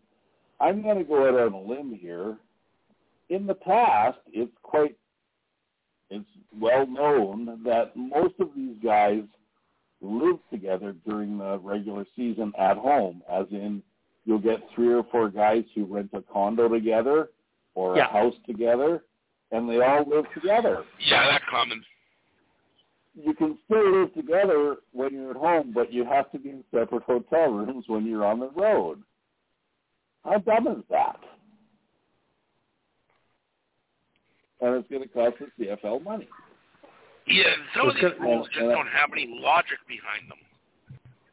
I'm 0.61 0.83
gonna 0.83 1.05
go 1.05 1.29
out 1.29 1.39
on 1.39 1.53
a 1.53 1.61
limb 1.61 1.95
here. 1.95 2.37
In 3.29 3.47
the 3.47 3.55
past, 3.55 4.19
it's 4.33 4.53
quite 4.63 4.97
it's 6.11 6.25
well 6.59 6.87
known 6.87 7.63
that 7.65 7.97
most 7.97 8.35
of 8.39 8.51
these 8.55 8.77
guys 8.83 9.23
live 10.03 10.39
together 10.51 10.95
during 11.07 11.39
the 11.39 11.59
regular 11.59 12.05
season 12.17 12.53
at 12.59 12.77
home, 12.77 13.23
as 13.31 13.47
in 13.51 13.83
you'll 14.25 14.39
get 14.39 14.61
three 14.75 14.93
or 14.93 15.05
four 15.11 15.29
guys 15.31 15.65
who 15.75 15.85
rent 15.85 16.11
a 16.13 16.21
condo 16.23 16.69
together 16.69 17.31
or 17.75 17.97
Yeah. 17.97 18.09
a 18.09 18.13
house 18.13 18.35
together 18.47 19.05
and 19.53 19.69
they 19.69 19.81
all 19.83 20.05
live 20.09 20.25
together 20.35 20.85
Yeah, 20.99 21.31
that's 21.31 21.45
common. 21.51 21.85
You 23.15 23.35
can 23.35 23.59
still 23.65 24.01
live 24.01 24.15
together 24.15 24.77
when 24.93 25.13
you're 25.13 25.31
at 25.31 25.37
home, 25.37 25.73
but 25.75 25.93
you 25.93 26.05
have 26.05 26.31
to 26.33 26.39
be 26.39 26.51
in 26.51 26.65
separate 26.71 27.03
hotel 27.03 27.49
rooms 27.51 27.85
when 27.87 28.07
you're 28.07 28.25
on 28.25 28.41
the 28.41 28.51
road. 28.51 29.03
How 30.25 30.39
dumb 30.39 30.69
is 30.69 30.85
that? 30.91 31.19
And 34.61 34.77
it's 34.77 34.89
going 34.89 35.03
to 35.03 35.09
cost 35.09 35.37
the 35.59 35.65
CFL 35.65 36.05
money. 36.05 36.29
Yeah, 37.27 37.45
some 37.77 37.89
of 37.89 37.95
these 37.95 38.05
rules 38.21 38.49
just 38.49 38.61
don't 38.61 38.87
have 38.87 39.11
any 39.13 39.29
logic 39.41 39.79
behind 39.87 40.31
them. 40.31 40.39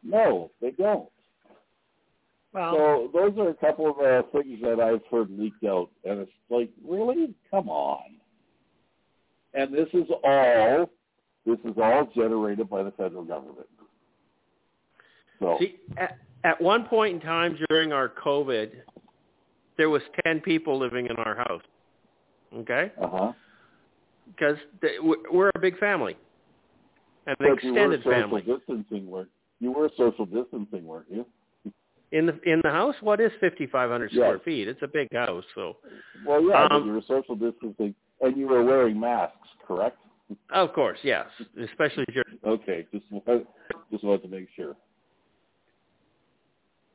No, 0.04 0.52
they 0.62 0.72
don't. 0.72 1.10
Well, 2.54 2.74
So 2.76 3.10
those 3.14 3.38
are 3.38 3.50
a 3.50 3.54
couple 3.54 3.90
of 3.90 3.98
uh, 4.00 4.28
things 4.32 4.60
that 4.62 4.80
I've 4.80 5.02
heard 5.12 5.30
leaked 5.30 5.64
out, 5.64 5.90
and 6.04 6.20
it's 6.22 6.32
like, 6.50 6.70
really? 6.88 7.34
Come 7.52 7.70
on. 7.70 8.02
And 9.54 9.74
this 9.74 9.88
is 9.94 10.08
all, 10.24 10.90
this 11.46 11.58
is 11.66 11.76
all 11.82 12.08
generated 12.16 12.70
by 12.70 12.84
the 12.84 12.92
federal 12.92 13.24
government. 13.24 13.68
So 15.40 15.58
see, 15.60 15.78
at, 15.98 16.18
at 16.44 16.62
one 16.62 16.86
point 16.86 17.16
in 17.16 17.22
time 17.22 17.58
during 17.70 17.92
our 17.94 18.10
COVID, 18.10 18.72
there 19.78 19.90
was 19.90 20.02
10 20.26 20.42
people 20.42 20.78
living 20.78 21.08
in 21.08 21.16
our 21.18 21.36
house. 21.36 21.62
Okay? 22.56 22.92
uh 23.02 23.08
huh. 23.12 23.32
Because 24.28 24.58
we're 25.32 25.50
a 25.56 25.60
big 25.60 25.80
family. 25.80 26.16
An 27.26 27.36
But 27.40 27.46
you 27.46 27.50
were 27.50 27.56
extended 27.56 28.00
social 28.04 28.12
family. 28.12 28.42
distancing, 28.42 29.10
weren't 29.10 29.30
you? 29.60 29.72
Were 29.72 29.90
social 29.98 30.26
distancing, 30.26 30.86
weren't 30.86 31.08
you? 31.10 31.26
In 32.12 32.26
the 32.26 32.40
in 32.52 32.60
the 32.64 32.70
house, 32.72 32.96
what 33.02 33.20
is 33.20 33.32
5,500 33.40 34.12
square 34.12 34.40
feet? 34.40 34.68
It's 34.68 34.82
a 34.82 34.88
big 34.88 35.14
house, 35.14 35.44
so 35.54 35.78
Well, 36.26 36.42
yeah, 36.44 36.68
but 36.70 36.76
Um, 36.78 36.88
you 36.88 36.94
were 36.94 37.02
social 37.08 37.36
distancing, 37.36 37.94
and 38.22 38.36
you 38.38 38.48
were 38.48 38.64
wearing 38.64 39.00
masks, 39.00 39.48
correct? 39.68 39.98
Of 40.52 40.74
course, 40.74 41.00
yes, 41.04 41.26
especially 41.64 42.06
during 42.06 42.40
Okay, 42.46 42.88
just 42.94 43.06
just 43.92 44.04
wanted 44.04 44.22
to 44.24 44.28
make 44.28 44.48
sure. 44.56 44.76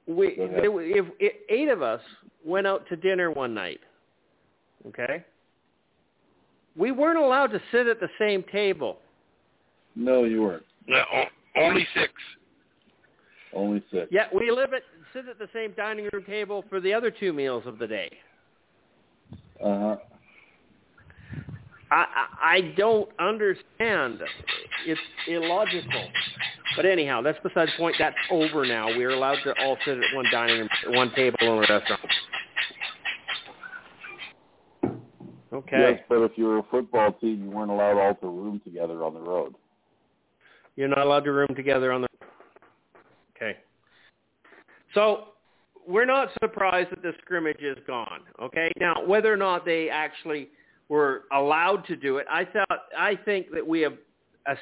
we 0.07 0.37
Go 0.37 0.43
ahead. 0.45 0.63
there, 0.63 0.81
if, 0.83 1.07
if 1.19 1.33
eight 1.49 1.69
of 1.69 1.83
us 1.83 2.01
went 2.45 2.67
out 2.67 2.87
to 2.89 2.97
dinner 2.97 3.31
one 3.31 3.55
night, 3.55 3.81
okay, 4.87 5.25
we 6.77 6.93
weren't 6.93 7.19
allowed 7.19 7.49
to 7.49 7.61
sit 7.73 7.87
at 7.87 8.01
the 8.01 8.09
same 8.19 8.45
table. 8.53 8.99
No, 9.97 10.25
you 10.25 10.43
weren't. 10.43 10.65
No, 10.87 11.03
only 11.57 11.87
six. 11.95 12.13
Only 13.55 13.83
six. 13.93 14.09
Yeah, 14.11 14.27
we 14.35 14.51
live 14.51 14.73
at 14.75 14.83
sit 15.13 15.29
at 15.29 15.39
the 15.39 15.49
same 15.55 15.73
dining 15.77 16.09
room 16.13 16.25
table 16.25 16.65
for 16.69 16.81
the 16.81 16.93
other 16.93 17.11
two 17.11 17.33
meals 17.33 17.63
of 17.67 17.79
the 17.79 17.87
day. 17.87 18.11
Uh 19.65 19.79
huh. 19.79 19.97
I, 21.95 22.07
I 22.43 22.61
don't 22.77 23.09
understand. 23.21 24.19
It's 24.85 25.01
illogical. 25.29 26.09
But 26.77 26.87
anyhow, 26.87 27.23
that's 27.23 27.39
beside 27.41 27.69
the 27.69 27.73
point. 27.79 27.95
That's 28.01 28.17
over 28.33 28.67
now. 28.67 28.89
We're 28.89 29.11
allowed 29.11 29.39
to 29.45 29.55
all 29.61 29.77
sit 29.85 29.99
at 29.99 30.15
one 30.15 30.25
dining 30.33 30.59
room, 30.59 30.69
one 30.89 31.13
table 31.15 31.37
in 31.41 31.49
a 31.49 31.61
restaurant. 31.61 32.01
Okay. 35.53 35.79
Yes, 35.79 36.01
but 36.09 36.19
if 36.23 36.33
you 36.35 36.47
were 36.47 36.59
a 36.59 36.63
football 36.69 37.13
team, 37.13 37.45
you 37.45 37.51
weren't 37.51 37.71
allowed 37.71 37.97
all 37.97 38.15
to 38.17 38.27
room 38.27 38.61
together 38.65 39.05
on 39.05 39.15
the 39.15 39.21
road. 39.21 39.55
You're 40.75 40.89
not 40.89 40.99
allowed 40.99 41.25
to 41.25 41.33
room 41.33 41.55
together 41.55 41.93
on 41.93 42.03
the. 42.03 42.09
Okay. 43.37 43.57
So 44.95 45.27
we're 45.87 46.07
not 46.07 46.31
surprised 46.43 46.91
that 46.91 47.03
the 47.03 47.13
scrimmage 47.23 47.61
is 47.61 47.79
gone. 47.87 48.23
Okay. 48.43 48.73
Now, 48.81 49.07
whether 49.07 49.33
or 49.33 49.37
not 49.37 49.65
they 49.65 49.89
actually 49.91 50.49
were 50.89 51.25
allowed 51.33 51.87
to 51.87 51.97
do 51.97 52.19
it, 52.19 52.27
I 52.31 52.45
thought 52.45 52.81
I 52.97 53.17
think 53.25 53.51
that 53.53 53.67
we 53.67 53.81
have 53.81 53.95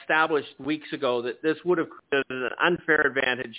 established 0.01 0.55
weeks 0.59 0.93
ago 0.93 1.23
that 1.23 1.43
this 1.43 1.57
would 1.65 1.79
have 1.79 1.89
created 1.91 2.25
an 2.31 2.51
unfair 2.63 3.01
advantage 3.01 3.57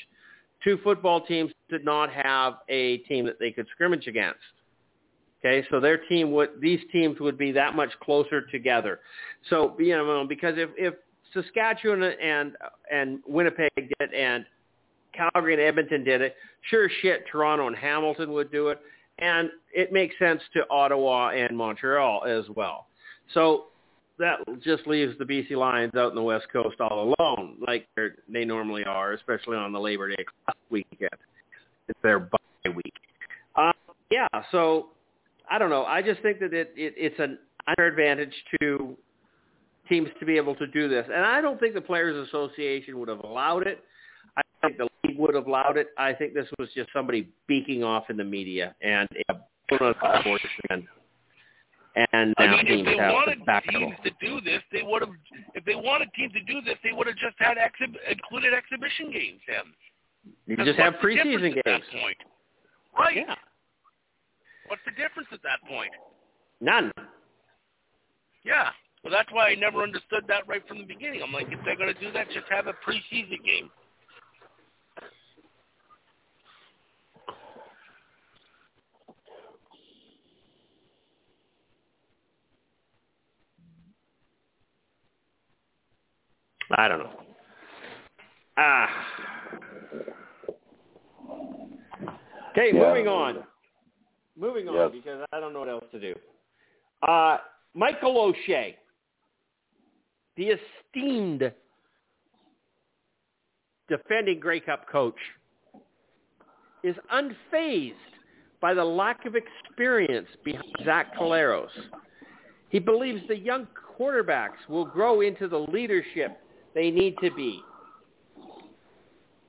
to 0.64 0.78
football 0.78 1.22
teams 1.26 1.51
did 1.70 1.84
not 1.84 2.11
have 2.11 2.55
a 2.70 2.97
team 2.99 3.26
that 3.26 3.39
they 3.39 3.51
could 3.51 3.68
scrimmage 3.74 4.07
against. 4.07 4.39
Okay, 5.45 5.68
so 5.70 5.82
their 5.82 5.97
team 5.97 6.32
would 6.32 6.49
these 6.61 6.80
teams 6.91 7.20
would 7.20 7.38
be 7.38 7.51
that 7.51 7.76
much 7.76 7.89
closer 8.01 8.41
together. 8.47 9.01
So 9.49 9.76
you 9.78 9.95
know 9.97 10.26
because 10.28 10.55
if 10.57 10.70
if 10.78 10.93
Saskatchewan 11.34 12.03
and 12.03 12.55
and 12.91 13.20
Winnipeg 13.28 13.70
did 13.76 13.93
it 13.99 14.14
and 14.14 14.45
Calgary 15.14 15.53
and 15.53 15.61
Edmonton 15.61 16.03
did 16.03 16.22
it, 16.22 16.36
sure 16.70 16.89
shit 17.01 17.26
Toronto 17.30 17.68
and 17.68 17.76
Hamilton 17.76 18.32
would 18.32 18.51
do 18.51 18.70
it, 18.70 18.80
and 19.20 19.49
it 19.74 19.91
makes 19.91 20.18
sense 20.20 20.41
to 20.53 20.61
Ottawa 20.70 21.30
and 21.30 21.55
Montreal 21.55 22.26
as 22.26 22.45
well. 22.55 22.88
So 23.34 23.66
that 24.20 24.39
just 24.61 24.86
leaves 24.88 25.18
the 25.18 25.26
BC 25.26 25.51
Lions 25.51 25.93
out 25.95 26.09
in 26.09 26.16
the 26.16 26.22
West 26.22 26.47
Coast 26.51 26.80
all 26.80 27.14
alone, 27.20 27.57
like 27.66 27.88
they 28.30 28.45
normally 28.45 28.84
are, 28.84 29.14
especially 29.14 29.57
on 29.57 29.72
the 29.72 29.80
Labor 29.80 30.09
Day 30.09 30.26
weekend. 30.70 31.09
It's 31.88 31.99
their 32.01 32.20
bye 32.20 32.38
week. 32.76 32.93
Um, 33.55 33.74
yeah, 34.11 34.28
so 34.51 34.89
I 35.49 35.57
don't 35.57 35.70
know. 35.70 35.86
I 35.86 36.01
just 36.01 36.22
think 36.22 36.39
that 36.39 36.53
it, 36.53 36.74
it 36.76 36.93
it's 36.95 37.20
an 37.20 37.38
unfair 37.68 37.88
advantage 37.88 38.34
to 38.59 38.95
teams 39.89 40.09
to 40.20 40.26
be 40.26 40.38
able 40.38 40.55
to 40.55 40.68
do 40.68 40.88
this, 40.88 41.05
and 41.14 41.26
I 41.26 41.41
don't 41.41 41.59
think 41.59 41.74
the 41.74 41.82
Players 41.82 42.28
Association 42.28 42.99
would 42.99 43.09
have 43.09 43.24
allowed 43.24 43.68
it. 43.68 43.84
I 44.64 44.68
think 44.68 44.78
the 44.78 44.88
league 45.03 45.20
would 45.20 45.36
have 45.36 45.47
allowed 45.47 45.78
it. 45.78 45.89
I 45.97 46.14
think 46.14 46.34
this 46.34 46.47
was 46.57 46.70
just 46.74 46.89
somebody 46.93 47.30
beaking 47.47 47.84
off 47.84 48.09
in 48.09 48.18
the 48.18 48.24
media 48.24 48.76
and 48.82 49.07
a 49.30 49.36
unfortunate. 49.70 50.88
And 51.95 52.34
I 52.38 52.47
mean, 52.47 52.66
if 52.66 52.86
they 52.86 52.95
wanted 52.95 53.39
to 53.39 53.45
back 53.45 53.66
it 53.68 53.78
teams 53.78 53.95
to 54.03 54.11
do 54.26 54.41
this, 54.41 54.61
they 54.72 54.82
would 54.82 55.01
have. 55.03 55.11
If 55.53 55.64
they 55.66 55.76
wanted 55.76 56.09
teams 56.16 56.34
to 56.34 56.41
do 56.43 56.61
this, 56.61 56.76
they 56.84 56.91
would 56.91 57.05
have 57.05 57.18
just 57.18 57.36
had 57.38 57.57
exhib- 57.57 57.99
included 58.09 58.53
exhibition 58.53 59.11
games. 59.11 59.39
Then 59.47 60.57
You 60.57 60.66
just 60.66 60.80
have 60.80 60.95
preseason 60.95 61.53
difference 61.53 61.57
at 61.57 61.66
games. 61.66 61.84
that 61.91 62.01
point? 62.01 62.18
Right. 62.97 63.16
Yeah, 63.18 63.36
What's 64.68 64.82
the 64.86 64.91
difference 64.91 65.30
at 65.32 65.43
that 65.43 65.61
point? 65.70 65.91
none. 66.61 66.91
Yeah. 68.43 68.70
Well, 69.03 69.11
that's 69.11 69.32
why 69.32 69.49
I 69.49 69.55
never 69.55 69.84
understood 69.84 70.24
that 70.30 70.47
right 70.47 70.66
from 70.68 70.78
the 70.80 70.86
beginning. 70.86 71.22
I'm 71.22 71.32
like, 71.34 71.47
if 71.51 71.59
they're 71.66 71.76
going 71.78 71.93
to 71.93 71.99
do 71.99 72.11
that, 72.14 72.28
just 72.32 72.47
have 72.49 72.68
a 72.68 72.74
preseason 72.88 73.43
game. 73.43 73.70
I 86.76 86.88
don't 86.88 86.99
know. 86.99 87.19
Ah. 88.57 88.89
Okay, 92.51 92.71
Yeah. 92.74 92.88
moving 92.88 93.07
on. 93.07 93.43
Moving 94.36 94.67
on 94.67 94.76
Yes. 94.76 94.91
because 94.91 95.26
I 95.32 95.39
don't 95.39 95.53
know 95.53 95.59
what 95.59 95.69
else 95.69 95.89
to 95.91 95.99
do. 95.99 96.15
Uh, 97.01 97.39
Michael 97.74 98.19
O'Shea, 98.19 98.78
the 100.36 100.51
esteemed 100.51 101.53
defending 103.88 104.39
Grey 104.39 104.59
Cup 104.59 104.88
coach, 104.88 105.19
is 106.84 106.95
unfazed 107.11 107.95
by 108.59 108.74
the 108.74 108.84
lack 108.84 109.26
of 109.26 109.36
experience 109.36 110.30
behind 110.43 110.76
Zach 110.84 111.13
Collaros. 111.15 111.71
He 112.69 112.80
believes 112.80 113.26
the 113.28 113.38
young 113.38 113.67
quarterbacks 113.97 114.67
will 114.67 114.86
grow 114.86 115.21
into 115.21 115.47
the 115.47 115.59
leadership 115.59 116.39
they 116.76 116.89
need 116.91 117.15
to 117.24 117.32
be. 117.32 117.61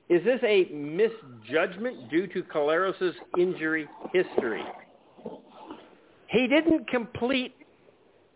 Is 0.07 0.23
this 0.23 0.39
a 0.43 0.65
misjudgment 0.71 2.09
due 2.09 2.27
to 2.27 2.43
Collaros' 2.43 3.13
injury 3.37 3.87
history? 4.13 4.63
He 6.27 6.47
didn't 6.47 6.87
complete 6.89 7.55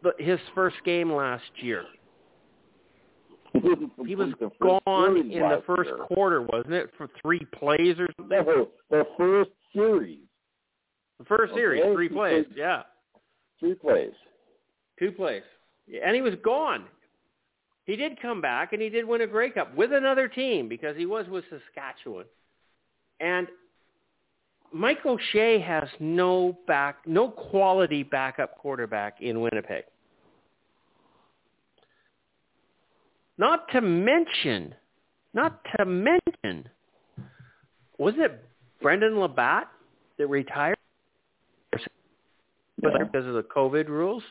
the, 0.01 0.13
his 0.17 0.39
first 0.55 0.77
game 0.83 1.11
last 1.11 1.43
year. 1.57 1.83
He, 3.53 3.59
was 3.59 3.77
complete 3.95 4.39
the 4.39 4.49
first 4.59 4.83
gone 4.85 5.17
in 5.17 5.29
the 5.29 5.63
first 5.65 5.87
year. 5.89 5.97
quarter, 5.97 6.41
wasn't 6.41 6.73
it, 6.73 6.91
for 6.97 7.07
three 7.21 7.45
plays 7.53 7.95
or 7.99 8.07
something? 8.17 8.37
No, 8.45 8.69
the 8.89 9.05
first 9.17 9.49
series, 9.73 10.19
The 11.19 11.25
first 11.25 11.53
series, 11.53 11.81
Okay, 11.83 11.93
three 11.93 12.09
plays. 12.09 12.45
Yeah, 12.55 12.83
Two 13.59 13.75
plays. 13.75 14.11
two 14.97 15.11
plays. 15.11 15.43
And 16.03 16.15
he 16.15 16.21
was 16.21 16.35
gone. 16.43 16.85
He 17.89 17.95
did 17.95 18.21
come 18.21 18.39
back, 18.39 18.71
and 18.71 18.79
he 18.79 18.89
did 18.89 19.03
win 19.03 19.21
a 19.21 19.25
Grey 19.25 19.49
Cup 19.49 19.75
with 19.75 19.91
another 19.91 20.27
team 20.27 20.69
because 20.69 20.95
he 20.95 21.07
was 21.07 21.27
with 21.27 21.43
Saskatchewan. 21.49 22.25
And 23.19 23.47
Mike 24.71 25.03
O'Shea 25.07 25.59
has 25.59 25.89
no 25.99 26.55
back, 26.67 26.97
no 27.07 27.29
quality 27.29 28.03
backup 28.03 28.59
quarterback 28.59 29.21
in 29.21 29.41
Winnipeg. 29.41 29.85
Not 33.39 33.67
to 33.71 33.81
mention, 33.81 34.75
not 35.33 35.59
to 35.75 35.85
mention, 35.85 36.69
wasn't 37.97 38.21
it 38.21 38.43
Brendon 38.83 39.13
LaBatte 39.13 39.65
that 40.19 40.27
retired 40.27 40.77
Yeah. 41.73 41.79
because 42.99 43.25
of 43.25 43.33
the 43.33 43.43
COVID 43.43 43.87
rules? 43.87 44.21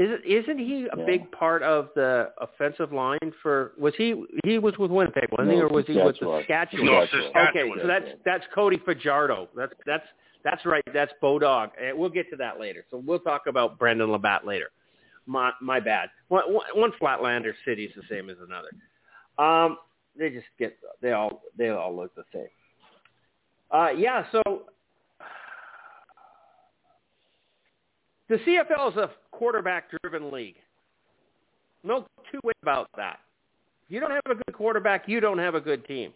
Isn't 0.00 0.24
isn't 0.24 0.58
he 0.58 0.86
a 0.90 0.96
Yeah. 0.96 1.04
big 1.04 1.30
part 1.30 1.62
of 1.62 1.90
the 1.94 2.32
offensive 2.38 2.90
line 2.90 3.18
for? 3.42 3.72
Was 3.76 3.94
he 3.96 4.24
he 4.46 4.58
was 4.58 4.78
with 4.78 4.90
Winnipeg, 4.90 5.28
wasn't 5.30 5.52
he, 5.52 5.60
or 5.60 5.68
was 5.68 5.86
he 5.86 5.92
with 5.92 6.16
Saskatchewan. 6.16 6.40
Saskatchewan? 6.40 6.86
No, 6.86 7.00
Saskatchewan. 7.02 7.32
Saskatchewan. 7.34 7.72
Okay, 7.72 7.80
so 7.82 7.86
that's 7.86 8.08
that's 8.24 8.44
Cody 8.54 8.78
Fajardo. 8.78 9.48
That's 9.54 9.74
that's 9.84 10.06
that's 10.42 10.64
right. 10.64 10.82
That's 10.94 11.12
Bodog. 11.22 11.72
And 11.78 11.98
we'll 11.98 12.08
get 12.08 12.30
to 12.30 12.36
that 12.36 12.58
later. 12.58 12.86
So 12.90 12.96
we'll 13.04 13.18
talk 13.18 13.42
about 13.46 13.78
Brendon 13.78 14.08
LaBatte 14.08 14.46
later. 14.46 14.70
My 15.26 15.52
my 15.60 15.80
bad. 15.80 16.08
One, 16.28 16.50
one 16.50 16.64
one 16.74 16.92
Flatlander 16.98 17.52
city 17.66 17.84
is 17.84 17.94
the 17.94 18.02
same 18.08 18.30
as 18.30 18.38
another. 18.40 18.70
Um, 19.38 19.76
they 20.18 20.30
just 20.30 20.46
get 20.58 20.78
they 21.02 21.12
all 21.12 21.42
they 21.58 21.68
all 21.68 21.94
look 21.94 22.14
the 22.14 22.24
same. 22.32 22.48
Uh, 23.70 23.90
yeah. 23.90 24.24
So 24.32 24.64
the 28.30 28.36
CFL 28.36 28.92
is 28.92 28.96
a 28.96 29.10
quarterback-driven 29.32 30.30
league. 30.30 30.54
No 31.84 32.06
two 32.30 32.40
ways 32.44 32.54
about 32.62 32.88
that. 32.96 33.18
If 33.86 33.92
you 33.94 34.00
don't 34.00 34.12
have 34.12 34.22
a 34.30 34.34
good 34.36 34.54
quarterback, 34.54 35.08
you 35.08 35.20
don't 35.20 35.38
have 35.38 35.54
a 35.54 35.60
good 35.60 35.84
team. 35.84 36.12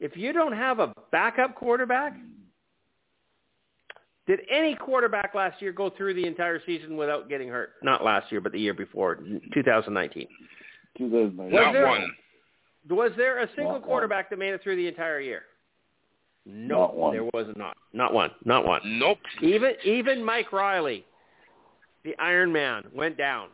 If 0.00 0.16
you 0.16 0.32
don't 0.32 0.52
have 0.52 0.80
a 0.80 0.92
backup 1.12 1.54
quarterback, 1.54 2.14
did 4.26 4.40
any 4.50 4.74
quarterback 4.74 5.34
last 5.34 5.62
year 5.62 5.72
go 5.72 5.90
through 5.90 6.14
the 6.14 6.26
entire 6.26 6.60
season 6.66 6.96
without 6.96 7.28
getting 7.28 7.48
hurt? 7.48 7.74
Not 7.82 8.04
last 8.04 8.32
year, 8.32 8.40
but 8.40 8.50
the 8.52 8.58
year 8.58 8.74
before, 8.74 9.16
2019. 9.54 10.26
2009. 10.98 11.50
Not 11.52 11.88
one. 11.88 12.10
Was 12.90 13.12
there 13.16 13.38
a 13.38 13.46
single 13.54 13.74
Not 13.74 13.80
one. 13.82 13.82
quarterback 13.82 14.30
that 14.30 14.38
made 14.38 14.52
it 14.54 14.62
through 14.62 14.76
the 14.76 14.88
entire 14.88 15.20
year? 15.20 15.42
No, 16.44 16.78
Not 16.78 16.96
one. 16.96 17.12
there 17.12 17.24
was 17.24 17.46
not. 17.56 17.76
Not 17.92 18.12
one. 18.12 18.30
Not 18.44 18.66
one. 18.66 18.80
Nope. 18.84 19.18
Even 19.42 19.72
even 19.84 20.24
Mike 20.24 20.52
Reilly, 20.52 21.04
the 22.04 22.16
Iron 22.18 22.52
Man, 22.52 22.84
went 22.94 23.16
down, 23.16 23.48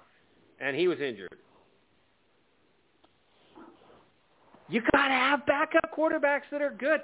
and 0.60 0.74
he 0.74 0.88
was 0.88 0.98
injured. 1.00 1.36
You 4.70 4.82
gotta 4.92 5.12
have 5.14 5.46
backup 5.46 5.90
quarterbacks 5.96 6.42
that 6.50 6.62
are 6.62 6.70
good. 6.70 7.00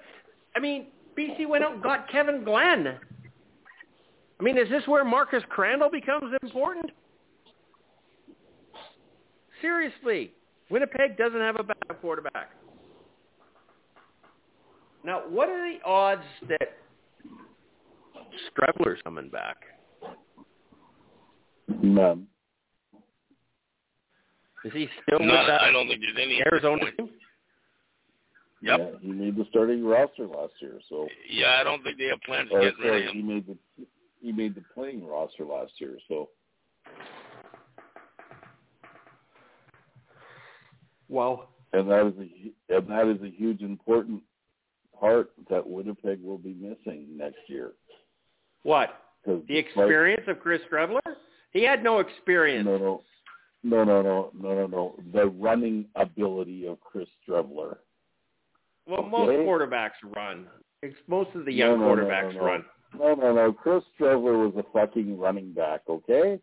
I 0.57 0.61
mean, 0.61 0.87
BC 1.17 1.47
went 1.49 1.65
out 1.65 1.73
and 1.75 1.83
got 1.83 2.11
Kevin 2.11 2.45
Glenn. 2.45 2.99
I 4.39 4.43
mean, 4.43 4.59
is 4.59 4.69
this 4.69 4.87
where 4.87 5.05
Marcus 5.05 5.43
Crandell 5.55 5.91
becomes 5.91 6.35
important? 6.43 6.91
Seriously, 9.61 10.33
Winnipeg 10.71 11.17
doesn't 11.17 11.41
have 11.41 11.57
a 11.59 11.63
backup 11.63 12.01
quarterback. 12.01 12.51
Now, 15.05 15.21
what 15.29 15.49
are 15.49 15.71
the 15.71 15.83
odds 15.85 16.23
that 16.49 16.77
Streveler's 18.51 19.01
coming 19.05 19.29
back? 19.29 19.59
None. 21.83 22.27
Is 24.65 24.73
he 24.73 24.89
still 25.03 25.19
None. 25.19 25.29
with 25.29 25.47
that 25.47 25.61
I 25.61 25.71
don't 25.71 25.89
think 25.89 26.01
there's 26.01 26.17
any 26.21 26.41
Arizona 26.51 26.85
team? 26.97 27.11
Yep. 28.63 28.79
Yeah, 28.81 28.87
he 29.03 29.13
made 29.13 29.37
the 29.37 29.45
starting 29.51 29.85
roster 29.85 30.27
last 30.27 30.55
year, 30.61 30.81
so 30.89 31.07
Yeah, 31.31 31.59
I 31.61 31.65
don't 31.65 31.83
think 31.85 31.99
they 31.99 32.07
have 32.07 32.21
plans 32.23 32.49
to 32.49 32.55
get 32.61 32.65
rid 32.65 32.75
sorry, 32.79 33.07
of 33.07 33.13
he 33.13 33.21
him. 33.21 33.29
made 33.29 33.47
the 33.47 33.57
he 34.23 34.33
made 34.33 34.55
the 34.55 34.63
playing 34.73 35.07
roster 35.07 35.45
last 35.45 35.73
year, 35.79 35.99
so 36.09 36.31
Well, 41.11 41.51
and 41.75 41.91
that 41.91 42.07
is 42.07 42.15
a 42.19 42.75
and 42.75 42.89
that 42.89 43.07
is 43.07 43.21
a 43.23 43.31
huge 43.31 43.61
important 43.61 44.23
part 44.99 45.31
that 45.51 45.67
Winnipeg 45.67 46.21
will 46.23 46.39
be 46.39 46.55
missing 46.55 47.07
next 47.17 47.39
year. 47.49 47.73
What? 48.63 49.01
The 49.27 49.57
experience 49.57 50.25
of 50.29 50.41
Chris 50.41 50.61
Streveler? 50.71 51.01
He 51.53 51.63
had 51.65 51.83
no 51.83 52.01
experience. 52.01 52.67
No, 52.67 52.77
no, 52.77 53.03
no, 53.63 53.85
no, 53.85 54.03
no, 54.03 54.31
no, 54.39 54.55
no, 54.55 54.67
no. 54.67 54.97
The 55.13 55.27
running 55.27 55.87
ability 55.97 56.67
of 56.67 56.81
Chris 56.81 57.09
Streveler. 57.27 57.77
Well, 58.87 59.03
most 59.03 59.31
Okay. 59.31 59.45
quarterbacks 59.45 59.93
run. 60.15 60.47
Most 61.07 61.35
of 61.35 61.47
the 61.47 61.53
young 61.53 61.81
No, 61.81 61.95
no, 61.95 62.03
quarterbacks 62.03 62.35
no, 62.35 62.45
run. 62.45 62.65
No, 62.99 63.15
no, 63.15 63.33
no. 63.35 63.53
Chris 63.53 63.83
Streveler 63.99 64.53
was 64.53 64.55
a 64.57 64.71
fucking 64.73 65.19
running 65.19 65.53
back, 65.53 65.81
okay? 65.89 66.39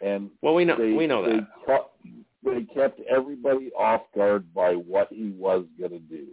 And 0.00 0.30
Well, 0.40 0.54
we 0.54 0.64
know 0.64 0.76
they, 0.76 0.92
we 0.92 1.06
know 1.06 1.24
they 1.26 1.40
that. 1.40 1.48
Kept, 1.66 1.96
they 2.44 2.62
kept 2.74 3.00
everybody 3.00 3.70
off 3.72 4.02
guard 4.14 4.52
by 4.54 4.74
what 4.74 5.08
he 5.12 5.30
was 5.36 5.66
going 5.78 5.90
to 5.90 5.98
do, 5.98 6.28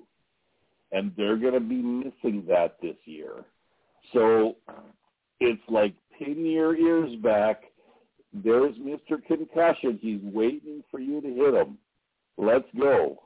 and 0.92 1.12
they're 1.18 1.38
going 1.38 1.54
to 1.54 1.60
be 1.60 1.76
missing 1.76 2.44
that 2.48 2.78
this 2.82 2.96
year. 3.06 3.44
So 4.14 4.56
it's 5.40 5.62
like 5.70 5.94
pin 6.18 6.46
your 6.46 6.76
ears 6.76 7.16
back. 7.24 7.64
There's 8.34 8.76
Mr. 8.76 9.24
Concussion. 9.26 10.00
He's 10.02 10.20
waiting 10.24 10.84
for 10.92 11.00
you 11.00 11.22
to 11.22 11.28
hit 11.28 11.54
him. 11.54 11.78
Let's 12.38 12.68
go. 12.78 13.22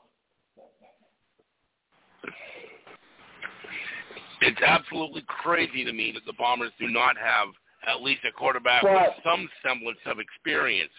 It's 4.40 4.60
absolutely 4.66 5.22
crazy 5.26 5.84
to 5.84 5.92
me 5.92 6.12
that 6.12 6.24
the 6.26 6.32
Bombers 6.38 6.70
do 6.78 6.88
not 6.88 7.16
have 7.18 7.48
at 7.86 8.02
least 8.02 8.24
a 8.24 8.32
quarterback 8.32 8.82
But- 8.82 8.92
with 9.16 9.24
some 9.24 9.48
semblance 9.62 9.98
of 10.06 10.18
experience. 10.18 10.92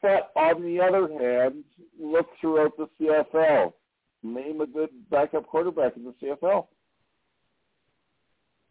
But 0.00 0.30
on 0.36 0.62
the 0.62 0.80
other 0.80 1.08
hand, 1.08 1.64
look 1.98 2.28
throughout 2.40 2.76
the 2.76 2.88
CFL. 2.98 3.74
Name 4.22 4.60
a 4.60 4.66
good 4.66 4.90
backup 5.10 5.46
quarterback 5.46 5.96
in 5.96 6.04
the 6.04 6.14
CFL. 6.22 6.66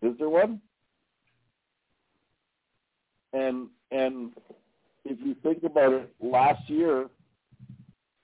Is 0.01 0.17
there 0.19 0.29
one? 0.29 0.61
And 3.33 3.67
and 3.91 4.31
if 5.05 5.17
you 5.23 5.35
think 5.41 5.63
about 5.63 5.93
it, 5.93 6.13
last 6.19 6.69
year, 6.69 7.07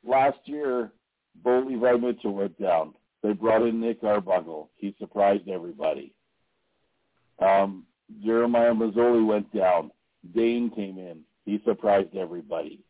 last 0.06 0.38
year, 0.46 0.92
Bo 1.44 1.66
Levi 1.68 1.94
Mitchell 1.94 2.34
went 2.34 2.60
down. 2.62 2.94
They 3.22 3.32
brought 3.32 3.66
in 3.66 3.80
Nick 3.80 4.04
Arbuckle. 4.04 4.70
He 4.76 4.94
surprised 5.00 5.48
everybody. 5.48 6.14
Um, 7.40 7.86
Jeremiah 8.24 8.74
Masoli 8.74 9.26
went 9.26 9.54
down. 9.56 9.92
Dane 10.36 10.70
came 10.70 10.98
in. 10.98 11.22
He 11.46 11.62
surprised 11.66 12.16
everybody. 12.16 12.82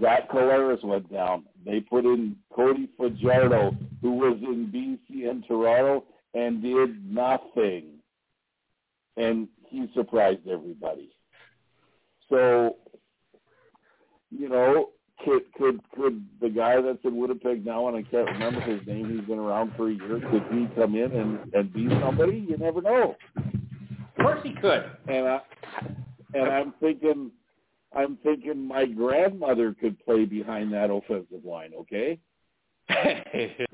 Zach 0.00 0.30
Collaros 0.30 0.82
went 0.82 1.12
down. 1.12 1.44
They 1.64 1.80
put 1.80 2.04
in 2.04 2.36
Cody 2.54 2.88
Fajardo, 2.96 3.76
who 4.00 4.12
was 4.12 4.38
in 4.42 4.68
BC 4.72 5.28
and 5.28 5.44
Toronto 5.46 6.04
and 6.34 6.62
did 6.62 7.10
nothing. 7.10 7.84
And 9.16 9.48
he 9.68 9.86
surprised 9.94 10.48
everybody. 10.50 11.10
So, 12.28 12.76
you 14.30 14.48
know, 14.48 14.90
could 15.24 15.42
could 15.56 15.80
could 15.94 16.24
the 16.40 16.48
guy 16.48 16.80
that's 16.80 16.98
in 17.04 17.16
Winnipeg 17.16 17.64
now, 17.64 17.88
and 17.88 17.96
I 17.96 18.02
can't 18.02 18.26
remember 18.26 18.60
his 18.60 18.84
name, 18.86 19.16
he's 19.16 19.26
been 19.26 19.38
around 19.38 19.72
for 19.76 19.88
a 19.88 19.92
year, 19.92 20.20
could 20.30 20.42
he 20.50 20.66
come 20.74 20.96
in 20.96 21.12
and 21.12 21.54
and 21.54 21.72
be 21.72 21.88
somebody? 22.00 22.44
You 22.48 22.56
never 22.56 22.82
know. 22.82 23.16
Of 23.36 24.22
course 24.22 24.40
he 24.42 24.54
could. 24.54 24.84
And 25.08 25.28
I 25.28 25.40
and 26.34 26.48
I'm 26.48 26.74
thinking, 26.80 27.30
I'm 27.94 28.16
thinking 28.22 28.66
my 28.66 28.86
grandmother 28.86 29.74
could 29.78 30.02
play 30.04 30.24
behind 30.24 30.72
that 30.72 30.90
offensive 30.90 31.44
line. 31.44 31.72
Okay. 31.80 32.18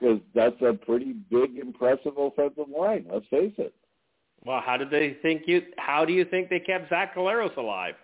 Because 0.00 0.20
that's 0.32 0.54
a 0.62 0.74
pretty 0.74 1.12
big, 1.28 1.58
impressive 1.58 2.16
offensive 2.16 2.68
line. 2.68 3.06
Let's 3.12 3.26
face 3.30 3.54
it. 3.58 3.74
well, 4.44 4.62
how 4.64 4.76
did 4.76 4.90
they 4.90 5.16
think 5.22 5.42
you? 5.46 5.62
How 5.76 6.04
do 6.04 6.12
you 6.12 6.24
think 6.24 6.48
they 6.48 6.60
kept 6.60 6.88
Zach 6.88 7.16
Collaros 7.16 7.56
alive? 7.56 7.94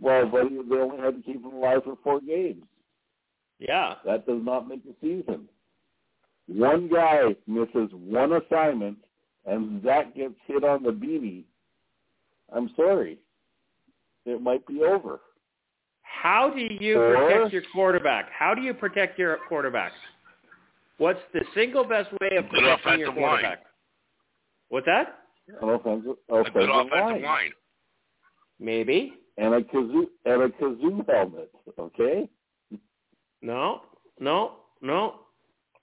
Well, 0.00 0.26
but 0.26 0.48
they 0.68 0.76
only 0.76 0.98
had 0.98 1.14
to 1.16 1.22
keep 1.22 1.36
him 1.44 1.52
alive 1.52 1.82
for 1.84 1.96
four 2.02 2.20
games. 2.20 2.64
Yeah. 3.58 3.94
That 4.04 4.26
does 4.26 4.42
not 4.42 4.68
make 4.68 4.82
a 4.84 4.94
season. 5.00 5.48
One 6.48 6.88
guy 6.88 7.36
misses 7.46 7.90
one 7.92 8.32
assignment, 8.32 8.98
and 9.44 9.82
Zach 9.84 10.14
gets 10.14 10.34
hit 10.46 10.64
on 10.64 10.82
the 10.82 10.90
beanie. 10.90 11.44
I'm 12.52 12.70
sorry. 12.76 13.18
It 14.26 14.42
might 14.42 14.66
be 14.66 14.82
over. 14.82 15.20
How 16.02 16.50
do 16.50 16.60
you 16.60 17.00
Or- 17.00 17.16
protect 17.16 17.52
your 17.52 17.62
quarterback? 17.72 18.30
How 18.30 18.54
do 18.54 18.60
you 18.62 18.74
protect 18.74 19.18
your 19.18 19.38
quarterback? 19.48 19.92
What's 20.98 21.20
the 21.32 21.44
single 21.54 21.84
best 21.84 22.10
way 22.20 22.36
of 22.36 22.48
protecting 22.48 22.60
your 22.64 22.72
offensive 22.74 23.06
line. 23.08 23.16
quarterback? 23.16 23.66
What's 24.68 24.86
that? 24.86 25.22
An 25.60 25.68
offensive, 25.68 26.10
A 26.28 26.32
good 26.32 26.46
offensive 26.48 26.70
offensive 26.70 26.92
line. 26.92 27.22
line. 27.22 27.52
Maybe. 28.58 29.14
And 29.38 29.54
a 29.54 29.62
kazoo 29.62 30.06
and 30.24 30.42
a 30.42 30.48
kazoo 30.48 31.06
helmet. 31.08 31.50
Okay. 31.78 32.28
No. 33.42 33.82
No. 34.18 34.56
No. 34.80 35.20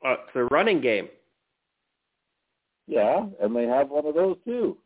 Uh, 0.04 0.18
it's 0.28 0.36
a 0.36 0.46
running 0.46 0.82
game. 0.82 1.08
Yeah, 2.88 3.26
and 3.40 3.56
they 3.56 3.64
have 3.66 3.90
one 3.90 4.06
of 4.06 4.16
those 4.16 4.38
too. 4.44 4.78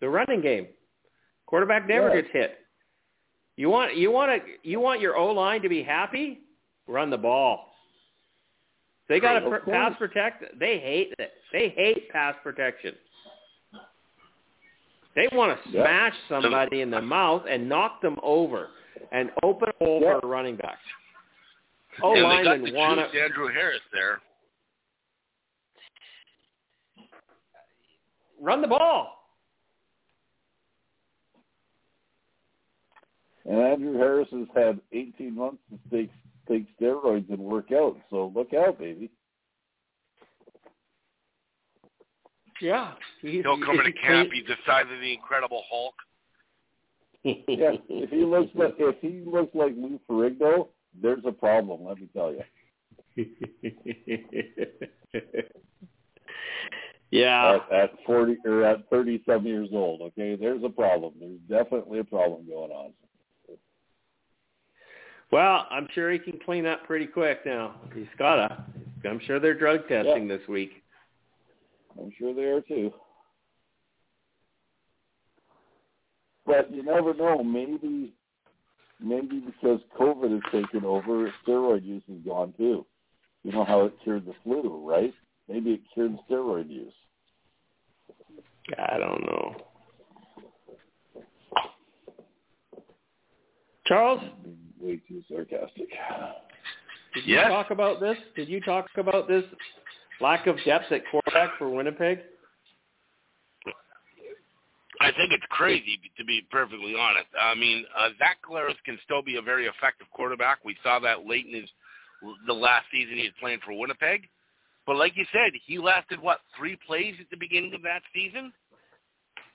The 0.00 0.08
running 0.08 0.40
game. 0.40 0.68
Quarterback 1.52 1.86
never 1.86 2.08
Yeah. 2.08 2.22
gets 2.22 2.32
hit. 2.32 2.66
You 3.56 3.68
want 3.68 3.94
you 3.94 4.10
want 4.10 4.42
to 4.42 4.56
you 4.66 4.80
want 4.80 5.02
your 5.02 5.18
O 5.18 5.30
line 5.32 5.60
to 5.60 5.68
be 5.68 5.82
happy? 5.82 6.40
Run 6.86 7.10
the 7.10 7.18
ball. 7.18 7.76
They 9.06 9.20
got 9.20 9.38
to 9.38 9.44
Of 9.44 9.52
pr- 9.52 9.58
course. 9.58 9.76
pass 9.76 9.98
protect. 9.98 10.58
They 10.58 10.78
hate 10.78 11.12
it. 11.18 11.34
They 11.52 11.68
hate 11.68 12.08
pass 12.08 12.34
protection. 12.42 12.96
They 15.14 15.28
want 15.28 15.62
to 15.62 15.68
Yeah. 15.68 15.82
smash 15.82 16.14
somebody 16.26 16.80
in 16.80 16.90
the 16.90 17.02
mouth 17.02 17.44
and 17.46 17.68
knock 17.68 18.00
them 18.00 18.18
over 18.22 18.70
and 19.10 19.30
open 19.42 19.68
a 19.68 19.84
hole 19.84 20.00
Yeah. 20.00 20.20
for 20.20 20.26
a 20.26 20.30
running 20.30 20.56
back. 20.56 20.78
O 22.02 22.14
and 22.14 22.16
they 22.16 22.22
got 22.22 22.44
linemen 22.46 22.72
the 22.72 22.78
wanna... 22.78 23.02
Andrew 23.02 23.48
Harris 23.48 23.82
there. 23.92 24.22
Run 28.40 28.62
the 28.62 28.68
ball. 28.68 29.21
And 33.44 33.60
Andrew 33.60 33.94
Harris 33.98 34.28
has 34.30 34.46
had 34.54 34.80
18 34.92 35.34
months 35.34 35.62
to 35.70 35.78
take 35.96 36.10
take 36.48 36.66
steroids 36.78 37.28
and 37.30 37.38
work 37.38 37.72
out. 37.72 37.96
So 38.10 38.32
look 38.34 38.52
out, 38.52 38.78
baby. 38.78 39.10
Yeah. 42.60 42.92
He's, 43.20 43.42
He'll 43.42 43.60
come 43.60 43.80
in 43.80 43.86
a 43.86 43.90
he's 43.90 43.94
camp. 44.00 44.30
He's 44.32 44.46
the 44.46 44.54
size 44.66 44.84
of 44.92 45.00
the 45.00 45.12
Incredible 45.12 45.64
Hulk. 45.68 45.94
Yeah, 47.24 47.76
if 47.88 48.10
he 48.10 48.24
looks 48.24 48.50
like 48.54 48.74
if 48.78 48.96
he 49.00 49.22
looks 49.24 49.54
like 49.54 49.74
Lou 49.76 50.00
Ferrigno, 50.10 50.68
there's 51.00 51.24
a 51.24 51.30
problem. 51.30 51.84
Let 51.84 51.98
me 52.00 52.08
tell 52.12 52.32
you. 52.32 52.42
yeah. 57.12 57.58
At, 57.70 57.72
at 57.72 57.90
40 58.04 58.38
or 58.44 58.64
at 58.64 58.90
thirty-seven 58.90 59.46
years 59.46 59.68
old, 59.72 60.00
okay, 60.02 60.34
there's 60.34 60.64
a 60.64 60.68
problem. 60.68 61.12
There's 61.20 61.38
definitely 61.48 62.00
a 62.00 62.04
problem 62.04 62.44
going 62.48 62.72
on. 62.72 62.92
Well, 65.32 65.66
I'm 65.70 65.88
sure 65.94 66.12
he 66.12 66.18
can 66.18 66.38
clean 66.44 66.66
up 66.66 66.84
pretty 66.84 67.06
quick 67.06 67.40
now. 67.46 67.76
He's 67.94 68.04
gotta. 68.18 68.66
I'm 69.08 69.20
sure 69.26 69.40
they're 69.40 69.58
drug 69.58 69.88
testing 69.88 70.28
this 70.28 70.46
week. 70.46 70.82
I'm 71.98 72.12
sure 72.18 72.34
they 72.34 72.42
are 72.42 72.60
too. 72.60 72.92
But 76.44 76.70
you 76.72 76.82
never 76.82 77.14
know. 77.14 77.42
Maybe, 77.42 78.12
maybe 79.00 79.40
because 79.40 79.80
COVID 79.98 80.32
has 80.32 80.52
taken 80.52 80.84
over, 80.84 81.32
steroid 81.46 81.84
use 81.84 82.02
is 82.08 82.20
gone 82.26 82.52
too. 82.58 82.84
You 83.42 83.52
know 83.52 83.64
how 83.64 83.86
it 83.86 83.94
cured 84.04 84.26
the 84.26 84.34
flu, 84.44 84.86
right? 84.86 85.14
Maybe 85.48 85.72
it 85.72 85.80
cured 85.94 86.16
steroid 86.30 86.68
use. 86.68 86.92
I 88.78 88.98
don't 88.98 89.22
know. 89.22 89.56
Charles, 93.86 94.20
way 94.82 95.00
too 95.08 95.22
sarcastic. 95.28 95.88
did 97.14 97.26
you 97.26 97.34
Yes. 97.36 97.48
talk 97.48 97.70
about 97.70 98.00
this? 98.00 98.18
Did 98.34 98.48
you 98.48 98.60
talk 98.60 98.88
about 98.96 99.28
this 99.28 99.44
lack 100.20 100.46
of 100.46 100.62
depth 100.64 100.90
at 100.92 101.06
quarterback 101.10 101.56
for 101.58 101.68
Winnipeg? 101.68 102.20
I 105.00 105.10
think 105.12 105.32
it's 105.32 105.44
crazy, 105.50 105.98
to 106.16 106.24
be 106.24 106.42
perfectly 106.50 106.94
honest. 106.94 107.26
I 107.38 107.54
mean, 107.54 107.84
uh, 107.96 108.10
Zach 108.18 108.38
Collaros 108.42 108.76
can 108.84 108.98
still 109.04 109.22
be 109.22 109.36
a 109.36 109.42
very 109.42 109.66
effective 109.66 110.06
quarterback. 110.12 110.64
We 110.64 110.76
saw 110.82 110.98
that 111.00 111.26
late 111.26 111.46
in 111.46 111.54
his 111.62 111.70
the 112.46 112.52
last 112.52 112.86
season 112.92 113.16
he 113.16 113.24
had 113.24 113.36
playing 113.40 113.58
for 113.64 113.72
Winnipeg. 113.76 114.28
But 114.86 114.96
like 114.96 115.16
you 115.16 115.24
said, 115.32 115.52
he 115.66 115.78
lasted 115.78 116.20
what 116.20 116.40
three 116.56 116.76
plays 116.86 117.16
at 117.20 117.28
the 117.30 117.36
beginning 117.36 117.74
of 117.74 117.82
that 117.82 118.02
season. 118.14 118.52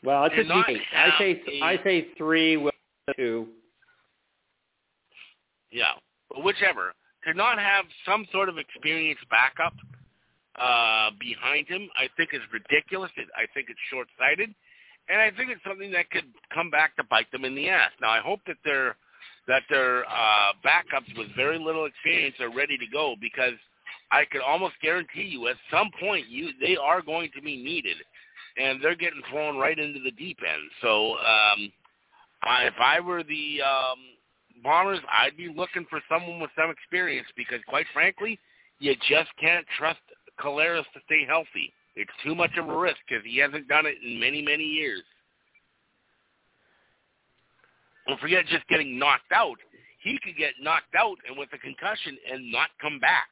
Well, 0.03 0.25
it's 0.25 0.36
Did 0.36 0.47
a 0.47 0.49
not 0.49 0.67
D. 0.67 0.82
I 0.93 0.99
have 1.05 1.13
say 1.17 1.41
a- 1.47 1.61
I 1.63 1.84
say 1.84 2.07
three 2.17 2.57
with 2.57 2.75
two. 3.15 3.47
Yeah, 5.72 5.93
but 6.30 6.43
whichever. 6.43 6.93
To 7.26 7.34
not 7.34 7.59
have 7.59 7.86
some 8.05 8.26
sort 8.32 8.47
of 8.47 8.57
experienced 8.57 9.26
backup 9.30 9.74
uh, 10.55 11.09
behind 11.20 11.68
him, 11.68 11.89
I 11.97 12.07
think 12.15 12.30
is 12.34 12.41
ridiculous. 12.53 13.11
I 13.36 13.45
think 13.53 13.68
it's 13.70 13.80
short-sighted, 13.91 14.53
and 15.09 15.22
I 15.22 15.32
think 15.36 15.49
it's 15.49 15.63
something 15.68 15.91
that 15.91 16.09
could 16.09 16.26
come 16.53 16.70
back 16.70 16.95
to 16.95 17.03
bite 17.03 17.30
them 17.32 17.43
in 17.43 17.53
the 17.53 17.70
ass. 17.70 17.91
Now, 18.01 18.11
I 18.11 18.20
hope 18.20 18.39
that 18.47 18.57
their 18.63 18.95
that 19.47 19.63
their 19.70 20.05
uh, 20.05 20.51
backups 20.63 21.18
with 21.18 21.28
very 21.36 21.57
little 21.57 21.86
experience 21.86 22.36
are 22.39 22.53
ready 22.53 22.78
to 22.78 22.86
go 22.91 23.15
because 23.20 23.53
I 24.11 24.26
could 24.26 24.41
almost 24.41 24.76
guarantee 24.82 25.24
you 25.24 25.47
at 25.47 25.55
some 25.72 25.89
point 25.99 26.28
you 26.28 26.49
they 26.61 26.78
are 26.78 27.01
going 27.01 27.30
to 27.36 27.41
be 27.41 27.61
needed, 27.61 27.97
and 28.57 28.80
they're 28.82 28.95
getting 28.95 29.22
thrown 29.30 29.57
right 29.57 29.78
into 29.78 29.99
the 29.99 30.11
deep 30.11 30.39
end. 30.47 30.63
So 30.82 31.13
um, 31.18 31.72
I, 32.43 32.63
if 32.63 32.74
I 32.80 32.99
were 32.99 33.24
the 33.24 33.61
um, 33.61 33.99
Bombers, 34.64 34.99
I'd 35.12 35.38
be 35.38 35.53
looking 35.55 35.86
for 35.89 36.01
someone 36.10 36.39
with 36.39 36.51
some 36.58 36.70
experience 36.70 37.28
because, 37.36 37.60
quite 37.68 37.86
frankly, 37.93 38.39
you 38.80 38.95
just 39.10 39.30
can't 39.39 39.66
trust 39.78 39.99
Collaros 40.39 40.86
to 40.93 40.99
stay 41.05 41.26
healthy. 41.28 41.74
It's 41.95 42.12
too 42.24 42.36
much 42.36 42.51
of 42.58 42.70
a 42.70 42.78
risk 42.78 42.97
because 43.08 43.24
he 43.26 43.39
hasn't 43.39 43.68
done 43.68 43.86
it 43.86 43.95
in 44.03 44.20
many, 44.20 44.41
many 44.41 44.64
years. 44.64 45.01
Don't 48.08 48.20
forget 48.20 48.45
just 48.47 48.68
getting 48.68 48.97
knocked 48.97 49.32
out. 49.34 49.58
He 50.01 50.18
could 50.24 50.38
get 50.38 50.53
knocked 50.62 50.95
out 50.97 51.18
and 51.28 51.38
with 51.38 51.49
a 51.53 51.58
concussion 51.58 52.18
and 52.32 52.51
not 52.51 52.70
come 52.80 52.99
back. 52.99 53.28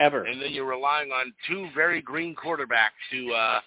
Ever. 0.00 0.24
And 0.24 0.40
then 0.40 0.52
you're 0.52 0.66
relying 0.66 1.10
on 1.10 1.32
two 1.48 1.68
very 1.74 2.02
green 2.02 2.34
quarterbacks 2.34 2.98
to 3.10 3.32
uh, 3.32 3.60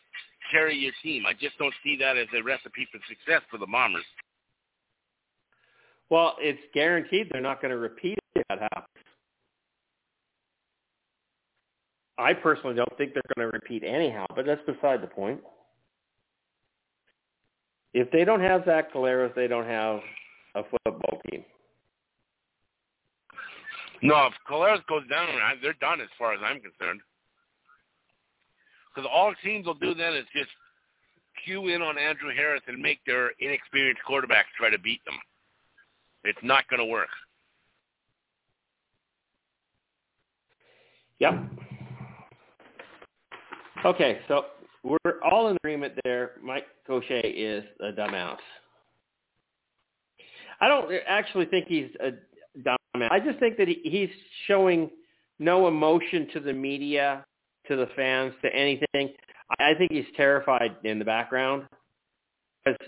carry 0.52 0.78
your 0.78 0.94
team. 1.02 1.26
I 1.26 1.34
just 1.34 1.58
don't 1.58 1.74
see 1.84 1.98
that 1.98 2.18
as 2.18 2.28
a 2.38 2.44
recipe 2.44 2.88
for 2.92 3.00
success 3.08 3.42
for 3.50 3.58
the 3.58 3.66
Bombers. 3.66 4.06
Well, 6.12 6.36
it's 6.40 6.60
guaranteed 6.74 7.30
they're 7.32 7.42
not 7.42 7.62
going 7.62 7.72
to 7.72 7.78
repeat 7.78 8.20
if 8.36 8.44
that 8.50 8.60
happens. 8.60 9.06
I 12.18 12.34
personally 12.34 12.76
don't 12.76 12.96
think 12.98 13.14
they're 13.14 13.24
going 13.34 13.50
to 13.50 13.58
repeat 13.58 13.84
anyhow, 13.88 14.26
but 14.36 14.46
that's 14.46 14.62
beside 14.68 15.02
the 15.02 15.08
point. 15.08 15.40
If 17.94 18.12
they 18.12 18.26
don't 18.26 18.42
have 18.42 18.66
Zach 18.66 18.94
Collaros, 18.94 19.34
they 19.36 19.48
don't 19.48 19.66
have 19.66 20.02
a 20.56 20.64
football 20.64 21.22
team. 21.30 21.46
No, 24.02 24.28
if 24.28 24.34
Collaros 24.50 24.86
goes 24.88 25.08
down, 25.10 25.30
they're 25.62 25.74
done 25.80 26.02
as 26.02 26.10
far 26.20 26.34
as 26.34 26.42
I'm 26.44 26.60
concerned. 26.60 27.00
Because 28.94 29.10
all 29.12 29.34
teams 29.42 29.66
will 29.66 29.76
do 29.76 29.94
then 29.94 30.14
is 30.14 30.26
just 30.36 30.50
cue 31.46 31.70
in 31.70 31.82
on 31.82 31.98
Andrew 31.98 32.36
Harris 32.36 32.62
and 32.68 32.80
make 32.80 33.00
their 33.06 33.32
inexperienced 33.40 34.02
quarterbacks 34.08 34.52
try 34.58 34.70
to 34.70 34.78
beat 34.78 35.00
them. 35.06 35.16
It's 36.24 36.40
not 36.44 36.68
going 36.70 36.80
to 36.80 36.86
work. 36.86 37.10
Yep. 41.20 41.34
Okay, 43.86 44.20
so 44.28 44.46
we're 44.84 45.22
all 45.24 45.50
in 45.50 45.58
agreement 45.58 45.94
there. 46.04 46.32
Mike 46.44 46.68
Gaucher 46.88 47.22
is 47.24 47.64
a 47.80 47.92
dumbass. 47.92 48.38
I 50.60 50.68
don't 50.68 50.92
actually 51.08 51.46
think 51.46 51.68
he's 51.68 51.90
a 52.00 52.12
dumbass. 52.60 53.12
I 53.12 53.20
just 53.20 53.40
think 53.40 53.58
that 53.58 53.68
he, 53.68 53.82
he's 53.84 54.10
showing 54.48 54.90
no 55.40 55.68
emotion 55.68 56.28
to 56.34 56.40
the 56.40 56.54
media, 56.54 57.26
to 57.68 57.76
the 57.76 57.88
fans, 57.96 58.34
to 58.44 58.56
anything. 58.56 59.14
I 59.60 59.74
think 59.74 59.92
he's 59.92 60.06
terrified 60.16 60.76
in 60.84 61.00
the 61.00 61.06
background, 61.06 61.66
because 62.64 62.80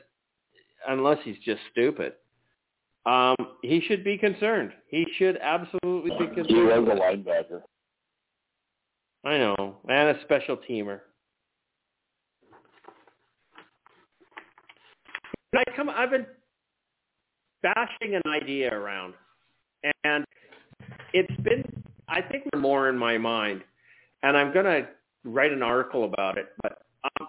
unless 0.87 1.17
he's 1.23 1.37
just 1.43 1.61
stupid. 1.71 2.13
Um, 3.05 3.35
he 3.61 3.81
should 3.87 4.03
be 4.03 4.17
concerned. 4.17 4.71
He 4.87 5.05
should 5.17 5.37
absolutely 5.41 6.11
be 6.11 6.27
concerned. 6.27 6.47
He 6.47 6.55
was 6.55 6.87
a 6.87 6.99
linebacker. 6.99 7.61
I 9.25 9.37
know, 9.37 9.77
and 9.87 10.17
a 10.17 10.21
special 10.23 10.57
teamer. 10.57 10.99
I 15.55 15.63
come. 15.75 15.89
I've 15.89 16.09
been 16.09 16.25
bashing 17.61 18.15
an 18.15 18.21
idea 18.29 18.73
around, 18.73 19.13
and 20.03 20.25
it's 21.13 21.41
been. 21.41 21.63
I 22.07 22.21
think 22.21 22.43
more 22.57 22.89
in 22.89 22.97
my 22.97 23.17
mind, 23.17 23.63
and 24.23 24.35
I'm 24.35 24.53
going 24.53 24.65
to 24.65 24.87
write 25.23 25.51
an 25.51 25.63
article 25.63 26.03
about 26.05 26.37
it. 26.37 26.47
But 26.61 26.79
um, 27.03 27.27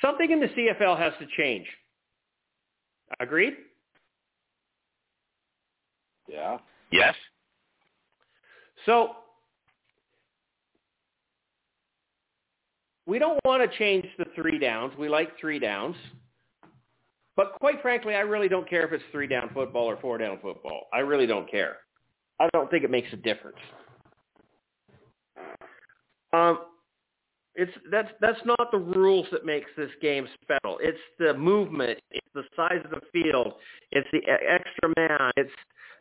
something 0.00 0.30
in 0.30 0.40
the 0.40 0.48
CFL 0.48 0.98
has 0.98 1.12
to 1.18 1.26
change. 1.36 1.66
Agreed? 3.20 3.54
Yeah. 6.28 6.58
Yes. 6.90 7.14
So 8.86 9.10
we 13.06 13.18
don't 13.18 13.38
want 13.44 13.68
to 13.68 13.78
change 13.78 14.06
the 14.18 14.26
three 14.34 14.58
downs. 14.58 14.92
We 14.98 15.08
like 15.08 15.38
three 15.38 15.58
downs. 15.58 15.96
But 17.36 17.54
quite 17.60 17.80
frankly, 17.80 18.14
I 18.14 18.20
really 18.20 18.48
don't 18.48 18.68
care 18.68 18.86
if 18.86 18.92
it's 18.92 19.04
three 19.10 19.26
down 19.26 19.50
football 19.54 19.84
or 19.84 19.96
four 19.98 20.18
down 20.18 20.38
football. 20.42 20.88
I 20.92 20.98
really 20.98 21.26
don't 21.26 21.50
care. 21.50 21.78
I 22.40 22.48
don't 22.52 22.70
think 22.70 22.84
it 22.84 22.90
makes 22.90 23.12
a 23.12 23.16
difference. 23.16 23.58
Um, 26.32 26.58
it's 27.54 27.72
that's 27.90 28.08
that's 28.20 28.38
not 28.44 28.70
the 28.70 28.78
rules 28.78 29.26
that 29.30 29.44
makes 29.44 29.70
this 29.76 29.90
game 30.00 30.26
special. 30.42 30.78
It's 30.80 30.98
the 31.18 31.34
movement, 31.34 31.98
it's 32.10 32.26
the 32.34 32.44
size 32.56 32.80
of 32.84 32.90
the 32.90 33.00
field, 33.12 33.54
it's 33.90 34.08
the 34.12 34.20
extra 34.28 34.92
man. 34.96 35.30
It's 35.36 35.50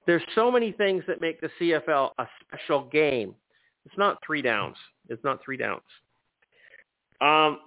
there's 0.05 0.23
so 0.33 0.49
many 0.49 0.71
things 0.71 1.03
that 1.07 1.21
make 1.21 1.41
the 1.41 1.49
CFL 1.59 2.11
a 2.17 2.27
special 2.41 2.85
game. 2.85 3.35
It's 3.85 3.97
not 3.97 4.17
three 4.25 4.41
downs. 4.41 4.77
It's 5.09 5.23
not 5.23 5.43
three 5.43 5.57
downs. 5.57 5.81
Um, 7.19 7.59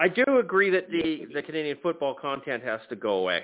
I 0.00 0.08
do 0.08 0.24
agree 0.38 0.70
that 0.70 0.90
the 0.90 1.26
the 1.34 1.42
Canadian 1.42 1.78
football 1.82 2.14
content 2.14 2.62
has 2.64 2.80
to 2.88 2.96
go 2.96 3.18
away. 3.18 3.42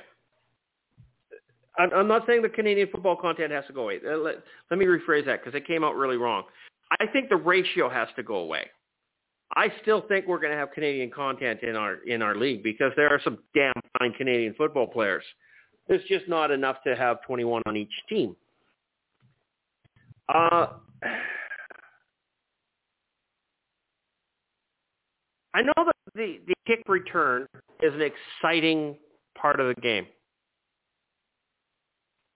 I'm, 1.79 2.09
not 2.09 2.27
saying 2.27 2.43
the 2.43 2.49
Canadian 2.49 2.89
football 2.91 3.17
content 3.17 3.53
has 3.53 3.65
to 3.67 3.73
go 3.73 3.83
away. 3.83 4.01
Uh, 4.07 4.17
let, 4.17 4.37
let 4.71 4.79
me 4.79 4.85
rephrase 4.85 5.25
that 5.27 5.43
because 5.43 5.57
it 5.57 5.67
came 5.67 5.83
out 5.83 5.95
really 5.95 6.17
wrong. 6.17 6.43
I 7.01 7.07
think 7.07 7.29
the 7.31 7.37
ratio 7.37 7.89
has 7.89 8.09
to 8.17 8.23
go 8.23 8.37
away. 8.37 8.67
I 9.57 9.73
still 9.83 10.03
think 10.03 10.27
we're 10.27 10.39
going 10.39 10.53
to 10.53 10.59
have 10.59 10.71
Canadian 10.73 11.11
content 11.11 11.63
in 11.63 11.75
our 11.77 11.97
in 12.07 12.23
our 12.23 12.37
league 12.37 12.63
because 12.63 12.93
there 12.97 13.09
are 13.09 13.21
some 13.23 13.39
damn 13.55 13.73
fine 13.99 14.13
Canadian 14.13 14.55
football 14.55 14.87
players. 14.87 15.25
There's 15.89 16.05
just 16.05 16.29
not 16.29 16.53
enough 16.53 16.77
to 16.87 16.95
have 16.95 17.21
21 17.27 17.63
on 17.67 17.77
each 17.77 17.93
team. 18.09 18.37
Uh, 20.33 20.69
I 25.53 25.63
know 25.63 25.73
that 25.77 25.97
the, 26.15 26.39
the 26.47 26.55
kick 26.65 26.85
return 26.87 27.49
is 27.83 27.93
an 27.93 28.03
exciting 28.03 28.97
part 29.37 29.59
of 29.59 29.75
the 29.75 29.81
game. 29.81 30.07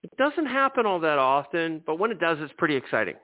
It 0.03 0.11
doesn't 0.17 0.47
happen 0.47 0.85
all 0.85 0.99
that 1.01 1.19
often, 1.19 1.81
but 1.87 2.01
when 2.01 2.11
it 2.11 2.19
does, 2.19 2.39
it's 2.41 2.53
pretty 2.59 2.75
exciting. 2.75 3.15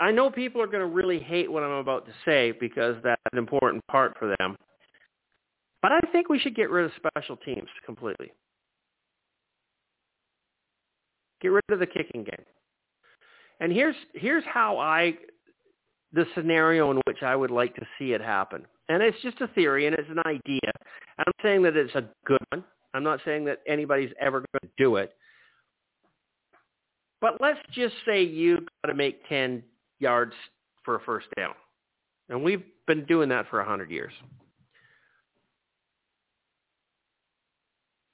I 0.00 0.12
know 0.12 0.30
people 0.30 0.62
are 0.62 0.66
going 0.66 0.80
to 0.80 0.86
really 0.86 1.18
hate 1.18 1.50
what 1.50 1.62
I'm 1.62 1.72
about 1.72 2.06
to 2.06 2.12
say 2.24 2.52
because 2.52 2.96
that's 3.02 3.20
an 3.32 3.38
important 3.38 3.84
part 3.88 4.16
for 4.18 4.34
them. 4.38 4.56
But 5.82 5.92
I 5.92 6.00
think 6.12 6.28
we 6.28 6.38
should 6.38 6.54
get 6.54 6.70
rid 6.70 6.84
of 6.84 6.92
special 6.96 7.36
teams 7.36 7.68
completely. 7.84 8.32
Get 11.40 11.48
rid 11.48 11.64
of 11.70 11.78
the 11.78 11.86
kicking 11.86 12.24
game. 12.24 12.44
And 13.60 13.72
here's 13.72 13.96
here's 14.14 14.44
how 14.44 14.78
I 14.78 15.14
the 16.12 16.24
scenario 16.34 16.90
in 16.90 17.00
which 17.06 17.22
I 17.22 17.36
would 17.36 17.50
like 17.50 17.74
to 17.76 17.86
see 17.98 18.12
it 18.12 18.20
happen. 18.20 18.64
And 18.88 19.02
it's 19.02 19.20
just 19.22 19.40
a 19.40 19.48
theory 19.48 19.86
and 19.86 19.94
it's 19.96 20.08
an 20.10 20.20
idea. 20.26 20.72
I'm 21.18 21.32
saying 21.42 21.62
that 21.62 21.76
it's 21.76 21.94
a 21.94 22.08
good 22.24 22.38
one. 22.50 22.64
I'm 22.94 23.02
not 23.02 23.20
saying 23.24 23.44
that 23.44 23.58
anybody's 23.66 24.12
ever 24.20 24.38
going 24.38 24.62
to 24.62 24.68
do 24.78 24.96
it. 24.96 25.14
But 27.20 27.40
let's 27.40 27.58
just 27.72 27.94
say 28.06 28.22
you 28.22 28.66
got 28.82 28.90
to 28.90 28.94
make 28.94 29.28
10 29.28 29.62
yards 29.98 30.34
for 30.84 30.96
a 30.96 31.00
first 31.00 31.26
down. 31.36 31.54
And 32.28 32.42
we've 32.42 32.64
been 32.86 33.04
doing 33.06 33.28
that 33.30 33.48
for 33.48 33.58
100 33.58 33.90
years. 33.90 34.12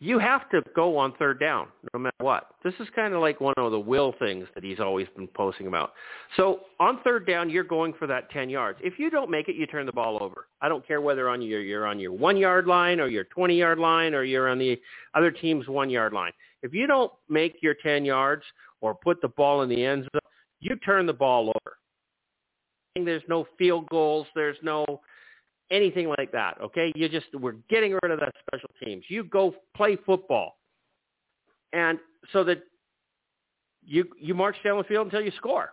You 0.01 0.19
have 0.19 0.51
to 0.51 0.61
go 0.77 0.99
on 0.99 1.15
third 1.19 1.41
down, 1.41 1.69
no 1.95 2.01
matter 2.01 2.15
what. 2.19 2.49
This 2.63 2.75
is 2.79 2.89
kind 2.95 3.15
of 3.15 3.23
like 3.23 3.41
one 3.41 3.55
of 3.57 3.73
the 3.73 3.81
will 3.81 4.15
things 4.19 4.47
that 4.55 4.63
he's 4.63 4.79
always 4.79 5.07
been 5.17 5.29
posting 5.29 5.67
about. 5.67 5.93
So 6.37 6.61
on 6.79 7.01
third 7.03 7.27
down, 7.27 7.49
you're 7.49 7.65
going 7.65 7.95
for 7.95 8.07
that 8.09 8.31
10 8.31 8.51
yards. 8.51 8.79
If 8.83 8.99
you 8.99 9.09
don't 9.09 9.31
make 9.31 9.49
it, 9.49 9.57
you 9.57 9.67
turn 9.67 9.87
the 9.87 9.93
ball 9.93 10.23
over. 10.23 10.49
I 10.61 10.69
don't 10.69 10.87
care 10.87 11.01
whether 11.01 11.31
on 11.31 11.41
your, 11.41 11.63
you're 11.63 11.87
on 11.87 11.99
your 11.99 12.13
one-yard 12.13 12.67
line 12.67 13.01
or 13.01 13.07
your 13.07 13.25
20-yard 13.25 13.79
line 13.79 14.15
or 14.15 14.25
you're 14.25 14.51
on 14.51 14.59
the 14.59 14.79
other 15.15 15.31
team's 15.31 15.69
one-yard 15.69 16.13
line. 16.13 16.33
If 16.63 16.75
you 16.75 16.87
don't 16.87 17.13
make 17.31 17.63
your 17.63 17.75
10 17.83 18.05
yards 18.05 18.43
or 18.83 18.95
put 18.95 19.23
the 19.23 19.29
ball 19.29 19.63
in 19.63 19.71
the 19.71 19.85
end 19.85 20.03
zone, 20.13 20.24
you 20.65 20.77
turn 20.77 21.05
the 21.07 21.13
ball 21.13 21.51
over. 21.51 21.77
There's 22.97 23.23
no 23.29 23.47
field 23.59 23.87
goals. 23.91 24.27
There's 24.35 24.57
no 24.63 24.85
anything 25.71 26.09
like 26.09 26.33
that. 26.33 26.59
Okay, 26.61 26.93
you 26.97 27.09
just 27.09 27.27
we're 27.35 27.57
getting 27.69 27.97
rid 28.03 28.13
of 28.13 28.19
the 28.19 28.31
special 28.47 28.71
teams. 28.83 29.05
You 29.09 29.25
go 29.25 29.55
play 29.77 29.97
football, 30.07 30.57
and 31.73 31.99
so 32.33 32.45
that 32.45 32.63
you 33.85 34.07
you 34.19 34.35
march 34.35 34.57
down 34.65 34.79
the 34.79 34.85
field 34.85 35.07
until 35.07 35.21
you 35.21 35.33
score. 35.37 35.71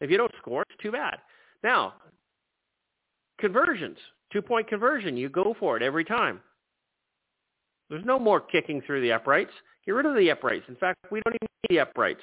If 0.00 0.10
you 0.10 0.18
don't 0.18 0.32
score, 0.38 0.64
it's 0.68 0.82
too 0.82 0.92
bad. 0.92 1.18
Now, 1.62 1.94
conversions, 3.38 3.96
two 4.32 4.42
point 4.42 4.68
conversion, 4.68 5.16
you 5.16 5.28
go 5.28 5.54
for 5.58 5.76
it 5.76 5.82
every 5.82 6.04
time. 6.04 6.40
There's 7.88 8.04
no 8.04 8.18
more 8.18 8.40
kicking 8.40 8.82
through 8.82 9.00
the 9.02 9.12
uprights. 9.12 9.52
Get 9.86 9.92
rid 9.92 10.06
of 10.06 10.16
the 10.16 10.30
uprights. 10.30 10.64
In 10.68 10.76
fact, 10.76 10.98
we 11.10 11.20
don't 11.24 11.34
even 11.34 11.48
need 11.70 11.76
the 11.76 11.80
uprights. 11.80 12.22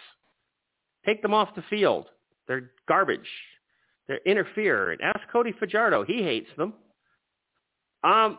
Take 1.06 1.22
them 1.22 1.34
off 1.34 1.56
the 1.56 1.64
field. 1.70 2.08
They're 2.48 2.72
garbage. 2.88 3.30
They're 4.08 4.20
interfere. 4.26 4.92
And 4.92 5.02
ask 5.02 5.20
Cody 5.32 5.54
Fajardo. 5.58 6.04
He 6.04 6.24
hates 6.24 6.50
them. 6.58 6.74
Um, 8.04 8.38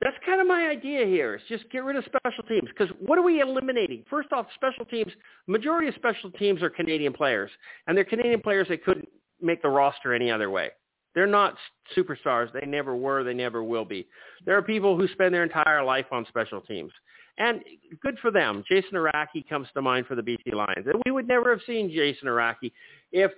that's 0.00 0.16
kind 0.24 0.40
of 0.40 0.46
my 0.46 0.68
idea 0.68 1.04
here. 1.06 1.34
Is 1.34 1.42
just 1.48 1.68
get 1.70 1.82
rid 1.82 1.96
of 1.96 2.04
special 2.04 2.44
teams 2.44 2.68
because 2.68 2.94
what 3.00 3.18
are 3.18 3.22
we 3.22 3.40
eliminating? 3.40 4.04
First 4.08 4.32
off, 4.32 4.46
special 4.54 4.84
teams. 4.84 5.12
Majority 5.46 5.88
of 5.88 5.94
special 5.96 6.30
teams 6.32 6.62
are 6.62 6.70
Canadian 6.70 7.12
players, 7.12 7.50
and 7.86 7.96
they're 7.96 8.04
Canadian 8.04 8.40
players 8.40 8.68
that 8.68 8.84
couldn't 8.84 9.08
make 9.40 9.60
the 9.60 9.68
roster 9.68 10.14
any 10.14 10.30
other 10.30 10.50
way. 10.50 10.70
They're 11.14 11.26
not 11.26 11.56
superstars. 11.96 12.52
They 12.52 12.66
never 12.66 12.94
were. 12.94 13.24
They 13.24 13.34
never 13.34 13.64
will 13.64 13.84
be. 13.84 14.06
There 14.44 14.56
are 14.56 14.62
people 14.62 14.96
who 14.96 15.08
spend 15.08 15.34
their 15.34 15.42
entire 15.42 15.82
life 15.82 16.06
on 16.12 16.24
special 16.28 16.60
teams. 16.60 16.92
And 17.38 17.62
good 18.02 18.18
for 18.20 18.30
them. 18.30 18.64
Jason 18.68 18.94
Arakgi 18.94 19.48
comes 19.48 19.68
to 19.74 19.80
mind 19.80 20.06
for 20.06 20.16
the 20.16 20.22
BC 20.22 20.52
Lions. 20.52 20.86
And 20.86 21.00
we 21.06 21.12
would 21.12 21.28
never 21.28 21.50
have 21.50 21.60
seen 21.66 21.90
Jason 21.90 22.26
Arakgi 22.28 22.72
if 23.12 23.30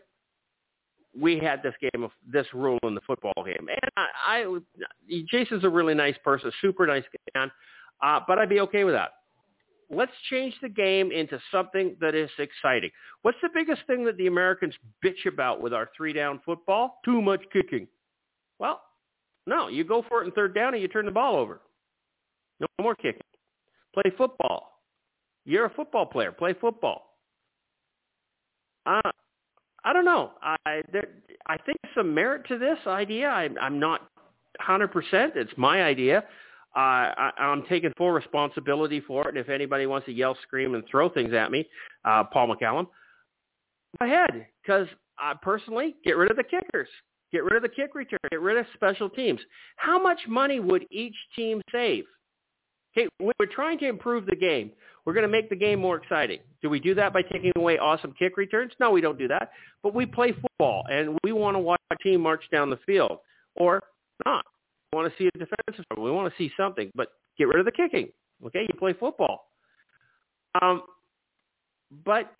we 1.18 1.38
had 1.38 1.62
this 1.62 1.74
game 1.80 2.02
of 2.02 2.10
this 2.26 2.46
rule 2.54 2.78
in 2.84 2.94
the 2.94 3.00
football 3.02 3.44
game. 3.44 3.68
And 3.68 3.90
I, 3.96 4.06
I 4.26 4.58
Jason's 5.30 5.64
a 5.64 5.68
really 5.68 5.94
nice 5.94 6.16
person, 6.24 6.50
super 6.60 6.86
nice 6.86 7.04
man, 7.34 7.50
uh, 8.02 8.20
but 8.26 8.38
I'd 8.38 8.48
be 8.48 8.60
okay 8.60 8.84
with 8.84 8.94
that. 8.94 9.10
Let's 9.92 10.12
change 10.30 10.54
the 10.62 10.68
game 10.68 11.10
into 11.10 11.40
something 11.50 11.96
that 12.00 12.14
is 12.14 12.30
exciting. 12.38 12.90
What's 13.22 13.38
the 13.42 13.48
biggest 13.52 13.82
thing 13.88 14.04
that 14.04 14.16
the 14.16 14.28
Americans 14.28 14.74
bitch 15.04 15.26
about 15.26 15.60
with 15.60 15.74
our 15.74 15.90
three 15.96 16.12
down 16.12 16.40
football? 16.44 17.00
Too 17.04 17.20
much 17.20 17.42
kicking. 17.52 17.88
Well, 18.60 18.80
no, 19.46 19.66
you 19.66 19.82
go 19.82 20.04
for 20.08 20.22
it 20.22 20.26
in 20.26 20.32
third 20.32 20.54
down 20.54 20.74
and 20.74 20.82
you 20.82 20.86
turn 20.86 21.06
the 21.06 21.10
ball 21.10 21.34
over. 21.36 21.60
No 22.60 22.66
more 22.80 22.94
kicking. 22.94 23.22
Play 23.94 24.12
football. 24.16 24.80
You're 25.44 25.66
a 25.66 25.70
football 25.70 26.06
player. 26.06 26.32
Play 26.32 26.54
football. 26.54 27.16
Uh, 28.86 29.10
I 29.84 29.92
don't 29.92 30.04
know. 30.04 30.32
I 30.42 30.82
there, 30.92 31.08
I 31.46 31.56
think 31.58 31.78
some 31.94 32.14
merit 32.14 32.46
to 32.48 32.58
this 32.58 32.78
idea. 32.86 33.28
I, 33.28 33.48
I'm 33.60 33.78
not 33.80 34.08
100%. 34.66 34.90
It's 35.36 35.52
my 35.56 35.82
idea. 35.82 36.24
Uh, 36.76 36.78
I, 36.78 37.30
I'm 37.38 37.64
taking 37.68 37.92
full 37.96 38.12
responsibility 38.12 39.00
for 39.00 39.22
it. 39.22 39.28
And 39.30 39.38
if 39.38 39.48
anybody 39.48 39.86
wants 39.86 40.06
to 40.06 40.12
yell, 40.12 40.36
scream, 40.42 40.74
and 40.74 40.84
throw 40.88 41.08
things 41.08 41.32
at 41.32 41.50
me, 41.50 41.66
uh, 42.04 42.24
Paul 42.24 42.54
McCallum, 42.54 42.86
go 43.98 44.06
ahead. 44.06 44.46
Because 44.62 44.86
uh, 45.22 45.34
personally, 45.42 45.96
get 46.04 46.16
rid 46.16 46.30
of 46.30 46.36
the 46.36 46.44
kickers. 46.44 46.88
Get 47.32 47.44
rid 47.44 47.56
of 47.56 47.62
the 47.62 47.68
kick 47.68 47.94
return. 47.94 48.18
Get 48.30 48.40
rid 48.40 48.56
of 48.56 48.66
special 48.74 49.08
teams. 49.08 49.40
How 49.76 50.00
much 50.00 50.18
money 50.28 50.60
would 50.60 50.84
each 50.90 51.14
team 51.34 51.60
save? 51.72 52.04
Okay, 52.96 53.08
we're 53.20 53.46
trying 53.46 53.78
to 53.78 53.88
improve 53.88 54.26
the 54.26 54.34
game. 54.34 54.72
We're 55.04 55.12
going 55.12 55.26
to 55.26 55.28
make 55.28 55.48
the 55.48 55.56
game 55.56 55.78
more 55.78 55.96
exciting. 55.96 56.40
Do 56.60 56.68
we 56.68 56.80
do 56.80 56.94
that 56.94 57.12
by 57.12 57.22
taking 57.22 57.52
away 57.56 57.78
awesome 57.78 58.12
kick 58.18 58.36
returns? 58.36 58.72
No, 58.80 58.90
we 58.90 59.00
don't 59.00 59.18
do 59.18 59.28
that. 59.28 59.52
But 59.82 59.94
we 59.94 60.06
play 60.06 60.32
football, 60.32 60.84
and 60.90 61.16
we 61.24 61.32
want 61.32 61.54
to 61.54 61.58
watch 61.60 61.80
our 61.90 61.96
team 61.98 62.20
march 62.20 62.42
down 62.50 62.68
the 62.68 62.78
field, 62.84 63.18
or 63.54 63.80
not. 64.26 64.44
We 64.92 64.96
want 64.96 65.12
to 65.12 65.18
see 65.18 65.28
a 65.28 65.38
defensive. 65.38 65.84
We 65.96 66.10
want 66.10 66.32
to 66.32 66.36
see 66.36 66.52
something, 66.56 66.90
but 66.94 67.12
get 67.38 67.48
rid 67.48 67.60
of 67.60 67.64
the 67.64 67.72
kicking. 67.72 68.08
Okay, 68.44 68.62
you 68.62 68.78
play 68.78 68.92
football. 68.92 69.46
Um, 70.60 70.82
but 72.04 72.32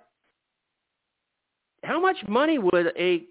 how 1.84 2.00
much 2.00 2.16
money 2.28 2.58
would 2.58 2.92
a 2.98 3.24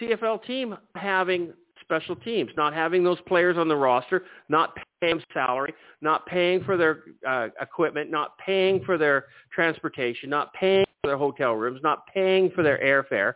CFL 0.00 0.44
team 0.46 0.76
having 0.94 1.52
special 1.90 2.14
teams, 2.14 2.50
not 2.56 2.72
having 2.72 3.02
those 3.02 3.20
players 3.26 3.58
on 3.58 3.66
the 3.66 3.74
roster, 3.74 4.24
not 4.48 4.76
paying 5.00 5.20
salary, 5.34 5.74
not 6.00 6.24
paying 6.26 6.62
for 6.62 6.76
their 6.76 7.02
uh, 7.28 7.48
equipment, 7.60 8.10
not 8.10 8.38
paying 8.38 8.82
for 8.84 8.96
their 8.96 9.24
transportation, 9.52 10.30
not 10.30 10.52
paying 10.54 10.84
for 11.02 11.08
their 11.08 11.18
hotel 11.18 11.54
rooms, 11.54 11.80
not 11.82 12.06
paying 12.14 12.50
for 12.54 12.62
their 12.62 12.78
airfare. 12.78 13.34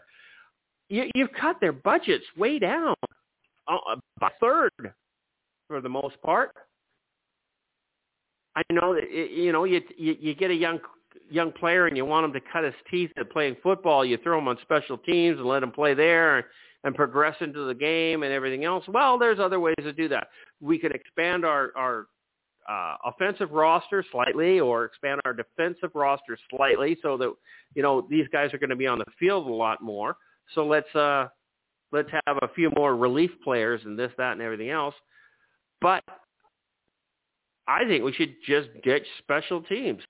You, 0.89 1.11
you've 1.17 1.33
cut 1.33 1.57
their 1.61 1.73
budgets 1.73 2.25
way 2.37 2.61
down, 2.61 2.95
uh, 3.67 3.97
by 4.21 4.29
a 4.29 4.31
third 4.41 4.93
for 5.67 5.81
the 5.81 5.89
most 5.89 6.21
part. 6.23 6.53
I 8.57 8.63
know 8.71 8.95
that 8.95 9.11
you 9.11 9.51
know 9.51 9.65
you, 9.65 9.81
you 9.97 10.17
you 10.21 10.35
get 10.37 10.53
a 10.53 10.55
young 10.55 10.79
young 11.29 11.51
player 11.51 11.89
and 11.89 11.97
you 11.97 12.05
want 12.05 12.25
him 12.25 12.33
to 12.35 12.41
cut 12.53 12.63
his 12.63 12.75
teeth 12.89 13.11
at 13.19 13.33
playing 13.33 13.57
football. 13.65 14.05
You 14.05 14.17
throw 14.19 14.39
him 14.39 14.47
on 14.47 14.59
special 14.63 14.97
teams 14.97 15.39
and 15.39 15.47
let 15.49 15.65
him 15.65 15.73
play 15.73 15.95
there 15.95 16.47
and 16.85 16.95
progress 16.95 17.35
into 17.41 17.67
the 17.67 17.75
game 17.75 18.23
and 18.23 18.33
everything 18.33 18.65
else. 18.65 18.85
Well, 18.87 19.19
there's 19.19 19.41
other 19.41 19.59
ways 19.59 19.75
to 19.81 19.93
do 19.93 20.09
that. 20.09 20.29
We 20.61 20.79
could 20.79 20.95
expand 20.95 21.45
our 21.45 21.73
our 21.77 22.07
uh, 22.69 22.97
offensive 23.05 23.51
roster 23.51 24.05
slightly, 24.11 24.61
or 24.61 24.85
expand 24.85 25.21
our 25.25 25.35
defensive 25.35 25.91
roster 25.95 26.39
slightly, 26.51 26.97
so 27.03 27.17
that 27.19 27.33
you 27.75 27.83
know 27.83 28.07
these 28.09 28.27
guys 28.33 28.55
are 28.55 28.59
going 28.59 28.71
to 28.71 28.77
be 28.77 28.87
on 28.87 28.99
the 28.99 29.05
field 29.19 29.47
a 29.47 29.53
lot 29.53 29.83
more. 29.83 30.17
So 30.55 30.67
let's 30.67 30.95
uh, 30.95 31.29
let's 31.93 32.11
have 32.27 32.39
a 32.43 32.49
few 32.55 32.71
more 32.77 32.97
relief 32.97 33.31
players 33.43 33.81
and 33.85 33.99
this, 33.99 34.13
that, 34.19 34.33
and 34.33 34.43
everything 34.43 34.71
else. 34.71 34.95
But 35.81 36.03
I 37.67 37.85
think 37.87 38.05
we 38.05 38.13
should 38.13 38.35
just 38.47 38.69
ditch 38.83 39.07
special 39.19 39.63
teams. 39.63 40.03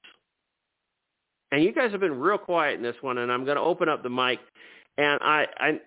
And 1.52 1.62
you 1.62 1.72
guys 1.72 1.92
have 1.92 2.00
been 2.00 2.18
real 2.18 2.38
quiet 2.38 2.76
in 2.76 2.82
this 2.82 2.96
one, 3.00 3.18
and 3.18 3.30
I'm 3.30 3.44
going 3.44 3.56
to 3.56 3.62
open 3.62 3.88
up 3.88 4.02
the 4.02 4.10
mic. 4.10 4.40
And 4.98 5.20
I, 5.22 5.46
I 5.58 5.80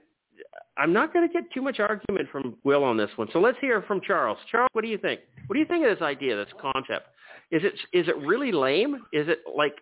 I'm 0.78 0.94
not 0.94 1.14
going 1.14 1.28
to 1.28 1.34
get 1.34 1.52
too 1.52 1.62
much 1.62 1.80
argument 1.80 2.30
from 2.32 2.56
Will 2.64 2.84
on 2.84 2.98
this 2.98 3.10
one. 3.16 3.28
So 3.34 3.40
let's 3.40 3.58
hear 3.60 3.82
from 3.84 4.00
Charles. 4.02 4.38
Charles, 4.52 4.70
what 4.74 4.84
do 4.84 4.88
you 4.88 4.98
think? 4.98 5.22
What 5.48 5.56
do 5.56 5.60
you 5.60 5.66
think 5.66 5.86
of 5.86 5.98
this 5.98 6.04
idea, 6.04 6.36
this 6.36 6.54
concept? 6.62 7.08
Is 7.52 7.64
it 7.64 7.74
is 7.94 8.08
it 8.08 8.18
really 8.18 8.52
lame? 8.52 8.96
Is 9.14 9.28
it 9.28 9.40
like 9.56 9.76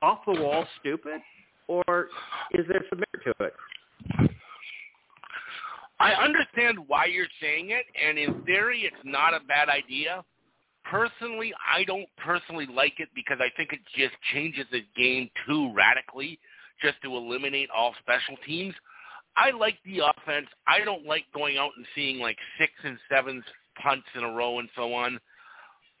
off 0.00 0.20
the 0.26 0.40
wall 0.40 0.66
stupid, 0.80 1.20
or 1.68 2.08
is 2.52 2.66
there 2.68 2.82
some 2.90 3.00
merit 3.00 3.36
to 3.38 3.44
it? 3.44 4.30
I 6.00 6.14
understand 6.14 6.78
why 6.88 7.04
you're 7.04 7.26
saying 7.40 7.70
it, 7.70 7.84
and 8.04 8.18
in 8.18 8.42
theory, 8.42 8.80
it's 8.80 9.04
not 9.04 9.34
a 9.34 9.40
bad 9.46 9.68
idea. 9.68 10.24
Personally, 10.84 11.52
I 11.72 11.84
don't 11.84 12.08
personally 12.16 12.66
like 12.66 12.94
it 12.98 13.08
because 13.14 13.38
I 13.40 13.54
think 13.56 13.72
it 13.72 13.78
just 13.96 14.14
changes 14.34 14.66
the 14.72 14.80
game 14.96 15.30
too 15.46 15.72
radically 15.72 16.40
just 16.82 17.00
to 17.04 17.14
eliminate 17.14 17.68
all 17.70 17.94
special 18.00 18.36
teams. 18.44 18.74
I 19.36 19.50
like 19.50 19.78
the 19.84 20.00
offense. 20.00 20.48
I 20.66 20.84
don't 20.84 21.06
like 21.06 21.24
going 21.34 21.56
out 21.56 21.70
and 21.76 21.86
seeing 21.94 22.18
like 22.18 22.36
six 22.58 22.72
and 22.84 22.98
seven 23.10 23.42
punts 23.82 24.06
in 24.14 24.24
a 24.24 24.32
row 24.32 24.58
and 24.58 24.68
so 24.76 24.92
on. 24.92 25.18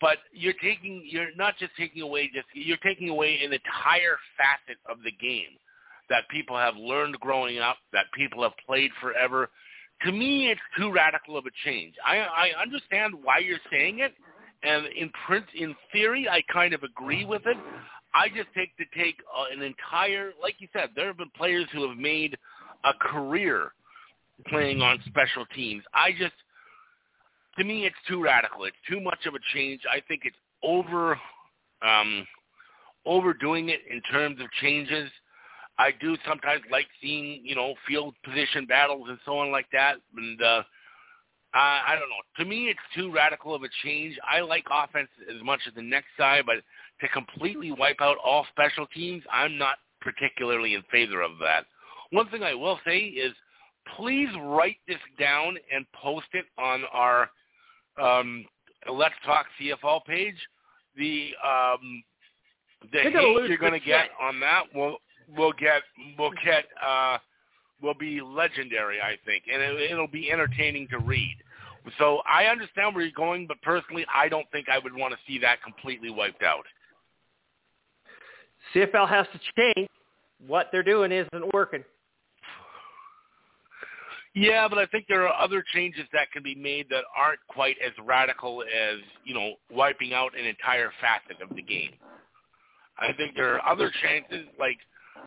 But 0.00 0.18
you're 0.32 0.54
taking 0.62 1.02
you're 1.08 1.34
not 1.36 1.54
just 1.58 1.72
taking 1.78 2.02
away 2.02 2.30
just 2.34 2.46
you're 2.54 2.76
taking 2.78 3.08
away 3.08 3.40
an 3.44 3.52
entire 3.52 4.18
facet 4.36 4.78
of 4.90 4.98
the 5.04 5.12
game 5.12 5.56
that 6.10 6.28
people 6.28 6.56
have 6.56 6.76
learned 6.76 7.18
growing 7.20 7.58
up, 7.58 7.76
that 7.92 8.06
people 8.14 8.42
have 8.42 8.52
played 8.66 8.90
forever. 9.00 9.48
To 10.04 10.12
me, 10.12 10.50
it's 10.50 10.60
too 10.76 10.92
radical 10.92 11.38
of 11.38 11.46
a 11.46 11.50
change. 11.64 11.94
I, 12.04 12.18
I 12.18 12.60
understand 12.60 13.14
why 13.22 13.38
you're 13.38 13.60
saying 13.70 14.00
it, 14.00 14.12
and 14.62 14.86
in 14.86 15.10
print, 15.26 15.46
in 15.54 15.74
theory, 15.92 16.28
I 16.28 16.42
kind 16.52 16.74
of 16.74 16.82
agree 16.82 17.24
with 17.24 17.42
it. 17.46 17.56
I 18.14 18.28
just 18.28 18.48
take 18.54 18.76
to 18.76 18.84
take 18.98 19.16
uh, 19.34 19.44
an 19.56 19.62
entire, 19.62 20.32
like 20.42 20.56
you 20.58 20.68
said, 20.72 20.90
there 20.94 21.06
have 21.06 21.16
been 21.16 21.30
players 21.36 21.66
who 21.72 21.88
have 21.88 21.96
made 21.96 22.36
a 22.84 22.92
career 22.94 23.72
playing 24.48 24.82
on 24.82 24.98
special 25.06 25.46
teams. 25.54 25.82
I 25.94 26.12
just, 26.12 26.34
to 27.58 27.64
me, 27.64 27.86
it's 27.86 27.96
too 28.08 28.22
radical. 28.22 28.64
It's 28.64 28.76
too 28.88 29.00
much 29.00 29.26
of 29.26 29.34
a 29.34 29.38
change. 29.54 29.82
I 29.90 30.00
think 30.06 30.22
it's 30.24 30.36
over, 30.62 31.18
um, 31.82 32.26
overdoing 33.06 33.68
it 33.68 33.80
in 33.90 34.00
terms 34.02 34.40
of 34.40 34.50
changes. 34.60 35.10
I 35.78 35.90
do 36.00 36.16
sometimes 36.28 36.62
like 36.70 36.86
seeing, 37.00 37.40
you 37.44 37.54
know, 37.54 37.74
field 37.86 38.14
position 38.24 38.66
battles 38.66 39.06
and 39.08 39.18
so 39.24 39.38
on 39.38 39.50
like 39.50 39.66
that. 39.72 39.96
And 40.16 40.40
uh, 40.42 40.62
I, 41.54 41.82
I 41.88 41.92
don't 41.92 42.08
know. 42.08 42.44
To 42.44 42.44
me, 42.44 42.66
it's 42.68 42.78
too 42.96 43.12
radical 43.12 43.54
of 43.54 43.62
a 43.62 43.68
change. 43.82 44.16
I 44.30 44.40
like 44.40 44.64
offense 44.70 45.08
as 45.28 45.42
much 45.42 45.60
as 45.66 45.74
the 45.74 45.82
next 45.82 46.08
guy, 46.18 46.40
but 46.44 46.56
to 47.00 47.08
completely 47.08 47.72
wipe 47.72 48.00
out 48.00 48.16
all 48.24 48.46
special 48.50 48.86
teams, 48.86 49.22
I'm 49.32 49.58
not 49.58 49.76
particularly 50.00 50.74
in 50.74 50.82
favor 50.90 51.22
of 51.22 51.32
that. 51.40 51.64
One 52.12 52.28
thing 52.28 52.42
I 52.42 52.54
will 52.54 52.78
say 52.86 52.98
is 52.98 53.32
please 53.96 54.28
write 54.40 54.76
this 54.86 54.98
down 55.18 55.56
and 55.74 55.84
post 55.92 56.26
it 56.34 56.44
on 56.58 56.82
our 56.92 57.30
um, 58.00 58.44
Let's 58.90 59.14
Talk 59.24 59.46
CFL 59.60 60.04
page. 60.04 60.36
The 60.96 61.30
um, 61.44 62.02
the 62.92 62.98
hate 62.98 63.12
you're 63.48 63.56
going 63.56 63.72
to 63.72 63.80
get 63.80 64.08
on 64.20 64.40
that 64.40 64.64
will 64.74 64.98
will 65.36 65.52
get 65.52 65.82
will 66.18 66.32
get 66.44 66.64
uh, 66.84 67.18
will 67.82 67.94
be 67.94 68.20
legendary, 68.20 69.00
I 69.00 69.16
think, 69.24 69.44
and 69.52 69.62
it, 69.62 69.90
it'll 69.90 70.06
be 70.06 70.30
entertaining 70.30 70.88
to 70.88 70.98
read. 70.98 71.36
So 71.98 72.20
I 72.28 72.44
understand 72.44 72.94
where 72.94 73.04
you're 73.04 73.12
going, 73.12 73.46
but 73.46 73.60
personally, 73.62 74.06
I 74.14 74.28
don't 74.28 74.46
think 74.52 74.68
I 74.68 74.78
would 74.78 74.94
want 74.94 75.14
to 75.14 75.18
see 75.26 75.38
that 75.40 75.62
completely 75.62 76.10
wiped 76.10 76.42
out. 76.42 76.64
CFL 78.74 79.08
has 79.08 79.26
to 79.32 79.40
change. 79.56 79.88
What 80.46 80.68
they're 80.72 80.82
doing 80.82 81.12
isn't 81.12 81.54
working. 81.54 81.84
Yeah, 84.34 84.66
but 84.66 84.78
I 84.78 84.86
think 84.86 85.06
there 85.08 85.28
are 85.28 85.42
other 85.42 85.62
changes 85.74 86.04
that 86.12 86.32
can 86.32 86.42
be 86.42 86.54
made 86.54 86.86
that 86.88 87.04
aren't 87.16 87.40
quite 87.48 87.76
as 87.84 87.92
radical 88.02 88.62
as, 88.62 88.98
you 89.24 89.34
know, 89.34 89.54
wiping 89.70 90.14
out 90.14 90.32
an 90.38 90.46
entire 90.46 90.90
facet 91.00 91.42
of 91.42 91.54
the 91.54 91.62
game. 91.62 91.92
I 92.98 93.12
think 93.12 93.34
there 93.36 93.54
are 93.54 93.70
other 93.70 93.92
chances, 94.02 94.46
like 94.58 94.78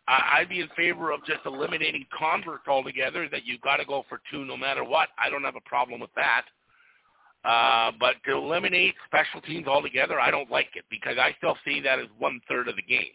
I'd 0.07 0.49
be 0.49 0.59
in 0.59 0.69
favor 0.75 1.11
of 1.11 1.23
just 1.25 1.41
eliminating 1.45 2.05
converts 2.17 2.67
altogether, 2.67 3.29
that 3.29 3.45
you've 3.45 3.61
got 3.61 3.77
to 3.77 3.85
go 3.85 4.05
for 4.09 4.21
two 4.31 4.43
no 4.43 4.57
matter 4.57 4.83
what. 4.83 5.09
I 5.23 5.29
don't 5.29 5.43
have 5.43 5.55
a 5.55 5.69
problem 5.69 5.99
with 5.99 6.13
that. 6.15 6.45
Uh, 7.43 7.91
but 7.99 8.15
to 8.25 8.35
eliminate 8.35 8.95
special 9.05 9.39
teams 9.41 9.67
altogether, 9.67 10.19
I 10.19 10.31
don't 10.31 10.49
like 10.49 10.69
it 10.73 10.83
because 10.89 11.17
I 11.19 11.35
still 11.37 11.57
see 11.63 11.79
that 11.81 11.99
as 11.99 12.07
one 12.17 12.41
third 12.49 12.67
of 12.67 12.75
the 12.75 12.81
game. 12.81 13.13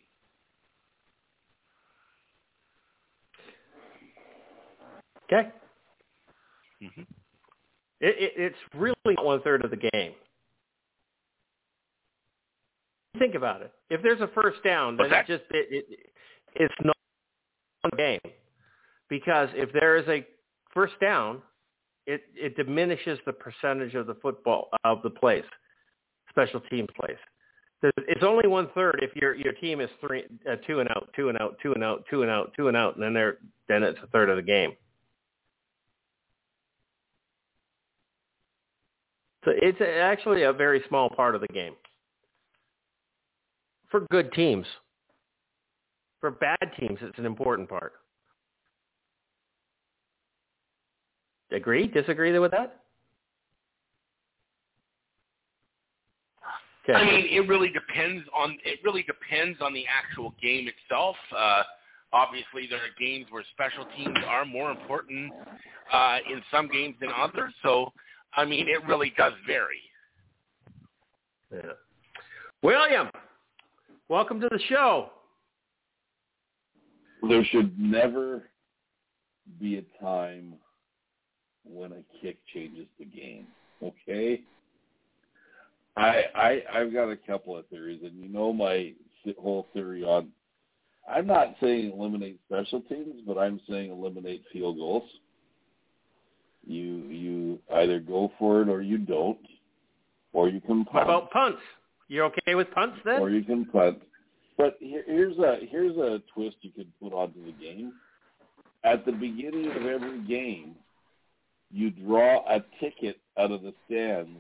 Okay. 5.33 5.51
Mm-hmm. 6.83 7.03
It, 8.01 8.17
it, 8.19 8.33
it's 8.37 8.57
really 8.75 8.95
not 9.07 9.25
one 9.25 9.43
third 9.43 9.65
of 9.65 9.71
the 9.71 9.77
game. 9.93 10.13
Think 13.19 13.35
about 13.35 13.63
it. 13.63 13.73
If 13.91 14.03
there's 14.03 14.21
a 14.21 14.29
first 14.29 14.63
down, 14.63 14.97
then 14.97 15.13
it 15.13 15.27
just 15.27 15.43
it, 15.51 15.67
it 15.71 15.99
it's 16.55 16.75
not 16.83 16.97
a 17.93 17.97
game 17.97 18.21
because 19.09 19.49
if 19.55 19.73
there 19.73 19.97
is 19.97 20.07
a 20.09 20.25
first 20.73 20.95
down, 21.01 21.43
it 22.07 22.23
it 22.35 22.57
diminishes 22.57 23.19
the 23.27 23.33
percentage 23.33 23.95
of 23.95 24.07
the 24.07 24.15
football 24.15 24.69
of 24.85 25.03
the 25.03 25.11
place, 25.11 25.45
special 26.31 26.61
teams 26.71 26.89
place. 26.99 27.19
It's 27.83 28.23
only 28.23 28.47
one 28.47 28.69
third 28.75 29.01
if 29.03 29.15
your 29.17 29.35
your 29.35 29.55
team 29.55 29.81
is 29.81 29.91
three 30.01 30.25
uh, 30.51 30.57
two 30.67 30.81
and 30.81 30.89
out, 30.91 31.09
two 31.17 31.29
and 31.29 31.39
out, 31.39 31.57
two 31.63 31.73
and 31.73 31.83
out, 31.83 32.05
two 32.11 32.23
and 32.23 32.31
out, 32.31 32.53
two 32.57 32.69
and 32.69 32.77
out, 32.77 32.95
and 32.95 33.03
then 33.03 33.13
they're 33.13 33.39
then 33.69 33.83
it's 33.83 33.99
a 34.03 34.07
third 34.09 34.31
of 34.31 34.37
the 34.37 34.43
game. 34.43 34.73
So 39.45 39.53
it's 39.55 39.81
actually 39.81 40.43
a 40.43 40.53
very 40.53 40.83
small 40.89 41.09
part 41.09 41.35
of 41.35 41.41
the 41.41 41.49
game 41.49 41.75
for 43.91 44.07
good 44.11 44.33
teams. 44.33 44.67
For 46.21 46.31
bad 46.31 46.59
teams, 46.79 46.99
it's 47.01 47.19
an 47.19 47.27
important 47.27 47.69
part. 47.69 47.95
Agree? 51.51 51.87
Disagree 51.87 52.39
with 52.39 52.53
that? 52.53 52.81
Okay. 56.89 56.99
I 56.99 57.05
mean, 57.05 57.27
it 57.31 57.49
really 57.49 57.69
depends 57.69 58.25
on 58.35 58.57
it 58.65 58.81
really 58.85 59.03
depends 59.03 59.59
on 59.61 59.75
the 59.75 59.85
actual 59.87 60.35
game 60.43 60.69
itself. 60.69 61.17
Uh, 61.37 61.63
obviously, 62.13 62.67
there 62.69 62.79
are 62.79 62.95
games 62.99 63.27
where 63.31 63.45
special 63.53 63.87
teams 63.97 64.17
are 64.27 64.45
more 64.45 64.71
important 64.71 65.33
uh, 65.93 66.19
in 66.31 66.43
some 66.51 66.69
games 66.69 66.95
than 67.01 67.11
others. 67.17 67.53
So, 67.63 67.93
I 68.35 68.45
mean, 68.45 68.69
it 68.69 68.87
really 68.87 69.13
does 69.17 69.33
vary. 69.47 69.81
Yeah. 71.53 71.73
William, 72.63 73.11
welcome 74.09 74.41
to 74.41 74.49
the 74.51 74.61
show. 74.69 75.11
There 77.29 77.45
should 77.45 77.79
never 77.79 78.45
be 79.59 79.79
a 79.79 80.03
time 80.03 80.55
when 81.65 81.93
a 81.93 82.03
kick 82.21 82.39
changes 82.55 82.87
the 82.99 83.05
game. 83.05 83.47
Okay? 83.83 84.43
I 85.97 86.25
I 86.35 86.63
I've 86.73 86.93
got 86.93 87.11
a 87.11 87.17
couple 87.17 87.57
of 87.57 87.67
theories, 87.69 88.01
and 88.03 88.15
you 88.15 88.29
know 88.29 88.53
my 88.53 88.93
whole 89.41 89.67
theory 89.73 90.03
on. 90.03 90.29
I'm 91.11 91.27
not 91.27 91.57
saying 91.61 91.93
eliminate 91.93 92.39
special 92.47 92.81
teams, 92.83 93.23
but 93.27 93.37
I'm 93.39 93.61
saying 93.69 93.91
eliminate 93.91 94.45
field 94.53 94.77
goals. 94.77 95.09
You 96.67 97.05
you 97.09 97.40
either 97.75 98.01
go 98.01 98.33
for 98.39 98.63
it 98.63 98.69
or 98.69 98.83
you 98.83 98.99
don't, 98.99 99.39
or 100.33 100.49
you 100.49 100.61
can 100.61 100.85
punt. 100.85 100.95
What 100.95 101.03
about 101.03 101.31
punts? 101.31 101.61
You're 102.09 102.25
okay 102.27 102.55
with 102.55 102.71
punts 102.73 102.99
then? 103.05 103.21
Or 103.21 103.31
you 103.31 103.43
can 103.45 103.65
punt. 103.67 104.03
But 104.57 104.77
here's 104.81 105.39
a 105.39 105.59
here's 105.71 105.97
a 105.97 106.21
twist 106.35 106.57
you 106.61 106.71
could 106.71 106.91
put 107.01 107.13
onto 107.13 107.45
the 107.45 107.53
game. 107.53 107.93
At 108.85 109.07
the 109.07 109.13
beginning 109.13 109.71
of 109.71 109.87
every 109.87 110.21
game, 110.23 110.75
you 111.71 111.91
draw 111.91 112.45
a 112.49 112.65
ticket 112.81 113.19
out 113.39 113.53
of 113.53 113.63
the 113.63 113.75
stands 113.87 114.39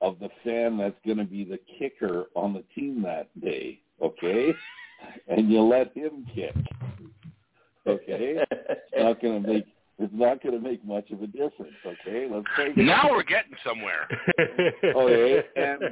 of 0.00 0.18
the 0.18 0.28
fan 0.44 0.78
that's 0.78 0.96
going 1.04 1.18
to 1.18 1.24
be 1.24 1.44
the 1.44 1.58
kicker 1.78 2.26
on 2.34 2.52
the 2.54 2.64
team 2.74 3.02
that 3.02 3.28
day, 3.40 3.80
okay? 4.02 4.54
And 5.28 5.50
you 5.50 5.60
let 5.62 5.96
him 5.96 6.26
kick, 6.34 6.54
okay? 7.86 8.44
It's 8.50 8.80
not 8.96 9.20
going 9.20 9.42
to 9.42 9.48
make 9.48 9.66
it's 10.00 10.12
not 10.14 10.42
going 10.42 10.54
to 10.54 10.60
make 10.60 10.84
much 10.84 11.10
of 11.10 11.22
a 11.22 11.26
difference, 11.26 11.74
okay? 11.86 12.26
Let's 12.30 12.46
say 12.56 12.72
now 12.82 13.10
we're 13.10 13.22
getting 13.22 13.54
somewhere. 13.64 14.08
Oh, 14.94 15.06
okay, 15.06 15.46
and 15.56 15.82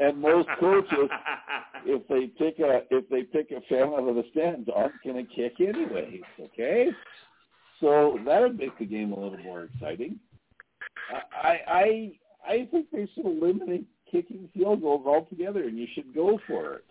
and 0.00 0.20
most 0.20 0.48
coaches, 0.58 1.08
if 1.86 2.06
they 2.08 2.26
pick 2.26 2.58
a 2.58 2.82
if 2.90 3.08
they 3.08 3.22
pick 3.22 3.50
a 3.50 3.60
fan 3.68 3.88
out 3.88 4.08
of 4.08 4.16
the 4.16 4.24
stands, 4.32 4.68
aren't 4.74 4.94
going 5.04 5.24
to 5.24 5.34
kick 5.34 5.54
anyways, 5.60 6.22
okay? 6.40 6.88
So 7.80 8.18
that 8.26 8.40
would 8.40 8.58
make 8.58 8.76
the 8.78 8.84
game 8.84 9.12
a 9.12 9.18
little 9.18 9.38
more 9.38 9.64
exciting. 9.64 10.18
I 11.42 11.58
I 11.66 12.12
I 12.46 12.68
think 12.70 12.86
they 12.92 13.08
should 13.14 13.26
eliminate 13.26 13.86
kicking 14.10 14.48
field 14.54 14.82
goals 14.82 15.06
altogether, 15.06 15.62
and 15.62 15.78
you 15.78 15.86
should 15.94 16.14
go 16.14 16.38
for 16.46 16.74
it. 16.74 16.84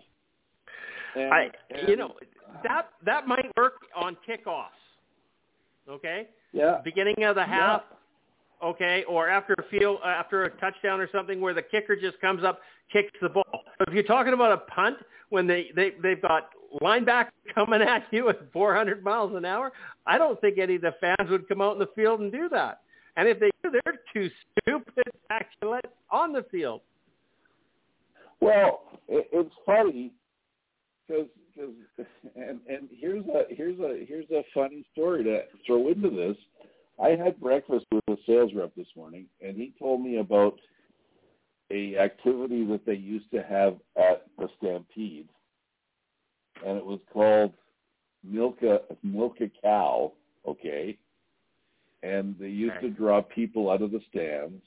And, 1.15 1.33
I, 1.33 1.51
and, 1.69 1.87
you 1.87 1.97
know, 1.97 2.13
that 2.63 2.89
that 3.05 3.27
might 3.27 3.51
work 3.57 3.73
on 3.95 4.15
kickoffs. 4.27 4.69
Okay. 5.89 6.27
Yeah. 6.53 6.81
Beginning 6.83 7.23
of 7.23 7.35
the 7.35 7.45
half. 7.45 7.83
Yeah. 7.89 7.97
Okay, 8.63 9.03
or 9.09 9.27
after 9.27 9.55
a 9.57 9.63
field, 9.71 9.97
uh, 10.05 10.07
after 10.07 10.43
a 10.43 10.51
touchdown 10.59 10.99
or 10.99 11.09
something, 11.11 11.41
where 11.41 11.55
the 11.55 11.63
kicker 11.63 11.95
just 11.95 12.21
comes 12.21 12.43
up, 12.43 12.59
kicks 12.93 13.11
the 13.19 13.29
ball. 13.29 13.63
But 13.79 13.87
if 13.87 13.93
you're 13.95 14.03
talking 14.03 14.33
about 14.33 14.51
a 14.51 14.57
punt, 14.57 14.97
when 15.29 15.47
they 15.47 15.71
they 15.75 15.93
they've 16.03 16.21
got 16.21 16.49
linebacker 16.79 17.29
coming 17.55 17.81
at 17.81 18.03
you 18.11 18.29
at 18.29 18.39
400 18.53 19.03
miles 19.03 19.35
an 19.35 19.45
hour, 19.45 19.71
I 20.05 20.19
don't 20.19 20.39
think 20.41 20.59
any 20.59 20.75
of 20.75 20.81
the 20.83 20.93
fans 21.01 21.29
would 21.31 21.47
come 21.47 21.59
out 21.59 21.73
in 21.73 21.79
the 21.79 21.89
field 21.95 22.19
and 22.19 22.31
do 22.31 22.49
that. 22.49 22.81
And 23.17 23.27
if 23.27 23.39
they 23.39 23.49
do, 23.63 23.71
they're 23.71 23.99
too 24.13 24.29
stupid 24.61 25.05
to 25.05 25.11
actually 25.31 25.69
let 25.69 25.85
on 26.11 26.31
the 26.31 26.45
field. 26.51 26.81
Well, 28.41 28.81
it, 29.07 29.27
it's 29.31 29.53
funny 29.65 30.11
because 31.07 31.27
and 31.57 32.59
and 32.67 32.89
here's 32.91 33.25
a 33.27 33.43
here's 33.49 33.79
a 33.79 34.05
here's 34.07 34.29
a 34.31 34.43
funny 34.53 34.85
story 34.91 35.23
to 35.23 35.41
throw 35.65 35.89
into 35.89 36.09
this. 36.09 36.37
I 37.01 37.09
had 37.09 37.39
breakfast 37.39 37.85
with 37.91 38.03
a 38.09 38.17
sales 38.27 38.51
rep 38.55 38.73
this 38.75 38.87
morning, 38.95 39.25
and 39.41 39.55
he 39.55 39.73
told 39.79 40.03
me 40.03 40.17
about 40.17 40.59
a 41.71 41.97
activity 41.97 42.65
that 42.65 42.85
they 42.85 42.95
used 42.95 43.31
to 43.31 43.41
have 43.43 43.77
at 43.97 44.25
the 44.37 44.47
Stampede, 44.57 45.29
and 46.65 46.77
it 46.77 46.85
was 46.85 46.99
called 47.11 47.53
milk 48.23 48.61
a 48.63 48.79
milk 49.03 49.37
a 49.41 49.51
cow. 49.61 50.13
Okay, 50.47 50.97
and 52.03 52.35
they 52.39 52.49
used 52.49 52.79
to 52.81 52.89
draw 52.89 53.21
people 53.21 53.69
out 53.69 53.81
of 53.81 53.91
the 53.91 54.01
stands, 54.09 54.63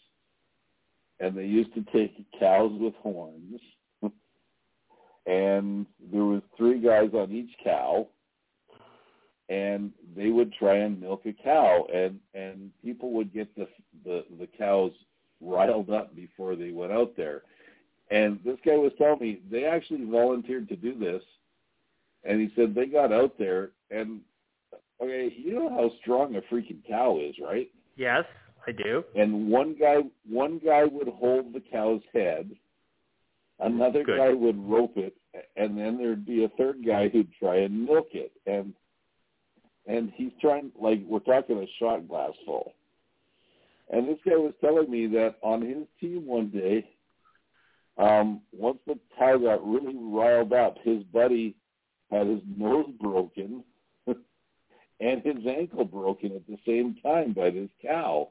and 1.21 1.37
they 1.37 1.47
used 1.47 1.75
to 1.75 1.85
take 1.93 2.25
cows 2.39 2.73
with 2.81 2.95
horns 2.97 3.61
and 5.27 5.87
there 6.13 6.25
was 6.25 6.43
three 6.57 6.81
guys 6.81 7.11
on 7.15 7.33
each 7.33 7.51
cow 7.63 8.07
and 9.49 9.93
they 10.17 10.29
would 10.29 10.53
try 10.55 10.77
and 10.77 11.01
milk 11.01 11.23
a 11.27 11.33
cow 11.33 11.87
and 11.93 12.19
and 12.35 12.71
people 12.83 13.13
would 13.13 13.33
get 13.33 13.55
the 13.57 13.69
the 14.05 14.25
the 14.39 14.49
cows 14.59 14.93
riled 15.41 15.91
up 15.91 16.15
before 16.17 16.57
they 16.57 16.71
went 16.71 16.93
out 16.93 17.15
there. 17.17 17.43
And 18.11 18.39
this 18.45 18.59
guy 18.65 18.77
was 18.77 18.93
telling 18.97 19.21
me 19.21 19.41
they 19.51 19.65
actually 19.65 20.05
volunteered 20.05 20.69
to 20.69 20.77
do 20.77 20.99
this 20.99 21.23
and 22.25 22.41
he 22.41 22.51
said 22.55 22.75
they 22.75 22.87
got 22.87 23.13
out 23.13 23.39
there 23.39 23.71
and 23.91 24.21
okay 25.03 25.35
you 25.37 25.55
know 25.55 25.69
how 25.69 25.91
strong 26.01 26.37
a 26.37 26.41
freaking 26.43 26.87
cow 26.89 27.19
is 27.21 27.35
right? 27.43 27.71
Yes 27.97 28.25
i 28.67 28.73
do. 28.73 29.05
And 29.15 29.51
one 29.51 29.77
guy 29.79 29.97
one 30.29 30.61
guy 30.65 30.85
would 30.85 31.09
hold 31.09 31.53
the 31.53 31.61
cow's 31.61 32.03
head 32.13 32.51
Another 33.61 34.03
Good. 34.03 34.19
guy 34.19 34.33
would 34.33 34.59
rope 34.59 34.97
it, 34.97 35.15
and 35.57 35.79
then 35.79 35.97
there'd 35.97 36.27
be 36.27 36.45
a 36.45 36.49
third 36.51 36.85
guy 36.85 37.09
who'd 37.09 37.33
try 37.39 37.59
and 37.59 37.87
milk 37.87 38.09
it, 38.13 38.33
and 38.47 38.75
and 39.87 40.11
he's 40.15 40.33
trying 40.41 40.73
like 40.81 41.01
we're 41.07 41.21
talking 41.21 41.59
a 41.59 41.67
shot 41.79 42.09
glass 42.09 42.33
full. 42.45 42.75
And 43.91 44.09
this 44.09 44.19
guy 44.25 44.37
was 44.37 44.55
telling 44.61 44.91
me 44.91 45.07
that 45.09 45.37
on 45.43 45.61
his 45.61 45.87
team 46.01 46.27
one 46.27 46.49
day, 46.49 46.89
um, 47.99 48.41
once 48.53 48.79
the 48.87 48.99
cow 49.19 49.37
got 49.37 49.67
really 49.67 49.95
riled 49.97 50.53
up, 50.53 50.77
his 50.83 51.03
buddy 51.05 51.55
had 52.11 52.27
his 52.27 52.41
nose 52.57 52.91
broken 53.01 53.63
and 54.07 55.23
his 55.23 55.47
ankle 55.47 55.85
broken 55.85 56.35
at 56.35 56.47
the 56.47 56.59
same 56.67 56.97
time 57.03 57.33
by 57.35 57.51
this 57.51 57.71
cow. 57.83 58.31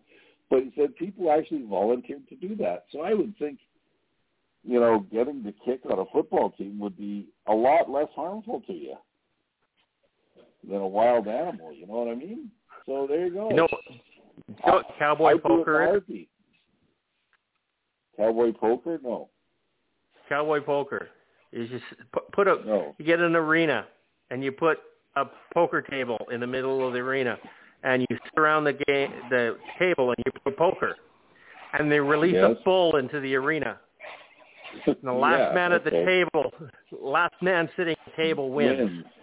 But 0.49 0.63
he 0.63 0.73
said 0.75 0.95
people 0.95 1.31
actually 1.31 1.63
volunteered 1.63 2.27
to 2.29 2.35
do 2.35 2.55
that. 2.57 2.85
So 2.91 3.01
I 3.01 3.13
would 3.13 3.37
think 3.37 3.59
you 4.63 4.79
know, 4.79 5.05
getting 5.11 5.43
the 5.43 5.53
kick 5.65 5.81
on 5.91 5.99
a 5.99 6.05
football 6.13 6.51
team 6.51 6.79
would 6.79 6.97
be 6.97 7.27
a 7.47 7.53
lot 7.53 7.89
less 7.89 8.07
harmful 8.15 8.61
to 8.67 8.73
you 8.73 8.95
than 10.67 10.77
a 10.77 10.87
wild 10.87 11.27
animal. 11.27 11.73
You 11.73 11.87
know 11.87 11.93
what 11.93 12.11
I 12.11 12.15
mean? 12.15 12.49
So 12.85 13.05
there 13.07 13.27
you 13.27 13.33
go. 13.33 13.49
You 13.49 13.55
know, 13.55 13.67
you 14.47 14.55
know 14.65 14.73
what 14.73 14.85
cowboy 14.97 15.35
I 15.35 15.37
poker 15.37 15.97
is? 15.97 16.25
Cowboy 18.17 18.51
poker? 18.53 18.99
No. 19.03 19.29
Cowboy 20.29 20.61
poker 20.61 21.09
is 21.51 21.69
just 21.69 21.83
put, 22.11 22.31
put 22.31 22.47
a 22.47 22.55
no. 22.65 22.95
you 22.97 23.05
get 23.05 23.19
an 23.19 23.35
arena 23.35 23.85
and 24.31 24.43
you 24.43 24.51
put 24.51 24.79
a 25.15 25.25
poker 25.53 25.81
table 25.81 26.17
in 26.31 26.39
the 26.39 26.47
middle 26.47 26.85
of 26.85 26.93
the 26.93 26.99
arena 26.99 27.37
and 27.83 28.01
you 28.09 28.17
sit 28.23 28.39
around 28.41 28.63
the 28.63 28.73
game 28.87 29.11
the 29.29 29.57
table 29.77 30.09
and 30.09 30.17
you 30.25 30.31
put 30.43 30.57
poker 30.57 30.95
and 31.73 31.91
they 31.91 31.99
release 31.99 32.33
yes. 32.33 32.55
a 32.59 32.63
bull 32.63 32.95
into 32.95 33.19
the 33.19 33.35
arena 33.35 33.77
and 34.87 34.95
the 35.03 35.11
last 35.11 35.39
yeah, 35.49 35.53
man 35.53 35.71
at 35.71 35.83
the 35.83 35.91
table, 35.91 36.51
last 36.91 37.35
man 37.41 37.69
sitting 37.77 37.95
at 38.05 38.11
the 38.15 38.21
table 38.21 38.51
wins. 38.51 38.79
Wins. 38.79 39.05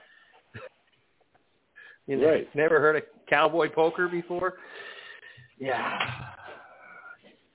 You 2.06 2.16
know, 2.16 2.28
Right. 2.28 2.48
Never 2.56 2.80
heard 2.80 2.96
of 2.96 3.02
cowboy 3.28 3.68
poker 3.70 4.08
before? 4.08 4.54
Yeah. 5.58 6.08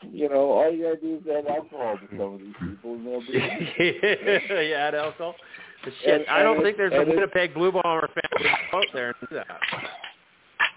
You 0.10 0.30
know, 0.30 0.52
all 0.52 0.72
you 0.72 0.84
gotta 0.84 0.98
do 0.98 1.16
is 1.16 1.24
add 1.28 1.48
alcohol 1.48 1.98
to 1.98 2.08
some 2.18 2.36
of 2.36 2.40
these 2.40 2.54
people, 2.62 2.94
and 2.94 3.06
they'll 3.06 3.20
be. 3.20 3.34
yeah, 4.70 4.88
at 4.88 4.96
alcohol. 4.96 5.36
But 5.84 5.94
shit, 6.02 6.22
And- 6.22 6.30
I 6.30 6.42
don't 6.42 6.58
and 6.58 6.64
think 6.64 6.78
there's 6.78 6.94
a 6.94 7.04
Winnipeg 7.10 7.54
Blue 7.54 7.72
Bomber 7.74 8.08
fan 8.14 8.24
who 8.72 8.78
out 8.78 8.86
there 8.94 9.08
and 9.08 9.30
do 9.30 9.36
that. 9.36 9.62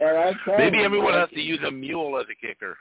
And 0.01 0.19
I'm 0.19 0.35
telling 0.45 0.61
Maybe 0.61 0.79
you, 0.79 0.85
everyone 0.85 1.13
man, 1.13 1.21
has 1.21 1.31
to 1.31 1.41
use 1.41 1.61
a 1.65 1.71
mule 1.71 2.19
as 2.19 2.27
a 2.33 2.47
kicker. 2.47 2.77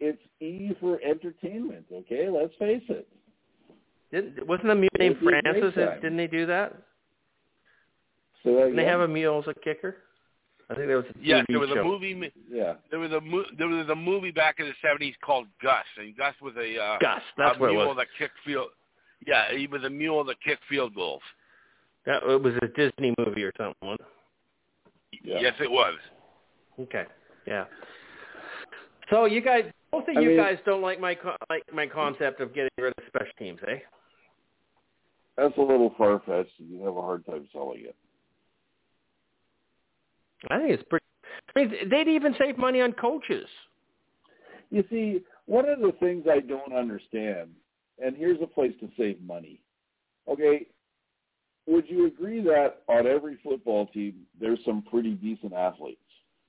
It's 0.00 0.18
E 0.40 0.72
for 0.80 1.00
entertainment. 1.02 1.84
Okay, 1.92 2.28
let's 2.28 2.54
face 2.58 2.82
it. 2.88 3.06
Didn't, 4.12 4.46
wasn't 4.46 4.68
the 4.68 4.74
mule 4.74 4.90
named 4.98 5.16
It'd 5.16 5.20
be 5.20 5.26
a 5.26 5.30
great 5.42 5.44
Francis? 5.74 6.00
Didn't 6.02 6.16
they 6.18 6.26
do 6.26 6.46
that? 6.46 6.74
So 8.42 8.54
that 8.54 8.58
Didn't 8.64 8.76
they 8.76 8.84
have 8.84 9.00
a 9.00 9.08
mule 9.08 9.38
as 9.40 9.48
a 9.48 9.54
kicker? 9.58 9.96
I 10.70 10.74
think 10.74 10.86
there 10.86 10.96
was 10.96 11.06
a 11.06 11.14
Yes, 11.20 11.42
TV 11.42 11.46
there 11.48 11.58
was 11.60 11.68
show. 11.70 11.80
a 11.80 11.84
movie. 11.84 12.32
yeah. 12.50 12.74
There 12.90 12.98
was 13.00 13.12
a 13.12 13.20
mo- 13.20 13.44
there 13.58 13.68
was 13.68 13.88
a 13.88 13.94
movie 13.94 14.30
back 14.30 14.56
in 14.58 14.66
the 14.66 14.72
seventies 14.80 15.14
called 15.24 15.46
Gus, 15.62 15.84
and 15.98 16.16
Gus 16.16 16.34
was 16.40 16.54
a 16.56 16.78
uh, 16.78 16.98
Gus, 16.98 17.20
that's 17.36 17.56
a 17.56 17.60
what 17.60 17.70
it 17.70 17.74
mule 17.74 17.88
was. 17.88 17.96
that 17.98 18.06
kicked 18.18 18.36
field. 18.44 18.68
Yeah, 19.26 19.52
he 19.54 19.66
was 19.66 19.82
a 19.84 19.90
mule 19.90 20.24
that 20.24 20.36
kicked 20.42 20.62
field 20.68 20.94
goals. 20.94 21.22
That 22.06 22.22
it 22.22 22.42
was 22.42 22.54
a 22.62 22.68
Disney 22.68 23.14
movie 23.18 23.42
or 23.44 23.52
something. 23.56 23.74
wasn't 23.82 24.00
Yeah. 25.22 25.40
Yes, 25.40 25.54
it 25.60 25.70
was. 25.70 25.94
Okay, 26.80 27.04
yeah. 27.46 27.64
So 29.10 29.26
you 29.26 29.40
guys, 29.42 29.64
both 29.90 30.08
of 30.08 30.16
I 30.16 30.20
you 30.20 30.28
mean- 30.30 30.36
guys 30.38 30.58
don't 30.64 30.80
like 30.82 30.98
my 31.00 31.14
co- 31.14 31.36
like 31.50 31.62
my 31.72 31.86
concept 31.86 32.40
of 32.40 32.54
getting 32.54 32.70
rid 32.78 32.94
of 32.96 33.04
special 33.08 33.32
teams, 33.38 33.60
eh? 33.68 33.78
That's 35.36 35.56
a 35.56 35.62
little 35.62 35.94
far 35.96 36.20
fetched. 36.26 36.52
You 36.58 36.84
have 36.84 36.96
a 36.96 37.00
hard 37.00 37.24
time 37.26 37.48
selling 37.52 37.80
it. 37.80 37.96
I 40.50 40.58
think 40.58 40.70
it's 40.72 40.82
pretty. 40.88 41.04
I 41.54 41.58
mean, 41.58 41.88
they'd 41.90 42.08
even 42.08 42.34
save 42.38 42.58
money 42.58 42.80
on 42.80 42.92
coaches. 42.92 43.46
You 44.70 44.84
see, 44.90 45.20
one 45.46 45.68
of 45.68 45.80
the 45.80 45.92
things 46.00 46.26
I 46.30 46.40
don't 46.40 46.74
understand, 46.74 47.50
and 48.02 48.16
here's 48.16 48.40
a 48.42 48.46
place 48.46 48.72
to 48.80 48.88
save 48.96 49.20
money. 49.22 49.60
Okay, 50.28 50.66
would 51.66 51.88
you 51.88 52.06
agree 52.06 52.40
that 52.42 52.82
on 52.88 53.06
every 53.06 53.38
football 53.42 53.86
team 53.86 54.14
there's 54.40 54.58
some 54.64 54.82
pretty 54.82 55.14
decent 55.14 55.52
athletes, 55.52 56.00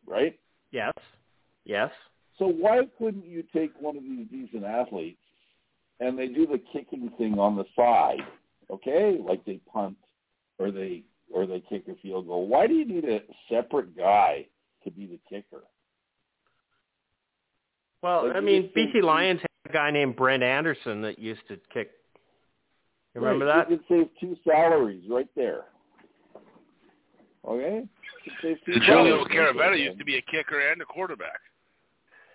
right? 0.06 0.40
Yes. 0.72 0.94
Yes. 1.66 1.92
So 2.40 2.48
why 2.48 2.82
couldn't 2.98 3.26
you 3.26 3.44
take 3.54 3.72
one 3.80 3.96
of 3.96 4.04
these 4.04 4.26
decent 4.32 4.64
athletes 4.64 5.20
and 6.00 6.18
they 6.18 6.28
do 6.28 6.48
the 6.48 6.60
kicking 6.72 7.12
thing 7.18 7.38
on 7.38 7.56
the 7.56 7.66
side, 7.76 8.26
okay? 8.70 9.18
Like 9.24 9.44
they 9.46 9.60
punt 9.72 9.98
or 10.60 10.72
they 10.72 11.04
or 11.34 11.46
they 11.46 11.62
kick 11.62 11.86
a 11.88 11.96
field 12.02 12.28
goal. 12.28 12.48
Why 12.48 12.68
do 12.68 12.74
you 12.74 12.86
need 12.86 13.06
a 13.06 13.22
separate 13.50 13.98
guy 13.98 14.46
to 14.84 14.92
be 14.92 15.06
the 15.08 15.20
kicker? 15.30 15.64
Well, 18.02 18.28
Like, 18.28 18.36
I 18.36 18.40
mean, 18.40 18.64
just 18.64 18.74
think- 18.76 18.94
BC 18.94 19.02
Lions 19.02 19.42
had 19.42 19.72
a 19.72 19.74
guy 19.74 19.92
named 19.92 20.16
Brent 20.16 20.44
Anderson 20.44 21.02
that 21.02 21.18
used 21.18 21.48
to 21.48 21.58
kick. 21.74 21.92
You 23.16 23.22
remember 23.22 23.46
right, 23.46 23.68
that? 23.68 23.72
You 23.72 23.78
could 23.78 23.86
save 23.88 24.10
two 24.20 24.38
salaries 24.44 25.04
right 25.10 25.28
there. 25.36 25.66
Okay? 27.48 27.84
You 28.26 28.32
could 28.32 28.34
save 28.42 28.58
two 28.66 28.80
Julio 28.80 29.26
salaries 29.26 29.28
Caravetta 29.28 29.80
used 29.80 30.00
to 30.00 30.06
be 30.06 30.18
a 30.18 30.22
kicker 30.22 30.60
and 30.72 30.82
a 30.82 30.86
quarterback. 30.86 31.40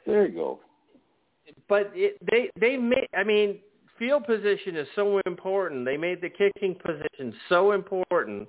There 0.06 0.26
you 0.26 0.34
go. 0.34 0.60
But 1.68 1.90
it, 1.94 2.16
they 2.30 2.50
they 2.58 2.76
made. 2.76 3.08
I 3.16 3.24
mean, 3.24 3.58
field 3.98 4.24
position 4.24 4.76
is 4.76 4.86
so 4.94 5.20
important. 5.26 5.84
They 5.84 5.96
made 5.96 6.20
the 6.20 6.30
kicking 6.30 6.74
position 6.74 7.34
so 7.48 7.72
important 7.72 8.48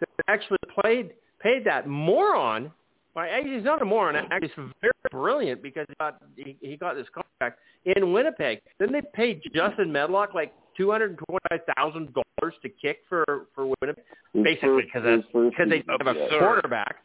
that 0.00 0.08
they 0.16 0.32
actually 0.32 0.58
played 0.80 1.10
paid 1.40 1.64
that 1.64 1.86
moron. 1.86 2.72
Well, 3.14 3.26
actually, 3.30 3.54
he's 3.54 3.64
not 3.64 3.80
a 3.80 3.84
moron. 3.84 4.16
Actually, 4.16 4.48
he's 4.48 4.72
very 4.80 4.92
brilliant 5.10 5.62
because 5.62 5.86
he 5.88 5.94
got 6.00 6.20
he, 6.36 6.56
he 6.60 6.76
got 6.76 6.94
this 6.94 7.06
contract 7.14 7.60
in 7.84 8.12
Winnipeg. 8.12 8.60
Then 8.78 8.92
they 8.92 9.02
paid 9.14 9.40
Justin 9.54 9.92
Medlock 9.92 10.34
like 10.34 10.52
two 10.76 10.90
hundred 10.90 11.18
twenty-five 11.18 11.60
thousand 11.76 12.14
dollars 12.14 12.54
to 12.62 12.68
kick 12.68 12.98
for 13.08 13.46
for 13.54 13.72
Winnipeg, 13.80 14.04
basically 14.34 14.82
because 14.82 15.22
because 15.32 15.68
they 15.68 15.84
have 15.88 16.06
a 16.06 16.28
quarterback. 16.28 16.96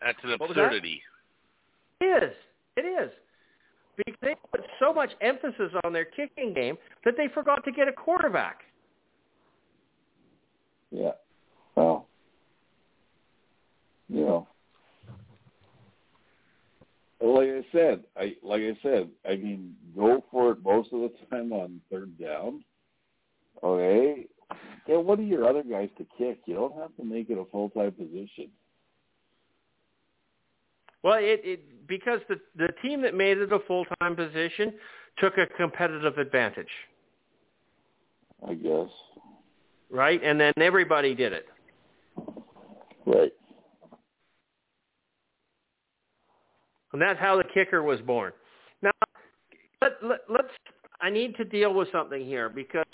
That's 0.00 0.18
an 0.22 0.30
What 0.38 0.48
was 0.48 0.56
that? 0.56 0.66
absurdity. 0.66 1.02
It 2.00 2.22
is. 2.22 2.34
It 2.76 2.82
is. 2.82 3.10
Because 3.98 4.14
they 4.22 4.34
put 4.52 4.60
so 4.78 4.92
much 4.92 5.10
emphasis 5.20 5.72
on 5.84 5.92
their 5.92 6.04
kicking 6.04 6.54
game 6.54 6.78
that 7.04 7.14
they 7.16 7.26
forgot 7.34 7.64
to 7.64 7.72
get 7.72 7.88
a 7.88 7.92
quarterback. 7.92 8.60
Yeah. 10.90 11.12
Well, 11.74 12.06
you 14.08 14.20
know, 14.20 14.48
like 17.20 17.48
I 17.48 17.64
said, 17.72 18.04
I 18.16 18.36
like 18.42 18.62
I 18.62 18.78
said, 18.82 19.10
I 19.28 19.36
mean, 19.36 19.74
go 19.96 20.24
for 20.30 20.52
it 20.52 20.62
most 20.64 20.92
of 20.92 21.00
the 21.00 21.12
time 21.30 21.52
on 21.52 21.80
third 21.90 22.18
down. 22.18 22.64
Okay. 23.62 24.26
Get 24.86 25.04
one 25.04 25.20
of 25.20 25.26
your 25.26 25.46
other 25.46 25.62
guys 25.62 25.90
to 25.98 26.06
kick. 26.16 26.40
You 26.46 26.54
don't 26.54 26.76
have 26.76 26.96
to 26.96 27.04
make 27.04 27.28
it 27.28 27.38
a 27.38 27.44
full 27.46 27.68
time 27.70 27.92
position. 27.92 28.48
Well, 31.02 31.18
it, 31.18 31.40
it 31.44 31.60
because 31.88 32.20
the 32.28 32.38
the 32.56 32.68
team 32.82 33.02
that 33.02 33.14
made 33.14 33.38
it 33.38 33.52
a 33.52 33.58
full 33.60 33.86
time 34.00 34.14
position 34.14 34.74
took 35.18 35.38
a 35.38 35.46
competitive 35.56 36.18
advantage, 36.18 36.68
I 38.46 38.54
guess. 38.54 38.88
right? 39.90 40.22
And 40.22 40.40
then 40.40 40.52
everybody 40.58 41.14
did 41.14 41.32
it. 41.32 41.46
Right. 43.06 43.32
And 46.92 47.02
that's 47.02 47.18
how 47.18 47.36
the 47.36 47.44
kicker 47.54 47.82
was 47.82 48.00
born. 48.00 48.32
Now, 48.82 48.90
let, 49.82 49.92
let, 50.02 50.18
let's. 50.28 50.48
I 51.00 51.10
need 51.10 51.36
to 51.36 51.44
deal 51.44 51.72
with 51.74 51.88
something 51.92 52.24
here 52.24 52.48
because 52.48 52.84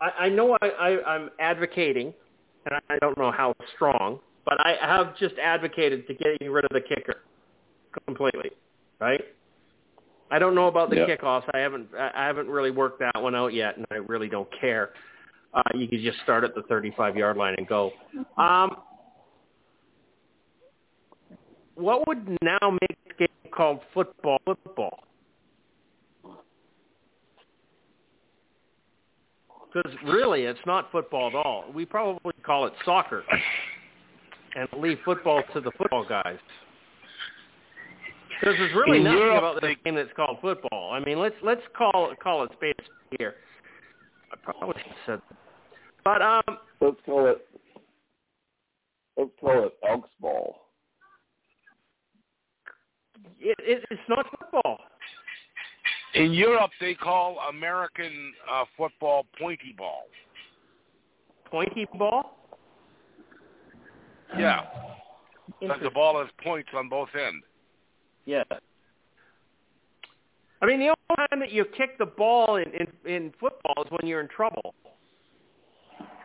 I, 0.00 0.10
I 0.20 0.28
know 0.28 0.56
I, 0.62 0.66
I, 0.66 1.14
I'm 1.14 1.30
advocating, 1.38 2.14
and 2.66 2.80
I 2.88 2.98
don't 3.00 3.18
know 3.18 3.30
how 3.30 3.54
strong, 3.74 4.20
but 4.50 4.58
I 4.66 4.74
have 4.80 5.16
just 5.16 5.36
advocated 5.38 6.06
to 6.08 6.14
getting 6.14 6.50
rid 6.50 6.64
of 6.64 6.70
the 6.72 6.80
kicker 6.80 7.22
completely, 8.06 8.50
right? 9.00 9.24
I 10.32 10.38
don't 10.40 10.54
know 10.56 10.66
about 10.66 10.90
the 10.90 10.96
Yeah. 10.96 11.06
kickoffs. 11.06 11.48
I 11.54 11.58
haven't. 11.58 11.94
I 11.94 12.26
haven't 12.26 12.48
really 12.48 12.72
worked 12.72 12.98
that 12.98 13.22
one 13.22 13.34
out 13.34 13.54
yet, 13.54 13.76
and 13.76 13.86
I 13.90 13.96
really 13.96 14.28
don't 14.28 14.50
care. 14.50 14.92
Uh, 15.54 15.62
you 15.74 15.88
could 15.88 16.00
just 16.00 16.18
start 16.20 16.44
at 16.44 16.54
the 16.54 16.62
35 16.64 17.16
yard 17.16 17.36
line 17.36 17.54
and 17.58 17.66
go. 17.66 17.92
Um, 18.36 18.82
what 21.74 22.06
would 22.06 22.38
now 22.42 22.58
make 22.70 22.98
the 23.06 23.14
game 23.14 23.52
called 23.52 23.80
football 23.94 24.38
football? 24.44 25.04
Because 29.72 29.96
really, 30.04 30.44
it's 30.44 30.64
not 30.66 30.90
football 30.90 31.28
at 31.28 31.34
all. 31.36 31.70
We 31.72 31.84
probably 31.84 32.32
call 32.42 32.66
it 32.66 32.72
soccer, 32.84 33.24
and 34.56 34.68
leave 34.82 34.98
football 35.04 35.42
to 35.54 35.60
the 35.60 35.70
football 35.78 36.04
guys. 36.08 36.38
Because 38.40 38.56
there's 38.58 38.74
really 38.74 38.98
In 38.98 39.04
nothing 39.04 39.18
Europe, 39.18 39.38
about 39.38 39.54
this 39.60 39.76
they- 39.76 39.90
game 39.90 39.94
that's 39.96 40.12
called 40.16 40.38
football. 40.40 40.92
I 40.92 41.00
mean, 41.00 41.18
let's 41.18 41.34
let's 41.42 41.60
call 41.76 42.14
call 42.22 42.44
it 42.44 42.50
space 42.52 42.74
here. 43.18 43.34
I 44.32 44.36
probably 44.42 44.80
should 44.82 44.92
have 44.92 44.96
said, 45.06 45.20
that. 45.28 45.36
but 46.04 46.22
um, 46.22 46.58
Let's 46.80 46.96
call 47.04 47.26
it. 47.26 47.46
Let's 49.16 49.30
call 49.40 49.66
it 49.66 49.72
Elks 49.86 50.08
ball. 50.20 50.56
it, 53.40 53.56
it 53.60 53.84
it's 53.90 54.00
not 54.08 54.26
football. 54.30 54.78
In 56.14 56.32
Europe, 56.32 56.70
they 56.80 56.94
call 56.94 57.38
American 57.50 58.32
uh, 58.50 58.64
football 58.76 59.26
pointy 59.38 59.74
ball. 59.76 60.04
Pointy 61.50 61.86
ball. 61.98 62.39
Yeah, 64.38 64.60
uh, 64.60 64.94
because 65.60 65.80
the 65.82 65.90
ball 65.90 66.18
has 66.20 66.28
points 66.42 66.68
on 66.74 66.88
both 66.88 67.08
ends. 67.14 67.44
Yeah. 68.24 68.44
I 70.62 70.66
mean, 70.66 70.78
the 70.78 70.88
only 70.88 71.28
time 71.30 71.40
that 71.40 71.52
you 71.52 71.64
kick 71.76 71.98
the 71.98 72.06
ball 72.06 72.56
in, 72.56 72.66
in 72.72 72.86
in 73.10 73.32
football 73.40 73.82
is 73.84 73.90
when 73.90 74.06
you're 74.06 74.20
in 74.20 74.28
trouble. 74.28 74.74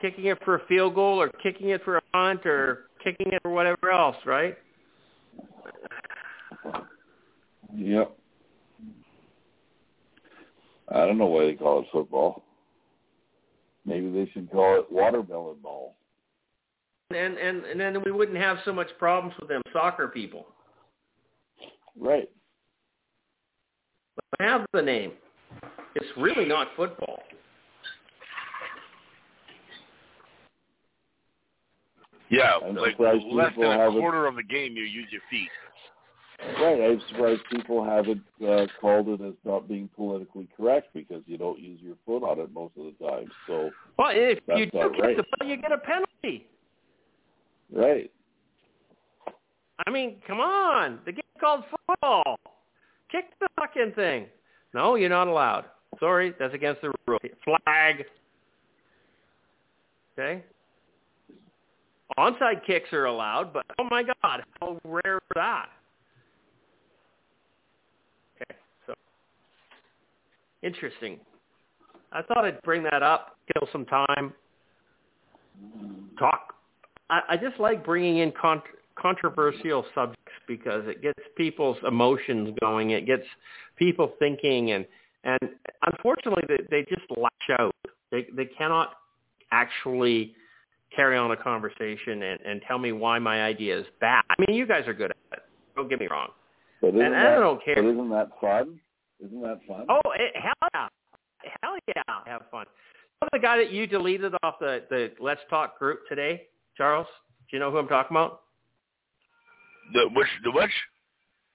Kicking 0.01 0.25
it 0.25 0.37
for 0.43 0.55
a 0.55 0.65
field 0.67 0.95
goal, 0.95 1.21
or 1.21 1.29
kicking 1.41 1.69
it 1.69 1.83
for 1.83 1.97
a 1.97 2.01
punt, 2.13 2.45
or 2.45 2.89
kicking 3.03 3.31
it 3.31 3.41
for 3.41 3.51
whatever 3.51 3.91
else, 3.91 4.17
right? 4.25 4.57
Yep. 7.75 8.15
I 10.89 11.05
don't 11.05 11.17
know 11.17 11.25
why 11.25 11.45
they 11.45 11.53
call 11.53 11.79
it 11.79 11.87
football. 11.91 12.43
Maybe 13.85 14.11
they 14.11 14.29
should 14.31 14.51
call 14.51 14.79
it 14.79 14.91
watermelon 14.91 15.57
ball. 15.61 15.95
And 17.11 17.37
and 17.37 17.65
and 17.65 17.79
then 17.79 18.01
we 18.03 18.11
wouldn't 18.11 18.37
have 18.37 18.57
so 18.65 18.73
much 18.73 18.87
problems 18.97 19.35
with 19.39 19.47
them 19.49 19.61
soccer 19.71 20.07
people. 20.07 20.47
Right. 21.99 22.29
But 24.15 24.25
I 24.39 24.43
have 24.49 24.65
the 24.73 24.81
name. 24.81 25.11
It's 25.95 26.07
really 26.17 26.45
not 26.45 26.67
football. 26.75 27.19
Yeah, 32.29 32.53
I'm 32.65 32.75
like 32.75 32.91
surprised 32.93 33.23
less 33.31 33.49
people 33.49 33.63
than 33.69 33.79
a 33.79 33.83
haven't- 33.83 33.99
quarter 33.99 34.25
of 34.25 34.35
the 34.35 34.43
game, 34.43 34.75
you 34.75 34.83
use 34.83 35.07
your 35.11 35.21
feet. 35.29 35.49
Right. 36.59 36.81
I'm 36.81 37.01
surprised 37.09 37.41
people 37.49 37.83
haven't 37.83 38.21
uh, 38.45 38.65
called 38.81 39.07
it 39.07 39.21
as 39.21 39.35
not 39.45 39.69
being 39.69 39.89
politically 39.95 40.49
correct 40.57 40.89
because 40.93 41.21
you 41.27 41.37
don't 41.37 41.59
use 41.59 41.79
your 41.81 41.95
foot 42.05 42.23
on 42.23 42.39
it 42.39 42.51
most 42.51 42.73
of 42.77 42.85
the 42.85 43.05
time. 43.07 43.31
So, 43.47 43.69
Well, 43.97 44.09
if 44.11 44.39
you 44.49 44.65
do 44.65 44.77
not 44.77 44.93
kick 44.95 45.01
right. 45.01 45.17
the 45.17 45.23
ball, 45.39 45.47
you 45.47 45.55
get 45.55 45.71
a 45.71 45.77
penalty. 45.77 46.47
Right. 47.73 48.11
I 49.85 49.91
mean, 49.91 50.17
come 50.27 50.39
on. 50.39 50.99
The 51.05 51.11
game's 51.11 51.23
called 51.39 51.63
football. 51.69 52.39
Kick 53.11 53.25
the 53.39 53.47
fucking 53.59 53.93
thing. 53.95 54.27
No, 54.73 54.95
you're 54.95 55.09
not 55.09 55.27
allowed. 55.27 55.65
Sorry, 55.99 56.33
that's 56.39 56.53
against 56.53 56.81
the 56.81 56.91
rule. 57.07 57.19
Flag. 57.43 58.05
Okay. 60.17 60.43
Onside 62.17 62.65
kicks 62.65 62.91
are 62.93 63.05
allowed, 63.05 63.51
but 63.51 63.65
oh 63.79 63.83
my 63.89 64.03
god, 64.03 64.43
how 64.61 64.79
rare 64.85 65.17
is 65.17 65.21
that? 65.33 65.67
Okay, 68.35 68.57
so 68.87 68.93
interesting. 70.63 71.19
I 72.13 72.21
thought 72.21 72.45
I'd 72.45 72.61
bring 72.61 72.83
that 72.83 73.03
up, 73.03 73.37
kill 73.53 73.67
some 73.73 73.85
time, 73.85 74.33
talk. 76.17 76.54
I, 77.09 77.21
I 77.29 77.37
just 77.37 77.59
like 77.59 77.85
bringing 77.85 78.17
in 78.17 78.31
con- 78.39 78.61
controversial 78.99 79.85
subjects 79.93 80.31
because 80.47 80.87
it 80.87 81.01
gets 81.01 81.19
people's 81.37 81.77
emotions 81.87 82.55
going. 82.61 82.91
It 82.91 83.05
gets 83.05 83.25
people 83.77 84.13
thinking, 84.19 84.71
and 84.71 84.85
and 85.23 85.39
unfortunately, 85.85 86.43
they, 86.47 86.63
they 86.69 86.85
just 86.89 87.05
lash 87.17 87.59
out. 87.59 87.75
They 88.11 88.27
they 88.35 88.45
cannot 88.45 88.93
actually 89.51 90.35
carry 90.95 91.17
on 91.17 91.31
a 91.31 91.37
conversation 91.37 92.23
and, 92.23 92.39
and 92.41 92.61
tell 92.67 92.77
me 92.77 92.91
why 92.91 93.19
my 93.19 93.43
idea 93.43 93.77
is 93.77 93.85
bad. 93.99 94.23
I 94.29 94.35
mean, 94.47 94.57
you 94.57 94.65
guys 94.65 94.87
are 94.87 94.93
good 94.93 95.11
at 95.11 95.17
it. 95.33 95.43
Don't 95.75 95.89
get 95.89 95.99
me 95.99 96.07
wrong. 96.09 96.29
But 96.81 96.93
And 96.93 97.13
that, 97.13 97.13
I 97.13 97.39
don't 97.39 97.63
care. 97.63 97.75
But 97.75 97.89
isn't 97.89 98.09
that 98.09 98.29
fun? 98.39 98.79
Isn't 99.23 99.41
that 99.41 99.59
fun? 99.67 99.85
Oh, 99.89 100.11
it, 100.17 100.31
hell 100.35 100.69
yeah. 100.73 100.87
Hell 101.61 101.77
yeah. 101.87 102.03
Have 102.25 102.43
fun. 102.51 102.65
The 103.31 103.39
guy 103.39 103.57
that 103.57 103.71
you 103.71 103.87
deleted 103.87 104.33
off 104.43 104.55
the, 104.59 104.83
the 104.89 105.11
Let's 105.19 105.41
Talk 105.49 105.79
group 105.79 106.01
today, 106.07 106.43
Charles? 106.77 107.07
Do 107.49 107.57
you 107.57 107.59
know 107.59 107.71
who 107.71 107.77
I'm 107.77 107.87
talking 107.87 108.15
about? 108.15 108.41
The 109.93 110.09
which 110.13 110.27
the 110.43 110.51
which? 110.51 110.71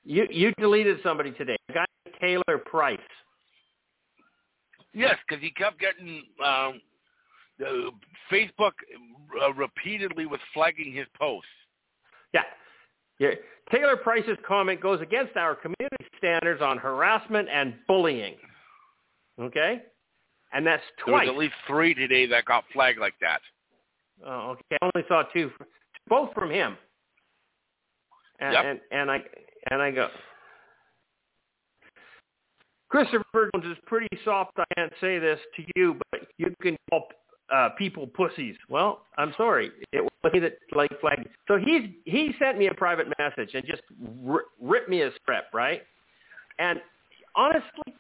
You 0.05 0.26
you 0.30 0.52
deleted 0.59 0.98
somebody 1.02 1.32
today. 1.32 1.56
A 1.68 1.72
guy 1.72 1.84
named 2.05 2.16
Taylor 2.20 2.59
Price. 2.59 2.98
Yes, 4.92 5.16
because 5.28 5.42
he 5.42 5.51
kept 5.51 5.78
getting 5.78 6.22
um, 6.44 6.80
the 7.60 7.90
Facebook 8.32 8.72
uh, 9.42 9.52
repeatedly 9.52 10.26
was 10.26 10.40
flagging 10.52 10.92
his 10.92 11.06
posts. 11.18 11.47
Yeah. 12.32 12.42
yeah. 13.18 13.30
Taylor 13.70 13.97
Price's 13.97 14.38
comment 14.48 14.80
goes 14.80 15.01
against 15.01 15.36
our 15.36 15.55
community 15.55 16.06
standards 16.18 16.60
on 16.62 16.78
harassment 16.78 17.48
and 17.52 17.74
bullying. 17.86 18.34
Okay? 19.40 19.82
And 20.52 20.66
that's 20.66 20.82
twice. 21.05 21.06
There 21.06 21.14
was 21.14 21.28
at 21.28 21.36
least 21.36 21.55
three 21.66 21.94
today 21.94 22.26
that 22.26 22.47
got 22.47 22.64
flagged 22.72 22.98
like 22.98 23.14
that. 23.20 23.40
Oh, 24.26 24.51
okay. 24.51 24.76
I 24.82 24.90
only 24.94 25.06
saw 25.09 25.22
two, 25.32 25.51
both 26.09 26.32
from 26.34 26.51
him. 26.51 26.76
And, 28.40 28.52
Yep. 28.55 28.64
and 28.64 28.80
and 28.90 29.10
I 29.10 29.22
and 29.70 29.82
I 29.82 29.90
go. 29.90 30.09
Christopher 32.88 33.51
Jones 33.55 33.66
is 33.66 33.78
pretty 33.86 34.09
soft. 34.24 34.52
I 34.59 34.64
can't 34.76 34.92
say 35.01 35.18
this 35.18 35.38
to 35.56 35.62
you, 35.76 35.97
but 36.10 36.22
you 36.38 36.52
can 36.60 36.76
call 36.90 37.09
uh, 37.52 37.70
people 37.78 38.06
pussies. 38.09 38.56
Well, 38.68 39.02
I'm 39.16 39.32
sorry. 39.36 39.70
It 39.92 40.02
was 40.02 40.32
me 40.32 40.40
that 40.40 40.55
like 40.74 40.90
flagged. 41.01 41.28
So 41.48 41.56
he's 41.56 41.82
he 42.05 42.32
sent 42.38 42.59
me 42.59 42.66
a 42.66 42.74
private 42.74 43.06
message 43.18 43.51
and 43.55 43.64
just 43.66 43.82
r- 44.26 44.44
ripped 44.60 44.88
me 44.88 45.02
a 45.02 45.10
script, 45.16 45.55
right? 45.55 45.82
And 46.59 46.80
honestly, 47.36 47.94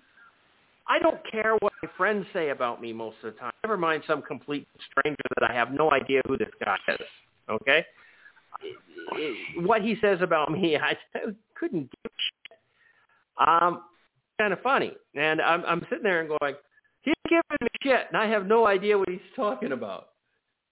I 0.90 0.98
don't 0.98 1.20
care 1.30 1.54
what 1.60 1.72
my 1.84 1.88
friends 1.96 2.26
say 2.32 2.50
about 2.50 2.82
me 2.82 2.92
most 2.92 3.16
of 3.22 3.32
the 3.32 3.38
time. 3.38 3.52
Never 3.62 3.76
mind 3.76 4.02
some 4.08 4.22
complete 4.22 4.66
stranger 4.90 5.22
that 5.38 5.48
I 5.48 5.54
have 5.54 5.70
no 5.70 5.92
idea 5.92 6.20
who 6.26 6.36
this 6.36 6.50
guy 6.64 6.76
is. 6.88 7.06
Okay? 7.48 7.86
What 9.58 9.82
he 9.82 9.94
says 10.00 10.18
about 10.20 10.50
me, 10.50 10.76
I 10.82 10.96
couldn't 11.54 11.82
give 11.82 12.06
a 12.06 12.10
shit. 12.18 13.48
Um, 13.48 13.82
kind 14.40 14.52
of 14.52 14.60
funny. 14.62 14.92
And 15.14 15.40
I'm, 15.40 15.64
I'm 15.64 15.80
sitting 15.88 16.02
there 16.02 16.22
and 16.22 16.28
going, 16.28 16.56
he's 17.02 17.14
giving 17.28 17.42
me 17.60 17.68
shit, 17.82 18.06
and 18.08 18.16
I 18.16 18.26
have 18.26 18.46
no 18.46 18.66
idea 18.66 18.98
what 18.98 19.08
he's 19.08 19.20
talking 19.36 19.70
about. 19.70 20.08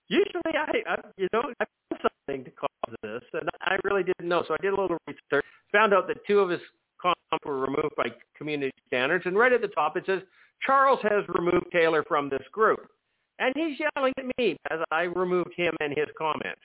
Usually, 0.08 0.42
I, 0.46 0.94
I 0.94 0.96
you 1.16 1.28
know, 1.32 1.42
I 1.60 1.64
found 1.90 2.10
something 2.26 2.44
to 2.44 2.50
cause 2.50 2.96
this, 3.04 3.22
and 3.34 3.48
I 3.60 3.76
really 3.84 4.02
didn't 4.02 4.28
know. 4.28 4.42
So 4.48 4.54
I 4.54 4.62
did 4.62 4.72
a 4.72 4.80
little 4.80 4.98
research, 5.06 5.44
found 5.70 5.94
out 5.94 6.08
that 6.08 6.26
two 6.26 6.40
of 6.40 6.50
his 6.50 6.60
comments 7.00 7.44
were 7.44 7.60
removed 7.60 7.94
by 7.96 8.06
community 8.36 8.72
standards, 8.86 9.26
and 9.26 9.36
right 9.36 9.52
at 9.52 9.60
the 9.60 9.68
top 9.68 9.96
it 9.96 10.04
says, 10.06 10.22
Charles 10.64 11.00
has 11.02 11.24
removed 11.28 11.66
Taylor 11.72 12.02
from 12.04 12.28
this 12.28 12.42
group. 12.52 12.80
And 13.38 13.54
he's 13.56 13.78
yelling 13.94 14.12
at 14.18 14.24
me 14.38 14.56
as 14.70 14.80
I 14.90 15.02
removed 15.02 15.52
him 15.56 15.72
and 15.80 15.96
his 15.96 16.08
comments. 16.18 16.60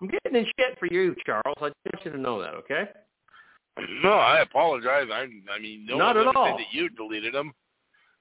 I'm 0.00 0.08
getting 0.08 0.36
in 0.36 0.44
shit 0.58 0.78
for 0.78 0.86
you, 0.90 1.14
Charles. 1.24 1.56
I 1.60 1.68
just 1.68 1.94
want 1.94 2.04
you 2.04 2.10
to 2.12 2.18
know 2.18 2.40
that, 2.42 2.54
okay? 2.54 2.88
No, 4.02 4.12
I 4.12 4.40
apologize. 4.40 5.06
I 5.12 5.26
I 5.52 5.58
mean, 5.60 5.86
no 5.86 5.98
Not 5.98 6.16
one 6.16 6.28
at 6.28 6.36
all. 6.36 6.46
said 6.46 6.58
that 6.58 6.72
you 6.72 6.88
deleted 6.90 7.34
him. 7.34 7.52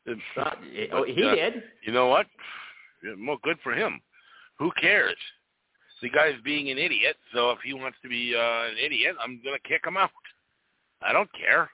It's, 0.06 0.22
Uh, 0.38 0.52
oh, 0.94 1.04
he 1.04 1.24
uh, 1.24 1.36
did. 1.36 1.64
You 1.84 1.94
know 1.94 2.08
what? 2.08 2.28
Well, 3.26 3.38
good 3.44 3.58
for 3.64 3.74
him. 3.74 4.00
Who 4.60 4.72
cares? 4.80 5.18
The 6.06 6.12
guy's 6.12 6.40
being 6.44 6.70
an 6.70 6.78
idiot, 6.78 7.16
so 7.34 7.50
if 7.50 7.58
he 7.66 7.74
wants 7.74 7.98
to 8.04 8.08
be 8.08 8.36
uh, 8.38 8.70
an 8.70 8.78
idiot, 8.78 9.16
I'm 9.20 9.42
gonna 9.44 9.58
kick 9.68 9.82
him 9.88 9.98
out. 9.98 10.12
I 11.02 11.12
don't 11.12 11.30
care. 11.34 11.68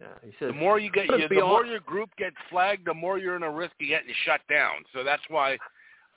Yeah, 0.00 0.06
he 0.24 0.32
says, 0.40 0.48
The 0.48 0.54
more 0.54 0.80
you 0.80 0.90
get, 0.90 1.06
you, 1.06 1.28
the 1.28 1.36
more 1.36 1.64
your 1.64 1.78
group 1.78 2.10
gets 2.18 2.34
flagged, 2.50 2.88
the 2.88 2.92
more 2.92 3.16
you're 3.16 3.36
in 3.36 3.44
a 3.44 3.50
risk 3.50 3.74
of 3.80 3.86
getting 3.86 4.12
shut 4.24 4.40
down. 4.50 4.82
So 4.92 5.04
that's 5.04 5.22
why 5.28 5.56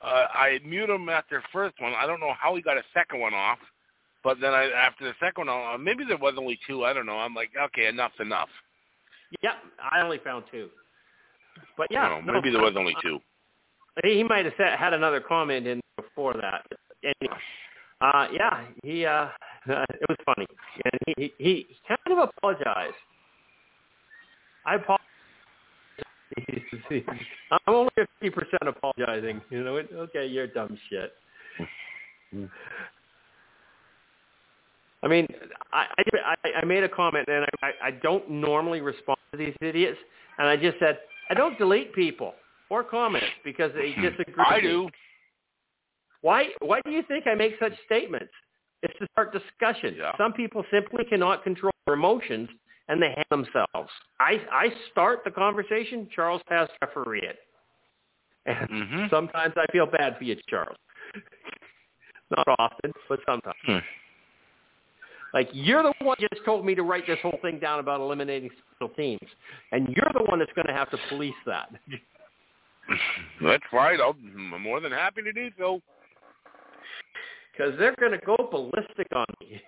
uh, 0.01 0.25
I 0.33 0.61
mute 0.65 0.89
him 0.89 1.09
after 1.09 1.43
first 1.53 1.75
one. 1.79 1.93
I 1.93 2.07
don't 2.07 2.19
know 2.19 2.33
how 2.41 2.55
he 2.55 2.63
got 2.63 2.77
a 2.77 2.83
second 2.91 3.19
one 3.19 3.35
off, 3.35 3.59
but 4.23 4.39
then 4.41 4.55
I, 4.55 4.63
after 4.71 5.05
the 5.05 5.13
second 5.19 5.45
one, 5.45 5.75
uh, 5.75 5.77
maybe 5.77 6.03
there 6.03 6.17
was 6.17 6.33
only 6.39 6.57
two. 6.65 6.85
I 6.85 6.93
don't 6.93 7.05
know. 7.05 7.19
I'm 7.19 7.35
like, 7.35 7.51
okay, 7.65 7.85
enough's 7.85 8.13
enough. 8.19 8.49
Yep, 9.43 9.53
I 9.91 10.01
only 10.01 10.17
found 10.23 10.45
two. 10.49 10.69
But 11.77 11.89
yeah, 11.91 12.19
no, 12.25 12.33
maybe 12.33 12.49
there 12.49 12.63
was 12.63 12.73
only 12.75 12.95
two. 12.99 13.19
He 14.01 14.23
might 14.23 14.45
have 14.45 14.53
said, 14.57 14.77
had 14.79 14.93
another 14.93 15.19
comment 15.19 15.67
in 15.67 15.81
before 15.97 16.33
that. 16.33 16.65
Anyway, 17.03 17.37
uh, 18.01 18.27
yeah, 18.33 18.65
he 18.83 19.05
uh, 19.05 19.27
it 19.67 20.09
was 20.09 20.17
funny, 20.25 20.47
and 20.83 20.93
he 21.17 21.33
he, 21.37 21.67
he 21.69 21.75
kind 21.87 22.19
of 22.19 22.29
apologized. 22.29 22.95
I 24.65 24.75
apologize. 24.75 25.05
I'm 27.51 27.73
only 27.73 27.91
fifty 27.95 28.29
percent 28.29 28.67
apologizing. 28.67 29.41
You 29.51 29.63
know, 29.63 29.77
it, 29.77 29.89
okay, 29.93 30.25
you're 30.25 30.47
dumb 30.47 30.77
shit. 30.89 31.13
I 35.03 35.07
mean, 35.07 35.27
I, 35.71 35.85
I 35.97 36.59
I 36.61 36.65
made 36.65 36.83
a 36.83 36.89
comment, 36.89 37.27
and 37.27 37.45
I 37.61 37.71
I 37.83 37.91
don't 37.91 38.27
normally 38.29 38.81
respond 38.81 39.19
to 39.33 39.37
these 39.37 39.53
idiots, 39.61 39.99
and 40.39 40.47
I 40.47 40.57
just 40.57 40.79
said 40.79 40.97
I 41.29 41.35
don't 41.35 41.57
delete 41.59 41.93
people 41.93 42.33
or 42.73 42.83
comments 42.83 43.27
because 43.43 43.71
they 43.75 43.91
disagree. 44.01 44.43
I 44.49 44.55
with 44.55 44.63
me. 44.63 44.69
do. 44.69 44.89
Why 46.21 46.47
why 46.59 46.81
do 46.85 46.91
you 46.91 47.03
think 47.07 47.27
I 47.27 47.35
make 47.35 47.53
such 47.59 47.73
statements? 47.85 48.31
It's 48.81 48.97
to 48.99 49.07
start 49.11 49.31
discussion. 49.31 49.95
Yeah. 49.97 50.11
Some 50.17 50.33
people 50.33 50.63
simply 50.71 51.05
cannot 51.05 51.43
control 51.43 51.71
their 51.85 51.93
emotions 51.95 52.49
and 52.89 53.01
they 53.01 53.09
hang 53.15 53.25
themselves. 53.29 53.91
I 54.19 54.41
I 54.51 54.69
start 54.91 55.19
the 55.23 55.31
conversation, 55.31 56.07
Charles 56.15 56.41
has 56.49 56.67
to 56.69 56.87
referee 56.87 57.21
it. 57.21 57.39
And 58.45 58.69
Mhm. 58.69 59.09
sometimes 59.09 59.53
I 59.55 59.65
feel 59.71 59.85
bad 59.85 60.17
for 60.17 60.23
you, 60.25 60.35
Charles. 60.49 60.77
Not 62.35 62.47
often, 62.59 62.91
but 63.07 63.19
sometimes. 63.25 63.55
Hmm. 63.65 63.77
Like 65.33 65.49
you're 65.53 65.83
the 65.83 65.93
one 65.99 66.17
who 66.19 66.27
just 66.33 66.45
told 66.45 66.65
me 66.65 66.75
to 66.75 66.83
write 66.83 67.05
this 67.07 67.19
whole 67.21 67.39
thing 67.41 67.59
down 67.59 67.79
about 67.79 67.99
eliminating 68.01 68.49
special 68.75 68.93
teams, 68.95 69.29
and 69.71 69.87
you're 69.95 70.11
the 70.13 70.23
one 70.29 70.39
that's 70.39 70.51
going 70.53 70.67
to 70.67 70.73
have 70.73 70.89
to 70.91 70.97
police 71.09 71.35
that. 71.45 71.69
That's 73.41 73.63
right. 73.71 73.99
I'll, 73.99 74.15
I'm 74.35 74.61
more 74.61 74.79
than 74.79 74.91
happy 74.91 75.21
to 75.21 75.33
do 75.33 75.49
so. 75.57 75.81
because 77.51 77.73
they're 77.79 77.95
going 77.99 78.11
to 78.11 78.25
go 78.25 78.35
ballistic 78.51 79.07
on 79.15 79.25
me. 79.41 79.61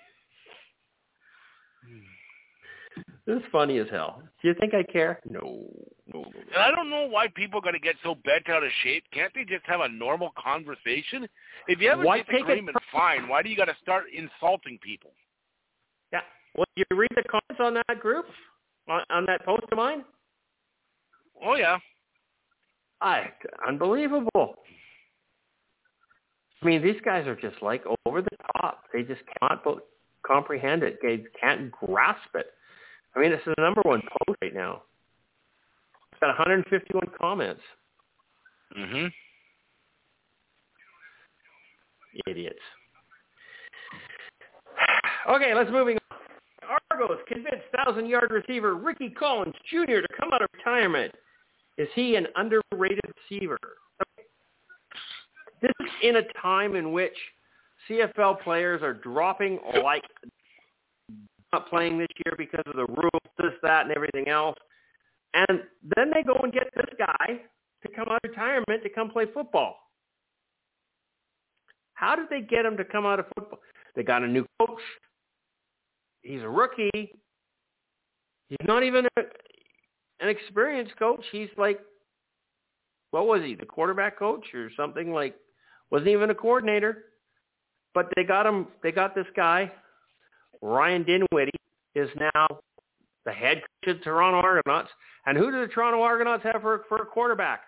this 3.28 3.38
is 3.38 3.44
funny 3.52 3.78
as 3.80 3.88
hell. 3.90 4.22
Do 4.42 4.48
you 4.48 4.56
think 4.60 4.74
I 4.74 4.84
care? 4.84 5.20
No, 5.30 5.66
no, 6.14 6.22
no. 6.22 6.26
And 6.54 6.64
I 6.64 6.72
don't 6.72 6.90
know 6.90 7.08
why 7.10 7.28
people 7.28 7.62
got 7.62 7.72
to 7.72 7.80
get 7.80 7.96
so 8.04 8.16
bent 8.26 8.50
out 8.50 8.64
of 8.64 8.70
shape. 8.84 9.04
Can't 9.14 9.34
they 9.34 9.44
just 9.44 9.66
have 9.66 9.82
a 9.82 9.90
normal 9.90 10.32
conversation? 10.42 11.28
If 11.68 11.80
you 11.80 11.90
have 11.90 12.00
a 12.00 12.04
Why 12.04 12.20
take 12.20 12.28
it 12.28 12.34
disagreement, 12.34 12.78
fine. 12.92 13.28
Why 13.28 13.42
do 13.42 13.50
you 13.50 13.58
got 13.58 13.66
to 13.66 13.76
start 13.82 14.06
insulting 14.16 14.78
people? 14.82 15.12
Yeah. 16.12 16.22
Well, 16.56 16.66
you 16.76 16.86
read 16.92 17.10
the 17.16 17.24
comments 17.24 17.60
on 17.60 17.74
that 17.88 18.00
group, 18.00 18.26
on, 18.88 19.02
on 19.10 19.26
that 19.26 19.44
post 19.46 19.64
of 19.72 19.78
mine. 19.78 20.04
Oh 21.44 21.56
yeah. 21.56 21.78
I 23.06 23.32
unbelievable. 23.68 24.56
I 26.62 26.66
mean, 26.66 26.82
these 26.82 27.00
guys 27.06 27.28
are 27.28 27.36
just 27.36 27.62
like 27.62 27.84
over 28.08 28.24
the 28.24 28.38
top. 28.60 28.86
They 28.92 29.04
just 29.04 29.22
cannot 29.40 29.64
comprehend 30.26 30.82
it. 30.82 30.98
They 31.04 31.24
can't 31.40 31.72
grasp 31.72 32.34
it. 32.34 32.48
I 33.16 33.20
mean, 33.20 33.32
it's 33.32 33.46
the 33.46 33.54
number 33.60 33.82
one 33.86 34.02
post 34.02 34.40
right 34.42 34.56
now. 34.56 34.82
It's 36.12 36.20
got 36.20 36.30
151 36.30 37.12
comments. 37.20 37.62
Mhm. 38.76 39.14
Idiots. 42.28 42.60
Okay, 45.28 45.56
let's 45.56 45.72
moving 45.72 45.98
on. 46.12 46.78
Argos 46.92 47.18
convinced 47.28 47.66
thousand-yard 47.76 48.30
receiver 48.30 48.76
Ricky 48.76 49.10
Collins 49.10 49.56
Jr. 49.72 50.02
to 50.02 50.08
come 50.20 50.32
out 50.32 50.44
of 50.44 50.50
retirement. 50.54 51.12
Is 51.78 51.88
he 51.94 52.16
an 52.16 52.28
underrated 52.36 53.02
receiver? 53.30 53.58
This 55.62 55.72
is 55.80 55.88
in 56.04 56.18
a 56.18 56.24
time 56.42 56.76
in 56.76 56.92
which 56.92 57.16
CFL 57.90 58.42
players 58.42 58.82
are 58.82 58.94
dropping 58.94 59.60
like 59.84 60.04
not 61.54 61.70
playing 61.70 61.98
this 61.98 62.08
year 62.26 62.36
because 62.38 62.64
of 62.66 62.76
the 62.76 62.86
rules, 62.86 63.22
this, 63.38 63.54
that, 63.62 63.86
and 63.86 63.96
everything 63.96 64.28
else. 64.28 64.58
And 65.34 65.62
then 65.96 66.12
they 66.14 66.24
go 66.24 66.40
and 66.44 66.52
get 66.52 66.68
this 66.76 66.86
guy 66.98 67.42
to 67.84 67.92
come 67.94 68.08
out 68.10 68.20
of 68.24 68.30
retirement 68.30 68.84
to 68.84 68.90
come 68.90 69.10
play 69.10 69.26
football. 69.34 69.78
How 71.94 72.16
did 72.16 72.28
they 72.30 72.42
get 72.42 72.66
him 72.66 72.78
to 72.78 72.86
come 72.86 73.06
out 73.06 73.20
of 73.20 73.26
football? 73.36 73.60
They 73.96 74.04
got 74.04 74.24
a 74.24 74.28
new 74.28 74.46
coach. 74.60 74.82
He's 76.22 76.42
a 76.42 76.50
rookie. 76.50 77.14
He's 78.50 78.68
not 78.68 78.84
even 78.84 79.06
a, 79.18 79.22
an 80.20 80.30
experienced 80.30 80.98
coach. 80.98 81.24
He's 81.32 81.50
like 81.58 81.80
what 83.16 83.28
was 83.28 83.42
he, 83.44 83.56
the 83.56 83.66
quarterback 83.66 84.20
coach 84.20 84.46
or 84.54 84.70
something 84.76 85.14
like? 85.14 85.36
Wasn't 85.90 86.10
even 86.10 86.32
a 86.32 86.36
coordinator, 86.36 87.06
but 87.94 88.12
they 88.16 88.26
got 88.26 88.46
him. 88.46 88.68
They 88.84 88.92
got 88.92 89.16
this 89.16 89.28
guy, 89.38 89.72
Ryan 90.62 91.04
Dinwiddie, 91.04 91.52
is 91.94 92.10
now 92.20 92.48
the 93.24 93.32
head 93.32 93.62
coach 93.86 93.94
of 93.94 94.00
the 94.00 94.04
Toronto 94.04 94.40
Argonauts. 94.40 94.90
And 95.28 95.38
who 95.38 95.50
do 95.50 95.62
the 95.62 95.68
Toronto 95.68 96.02
Argonauts 96.02 96.44
have 96.44 96.62
for 96.62 96.84
for 96.90 97.04
a 97.04 97.06
quarterback? 97.06 97.62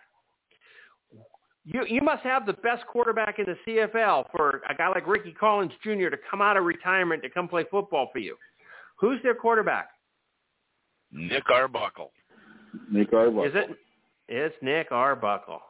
You 1.64 1.86
you 1.88 2.02
must 2.02 2.24
have 2.24 2.46
the 2.46 2.54
best 2.54 2.86
quarterback 2.88 3.40
in 3.40 3.46
the 3.46 3.58
CFL 3.66 4.26
for 4.36 4.64
a 4.70 4.76
guy 4.76 4.90
like 4.90 5.08
Ricky 5.08 5.32
Collins 5.32 5.72
Jr. 5.82 6.10
to 6.10 6.18
come 6.30 6.42
out 6.42 6.58
of 6.58 6.66
retirement 6.66 7.24
to 7.24 7.30
come 7.30 7.48
play 7.48 7.64
football 7.72 8.10
for 8.12 8.20
you. 8.20 8.36
Who's 9.00 9.22
their 9.24 9.36
quarterback? 9.36 9.92
Nick 11.12 11.50
Arbuckle. 11.50 12.12
Nick 12.92 13.14
Arbuckle. 13.14 13.44
Is 13.44 13.52
it? 13.56 13.78
It's 14.28 14.56
Nick 14.62 14.92
Arbuckle. 14.92 15.62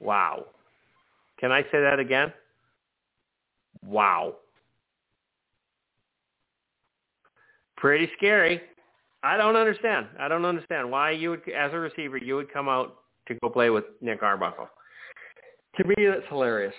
Wow. 0.00 0.46
Can 1.38 1.52
I 1.52 1.62
say 1.62 1.80
that 1.80 1.98
again? 1.98 2.32
Wow. 3.84 4.36
Pretty 7.76 8.08
scary. 8.16 8.60
I 9.24 9.36
don't 9.36 9.56
understand. 9.56 10.06
I 10.18 10.28
don't 10.28 10.44
understand 10.44 10.90
why 10.90 11.12
you 11.12 11.30
would, 11.30 11.42
as 11.48 11.72
a 11.72 11.78
receiver, 11.78 12.16
you 12.16 12.36
would 12.36 12.52
come 12.52 12.68
out 12.68 12.96
to 13.28 13.34
go 13.34 13.48
play 13.48 13.70
with 13.70 13.84
Nick 14.00 14.22
Arbuckle. 14.22 14.68
To 15.76 15.84
me, 15.84 15.94
that's 15.98 16.26
hilarious. 16.28 16.74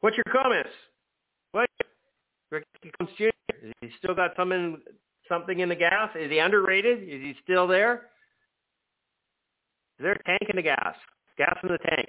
What's 0.00 0.16
your 0.16 0.24
comments? 0.32 0.70
Ricky 2.52 2.92
Collins 2.98 3.16
Jr. 3.16 3.54
Is 3.66 3.72
he 3.80 3.88
still 3.98 4.14
got 4.14 4.32
something 4.36 4.78
something 5.28 5.60
in 5.60 5.68
the 5.68 5.74
gas? 5.74 6.10
Is 6.14 6.30
he 6.30 6.38
underrated? 6.38 7.02
Is 7.02 7.20
he 7.22 7.34
still 7.42 7.66
there? 7.66 8.10
Is 9.98 10.04
there 10.04 10.12
a 10.12 10.22
tank 10.24 10.50
in 10.50 10.56
the 10.56 10.62
gas? 10.62 10.94
Gas 11.38 11.56
in 11.62 11.70
the 11.70 11.78
tank. 11.78 12.08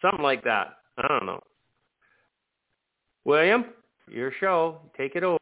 Something 0.00 0.22
like 0.22 0.42
that. 0.44 0.78
I 0.96 1.08
don't 1.08 1.26
know. 1.26 1.40
William, 3.24 3.66
your 4.10 4.32
show. 4.40 4.78
Take 4.96 5.16
it 5.16 5.22
over. 5.22 5.38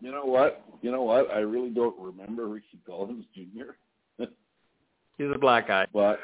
You 0.00 0.10
know 0.10 0.24
what? 0.24 0.64
You 0.82 0.90
know 0.90 1.02
what? 1.02 1.30
I 1.30 1.38
really 1.38 1.70
don't 1.70 1.94
remember 1.98 2.48
Ricky 2.48 2.80
Collins 2.86 3.24
Jr. 3.34 4.24
He's 5.18 5.28
a 5.34 5.38
black 5.38 5.68
guy. 5.68 5.86
But 5.92 6.18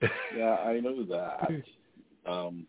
yeah, 0.36 0.56
I 0.56 0.78
know 0.80 1.04
that. 1.04 2.30
Um, 2.30 2.66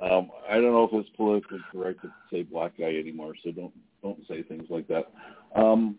um, 0.00 0.30
I 0.48 0.54
don't 0.54 0.72
know 0.72 0.84
if 0.84 0.92
it's 0.92 1.16
politically 1.16 1.58
correct 1.72 2.02
to 2.02 2.12
say 2.30 2.42
black 2.42 2.78
guy 2.78 2.96
anymore, 2.96 3.34
so 3.42 3.50
don't 3.50 3.74
don't 4.02 4.20
say 4.28 4.42
things 4.42 4.66
like 4.70 4.86
that. 4.88 5.10
Um, 5.56 5.96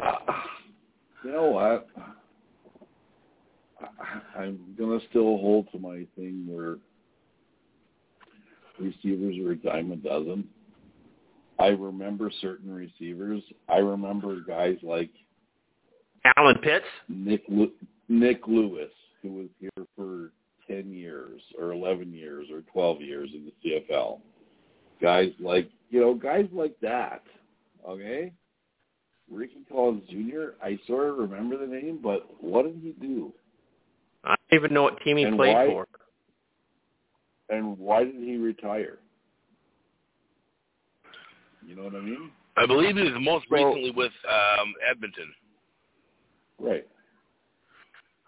uh, 0.00 0.16
you 1.24 1.32
know 1.32 1.50
what? 1.50 1.86
I, 3.80 4.38
I'm 4.40 4.74
gonna 4.78 4.98
still 5.08 5.38
hold 5.38 5.70
to 5.72 5.78
my 5.78 6.06
thing 6.16 6.46
where 6.48 6.76
receivers 8.78 9.36
are 9.38 9.52
a 9.52 9.56
dime 9.56 9.92
a 9.92 9.96
dozen. 9.96 10.48
I 11.58 11.68
remember 11.68 12.30
certain 12.40 12.72
receivers. 12.72 13.42
I 13.68 13.76
remember 13.76 14.40
guys 14.40 14.78
like 14.82 15.10
Allen 16.36 16.56
Pitts. 16.62 16.86
Nick 17.08 17.42
Nik 18.08 18.48
Lewis, 18.48 18.90
who 19.22 19.32
was 19.32 19.48
here 19.60 19.86
for 19.94 20.32
ten 20.70 20.92
years 20.92 21.40
or 21.58 21.72
eleven 21.72 22.12
years 22.12 22.46
or 22.52 22.62
twelve 22.72 23.00
years 23.00 23.30
in 23.34 23.46
the 23.46 23.70
CFL. 23.90 24.20
Guys 25.02 25.30
like 25.40 25.70
you 25.90 26.00
know, 26.00 26.14
guys 26.14 26.46
like 26.52 26.74
that. 26.82 27.22
Okay? 27.88 28.32
Ricky 29.30 29.58
Collins 29.70 30.02
Jr., 30.10 30.54
I 30.62 30.78
sort 30.86 31.08
of 31.08 31.18
remember 31.18 31.56
the 31.56 31.66
name, 31.66 32.00
but 32.02 32.26
what 32.40 32.64
did 32.64 32.80
he 32.82 32.90
do? 33.00 33.32
I 34.24 34.34
don't 34.50 34.60
even 34.60 34.74
know 34.74 34.82
what 34.82 35.00
team 35.02 35.16
he 35.16 35.22
And 35.22 35.36
played 35.36 35.54
why- 35.54 35.66
for. 35.66 35.86
And 37.48 37.78
why 37.78 38.04
did 38.04 38.14
he 38.16 38.36
retire? 38.36 38.98
You 41.66 41.76
know 41.76 41.84
what 41.84 41.94
I 41.94 42.00
mean? 42.00 42.30
I 42.56 42.66
believe 42.66 42.96
he 42.96 43.02
was 43.02 43.12
most 43.20 43.46
Well- 43.50 43.66
recently 43.66 43.90
with 43.92 44.12
um, 44.28 44.74
Edmonton. 44.88 45.32
Right. 46.58 46.86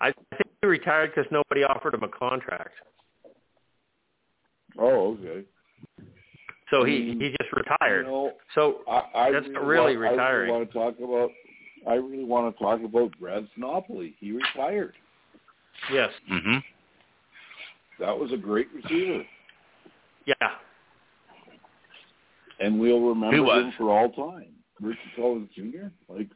I 0.01 0.07
think 0.13 0.27
he 0.39 0.42
retired 0.67 1.13
because 1.15 1.31
nobody 1.31 1.65
offered 1.65 1.95
him 1.95 2.03
a 2.03 2.09
contract. 2.09 2.75
Oh, 4.79 5.17
okay. 5.19 5.45
So 6.71 6.85
he 6.85 7.13
Mm. 7.13 7.21
he 7.21 7.29
just 7.31 7.53
retired. 7.53 8.07
You 8.07 8.13
know, 8.13 8.33
So 8.55 8.83
I, 8.89 9.27
I 9.27 9.31
That's 9.33 9.47
really 9.49 9.67
really 9.67 9.97
want, 9.99 10.13
retiring. 10.13 10.21
I 10.21 10.31
really 10.31 10.53
want 10.53 10.71
to 10.71 10.79
talk 10.79 10.99
about. 11.01 11.31
I 11.87 11.95
really 11.95 12.25
want 12.25 12.57
to 12.57 12.63
talk 12.63 12.81
about 12.83 13.11
Brad 13.19 13.47
Sinopoli. 13.57 14.15
He 14.21 14.33
retired. 14.33 14.95
yes, 15.93 16.11
Mm-hmm. 16.31 16.59
That 17.99 18.17
was 18.19 18.33
a 18.33 18.37
great 18.37 18.69
receiver, 18.73 19.25
yeah, 20.27 20.35
and 22.61 22.81
we'll 22.81 23.01
remember 23.01 23.43
was. 23.43 23.65
him 23.65 23.73
for 23.77 23.91
all 23.91 24.11
time. 24.11 24.53
Ricky 24.81 24.99
Collins 25.15 25.51
Jr. 25.55 25.89
Like 26.09 26.29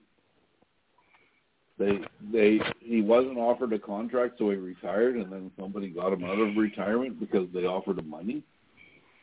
they 1.79 2.01
they 2.33 2.59
he 2.76 2.76
wasn't 3.17 3.39
offered 3.39 3.73
a 3.73 3.79
contract, 3.79 4.35
so 4.39 4.51
he 4.51 4.57
retired, 4.57 5.17
and 5.17 5.33
then 5.33 5.51
somebody 5.59 5.89
got 5.89 6.13
him 6.13 6.25
out 6.25 6.39
of 6.39 6.57
retirement 6.57 7.19
because 7.21 7.47
they 7.55 7.65
offered 7.65 7.99
him 7.99 8.09
money. 8.11 8.43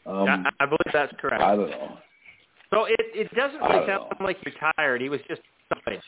Um, 0.05 0.27
I, 0.27 0.49
I 0.59 0.65
believe 0.65 0.91
that's 0.91 1.13
correct. 1.19 1.41
I 1.41 1.55
don't 1.55 1.69
know. 1.69 1.97
So 2.71 2.85
it 2.85 2.99
it 3.13 3.33
doesn't 3.35 3.59
really 3.59 3.87
sound 3.87 4.05
know. 4.19 4.25
like 4.25 4.37
he 4.43 4.51
retired. 4.51 5.01
He 5.01 5.09
was 5.09 5.19
just 5.27 5.41
somebody. 5.69 6.01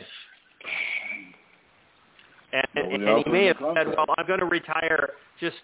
And, 2.54 2.94
and 2.94 3.24
he 3.26 3.32
may 3.32 3.46
have 3.46 3.58
said, 3.76 3.88
"Well, 3.88 4.06
I'm 4.18 4.26
going 4.28 4.40
to 4.40 4.46
retire 4.46 5.12
just 5.40 5.58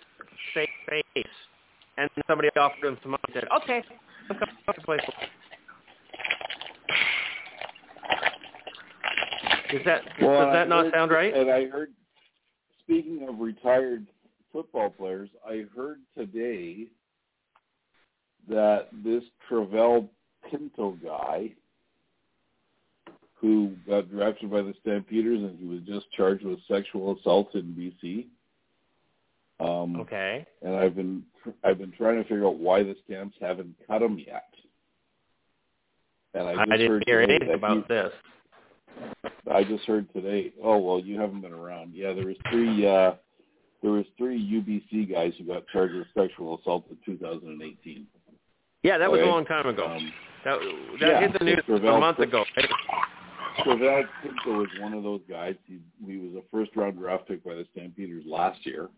face 0.53 0.69
face," 0.87 1.25
and 1.97 2.09
somebody 2.27 2.49
offered 2.55 2.85
him 2.87 2.97
some 3.01 3.11
money. 3.11 3.23
and 3.27 3.33
Said, 3.35 3.47
"Okay, 3.63 3.81
I'm 4.29 4.37
coming 4.37 4.55
to 4.75 4.81
play 4.81 4.97
football." 5.05 5.27
Does 9.71 9.81
that 9.85 10.01
Well, 10.21 10.45
does 10.45 10.53
that 10.53 10.61
I 10.63 10.65
not 10.65 10.83
heard- 10.85 10.93
sound 10.93 11.11
right? 11.11 11.33
And 11.33 11.49
I 11.49 11.65
heard, 11.67 11.91
speaking 12.91 13.27
of 13.27 13.39
retired 13.39 14.05
football 14.51 14.89
players, 14.89 15.29
I 15.47 15.65
heard 15.75 15.99
today 16.17 16.87
that 18.49 18.89
this 19.03 19.23
Travell 19.47 20.09
Pinto 20.49 20.97
guy, 21.03 21.51
who 23.35 23.71
got 23.87 24.11
drafted 24.11 24.51
by 24.51 24.61
the 24.61 24.73
Stampeders 24.81 25.39
and 25.39 25.57
he 25.57 25.65
was 25.65 25.81
just 25.81 26.11
charged 26.11 26.43
with 26.43 26.59
sexual 26.67 27.17
assault 27.17 27.55
in 27.55 27.73
BC. 28.03 28.25
Um, 29.65 30.01
Okay. 30.01 30.45
And 30.61 30.75
I've 30.75 30.95
been 30.95 31.23
I've 31.63 31.77
been 31.77 31.93
trying 31.97 32.17
to 32.17 32.23
figure 32.23 32.45
out 32.45 32.57
why 32.57 32.83
the 32.83 32.95
Stamps 33.05 33.35
haven't 33.39 33.75
cut 33.87 34.01
him 34.01 34.19
yet. 34.19 34.49
And 36.33 36.43
I 36.43 36.61
I, 36.61 36.65
didn't 36.65 36.91
heard 36.91 37.03
hear 37.05 37.21
anything 37.21 37.53
about 37.53 37.77
he, 37.77 37.83
this. 37.87 38.11
I 39.51 39.63
just 39.63 39.83
heard 39.85 40.11
today. 40.13 40.53
Oh 40.63 40.77
well, 40.77 40.99
you 40.99 41.19
haven't 41.19 41.41
been 41.41 41.53
around. 41.53 41.93
Yeah, 41.93 42.13
there 42.13 42.25
was 42.27 42.37
three. 42.49 42.87
uh 42.87 43.13
There 43.81 43.91
was 43.91 44.05
three 44.17 44.39
UBC 44.39 45.11
guys 45.11 45.33
who 45.37 45.45
got 45.45 45.67
charged 45.67 45.95
with 45.95 46.07
sexual 46.15 46.59
assault 46.59 46.85
in 46.89 46.97
2018. 47.05 48.07
Yeah, 48.83 48.97
that 48.97 49.11
was 49.11 49.19
Okay. 49.19 49.29
a 49.29 49.31
long 49.31 49.45
time 49.45 49.67
ago. 49.67 49.85
Um, 49.85 50.13
that 50.43 50.59
that 50.99 51.07
yeah, 51.07 51.19
hit 51.21 51.37
the 51.39 51.45
news 51.45 51.63
a 51.67 51.99
month 51.99 52.19
ago. 52.19 52.43
Right? 52.57 52.69
Travell 53.63 54.03
Pinto 54.23 54.59
was 54.59 54.69
one 54.79 54.93
of 54.93 55.03
those 55.03 55.21
guys. 55.29 55.55
He, 55.67 55.79
he 56.05 56.17
was 56.17 56.35
a 56.35 56.41
first 56.51 56.75
round 56.75 56.97
draft 56.97 57.27
pick 57.27 57.43
by 57.43 57.53
the 57.55 57.65
Stampeders 57.73 58.23
last 58.25 58.65
year, 58.65 58.89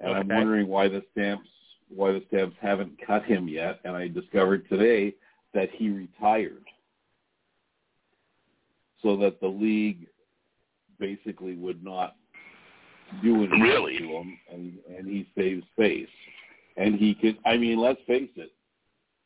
and 0.00 0.12
I'm 0.12 0.28
wondering 0.28 0.66
why 0.68 0.88
the 0.88 1.02
Stamps 1.12 1.48
why 1.88 2.12
the 2.12 2.22
Stamps 2.28 2.56
haven't 2.60 2.92
cut 3.06 3.24
him 3.24 3.48
yet. 3.48 3.80
And 3.84 3.96
I 3.96 4.08
discovered 4.08 4.68
today 4.68 5.14
that 5.54 5.70
he 5.72 5.88
retired, 5.88 6.64
so 9.02 9.16
that 9.18 9.40
the 9.40 9.48
league 9.48 10.06
basically 10.98 11.56
would 11.56 11.82
not 11.84 12.16
do 13.22 13.36
anything 13.36 13.60
Really? 13.60 13.98
to 13.98 14.04
him, 14.04 14.38
and 14.52 14.78
and 14.96 15.06
he 15.06 15.28
saves 15.36 15.64
face. 15.76 16.08
And 16.76 16.94
he 16.96 17.14
can. 17.14 17.38
I 17.46 17.56
mean, 17.56 17.78
let's 17.78 18.00
face 18.06 18.30
it. 18.36 18.52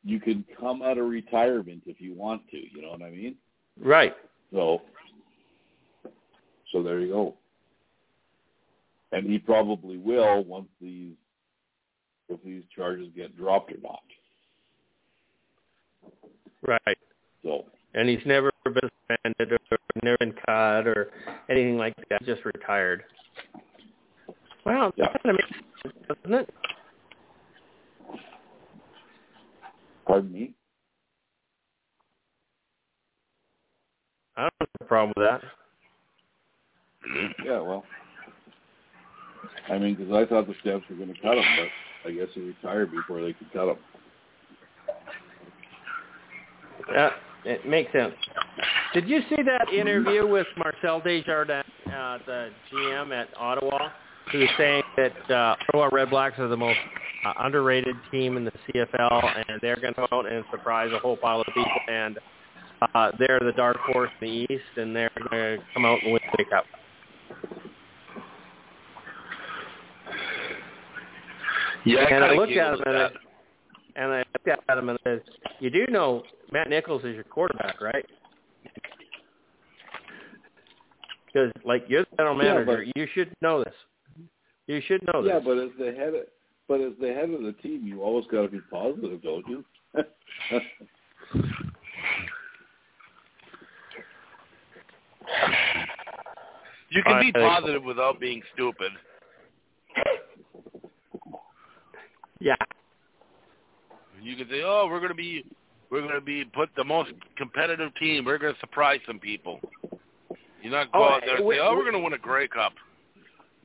You 0.04 0.20
can 0.20 0.44
come 0.58 0.82
out 0.82 0.98
of 0.98 1.06
retirement 1.06 1.82
if 1.86 2.00
you 2.00 2.14
want 2.14 2.42
to. 2.50 2.56
You 2.56 2.82
know 2.82 2.90
what 2.90 3.02
I 3.02 3.10
mean? 3.10 3.36
Right. 3.78 4.14
So, 4.52 4.82
so 6.72 6.82
there 6.82 7.00
you 7.00 7.08
go. 7.08 7.34
And 9.12 9.26
he 9.28 9.38
probably 9.38 9.96
will 9.96 10.44
once 10.44 10.68
these, 10.80 11.14
if 12.28 12.42
these 12.44 12.62
charges 12.74 13.08
get 13.16 13.36
dropped 13.36 13.72
or 13.72 13.78
not. 13.82 14.02
Right. 16.66 16.98
So, 17.42 17.64
And 17.94 18.08
he's 18.08 18.24
never 18.24 18.50
been 18.64 18.74
suspended 19.08 19.52
or 19.52 19.78
never 20.02 20.16
been 20.18 20.32
cut 20.46 20.86
or 20.86 21.10
anything 21.48 21.76
like 21.76 21.94
that. 22.08 22.24
Just 22.24 22.44
retired. 22.44 23.04
Wow, 24.64 24.92
Yeah. 24.96 25.06
that 25.12 25.22
kind 25.22 25.36
of 25.38 25.40
makes 25.44 25.62
sense, 25.82 26.06
doesn't 26.22 26.38
it? 26.38 26.54
pardon 30.06 30.32
me. 30.32 30.52
I 34.36 34.42
don't 34.42 34.52
know. 34.80 34.86
problem 34.86 35.12
with 35.16 35.28
that. 35.28 35.42
Yeah, 37.44 37.60
well, 37.60 37.84
I 39.68 39.78
mean, 39.78 39.94
because 39.94 40.12
I 40.12 40.26
thought 40.28 40.46
the 40.46 40.54
Stamps 40.60 40.86
were 40.88 40.96
going 40.96 41.14
to 41.14 41.20
cut 41.20 41.38
him, 41.38 41.44
but 41.56 42.10
I 42.10 42.12
guess 42.12 42.28
he 42.34 42.40
retired 42.40 42.90
before 42.90 43.20
they 43.20 43.32
could 43.32 43.52
cut 43.52 43.68
him. 43.68 43.76
Yeah, 46.92 47.10
it 47.44 47.66
makes 47.66 47.92
sense. 47.92 48.14
Did 48.94 49.08
you 49.08 49.20
see 49.28 49.42
that 49.42 49.72
interview 49.72 50.26
with 50.26 50.46
Marcel 50.56 51.00
Desjardins, 51.00 51.64
uh, 51.86 52.18
the 52.26 52.50
GM 52.72 53.12
at 53.12 53.28
Ottawa, 53.38 53.90
who 54.32 54.40
was 54.40 54.48
saying 54.58 54.82
that 54.96 55.30
uh, 55.30 55.56
Ottawa 55.68 55.88
Red 55.92 56.10
Blacks 56.10 56.38
are 56.38 56.48
the 56.48 56.56
most 56.56 56.78
uh, 57.24 57.32
underrated 57.38 57.96
team 58.10 58.36
in 58.36 58.44
the 58.44 58.52
CFL, 58.52 59.44
and 59.48 59.60
they're 59.62 59.76
going 59.76 59.94
to 59.94 60.00
come 60.00 60.08
out 60.12 60.30
and 60.30 60.44
surprise 60.50 60.90
a 60.92 60.98
whole 60.98 61.16
pile 61.16 61.40
of 61.40 61.46
people, 61.46 61.80
and 61.88 62.18
uh, 62.94 63.12
they're 63.18 63.40
the 63.40 63.52
dark 63.56 63.76
horse 63.78 64.10
in 64.20 64.28
the 64.28 64.52
East, 64.52 64.64
and 64.76 64.94
they're 64.94 65.10
going 65.30 65.58
to 65.58 65.64
come 65.74 65.84
out 65.84 66.02
and 66.02 66.12
win 66.12 66.20
the 66.36 66.44
Cup. 66.44 66.64
Yeah, 71.84 72.00
and 72.00 72.24
I 72.24 72.28
kinda 72.28 72.40
looked 72.40 72.52
at 72.52 72.78
giggled 72.78 72.80
him 72.80 72.94
and 72.94 72.96
I, 72.98 73.10
and 73.96 74.12
I 74.12 74.29
looked 74.46 74.62
at 74.68 74.78
him 74.78 74.88
and 74.88 74.98
I 75.00 75.10
said, 75.10 75.22
"You 75.60 75.70
do 75.70 75.86
know 75.88 76.22
Matt 76.52 76.68
Nichols 76.68 77.04
is 77.04 77.14
your 77.14 77.24
quarterback, 77.24 77.80
right?" 77.80 78.06
Because 81.26 81.52
like 81.64 81.84
you're 81.88 82.02
the 82.10 82.16
general 82.16 82.36
Yeah, 82.36 82.54
manager, 82.54 82.84
you 82.94 83.06
should 83.14 83.34
know 83.40 83.62
this. 83.62 83.74
You 84.66 84.80
should 84.82 85.02
know 85.02 85.22
Yeah, 85.24 85.38
this. 85.38 85.42
Yeah, 85.46 85.54
but 85.54 85.58
as 85.58 85.70
the 85.78 85.92
head, 85.92 86.14
of, 86.14 86.26
but 86.68 86.80
as 86.80 86.92
the 87.00 87.12
head 87.12 87.30
of 87.30 87.42
the 87.42 87.52
team, 87.62 87.86
you 87.86 88.02
always 88.02 88.26
got 88.26 88.42
to 88.42 88.48
be 88.48 88.60
positive, 88.70 89.22
don't 89.22 89.46
you? 89.48 89.64
You 96.92 97.04
can 97.04 97.20
be 97.20 97.30
positive 97.30 97.84
without 97.84 98.18
being 98.18 98.42
stupid. 98.52 98.90
yeah, 102.40 102.56
You 104.22 104.36
can 104.36 104.48
say, 104.48 104.62
"Oh, 104.64 104.86
we're 104.90 104.98
going 104.98 105.10
to 105.10 105.14
be, 105.14 105.44
we're 105.90 106.02
going 106.02 106.14
to 106.14 106.20
be 106.20 106.44
put 106.44 106.68
the 106.76 106.84
most 106.84 107.12
competitive 107.36 107.90
team. 108.00 108.24
We're 108.24 108.38
going 108.38 108.54
to 108.54 108.60
surprise 108.60 109.00
some 109.06 109.18
people." 109.18 109.60
You're 110.62 110.72
not 110.72 110.92
go 110.92 110.98
Oh, 111.04 111.08
out 111.14 111.22
there 111.24 111.36
and 111.36 111.48
say, 111.48 111.58
"Oh, 111.60 111.70
we- 111.70 111.76
we're 111.76 111.82
going 111.90 111.94
to 111.94 112.00
win 112.00 112.12
a 112.12 112.18
Grey 112.18 112.48
Cup." 112.48 112.72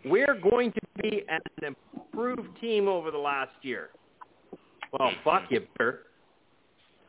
we're 0.07 0.35
going 0.39 0.71
to 0.71 0.81
be 1.01 1.23
an 1.29 1.39
improved 1.65 2.49
team 2.61 2.87
over 2.87 3.09
the 3.09 3.17
last 3.17 3.49
year. 3.63 3.89
Well, 4.91 5.09
mm-hmm. 5.09 5.23
fuck 5.23 5.43
you, 5.49 5.61
better, 5.79 6.01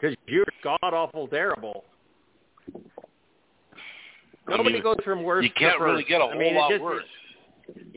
because 0.01 0.17
you're 0.27 0.47
god 0.65 0.79
awful 0.83 1.29
terrible. 1.29 1.85
I 4.49 4.57
Nobody 4.57 4.75
mean, 4.75 4.83
goes 4.83 4.97
from 5.05 5.25
worst 5.25 5.45
You 5.45 5.51
can't 5.59 5.79
to 5.79 5.85
really 5.85 6.03
first. 6.05 6.09
get 6.09 6.21
a 6.21 6.25
I 6.25 6.29
whole 6.31 6.39
mean, 6.39 6.55
lot 6.55 6.71
just- 6.71 6.83
worse. 6.83 7.05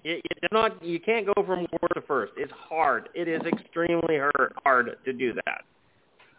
You, 0.04 0.22
you're 0.42 0.50
not. 0.52 0.84
You 0.84 1.00
can't 1.00 1.26
go 1.26 1.34
from 1.46 1.68
worst 1.82 1.94
to 1.96 2.02
first. 2.02 2.34
It's 2.38 2.52
hard. 2.52 3.10
It 3.14 3.28
is 3.28 3.42
extremely 3.42 4.18
hard, 4.18 4.54
hard 4.64 4.98
to 5.06 5.14
do 5.14 5.34
that. 5.34 5.62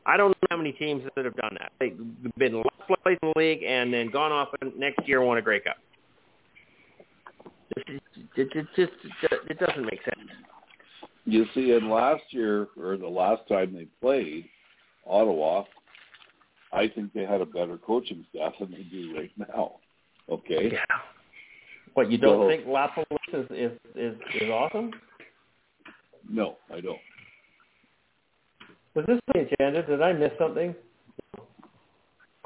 I 0.07 0.17
don't 0.17 0.31
know 0.31 0.47
how 0.51 0.57
many 0.57 0.73
teams 0.73 1.03
that 1.15 1.25
have 1.25 1.37
done 1.37 1.57
that. 1.61 1.73
They've 1.79 1.99
been 2.39 2.57
last 2.57 3.03
place 3.05 3.19
in 3.23 3.33
the 3.35 3.39
league 3.39 3.63
and 3.63 3.93
then 3.93 4.11
gone 4.11 4.33
off 4.33 4.49
and 4.61 4.77
next 4.79 5.07
year 5.07 5.23
won 5.23 5.39
a 5.39 5.43
Grey 5.43 5.61
Cup. 5.61 5.77
It, 7.77 8.03
it, 8.37 8.49
it 8.55 8.67
just 8.77 8.93
it 9.49 9.59
doesn't 9.59 9.85
make 9.85 10.01
sense. 10.05 10.29
you 11.25 11.45
see, 11.55 11.73
in 11.73 11.89
last 11.89 12.25
year 12.31 12.69
or 12.81 12.97
the 12.97 13.07
last 13.07 13.47
time 13.49 13.75
they 13.75 13.87
played 14.01 14.47
Ottawa, 15.07 15.65
I 16.73 16.89
think 16.89 17.13
they 17.13 17.25
had 17.25 17.41
a 17.41 17.47
better 17.47 17.77
coaching 17.79 18.25
staff 18.35 18.55
than 18.59 18.71
they 18.71 18.83
do 18.83 19.15
right 19.17 19.31
now. 19.37 19.77
Okay. 20.29 20.71
Yeah. 20.73 20.85
What 21.95 22.11
you 22.11 22.19
don't 22.19 22.43
So- 22.45 22.49
think 22.49 22.67
LaPolice 22.67 23.07
is, 23.33 23.47
is 23.51 23.73
is 23.95 24.43
is 24.43 24.51
awesome? 24.51 24.93
No, 26.29 26.57
I 26.73 26.81
don't. 26.81 26.99
Was 28.95 29.05
this 29.07 29.21
the 29.33 29.41
agenda? 29.41 29.83
Did 29.85 30.03
I 30.03 30.13
miss 30.13 30.33
something? 30.39 30.75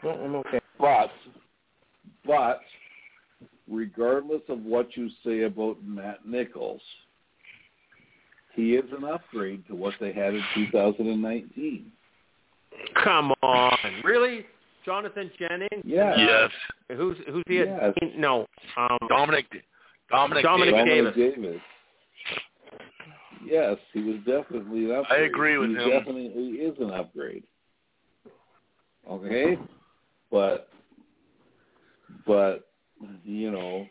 No, 0.03 0.11
I'm 0.11 0.35
okay. 0.37 0.61
But, 0.79 1.11
but, 2.27 2.61
regardless 3.69 4.43
of 4.49 4.63
what 4.63 4.97
you 4.97 5.09
say 5.25 5.43
about 5.43 5.83
Matt 5.83 6.27
Nichols, 6.27 6.83
he 8.55 8.75
is 8.75 8.85
an 8.97 9.05
upgrade 9.05 9.67
to 9.69 9.75
what 9.75 9.95
they 10.01 10.13
had 10.13 10.35
in 10.35 10.43
2019. 10.55 11.91
Come 13.03 13.33
on, 13.43 13.79
really, 14.03 14.45
Jonathan 14.85 15.31
Jennings? 15.39 15.83
Yeah. 15.85 16.15
Yes, 16.17 16.51
Who's 16.97 17.17
who's 17.29 17.45
he? 17.49 17.61
at- 17.61 17.69
Yes. 18.03 18.11
No, 18.17 18.47
um, 18.77 18.99
Dominique, 19.09 19.47
Dominique, 20.11 20.45
Dominique 20.45 20.85
Davis. 20.85 21.15
Davis. 21.15 21.37
Davis. 21.37 21.61
Yes, 23.47 23.77
he 23.93 24.03
was 24.03 24.17
definitely 24.27 24.87
an 24.87 24.97
upgrade. 24.97 25.21
I 25.21 25.25
agree 25.25 25.59
with 25.59 25.71
he 25.71 25.77
him. 25.77 25.91
definitely 25.91 26.27
is 26.27 26.79
an 26.81 26.91
upgrade. 26.93 27.45
Okay? 29.11 29.59
But 30.31 30.69
but 32.27 32.67
you 33.25 33.51
know 33.51 33.87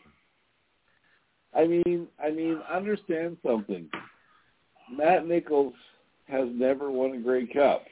I 1.56 1.66
mean 1.66 2.08
I 2.22 2.30
mean 2.30 2.60
understand 2.72 3.36
something. 3.46 3.88
Matt 4.90 5.26
Nichols 5.26 5.74
has 6.26 6.48
never 6.52 6.90
won 6.90 7.12
a 7.12 7.18
Grey 7.18 7.46
Cup. 7.46 7.84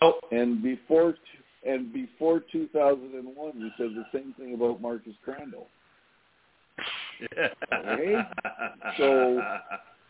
Oh. 0.00 0.18
And 0.32 0.62
before 0.62 1.12
t- 1.12 1.18
and 1.66 1.92
before 1.92 2.42
2001 2.52 3.60
you 3.60 3.70
said 3.76 3.88
the 3.94 4.04
same 4.12 4.34
thing 4.38 4.54
about 4.54 4.80
Marcus 4.80 5.14
Crandell. 5.26 5.66
So 8.98 9.42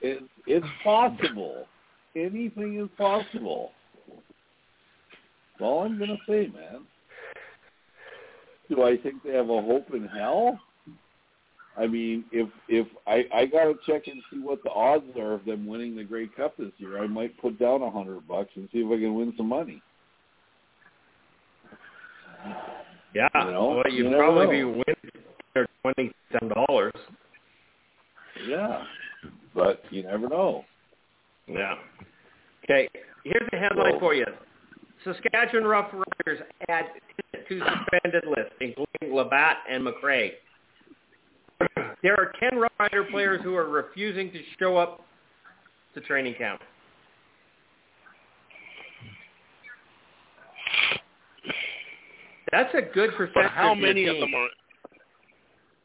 it's 0.00 0.22
it's 0.46 0.66
possible. 0.82 1.66
Anything 2.14 2.80
is 2.80 2.88
possible. 2.96 3.72
That's 4.08 5.62
all 5.62 5.84
I'm 5.84 5.98
gonna 5.98 6.18
say, 6.28 6.48
man. 6.48 6.86
Do 8.68 8.82
I 8.82 8.96
think 8.96 9.22
they 9.22 9.32
have 9.32 9.48
a 9.48 9.62
hope 9.62 9.94
in 9.94 10.06
hell? 10.06 10.58
I 11.78 11.86
mean, 11.86 12.24
if 12.32 12.48
if 12.68 12.86
I 13.06 13.24
I 13.32 13.46
gotta 13.46 13.74
check 13.86 14.06
and 14.06 14.22
see 14.30 14.38
what 14.38 14.62
the 14.64 14.70
odds 14.70 15.16
are 15.16 15.34
of 15.34 15.44
them 15.44 15.66
winning 15.66 15.94
the 15.96 16.04
Grey 16.04 16.26
Cup 16.26 16.56
this 16.56 16.72
year, 16.78 17.02
I 17.02 17.06
might 17.06 17.38
put 17.38 17.58
down 17.58 17.82
a 17.82 17.90
hundred 17.90 18.26
bucks 18.26 18.50
and 18.56 18.68
see 18.72 18.78
if 18.78 18.86
I 18.86 19.00
can 19.00 19.14
win 19.14 19.34
some 19.36 19.48
money. 19.48 19.82
Yeah. 23.14 23.28
You 23.34 23.50
know, 23.52 23.68
well, 23.82 23.92
you'd 23.92 24.10
you 24.10 24.16
probably 24.16 24.46
know. 24.46 24.50
be 24.50 24.64
winning 24.64 25.66
twenty 25.82 26.12
seven 26.32 26.48
dollars. 26.54 26.92
Yeah, 28.46 28.82
but 29.54 29.82
you 29.90 30.02
never 30.02 30.28
know. 30.28 30.64
Yeah. 31.46 31.74
Okay. 32.64 32.88
Here's 33.24 33.48
a 33.52 33.56
headline 33.56 33.92
Well- 33.92 34.00
for 34.00 34.14
you. 34.14 34.26
Saskatchewan 35.04 35.64
Rough 35.64 35.92
Riders 35.92 36.40
add 36.68 36.86
to 37.48 37.58
suspended 37.60 38.24
list, 38.26 38.50
including 38.60 39.16
LaBatte 39.16 39.58
and 39.70 39.86
McRae. 39.86 40.32
There 42.02 42.14
are 42.18 42.32
10 42.40 42.58
Rough 42.58 42.72
Rider 42.80 43.04
players 43.04 43.40
who 43.42 43.54
are 43.54 43.68
refusing 43.68 44.32
to 44.32 44.40
show 44.58 44.76
up 44.76 45.02
to 45.94 46.00
training 46.00 46.34
camp. 46.38 46.60
That's 52.52 52.72
a 52.74 52.82
good 52.82 53.10
percentage. 53.12 53.34
But 53.34 53.50
how 53.50 53.74
many 53.74 54.06
of 54.06 54.16
them 54.18 54.34
are? 54.34 54.48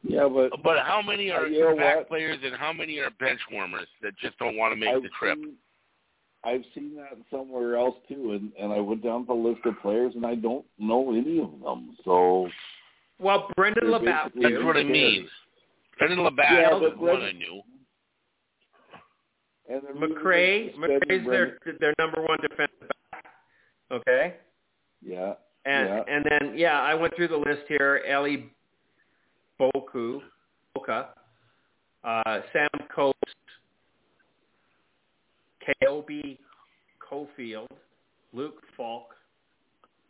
Yeah, 0.03 0.27
but 0.27 0.51
But 0.63 0.79
how 0.79 1.01
many 1.01 1.29
are 1.31 1.43
Uh, 1.43 1.47
you 1.47 1.61
know 1.61 1.71
impact 1.71 1.97
what? 1.97 2.07
players 2.07 2.39
and 2.43 2.55
how 2.55 2.73
many 2.73 2.99
are 2.99 3.09
bench 3.19 3.39
warmers 3.51 3.87
that 4.01 4.15
just 4.17 4.37
don't 4.39 4.57
want 4.57 4.73
to 4.73 4.79
make 4.79 4.89
I've 4.93 5.03
the 5.03 5.09
trip? 5.09 5.37
Seen, 5.37 5.53
I've 6.43 6.63
seen 6.73 6.95
that 6.95 7.17
somewhere 7.29 7.75
else 7.77 7.95
too, 8.07 8.33
and 8.33 8.51
and 8.57 8.73
I 8.73 8.79
went 8.79 9.03
down 9.03 9.25
the 9.27 9.33
list 9.33 9.61
of 9.65 9.79
players, 9.81 10.15
and 10.15 10.25
I 10.25 10.35
don't 10.35 10.65
know 10.79 11.13
any 11.15 11.39
of 11.39 11.59
them. 11.59 11.95
So 12.03 12.49
Well, 13.19 13.51
Brendon 13.55 13.91
They're 13.91 13.99
LaBatte. 13.99 14.33
basically- 14.33 14.51
That's 14.53 14.63
what 14.65 14.77
I 14.77 14.83
mean. 14.83 15.29
Brendon 15.99 16.19
LaBatte 16.19 16.51
Yeah, 16.51 16.75
is 16.75 16.81
the 16.81 16.97
one 16.97 17.21
I 17.21 17.31
knew. 17.33 17.61
and 19.69 19.81
then 19.83 19.93
McRae, 19.95 20.71
suspended 20.71 21.07
McRae's 21.07 21.25
their 21.27 21.75
their 21.79 21.93
number 21.99 22.21
one 22.23 22.39
defensive 22.41 22.89
back. 23.11 23.25
Okay. 23.91 24.37
Yeah, 25.03 25.35
And 25.65 25.87
yeah. 25.89 26.03
and 26.07 26.25
then 26.29 26.57
yeah, 26.57 26.79
I 26.81 26.95
went 26.95 27.15
through 27.15 27.27
the 27.27 27.37
list 27.37 27.61
here. 27.67 28.01
Ellie 28.07 28.49
Boku, 29.59 30.19
Boka, 30.75 31.07
uh, 32.03 32.39
Sam 32.51 32.69
Coates, 32.93 33.15
Kobe 35.83 36.37
Cofield, 36.99 37.67
Luke 38.33 38.61
Falk, 38.75 39.09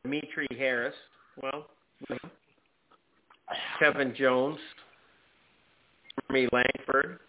Dimitri 0.03 0.47
Harris. 0.57 0.95
Well, 1.41 1.67
Kevin 3.79 4.13
Jones, 4.15 4.59
Jeremy 6.29 6.47
Langford, 6.53 7.19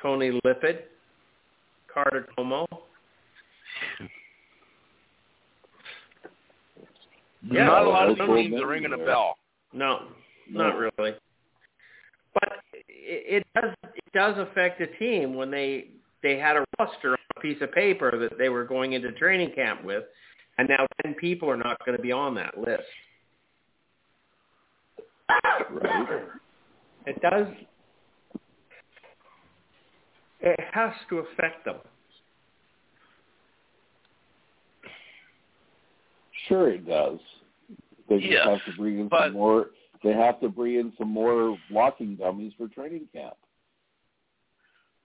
Tony 0.00 0.40
Lippett, 0.44 0.90
Carter 1.92 2.28
Como. 2.36 2.66
Yeah, 7.50 7.64
Not 7.64 7.82
a 7.82 7.88
lot 7.88 8.08
of 8.08 8.18
household 8.18 8.38
teams 8.38 8.60
are 8.60 8.66
ringing 8.66 8.92
a 8.92 8.98
bell. 8.98 9.36
No, 9.72 10.08
No. 10.48 10.68
not 10.68 10.76
really. 10.78 11.14
But 12.34 12.52
it, 12.72 13.44
it 13.44 13.46
does 13.54 13.74
it 13.82 14.12
does 14.14 14.38
affect 14.38 14.80
a 14.80 14.86
team 14.98 15.34
when 15.34 15.50
they 15.50 15.88
they 16.22 16.38
had 16.38 16.56
a 16.56 16.64
roster 16.78 17.10
on 17.12 17.18
a 17.36 17.40
piece 17.40 17.60
of 17.60 17.72
paper 17.72 18.16
that 18.18 18.38
they 18.38 18.48
were 18.48 18.64
going 18.64 18.92
into 18.92 19.10
training 19.12 19.52
camp 19.54 19.84
with, 19.84 20.04
and 20.58 20.68
now 20.68 20.86
ten 21.02 21.14
people 21.14 21.50
are 21.50 21.56
not 21.56 21.78
going 21.84 21.96
to 21.96 22.02
be 22.02 22.12
on 22.12 22.34
that 22.36 22.56
list. 22.58 22.82
Right. 25.70 26.22
It 27.06 27.20
does. 27.20 27.46
It 30.40 30.60
has 30.72 30.92
to 31.08 31.18
affect 31.18 31.64
them. 31.64 31.76
Sure, 36.48 36.70
it 36.70 36.86
does. 36.86 37.18
They 38.08 38.18
just 38.18 38.30
Yes, 38.32 38.46
have 38.46 38.64
to 38.64 38.72
bring 38.78 38.98
in 39.00 39.08
but- 39.08 39.26
some 39.28 39.32
more. 39.34 39.70
They 40.02 40.12
have 40.12 40.40
to 40.40 40.48
bring 40.48 40.74
in 40.74 40.92
some 40.98 41.08
more 41.08 41.56
walking 41.70 42.16
dummies 42.16 42.52
for 42.58 42.66
training 42.66 43.06
camp. 43.12 43.34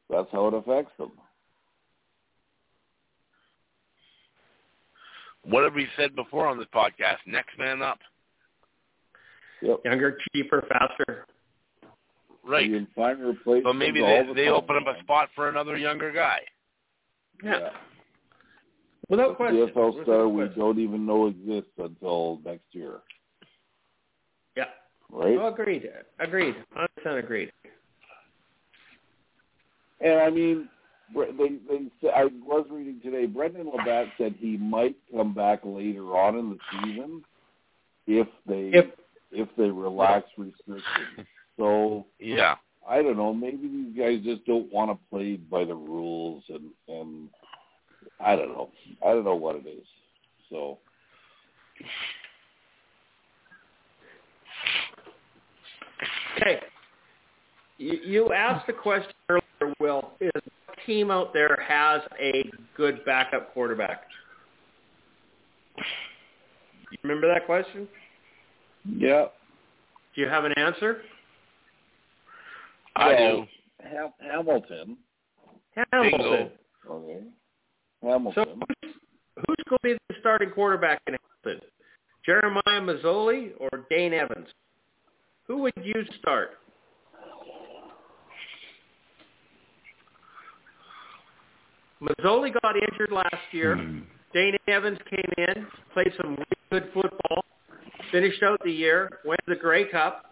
That's 0.09 0.27
how 0.31 0.47
it 0.47 0.53
affects 0.55 0.91
them. 0.97 1.11
What 5.43 5.64
have 5.64 5.76
we 5.76 5.88
said 5.95 6.15
before 6.15 6.47
on 6.47 6.57
this 6.57 6.68
podcast? 6.73 7.18
Next 7.26 7.57
man 7.57 7.81
up. 7.81 7.99
Yep. 9.61 9.81
Younger, 9.85 10.18
cheaper, 10.34 10.65
faster. 10.68 11.26
Right. 12.43 12.65
You 12.69 12.77
can 12.77 12.88
find 12.95 13.19
replacements 13.19 13.68
So 13.69 13.73
maybe 13.73 14.01
all 14.01 14.07
they, 14.07 14.27
the 14.27 14.34
they 14.34 14.45
time, 14.45 14.53
open 14.55 14.76
up 14.77 14.95
a 14.95 14.99
spot 15.01 15.30
for 15.35 15.49
another 15.49 15.77
younger 15.77 16.11
guy. 16.11 16.39
Yeah, 17.43 17.69
without 19.09 19.35
question. 19.38 19.67
CFL 19.67 19.91
Without 19.99 20.03
star 20.03 20.27
we 20.27 20.47
don't 20.55 20.79
even 20.79 21.05
know 21.05 21.27
exists 21.27 21.71
until 21.77 22.39
next 22.45 22.65
year, 22.71 22.99
Yeah. 24.55 24.65
right? 25.09 25.38
Well, 25.38 25.47
agreed. 25.53 25.89
Agreed. 26.19 26.55
100% 27.05 27.17
agreed. 27.19 27.51
And 29.99 30.19
I 30.19 30.29
mean, 30.29 30.69
they 31.15 31.57
they 31.67 32.09
I 32.09 32.25
was 32.45 32.65
reading 32.69 32.99
today. 33.03 33.25
Brendon 33.25 33.71
LaBatte 33.71 34.11
said 34.17 34.35
he 34.39 34.57
might 34.57 34.95
come 35.15 35.34
back 35.34 35.61
later 35.63 36.17
on 36.17 36.38
in 36.38 36.49
the 36.51 36.57
season 36.71 37.23
if 38.05 38.27
they 38.47 38.69
If 38.77 38.85
if 39.31 39.49
they 39.57 39.69
relax 39.69 40.27
restrictions. 40.38 41.25
So 41.57 42.05
Yeah. 42.19 42.55
I 42.88 43.01
don't 43.01 43.17
know. 43.17 43.34
Maybe 43.34 43.67
these 43.67 43.97
guys 43.97 44.21
just 44.23 44.45
don't 44.45 44.71
want 44.71 44.91
to 44.91 44.97
play 45.09 45.35
by 45.35 45.65
the 45.65 45.75
rules, 45.75 46.43
and 46.49 46.69
and 46.88 47.29
I 48.19 48.35
don't 48.35 48.49
know. 48.49 48.69
I 49.06 49.10
don't 49.14 49.23
know 49.23 49.35
what 49.35 49.56
it 49.57 49.68
is. 49.68 49.85
So 50.49 50.80
Okay. 56.38 56.60
You, 57.77 57.94
you 58.03 58.34
asked 58.34 58.68
the 58.68 58.73
question 58.73 59.11
earlier, 59.30 59.73
Will, 59.80 60.11
is 60.19 60.31
what 60.65 60.77
team 60.85 61.11
out 61.11 61.34
there 61.34 61.57
has 61.68 62.02
a 62.19 62.49
good 62.76 63.03
backup 63.06 63.53
quarterback? 63.53 64.03
You 66.91 66.98
remember 67.03 67.31
that 67.31 67.45
question? 67.45 67.88
yeah, 68.98 69.26
Do 70.15 70.22
you 70.22 70.27
have 70.27 70.45
an 70.45 70.53
answer? 70.57 71.02
I 72.95 73.07
Well, 73.10 73.35
do. 73.41 73.48
Ham- 73.84 74.14
Hamilton. 74.19 74.98
Hamilton. 75.91 76.18
Bingo. 76.19 76.52
Okay, 76.89 77.19
So 78.36 78.45
who's, 78.45 78.94
who's 79.36 79.64
going 79.69 79.80
to 79.80 79.84
be 79.84 79.94
the 79.94 80.15
starting 80.19 80.52
quarterback 80.52 81.02
in 81.07 81.15
Hamilton? 81.45 81.68
Jeremiah 82.26 82.82
Masoli 82.82 83.52
or 83.60 83.69
Dane 83.90 84.14
Evans? 84.14 84.48
Who 85.48 85.60
would 85.60 85.74
you 85.82 86.06
start? 86.19 86.52
Masoli 92.02 92.53
got 92.61 92.76
injured 92.76 93.11
last 93.11 93.36
year. 93.52 93.76
Hmm. 93.76 93.99
Dane 94.34 94.57
Evans 94.68 94.99
came 95.10 95.32
in, 95.38 95.65
played 95.94 96.14
some 96.22 96.32
really 96.32 96.45
good 96.72 96.90
football, 96.94 97.44
finished 98.11 98.44
out 98.44 98.60
the 98.64 98.72
year, 98.72 99.19
went 99.26 99.40
to 99.48 99.56
the 99.56 99.60
Grey 99.60 99.86
Cup. 99.90 100.26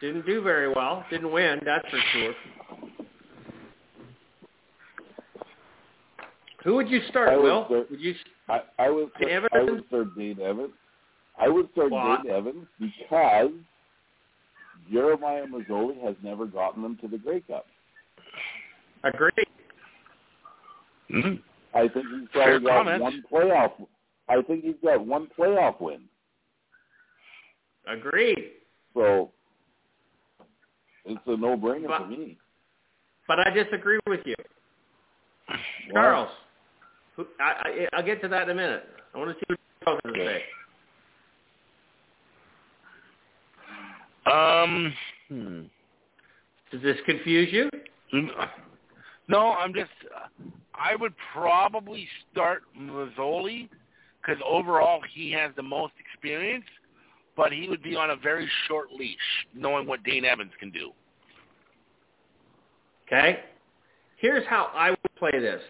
Didn't 0.00 0.26
do 0.26 0.42
very 0.42 0.68
well. 0.68 1.04
Didn't 1.10 1.30
win, 1.30 1.60
that's 1.64 1.88
for 1.88 2.00
sure. 2.12 2.34
Who 6.64 6.74
would 6.76 6.88
you 6.88 7.00
start, 7.08 7.28
I 7.30 7.36
would 7.36 7.42
Will? 7.44 7.64
start- 7.66 7.90
Would 7.90 8.00
you? 8.00 8.14
I, 8.48 8.60
I 8.78 8.90
would 8.90 9.10
Dane 9.20 9.28
start, 9.38 9.52
I 9.52 9.56
Evans? 9.58 9.70
would 9.70 9.86
start 9.88 10.16
Dane 10.16 10.40
Evans. 10.40 10.70
I 11.40 11.48
would 11.48 11.70
start 11.72 11.90
Why? 11.90 12.18
Dane 12.22 12.30
Evans 12.32 12.66
because 12.78 13.50
Jeremiah 14.92 15.44
Masoli 15.46 16.00
has 16.04 16.14
never 16.22 16.46
gotten 16.46 16.82
them 16.82 16.96
to 17.00 17.08
the 17.08 17.18
Grey 17.18 17.40
Cup. 17.40 17.66
Agree. 19.04 19.30
Mhm. 21.10 21.42
I 21.74 21.88
think 21.88 22.06
he's 22.08 22.28
Fair 22.32 22.60
got 22.60 22.84
comments. 22.84 23.02
one 23.02 23.24
playoff. 23.30 23.72
I 24.28 24.40
think 24.42 24.62
he's 24.64 24.76
got 24.84 25.04
one 25.04 25.26
playoff 25.38 25.80
win. 25.80 26.08
Agreed. 27.86 28.52
So 28.94 29.32
it's 31.04 31.20
a 31.26 31.36
no-brainer 31.36 31.88
But- 31.88 32.02
for 32.02 32.06
me. 32.08 32.38
But 33.26 33.40
I 33.46 33.50
disagree 33.50 33.98
with 34.06 34.20
you. 34.26 34.34
Why? 35.46 35.58
Charles, 35.92 36.28
who, 36.28 36.36
I, 37.40 37.52
I, 37.68 37.88
I'll 37.92 38.04
get 38.04 38.20
to 38.22 38.28
that 38.28 38.44
in 38.44 38.50
a 38.50 38.54
minute. 38.54 38.84
I 39.14 39.18
want 39.18 39.30
to 39.30 39.36
see 39.36 39.44
what 39.48 39.58
Charles 39.84 40.00
has 40.04 40.14
to 40.14 40.20
Okay. 40.20 40.42
say. 44.26 44.30
Um. 44.30 44.94
Hmm. 45.28 45.62
Does 46.70 46.82
this 46.82 46.96
confuse 47.04 47.52
you? 47.52 47.68
No, 49.28 49.52
I'm 49.52 49.74
just. 49.74 49.90
Uh, 50.14 50.28
I 50.74 50.96
would 50.96 51.12
probably 51.32 52.08
start 52.30 52.62
Masoli 52.78 53.68
because 54.20 54.40
overall 54.46 55.00
he 55.12 55.30
has 55.32 55.52
the 55.56 55.62
most 55.62 55.92
experience, 55.98 56.64
but 57.36 57.52
he 57.52 57.68
would 57.68 57.82
be 57.82 57.94
on 57.96 58.10
a 58.10 58.16
very 58.16 58.48
short 58.68 58.92
leash, 58.92 59.16
knowing 59.54 59.86
what 59.86 60.02
Dane 60.04 60.24
Evans 60.24 60.52
can 60.58 60.70
do. 60.70 60.92
Okay. 63.06 63.40
Here's 64.16 64.46
how 64.46 64.70
I 64.74 64.90
would 64.90 64.98
play 65.18 65.32
this. 65.32 65.60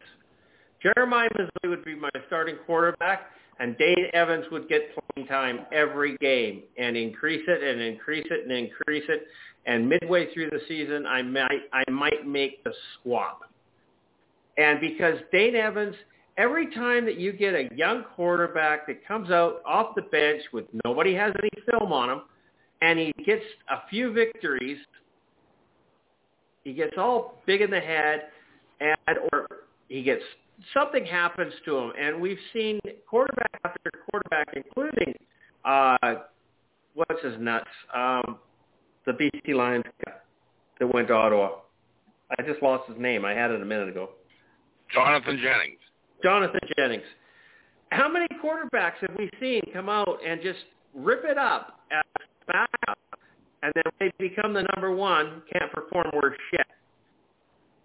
Jeremiah 0.82 1.28
Masoli 1.38 1.70
would 1.70 1.84
be 1.84 1.94
my 1.94 2.10
starting 2.26 2.56
quarterback, 2.66 3.30
and 3.60 3.76
Dane 3.78 4.06
Evans 4.12 4.46
would 4.50 4.68
get 4.68 4.90
playing 5.14 5.28
time 5.28 5.60
every 5.72 6.16
game 6.18 6.62
and 6.76 6.96
increase 6.96 7.44
it 7.46 7.62
and 7.62 7.80
increase 7.80 8.26
it 8.30 8.42
and 8.42 8.52
increase 8.52 9.04
it. 9.08 9.26
And 9.66 9.88
midway 9.88 10.32
through 10.34 10.50
the 10.50 10.60
season, 10.66 11.06
I 11.06 11.22
might 11.22 11.62
I 11.72 11.88
might 11.90 12.26
make 12.26 12.64
the 12.64 12.72
swap. 13.02 13.42
And 14.58 14.80
because 14.80 15.18
Dane 15.30 15.54
Evans, 15.54 15.94
every 16.36 16.74
time 16.74 17.04
that 17.04 17.18
you 17.18 17.32
get 17.32 17.54
a 17.54 17.68
young 17.74 18.04
quarterback 18.16 18.86
that 18.88 19.06
comes 19.06 19.30
out 19.30 19.62
off 19.64 19.94
the 19.94 20.02
bench 20.02 20.42
with 20.52 20.64
nobody 20.84 21.14
has 21.14 21.32
any 21.38 21.50
film 21.70 21.92
on 21.92 22.10
him, 22.10 22.22
and 22.80 22.98
he 22.98 23.12
gets 23.24 23.44
a 23.70 23.88
few 23.88 24.12
victories, 24.12 24.78
he 26.64 26.72
gets 26.72 26.94
all 26.98 27.40
big 27.46 27.60
in 27.60 27.70
the 27.70 27.80
head, 27.80 28.24
and 28.80 29.18
or 29.32 29.46
he 29.88 30.02
gets 30.02 30.22
something 30.74 31.04
happens 31.04 31.52
to 31.64 31.76
him, 31.76 31.92
and 31.98 32.20
we've 32.20 32.38
seen 32.52 32.80
quarterback 33.08 33.60
after 33.64 33.90
quarterback, 34.10 34.48
including 34.54 35.14
uh, 35.64 36.14
what's 36.94 37.22
his 37.22 37.34
nuts, 37.38 37.68
um, 37.94 38.38
the 39.06 39.12
BC 39.12 39.54
Lions 39.54 39.84
guy 40.04 40.12
that 40.80 40.92
went 40.92 41.08
to 41.08 41.14
Ottawa. 41.14 41.50
I 42.38 42.42
just 42.42 42.62
lost 42.62 42.88
his 42.88 42.98
name. 42.98 43.24
I 43.24 43.32
had 43.32 43.50
it 43.50 43.60
a 43.60 43.64
minute 43.64 43.88
ago. 43.88 44.10
Jonathan 44.92 45.38
Jennings. 45.42 45.78
Jonathan 46.22 46.60
Jennings. 46.76 47.04
How 47.90 48.08
many 48.08 48.26
quarterbacks 48.42 48.98
have 49.00 49.14
we 49.18 49.30
seen 49.38 49.62
come 49.72 49.88
out 49.88 50.18
and 50.26 50.40
just 50.42 50.60
rip 50.94 51.24
it 51.24 51.36
up 51.38 51.80
at 51.90 52.06
back 52.46 52.70
up, 52.88 52.98
and 53.62 53.72
then 53.74 53.84
they 54.00 54.12
become 54.18 54.52
the 54.52 54.66
number 54.74 54.92
one, 54.92 55.42
can't 55.52 55.70
perform 55.72 56.10
worse 56.14 56.36
shit? 56.50 56.66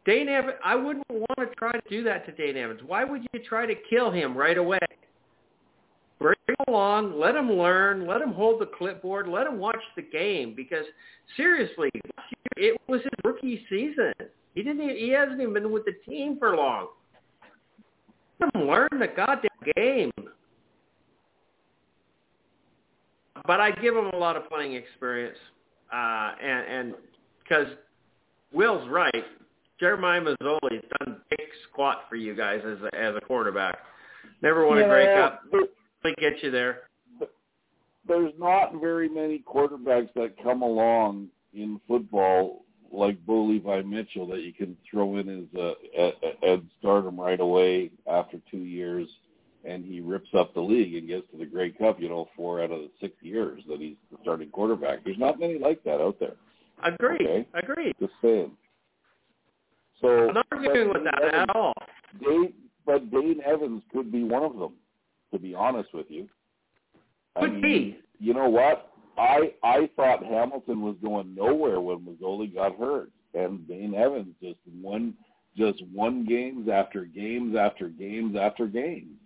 Dane 0.07 0.29
Evans, 0.29 0.57
I 0.63 0.73
wouldn't 0.73 1.05
want 1.09 1.37
to 1.37 1.47
try 1.57 1.73
to 1.73 1.81
do 1.89 2.01
that 2.05 2.25
to 2.25 2.31
Dane 2.31 2.55
Evans. 2.55 2.79
Why 2.85 3.03
would 3.03 3.27
you 3.33 3.39
try 3.43 3.65
to 3.65 3.75
kill 3.89 4.09
him 4.09 4.37
right 4.37 4.57
away? 4.57 4.79
Bring 6.17 6.37
him 6.47 6.55
along, 6.69 7.19
let 7.19 7.35
him 7.35 7.51
learn, 7.51 8.07
let 8.07 8.21
him 8.21 8.31
hold 8.31 8.61
the 8.61 8.67
clipboard, 8.67 9.27
let 9.27 9.45
him 9.45 9.59
watch 9.59 9.81
the 9.97 10.01
game. 10.01 10.53
Because 10.55 10.85
seriously, 11.35 11.91
it 12.55 12.79
was 12.87 13.01
his 13.01 13.11
rookie 13.25 13.65
season. 13.69 14.13
He 14.55 14.63
didn't. 14.63 14.89
He 14.89 15.09
hasn't 15.09 15.41
even 15.41 15.53
been 15.53 15.71
with 15.71 15.83
the 15.83 15.93
team 16.09 16.37
for 16.39 16.55
long. 16.55 16.87
Let 18.39 18.55
him 18.55 18.67
learn 18.67 18.89
the 18.97 19.07
goddamn 19.13 19.49
game. 19.75 20.11
But 23.45 23.59
I 23.59 23.71
give 23.71 23.95
him 23.95 24.09
a 24.13 24.17
lot 24.17 24.37
of 24.37 24.47
playing 24.47 24.73
experience, 24.73 25.37
uh, 25.93 26.31
and 26.41 26.95
because 27.43 27.67
Will's 28.53 28.87
right, 28.89 29.13
Jeremiah 29.79 30.21
Masoli's 30.21 30.83
done 30.99 31.17
big 31.29 31.47
squat 31.69 32.03
for 32.09 32.15
you 32.15 32.35
guys 32.35 32.61
as 32.65 32.77
a, 32.81 32.95
as 32.95 33.15
a 33.15 33.21
quarterback. 33.21 33.77
Never 34.41 34.65
won 34.67 34.77
a 34.77 34.81
You 34.81 34.87
Grey 34.87 35.05
know, 35.05 35.21
Cup. 35.29 35.41
there- 35.51 35.61
get 36.19 36.41
you 36.41 36.51
there. 36.51 36.83
there's 38.07 38.33
not 38.39 38.79
very 38.79 39.09
many 39.09 39.39
quarterbacks 39.45 40.13
that 40.15 40.41
come 40.41 40.61
along 40.61 41.27
in 41.53 41.81
football 41.87 42.63
like 42.93 43.23
Bo 43.25 43.43
Levi 43.43 43.81
Mitchell 43.81 44.25
that 44.27 44.41
you 44.41 44.53
can 44.53 44.77
throw 44.89 45.17
in 45.17 45.27
as 45.27 45.59
a, 45.59 45.73
a, 45.99 46.07
a 46.07 46.53
and 46.53 46.69
start 46.79 47.05
him 47.05 47.19
right 47.19 47.39
away 47.41 47.91
after 48.09 48.37
two 48.49 48.59
years, 48.59 49.07
and 49.65 49.83
he 49.83 49.99
rips 49.99 50.29
up 50.37 50.53
the 50.53 50.61
league 50.61 50.95
and 50.95 51.07
gets 51.09 51.29
to 51.31 51.37
the 51.37 51.45
Grey 51.45 51.71
Cup. 51.71 51.99
You 51.99 52.07
know, 52.07 52.29
four 52.37 52.63
out 52.63 52.71
of 52.71 52.79
the 52.79 52.89
six 53.01 53.13
years 53.21 53.61
that 53.67 53.81
he's 53.81 53.97
the 54.11 54.17
starting 54.21 54.49
quarterback. 54.49 55.03
There's 55.03 55.17
not 55.19 55.39
many 55.39 55.59
like 55.59 55.83
that 55.83 55.99
out 55.99 56.17
there. 56.21 56.35
Agreed. 56.83 57.21
Okay. 57.27 57.47
Agreed. 57.55 57.93
Just 57.99 58.13
saying. 58.21 58.51
So 60.01 60.27
I'm 60.29 60.33
not 60.33 60.45
arguing 60.51 60.89
with 60.89 61.03
that 61.05 61.33
at 61.33 61.55
all. 61.55 61.73
Dane, 62.21 62.53
but 62.85 63.09
Dane 63.11 63.41
Evans 63.45 63.81
could 63.91 64.11
be 64.11 64.23
one 64.23 64.43
of 64.43 64.57
them. 64.57 64.73
To 65.33 65.39
be 65.39 65.53
honest 65.53 65.93
with 65.93 66.05
you, 66.09 66.29
I 67.35 67.41
Could 67.41 67.53
mean, 67.53 67.61
be. 67.61 67.99
You 68.19 68.33
know 68.33 68.47
what? 68.49 68.91
I 69.17 69.53
I 69.63 69.89
thought 69.95 70.23
Hamilton 70.23 70.81
was 70.81 70.95
going 71.03 71.35
nowhere 71.35 71.81
when 71.81 71.99
Masoli 71.99 72.53
got 72.53 72.77
hurt, 72.77 73.09
and 73.33 73.67
Dane 73.67 73.93
Evans 73.93 74.33
just 74.41 74.59
won 74.81 75.13
just 75.57 75.83
won 75.93 76.23
games 76.25 76.69
after 76.69 77.03
games 77.03 77.55
after 77.57 77.89
games 77.89 78.37
after 78.39 78.67
games. 78.67 79.17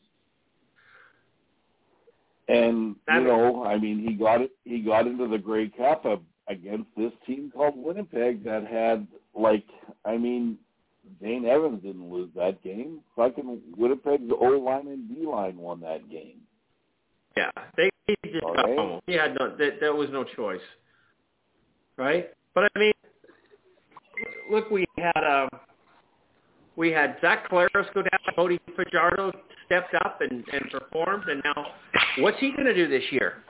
And 2.47 2.95
That- 3.07 3.21
you 3.21 3.27
know, 3.27 3.63
I 3.63 3.77
mean, 3.77 3.99
he 3.99 4.13
got 4.13 4.41
it. 4.41 4.51
He 4.63 4.79
got 4.79 5.07
into 5.07 5.27
the 5.27 5.37
Grey 5.37 5.69
Cup 5.69 6.05
against 6.47 6.89
this 6.97 7.13
team 7.25 7.51
called 7.53 7.77
Winnipeg 7.77 8.43
that 8.43 8.65
had 8.65 9.07
like, 9.33 9.65
I 10.05 10.17
mean, 10.17 10.57
Dane 11.21 11.45
Evans 11.45 11.81
didn't 11.83 12.11
lose 12.11 12.29
that 12.35 12.63
game. 12.63 12.99
Fucking 13.15 13.61
Winnipeg's 13.77 14.31
O 14.39 14.45
line 14.45 14.87
and 14.87 15.09
D 15.09 15.25
line 15.25 15.57
won 15.57 15.79
that 15.81 16.09
game. 16.09 16.39
Yeah, 17.37 17.51
they 17.77 17.89
he 18.07 18.15
just 18.31 18.43
All 18.43 18.53
got 18.53 18.65
right. 18.65 18.77
home. 18.77 19.01
He 19.07 19.13
had 19.13 19.35
no. 19.39 19.55
There, 19.57 19.77
there 19.79 19.95
was 19.95 20.09
no 20.11 20.23
choice, 20.23 20.61
right? 21.97 22.29
But 22.53 22.69
I 22.75 22.79
mean, 22.79 22.93
look, 24.51 24.69
we 24.69 24.85
had 24.97 25.23
um, 25.23 25.49
we 26.75 26.91
had 26.91 27.17
Zach 27.21 27.49
Collaros 27.49 27.93
go 27.93 28.01
down. 28.01 28.19
Cody 28.35 28.59
Fajardo 28.75 29.31
stepped 29.65 29.93
up 30.05 30.19
and, 30.21 30.43
and 30.51 30.69
performed, 30.71 31.23
and 31.29 31.41
now 31.43 31.67
what's 32.19 32.39
he 32.39 32.51
going 32.51 32.65
to 32.65 32.73
do 32.73 32.87
this 32.87 33.03
year? 33.11 33.43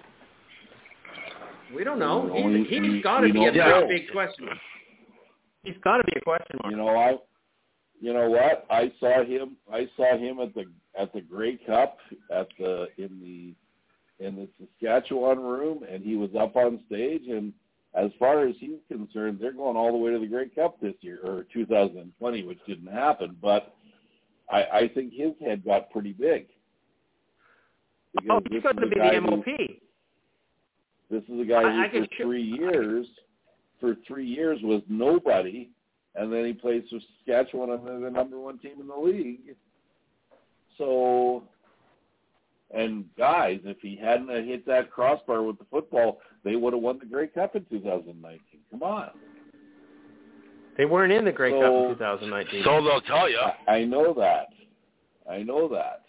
We 1.75 1.83
don't 1.83 1.99
know. 1.99 2.29
He's, 2.35 2.67
he's 2.67 3.03
got 3.03 3.21
to 3.21 3.31
be 3.31 3.45
a 3.45 3.51
big, 3.51 3.87
big 3.87 4.11
question. 4.11 4.49
He's 5.63 5.75
got 5.83 5.97
to 5.97 6.03
be 6.05 6.13
a 6.17 6.21
question 6.21 6.57
mark. 6.63 6.71
You 6.71 6.77
know, 6.77 6.89
I, 6.89 7.15
you 7.99 8.13
know 8.13 8.29
what? 8.29 8.65
I 8.69 8.91
saw 8.99 9.23
him. 9.23 9.57
I 9.71 9.87
saw 9.95 10.17
him 10.17 10.39
at 10.39 10.53
the 10.55 10.65
at 10.99 11.13
the 11.13 11.21
Grey 11.21 11.57
Cup 11.65 11.97
at 12.31 12.47
the 12.57 12.87
in 12.97 13.19
the 13.21 14.25
in 14.25 14.35
the 14.35 14.47
Saskatchewan 14.59 15.39
room, 15.39 15.83
and 15.89 16.03
he 16.03 16.15
was 16.15 16.29
up 16.39 16.55
on 16.55 16.79
stage. 16.87 17.27
And 17.27 17.53
as 17.93 18.09
far 18.17 18.47
as 18.47 18.55
he's 18.59 18.79
concerned, 18.87 19.37
they're 19.39 19.51
going 19.53 19.77
all 19.77 19.91
the 19.91 19.97
way 19.97 20.11
to 20.11 20.19
the 20.19 20.27
Grey 20.27 20.49
Cup 20.49 20.79
this 20.81 20.95
year 21.01 21.19
or 21.23 21.45
2020, 21.53 22.43
which 22.43 22.59
didn't 22.67 22.91
happen. 22.91 23.35
But 23.41 23.73
I, 24.51 24.63
I 24.73 24.87
think 24.93 25.13
his 25.13 25.33
head 25.43 25.63
got 25.63 25.91
pretty 25.91 26.13
big. 26.13 26.47
oh, 28.29 28.39
he's 28.49 28.63
going 28.63 28.75
to 28.77 28.87
be 28.87 28.95
the 28.99 29.09
who- 29.09 29.21
MOP. 29.21 29.45
this 31.09 31.23
is 31.29 31.39
a 31.39 31.45
guy 31.45 31.61
I- 31.61 31.83
I 31.85 31.87
who 31.87 31.91
can 31.99 32.05
for 32.07 32.15
show- 32.15 32.23
three 32.25 32.43
years, 32.43 33.05
for 33.81 33.97
three 34.07 34.25
years 34.25 34.59
was 34.63 34.81
nobody, 34.87 35.69
and 36.15 36.31
then 36.31 36.45
he 36.45 36.53
plays 36.53 36.83
for 36.89 36.99
Saskatchewan 37.25 37.71
and 37.71 37.85
they're 37.85 37.99
the 37.99 38.09
number 38.09 38.39
one 38.39 38.59
team 38.59 38.79
in 38.79 38.87
the 38.87 38.95
league. 38.95 39.55
So, 40.77 41.43
and 42.73 43.05
guys, 43.17 43.59
if 43.65 43.77
he 43.81 43.97
hadn't 44.01 44.29
hit 44.47 44.65
that 44.67 44.91
crossbar 44.91 45.43
with 45.43 45.59
the 45.59 45.65
football, 45.69 46.19
they 46.43 46.55
would 46.55 46.73
have 46.73 46.81
won 46.81 46.99
the 46.99 47.05
Grey 47.05 47.27
Cup 47.27 47.55
in 47.55 47.65
2019. 47.69 48.39
Come 48.71 48.83
on. 48.83 49.09
They 50.77 50.85
weren't 50.85 51.11
in 51.11 51.25
the 51.25 51.31
Grey 51.31 51.51
Cup 51.51 51.61
in 51.63 51.89
2019. 51.97 52.63
So 52.63 52.83
they'll 52.83 53.01
tell 53.01 53.29
you. 53.29 53.39
I, 53.67 53.71
I 53.71 53.83
know 53.83 54.13
that. 54.13 54.47
I 55.29 55.43
know 55.43 55.67
that. 55.69 56.03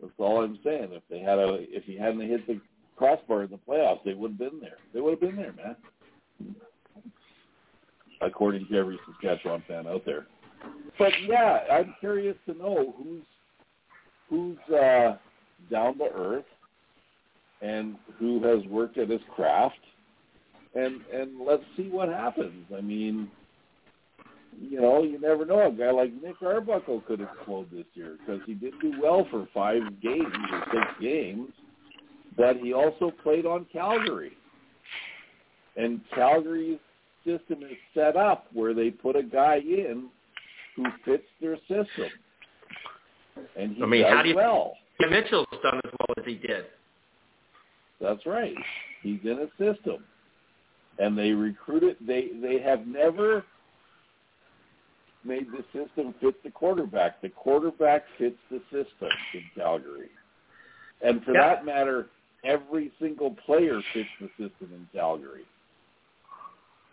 That's 0.00 0.12
all 0.18 0.42
I'm 0.42 0.58
saying. 0.64 0.88
If 0.92 1.02
they 1.10 1.20
had 1.20 1.38
a, 1.38 1.58
if 1.74 1.84
he 1.84 1.96
hadn't 1.96 2.20
hit 2.20 2.46
the 2.46 2.60
crossbar 2.96 3.44
in 3.44 3.50
the 3.50 3.58
playoffs, 3.58 4.04
they 4.04 4.14
would 4.14 4.32
have 4.32 4.38
been 4.38 4.60
there. 4.60 4.78
They 4.92 5.00
would 5.00 5.12
have 5.12 5.20
been 5.20 5.36
there, 5.36 5.52
man. 5.52 5.76
According 8.20 8.66
to 8.68 8.76
every 8.76 8.98
Saskatchewan 9.06 9.62
fan 9.68 9.86
out 9.86 10.04
there. 10.04 10.26
But 10.98 11.12
yeah, 11.26 11.60
I'm 11.70 11.94
curious 12.00 12.36
to 12.46 12.54
know 12.54 12.94
who's 12.98 13.22
who's 14.28 14.74
uh, 14.74 15.16
down 15.70 15.98
to 15.98 16.08
earth 16.14 16.44
and 17.62 17.96
who 18.18 18.42
has 18.44 18.64
worked 18.66 18.98
at 18.98 19.08
his 19.08 19.20
craft, 19.34 19.78
and 20.74 21.00
and 21.12 21.40
let's 21.40 21.62
see 21.76 21.88
what 21.88 22.08
happens. 22.08 22.66
I 22.76 22.80
mean, 22.80 23.30
you 24.60 24.80
know, 24.80 25.02
you 25.02 25.20
never 25.20 25.44
know. 25.44 25.68
A 25.68 25.72
guy 25.72 25.90
like 25.90 26.12
Nick 26.22 26.42
Arbuckle 26.42 27.02
could 27.06 27.20
explode 27.20 27.68
this 27.70 27.86
year 27.94 28.16
because 28.18 28.40
he 28.46 28.54
did 28.54 28.74
do 28.80 28.94
well 29.00 29.26
for 29.30 29.48
five 29.54 29.82
games 30.02 30.26
or 30.52 30.64
six 30.72 30.86
games, 31.00 31.50
but 32.36 32.56
he 32.56 32.72
also 32.72 33.12
played 33.22 33.46
on 33.46 33.66
Calgary. 33.72 34.32
And 35.78 36.00
Calgary's 36.14 36.80
system 37.24 37.62
is 37.62 37.76
set 37.94 38.16
up 38.16 38.46
where 38.52 38.74
they 38.74 38.90
put 38.90 39.14
a 39.16 39.22
guy 39.22 39.58
in 39.58 40.08
who 40.76 40.84
fits 41.04 41.24
their 41.40 41.56
system. 41.68 42.10
And 43.56 43.76
he 43.76 43.82
I 43.82 43.86
mean, 43.86 44.02
does 44.02 44.12
how 44.12 44.22
do 44.22 44.28
you- 44.28 44.34
well. 44.34 44.76
Mitchell's 45.00 45.46
done 45.62 45.80
as 45.84 45.92
well 45.92 46.14
as 46.18 46.24
he 46.26 46.34
did. 46.34 46.66
That's 48.00 48.26
right. 48.26 48.56
He's 49.02 49.20
in 49.24 49.38
a 49.38 49.48
system. 49.56 50.04
And 50.98 51.16
they 51.16 51.30
recruited 51.30 51.96
they 52.00 52.28
they 52.42 52.58
have 52.58 52.84
never 52.86 53.44
made 55.24 55.46
the 55.52 55.62
system 55.72 56.12
fit 56.20 56.42
the 56.42 56.50
quarterback. 56.50 57.20
The 57.20 57.28
quarterback 57.28 58.04
fits 58.18 58.38
the 58.50 58.60
system 58.72 59.08
in 59.34 59.44
Calgary. 59.54 60.10
And 61.02 61.24
for 61.24 61.34
Yeah. 61.34 61.54
that 61.54 61.64
matter, 61.64 62.08
every 62.42 62.90
single 62.98 63.32
player 63.46 63.80
fits 63.92 64.10
the 64.18 64.28
system 64.30 64.72
in 64.72 64.88
Calgary. 64.92 65.46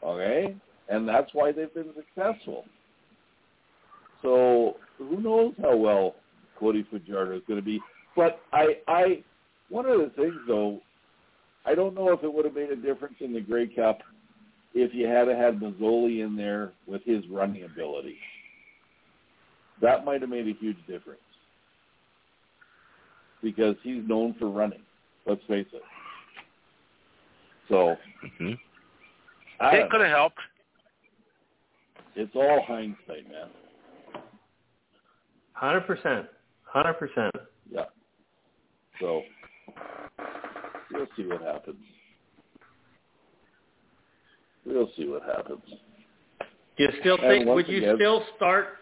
Okay? 0.04 0.56
And 0.90 1.08
that's 1.08 1.34
why 1.34 1.52
they've 1.52 1.74
been 1.74 1.94
successful. 1.96 2.66
So 4.22 4.78
who 4.98 5.22
knows 5.22 5.54
how 5.62 5.76
well 5.76 6.16
Cody 6.60 6.86
Fajardo 6.90 7.36
is 7.38 7.44
going 7.48 7.60
to 7.60 7.66
be. 7.66 7.82
But 8.16 8.40
I, 8.54 8.78
I, 8.88 9.24
one 9.70 9.86
of 9.86 10.00
the 10.00 10.12
things 10.16 10.36
though, 10.48 10.80
I 11.66 11.76
don't 11.76 11.96
know 11.96 12.12
if 12.12 12.24
it 12.24 12.32
would 12.32 12.46
have 12.46 12.56
made 12.56 12.70
a 12.70 12.76
difference 12.76 13.16
in 13.20 13.34
the 13.34 13.42
Grey 13.42 13.68
Cup 13.68 14.00
if 14.74 14.94
you 14.94 15.08
had 15.08 15.28
had 15.28 15.60
Masoli 15.60 16.24
in 16.26 16.36
there 16.36 16.74
with 16.88 17.04
his 17.04 17.24
running 17.30 17.64
ability. 17.64 18.18
That 19.82 20.06
might 20.06 20.22
have 20.22 20.30
made 20.30 20.48
a 20.48 20.54
huge 20.60 20.78
difference 20.88 21.20
because 23.42 23.76
he's 23.84 24.04
known 24.08 24.36
for 24.40 24.50
running. 24.50 24.82
Let's 25.26 25.42
face 25.48 25.68
it. 25.74 25.82
So 27.70 27.96
hmm 28.38 28.54
I 29.60 29.76
It 29.78 29.90
could 29.90 30.02
have 30.02 30.10
helped. 30.10 30.40
it's 32.16 32.36
all 32.36 32.64
hindsight, 32.68 33.30
man. 33.30 33.50
Hundred 35.54 35.82
percent. 35.88 36.28
Hundred 36.64 36.96
percent. 36.96 37.34
Yeah. 37.72 37.86
So 39.00 39.22
we'll 40.92 41.08
see 41.16 41.26
what 41.26 41.42
happens. 41.42 41.78
We'll 44.66 44.90
see 44.98 45.08
what 45.08 45.24
happens. 45.24 45.62
Do 46.78 46.84
you 46.84 46.90
still 47.00 47.18
think? 47.18 47.48
Would 47.48 47.68
you 47.68 47.78
again- 47.78 47.96
still 47.96 48.24
start 48.36 48.80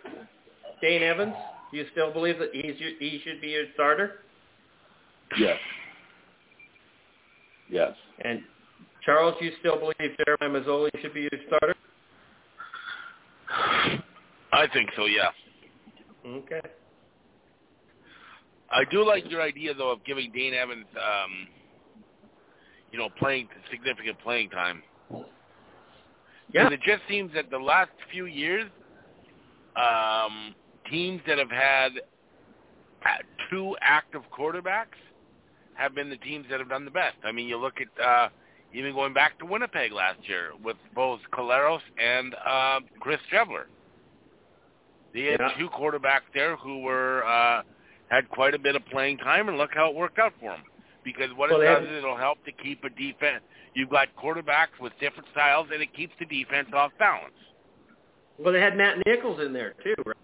Dane 0.81 1.03
Evans? 1.03 1.35
Do 1.71 1.77
you 1.77 1.85
still 1.91 2.11
believe 2.11 2.39
that 2.39 2.49
he's 2.53 2.79
your, 2.79 2.91
he 2.99 3.19
should 3.23 3.41
be 3.41 3.47
your 3.49 3.65
starter? 3.73 4.19
Yes. 5.37 5.57
Yes. 7.69 7.93
And 8.23 8.41
Charles, 9.05 9.35
you 9.41 9.51
still 9.59 9.77
believe 9.79 10.15
Jeremiah 10.25 10.61
Masoli 10.61 10.89
should 11.01 11.13
be 11.13 11.21
your 11.21 11.41
starter? 11.47 11.75
I 14.53 14.67
think 14.73 14.89
so. 14.95 15.05
Yeah. 15.05 15.29
Okay. 16.25 16.61
I 18.71 18.83
do 18.89 19.05
like 19.05 19.29
your 19.29 19.41
idea 19.41 19.73
though 19.73 19.91
of 19.91 20.03
giving 20.05 20.31
Dane 20.31 20.53
Evans, 20.53 20.85
um, 20.95 21.47
you 22.91 22.99
know, 22.99 23.09
playing 23.19 23.47
significant 23.69 24.17
playing 24.19 24.49
time. 24.49 24.81
Yeah. 26.51 26.65
And 26.65 26.73
it 26.73 26.81
just 26.85 27.01
seems 27.09 27.33
that 27.33 27.49
the 27.49 27.57
last 27.57 27.91
few 28.11 28.25
years, 28.25 28.69
um, 29.75 30.55
teams 30.89 31.21
that 31.27 31.39
have 31.39 31.49
had 31.49 31.91
uh, 33.05 33.09
two 33.49 33.75
active 33.81 34.21
quarterbacks 34.37 34.99
have 35.73 35.95
been 35.95 36.09
the 36.09 36.17
teams 36.17 36.45
that 36.49 36.59
have 36.59 36.69
done 36.69 36.85
the 36.85 36.91
best. 36.91 37.17
I 37.23 37.31
mean, 37.31 37.47
you 37.47 37.57
look 37.57 37.75
at 37.81 38.03
uh, 38.03 38.29
even 38.73 38.93
going 38.93 39.13
back 39.13 39.37
to 39.39 39.45
Winnipeg 39.45 39.91
last 39.91 40.19
year 40.27 40.51
with 40.63 40.77
both 40.95 41.19
Collaros 41.31 41.79
and 42.01 42.35
uh, 42.45 42.79
Chris 42.99 43.19
Streveler. 43.31 43.65
They 45.13 45.25
had 45.25 45.39
Yeah. 45.39 45.49
two 45.59 45.69
quarterbacks 45.69 46.27
there 46.33 46.55
who 46.55 46.81
were 46.81 47.23
uh, 47.25 47.61
had 48.09 48.27
quite 48.29 48.53
a 48.55 48.59
bit 48.59 48.75
of 48.75 48.83
playing 48.87 49.17
time, 49.17 49.47
and 49.47 49.57
look 49.57 49.71
how 49.73 49.89
it 49.89 49.95
worked 49.95 50.19
out 50.19 50.33
for 50.39 50.51
him. 50.55 50.63
Because 51.03 51.29
what 51.35 51.51
Well, 51.51 51.61
it 51.61 51.65
does 51.65 51.83
is 51.83 51.97
it'll 51.97 52.17
help 52.17 52.43
to 52.45 52.51
keep 52.51 52.83
a 52.83 52.89
defense. 52.89 53.43
You've 53.75 53.89
got 53.89 54.07
quarterbacks 54.15 54.79
with 54.79 54.93
different 54.99 55.27
styles, 55.31 55.67
and 55.71 55.81
it 55.81 55.93
keeps 55.93 56.13
the 56.19 56.25
defense 56.25 56.69
off 56.73 56.91
balance. 56.97 57.33
Well, 58.37 58.53
they 58.53 58.61
had 58.61 58.75
Matt 58.77 58.97
Nichols 59.05 59.39
in 59.39 59.53
there 59.53 59.73
too, 59.83 59.95
right? 60.05 60.15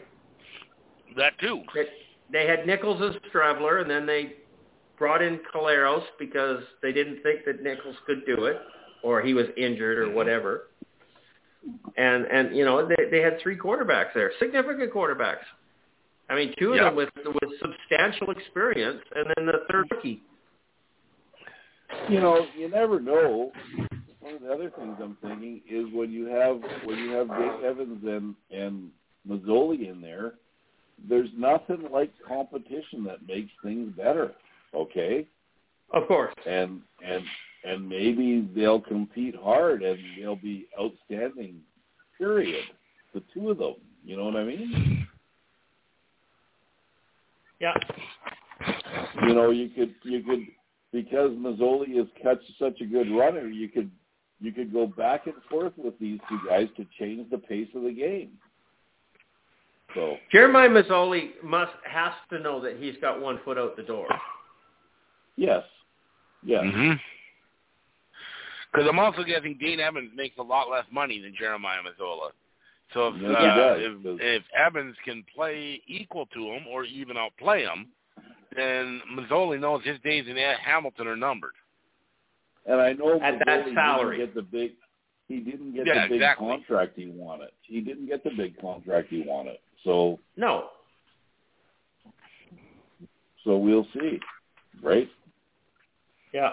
That 1.17 1.37
too. 1.39 1.63
They, 1.75 1.85
they 2.31 2.47
had 2.47 2.65
Nichols 2.65 3.01
as 3.01 3.21
Streveler, 3.31 3.81
and 3.81 3.89
then 3.89 4.05
they 4.05 4.33
brought 4.99 5.21
in 5.21 5.39
Collaros 5.53 6.03
because 6.19 6.61
they 6.81 6.91
didn't 6.91 7.23
think 7.23 7.45
that 7.45 7.63
Nichols 7.63 7.95
could 8.05 8.25
do 8.25 8.45
it, 8.45 8.57
or 9.01 9.21
he 9.21 9.33
was 9.33 9.47
injured 9.57 9.97
or 9.97 10.11
whatever. 10.11 10.67
And 11.97 12.25
and 12.25 12.55
you 12.55 12.65
know 12.65 12.87
they 12.87 13.09
they 13.09 13.21
had 13.21 13.39
three 13.41 13.57
quarterbacks 13.57 14.13
there, 14.13 14.31
significant 14.39 14.93
quarterbacks. 14.93 15.45
I 16.29 16.35
mean, 16.35 16.53
two 16.59 16.71
of 16.71 16.75
Yeah. 16.77 16.83
them 16.85 16.95
with 16.95 17.09
with 17.15 17.59
substantial 17.59 18.29
experience, 18.31 19.01
and 19.15 19.25
then 19.35 19.45
the 19.47 19.65
third 19.71 19.87
rookie. 19.91 20.21
You 22.07 22.19
know, 22.19 22.45
you 22.55 22.69
never 22.69 22.99
know. 22.99 23.51
One 24.19 24.35
of 24.35 24.41
the 24.41 24.51
other 24.51 24.69
things 24.77 24.95
I'm 25.01 25.17
thinking 25.23 25.61
is 25.69 25.87
when 25.93 26.11
you 26.11 26.25
have 26.27 26.61
when 26.85 26.99
you 26.99 27.11
have 27.11 27.29
Dave 27.29 27.63
Evans 27.63 28.03
and 28.05 28.35
and 28.51 28.91
Masoli 29.27 29.89
in 29.89 30.01
there, 30.01 30.33
there's 31.07 31.29
nothing 31.37 31.87
like 31.91 32.11
competition 32.27 33.03
that 33.05 33.25
makes 33.27 33.51
things 33.63 33.91
better. 33.97 34.33
Okay, 34.75 35.27
Of 35.93 36.07
course. 36.07 36.33
and 36.45 36.81
and 37.05 37.23
and 37.63 37.87
maybe 37.89 38.47
they'll 38.55 38.79
compete 38.79 39.35
hard 39.35 39.81
and 39.83 39.99
they'll 40.17 40.35
be 40.35 40.67
outstanding. 40.79 41.59
Period. 42.17 42.63
The 43.13 43.21
two 43.33 43.49
of 43.49 43.57
them. 43.57 43.75
You 44.05 44.17
know 44.17 44.25
what 44.25 44.35
I 44.35 44.43
mean? 44.43 45.07
Yeah. 47.59 47.73
You 49.21 49.33
know, 49.33 49.51
you 49.51 49.69
could 49.69 49.93
you 50.03 50.21
could 50.23 50.39
because 50.91 51.31
Masoli 51.31 51.99
is 51.99 52.07
such 52.23 52.39
such 52.59 52.79
a 52.81 52.85
good 52.85 53.09
runner, 53.11 53.47
you 53.47 53.67
could 53.69 53.89
you 54.39 54.51
could 54.51 54.71
go 54.71 54.87
back 54.87 55.27
and 55.27 55.35
forth 55.49 55.73
with 55.77 55.97
these 55.99 56.19
two 56.29 56.39
guys 56.47 56.67
to 56.77 56.85
change 56.97 57.29
the 57.29 57.37
pace 57.37 57.67
of 57.75 57.83
the 57.83 57.91
game. 57.91 58.31
So 59.95 60.15
Jeremiah 60.31 60.69
Masoli 60.69 61.31
must 61.43 61.71
has 61.83 62.13
to 62.29 62.39
know 62.39 62.61
that 62.61 62.77
he's 62.79 62.95
got 63.01 63.19
one 63.21 63.39
foot 63.43 63.57
out 63.57 63.75
the 63.75 63.83
door. 63.83 64.07
Yes, 65.39 65.63
yes, 66.43 66.63
Mm-hmm. 66.65 66.91
Because 68.71 68.87
I'm 68.89 68.99
also 68.99 69.23
guessing 69.23 69.57
Dane 69.59 69.79
Evans 69.79 70.11
makes 70.15 70.37
a 70.37 70.43
lot 70.43 70.69
less 70.69 70.83
money 70.91 71.21
than 71.21 71.33
Jeremiah 71.39 71.79
Masoli. 71.79 72.31
So 72.93 73.07
if, 73.07 73.21
Yes, 73.21 73.31
uh, 73.31 73.73
if, 73.77 74.19
if 74.21 74.43
Evans 74.53 74.95
can 75.05 75.23
play 75.33 75.81
equal 75.87 76.25
to 76.27 76.39
him 76.39 76.67
or 76.69 76.83
even 76.83 77.15
outplay 77.15 77.63
him, 77.63 77.87
then 78.53 79.01
Masoli 79.15 79.59
knows 79.59 79.81
his 79.85 79.97
days 80.01 80.25
in 80.27 80.35
Hamilton 80.35 81.07
are 81.07 81.15
numbered. 81.15 81.53
and 82.65 82.81
I 82.81 82.93
know 82.93 83.19
At 83.21 83.39
that 83.45 83.65
salary. 83.73 84.17
didn't 84.17 84.33
get 84.33 84.35
the 84.35 84.41
big 84.41 84.71
he 85.29 85.39
didn't 85.39 85.73
get 85.75 85.85
Yeah, 85.85 86.03
the 86.03 86.09
big 86.09 86.21
exactly. 86.21 86.47
contract 86.47 86.93
he 86.97 87.07
wanted. 87.07 87.49
He 87.61 87.79
didn't 87.79 88.07
get 88.07 88.23
the 88.23 88.31
big 88.35 88.59
contract 88.59 89.07
he 89.09 89.21
wanted. 89.25 89.57
So 89.85 90.19
No. 90.35 90.71
so 93.45 93.57
we'll 93.57 93.87
see, 93.93 94.19
right? 94.83 95.09
Yeah. 96.33 96.51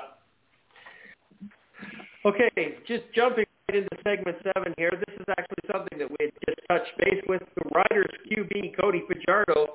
Okay, 2.24 2.51
just 2.89 3.05
jumping 3.15 3.44
right 3.69 3.78
into 3.78 3.89
segment 4.03 4.36
seven 4.55 4.74
here. 4.77 4.90
This 4.90 5.16
is 5.16 5.24
actually 5.39 5.62
something 5.70 5.98
that 5.98 6.11
we 6.11 6.16
had 6.20 6.32
just 6.47 6.61
touched 6.69 6.98
base 6.98 7.23
with. 7.28 7.43
The 7.55 7.62
Riders 7.74 8.11
QB 8.31 8.81
Cody 8.81 9.03
Fajardo 9.07 9.74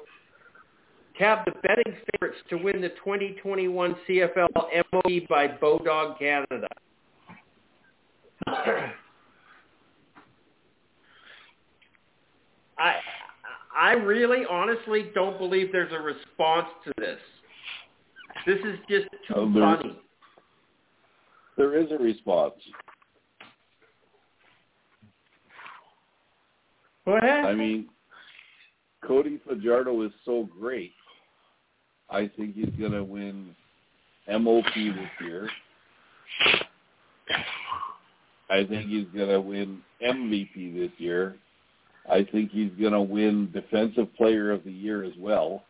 tabbed 1.17 1.47
the 1.47 1.53
betting 1.67 1.95
favorites 2.11 2.39
to 2.49 2.57
win 2.57 2.81
the 2.81 2.89
2021 2.89 3.95
CFL 4.07 4.47
MOP 4.91 5.27
by 5.29 5.47
Bodog 5.47 6.19
Canada. 6.19 6.67
I 12.77 12.95
I 13.75 13.91
really 13.93 14.43
honestly 14.49 15.11
don't 15.13 15.37
believe 15.37 15.71
there's 15.71 15.93
a 15.93 15.99
response 15.99 16.67
to 16.85 16.93
this. 16.97 17.19
This 18.45 18.59
is 18.59 18.79
just 18.89 19.07
too 19.27 19.33
Oh, 19.35 19.51
there- 19.51 19.61
funny. 19.77 19.99
There 21.57 21.75
is 21.77 21.91
a 21.91 21.97
response. 21.97 22.55
Go 27.05 27.17
ahead. 27.17 27.45
I 27.45 27.53
mean, 27.53 27.89
Cody 29.03 29.39
Fajardo 29.47 30.01
is 30.03 30.11
so 30.23 30.43
great. 30.59 30.93
I 32.09 32.27
think 32.37 32.55
he's 32.55 32.69
going 32.79 32.91
to 32.91 33.03
win 33.03 33.55
MOP 34.27 34.73
this 34.73 35.09
year. 35.21 35.49
I 38.49 38.65
think 38.65 38.87
he's 38.89 39.07
going 39.15 39.29
to 39.29 39.39
win 39.39 39.81
MVP 40.01 40.73
this 40.77 40.91
year. 40.99 41.37
I 42.09 42.23
think 42.31 42.51
he's 42.51 42.71
going 42.79 42.93
to 42.93 43.01
win 43.01 43.49
Defensive 43.51 44.13
Player 44.15 44.51
of 44.51 44.63
the 44.63 44.71
Year 44.71 45.03
as 45.03 45.13
well. 45.17 45.63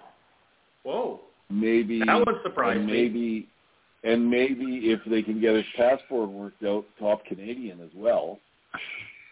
Whoa. 0.83 1.21
Maybe 1.51 1.99
That 1.99 2.25
one 2.25 2.35
surprised 2.43 2.77
and 2.77 2.87
me. 2.87 2.93
maybe 2.93 3.47
and 4.03 4.29
maybe 4.29 4.91
if 4.91 4.99
they 5.05 5.21
can 5.21 5.39
get 5.39 5.55
his 5.55 5.65
passport 5.75 6.29
worked 6.29 6.63
out, 6.63 6.85
top 6.99 7.23
Canadian 7.25 7.81
as 7.81 7.91
well. 7.95 8.39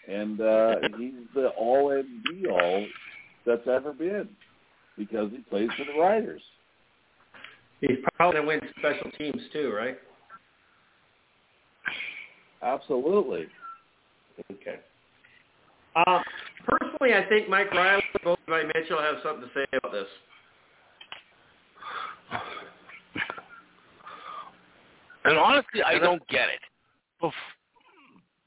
And 0.07 0.39
uh, 0.39 0.75
he's 0.97 1.13
the 1.33 1.49
all 1.57 1.91
and 1.91 2.23
be 2.23 2.47
all 2.47 2.85
that's 3.45 3.67
ever 3.67 3.93
been 3.93 4.29
because 4.97 5.31
he 5.31 5.39
plays 5.49 5.69
for 5.77 5.85
the 5.85 5.99
Riders. 5.99 6.41
He's 7.81 7.97
probably 8.15 8.41
going 8.41 8.59
to 8.59 8.65
win 8.65 8.73
special 8.77 9.11
teams 9.17 9.41
too, 9.53 9.71
right? 9.73 9.97
Absolutely. 12.61 13.47
Okay. 14.51 14.79
Uh, 15.95 16.19
personally, 16.67 17.15
I 17.15 17.27
think 17.29 17.49
Mike 17.49 17.71
Reilly 17.71 18.03
and 18.13 18.23
Bo 18.23 18.37
Mitchell 18.47 18.99
have 18.99 19.15
something 19.23 19.47
to 19.47 19.49
say 19.53 19.65
about 19.77 19.93
this. 19.93 20.07
And 25.25 25.37
honestly, 25.37 25.83
I 25.83 25.99
don't 25.99 26.25
get 26.27 26.47
it. 26.49 26.61
Bef- 27.21 27.31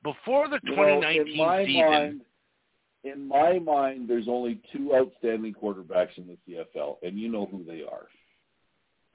before 0.03 0.49
the 0.49 0.59
You 0.65 0.71
know, 0.77 1.01
2019 1.01 1.33
in 1.33 1.39
my 1.39 1.65
season, 1.65 1.81
mind, 1.87 2.21
in 3.05 3.29
my 3.29 3.59
mind, 3.59 4.09
there's 4.09 4.29
only 4.29 4.61
two 4.73 4.95
outstanding 4.95 5.55
quarterbacks 5.55 6.17
in 6.17 6.27
the 6.27 6.37
CFL, 6.49 6.97
and 7.03 7.19
you 7.19 7.29
know 7.29 7.47
who 7.47 7.65
they 7.65 7.83
are. 7.83 8.07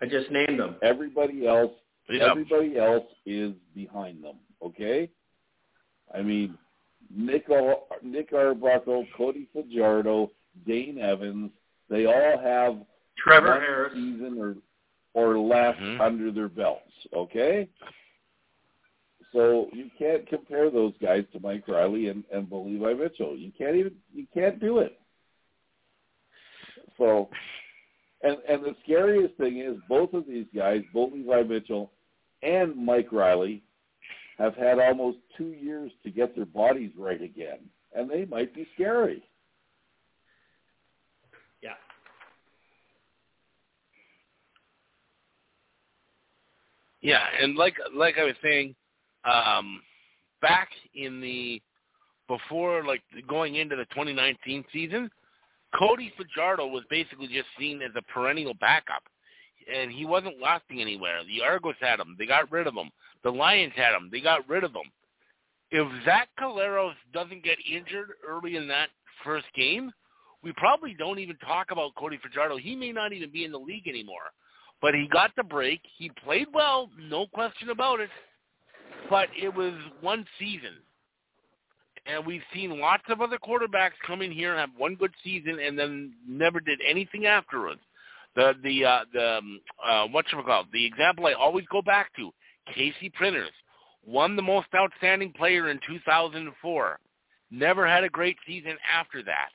I 0.02 0.06
just 0.06 0.30
named 0.32 0.60
them. 0.60 0.76
Everybody 0.84 1.48
else 1.48 1.72
yeah, 2.10 2.32
Everybody 2.32 2.78
else 2.78 3.06
is 3.26 3.54
behind 3.76 4.24
them. 4.24 4.36
Okay, 4.64 5.10
I 6.14 6.22
mean 6.22 6.58
Nick 7.14 7.50
Ar- 7.50 7.78
Nick 8.02 8.34
Arbuckle, 8.34 9.06
Cody 9.16 9.48
Fajardo, 9.54 10.32
Dane 10.66 11.00
Evans. 11.00 11.52
They 11.90 12.06
all 12.06 12.40
have 12.42 12.78
Trevor 13.18 13.60
Harris. 13.60 13.94
season 13.94 14.38
or 14.40 14.56
or 15.14 15.38
less 15.40 15.76
Mhm. 15.78 16.00
under 16.00 16.32
their 16.32 16.50
belts. 16.50 16.92
Okay, 17.14 17.68
so 19.32 19.70
you 19.74 19.90
can't 19.98 20.28
compare 20.28 20.70
those 20.70 20.96
guys 20.98 21.26
to 21.34 21.40
Mike 21.40 21.68
Reilly 21.68 22.08
and 22.10 22.24
and 22.32 22.52
Levi 22.52 22.94
Mitchell. 22.94 23.36
You 23.36 23.52
can't 23.52 23.76
even 23.76 24.02
you 24.14 24.28
can't 24.34 24.60
do 24.60 24.80
it. 24.80 25.00
So. 26.98 27.30
And 28.24 28.38
and 28.50 28.64
the 28.64 28.76
scariest 28.84 29.36
thing 29.36 29.60
is 29.60 29.78
both 29.88 30.14
of 30.16 30.26
these 30.26 30.48
guys, 30.56 30.84
both 30.92 31.14
Levi 31.14 31.44
Mitchell 31.44 31.92
and 32.42 32.76
Mike 32.76 33.12
Reilly, 33.12 33.62
have 34.40 34.56
had 34.56 34.80
almost 34.80 35.20
two 35.38 35.54
years 35.54 35.92
to 36.04 36.10
get 36.10 36.36
their 36.36 36.46
bodies 36.48 36.92
right 36.98 37.22
again, 37.22 37.60
and 37.94 38.10
they 38.10 38.26
might 38.26 38.56
be 38.56 38.68
scary. 38.74 39.24
Yeah. 41.62 41.76
Yeah, 47.02 47.24
and 47.42 47.56
like 47.56 47.76
like 47.96 48.18
I 48.18 48.24
was 48.24 48.36
saying, 48.42 48.76
um, 49.24 49.82
back 50.42 50.70
in 50.96 51.22
the 51.22 51.62
before 52.28 52.84
like 52.86 53.02
going 53.28 53.56
into 53.56 53.76
the 53.76 53.86
2019 53.86 54.66
season, 54.74 55.10
Cody 55.78 56.12
Fajardo 56.18 56.68
was 56.68 56.84
basically 56.90 57.28
just 57.28 57.48
seen 57.60 57.82
as 57.82 57.92
a 57.96 58.02
perennial 58.14 58.54
backup, 58.56 59.04
and 59.74 59.92
he 59.92 60.06
wasn't 60.06 60.42
lasting 60.42 60.82
anywhere. 60.82 61.20
The 61.26 61.44
Argos 61.44 61.76
had 61.80 62.00
him; 62.00 62.16
they 62.18 62.26
got 62.26 62.52
rid 62.52 62.68
of 62.68 62.74
him. 62.74 62.90
The 63.24 63.32
Lions 63.32 63.74
had 63.76 63.94
him; 63.94 64.10
they 64.12 64.22
got 64.22 64.48
rid 64.50 64.64
of 64.64 64.72
him. 64.72 64.92
If 65.70 65.88
Zach 66.06 66.30
Collaros 66.40 66.96
doesn't 67.14 67.44
get 67.44 67.58
injured 67.70 68.12
early 68.28 68.56
in 68.56 68.68
that 68.70 68.90
first 69.24 69.48
game, 69.54 69.92
we 70.42 70.54
probably 70.54 70.94
don't 70.94 71.20
even 71.20 71.36
talk 71.38 71.72
about 71.72 71.96
Cody 71.96 72.18
Fajardo. 72.22 72.58
He 72.58 72.76
may 72.76 72.92
not 72.92 73.12
even 73.12 73.32
be 73.32 73.44
in 73.44 73.52
the 73.52 73.60
league 73.60 73.88
anymore. 73.88 74.32
But 74.82 74.94
he 74.94 75.08
got 75.12 75.32
the 75.36 75.44
break. 75.44 75.82
He 75.98 76.12
played 76.24 76.48
well, 76.54 76.90
no 77.00 77.28
question 77.28 77.70
about 77.70 78.00
it. 78.00 78.10
But 79.10 79.30
it 79.40 79.54
was 79.54 79.74
one 80.02 80.26
season. 80.40 80.74
And 82.06 82.26
we've 82.26 82.44
seen 82.54 82.80
lots 82.80 83.04
of 83.10 83.22
other 83.22 83.38
quarterbacks 83.38 83.92
come 84.06 84.22
in 84.22 84.32
here 84.32 84.52
and 84.52 84.60
have 84.60 84.70
one 84.78 84.96
good 84.96 85.14
season 85.24 85.60
and 85.60 85.78
then 85.78 86.14
never 86.28 86.60
did 86.60 86.80
anything 86.88 87.26
afterwards. 87.26 87.82
The 88.36 88.54
the 88.64 88.86
uh, 88.86 89.00
the 89.14 89.38
um, 89.40 89.62
uh, 89.84 90.08
what 90.08 90.26
the 90.72 90.86
example 90.86 91.26
I 91.26 91.34
always 91.34 91.66
go 91.72 91.82
back 91.82 92.16
to: 92.18 92.32
Casey 92.74 93.10
Printers 93.10 93.52
won 94.06 94.36
the 94.36 94.42
most 94.42 94.68
outstanding 94.76 95.34
player 95.34 95.70
in 95.70 95.80
2004. 95.88 97.00
Never 97.50 97.88
had 97.88 98.04
a 98.04 98.10
great 98.10 98.38
season 98.46 98.78
after 98.94 99.24
that. 99.24 99.50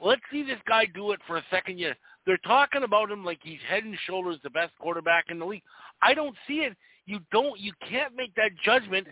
Let's 0.00 0.22
see 0.30 0.42
this 0.42 0.58
guy 0.66 0.86
do 0.86 1.12
it 1.12 1.20
for 1.26 1.36
a 1.36 1.44
second 1.50 1.78
year. 1.78 1.96
They're 2.26 2.38
talking 2.38 2.84
about 2.84 3.10
him 3.10 3.24
like 3.24 3.40
he's 3.42 3.58
head 3.68 3.84
and 3.84 3.96
shoulders 4.06 4.38
the 4.42 4.50
best 4.50 4.72
quarterback 4.78 5.26
in 5.28 5.38
the 5.38 5.46
league. 5.46 5.62
I 6.00 6.14
don't 6.14 6.36
see 6.46 6.58
it. 6.58 6.76
You 7.06 7.18
don't. 7.32 7.58
You 7.58 7.72
can't 7.88 8.14
make 8.14 8.34
that 8.36 8.50
judgment 8.64 9.08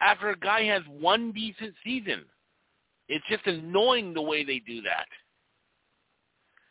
after 0.00 0.30
a 0.30 0.38
guy 0.38 0.64
has 0.64 0.82
one 0.88 1.32
decent 1.32 1.74
season. 1.84 2.24
It's 3.08 3.24
just 3.28 3.46
annoying 3.46 4.14
the 4.14 4.22
way 4.22 4.44
they 4.44 4.60
do 4.60 4.80
that. 4.82 5.06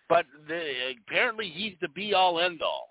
But 0.10 0.26
the, 0.48 0.94
apparently 1.08 1.50
he's 1.50 1.74
the 1.82 1.90
be 1.90 2.14
all 2.14 2.40
end 2.40 2.62
all. 2.62 2.90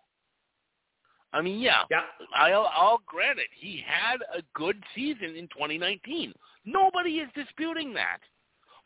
I 1.32 1.40
mean, 1.40 1.60
yeah, 1.60 1.84
Yeah. 1.90 2.02
I'll, 2.34 2.70
I'll 2.76 3.00
grant 3.06 3.38
it. 3.38 3.46
He 3.58 3.82
had 3.86 4.18
a 4.36 4.42
good 4.54 4.82
season 4.94 5.34
in 5.36 5.48
2019. 5.48 6.32
Nobody 6.66 7.16
is 7.16 7.28
disputing 7.34 7.94
that. 7.94 8.18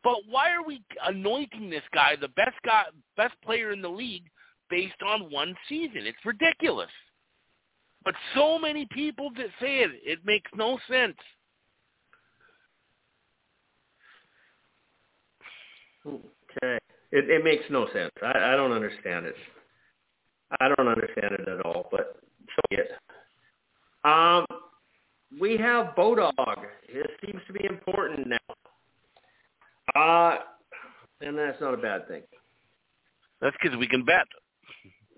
But 0.07 0.19
why 0.29 0.53
are 0.53 0.63
we 0.65 0.81
anointing 1.05 1.69
this 1.69 1.83
guy 1.93 2.15
the 2.15 2.29
best 2.29 2.55
guy, 2.65 2.85
best 3.17 3.35
player 3.45 3.73
in 3.73 3.83
the 3.83 3.89
league 3.89 4.23
based 4.71 5.03
on 5.05 5.33
one 5.33 5.53
season? 5.69 6.07
It's 6.07 6.25
ridiculous. 6.25 6.91
But 8.05 8.15
so 8.33 8.57
many 8.57 8.87
people 8.93 9.31
that 9.37 9.49
say 9.61 9.79
it, 9.79 9.91
it 10.05 10.21
makes 10.25 10.49
no 10.55 10.79
sense. 10.89 11.17
Okay. 16.07 16.79
It, 17.11 17.29
it 17.29 17.43
makes 17.43 17.65
no 17.69 17.89
sense. 17.93 18.13
I, 18.23 18.53
I 18.53 18.57
don't 18.57 18.71
understand 18.71 19.27
it. 19.27 19.35
I 20.61 20.69
don't 20.69 20.87
understand 20.87 21.35
it 21.35 21.49
at 21.49 21.67
all, 21.67 21.89
but 21.91 22.21
so 22.55 22.63
be 22.71 22.77
it. 22.77 22.93
Um, 24.05 24.47
we 25.41 25.57
have 25.57 25.97
Bodog. 25.97 26.31
It 26.89 27.11
seems 27.25 27.43
to 27.49 27.53
be 27.53 27.65
important 27.65 28.29
now. 28.29 28.55
Uh, 29.95 30.37
and 31.21 31.37
that's 31.39 31.61
not 31.61 31.75
a 31.75 31.79
bad 31.79 32.09
thing. 32.09 32.23
That's 33.41 33.57
because 33.61 33.77
we 33.79 33.87
can 33.87 34.05
bet. 34.05 34.27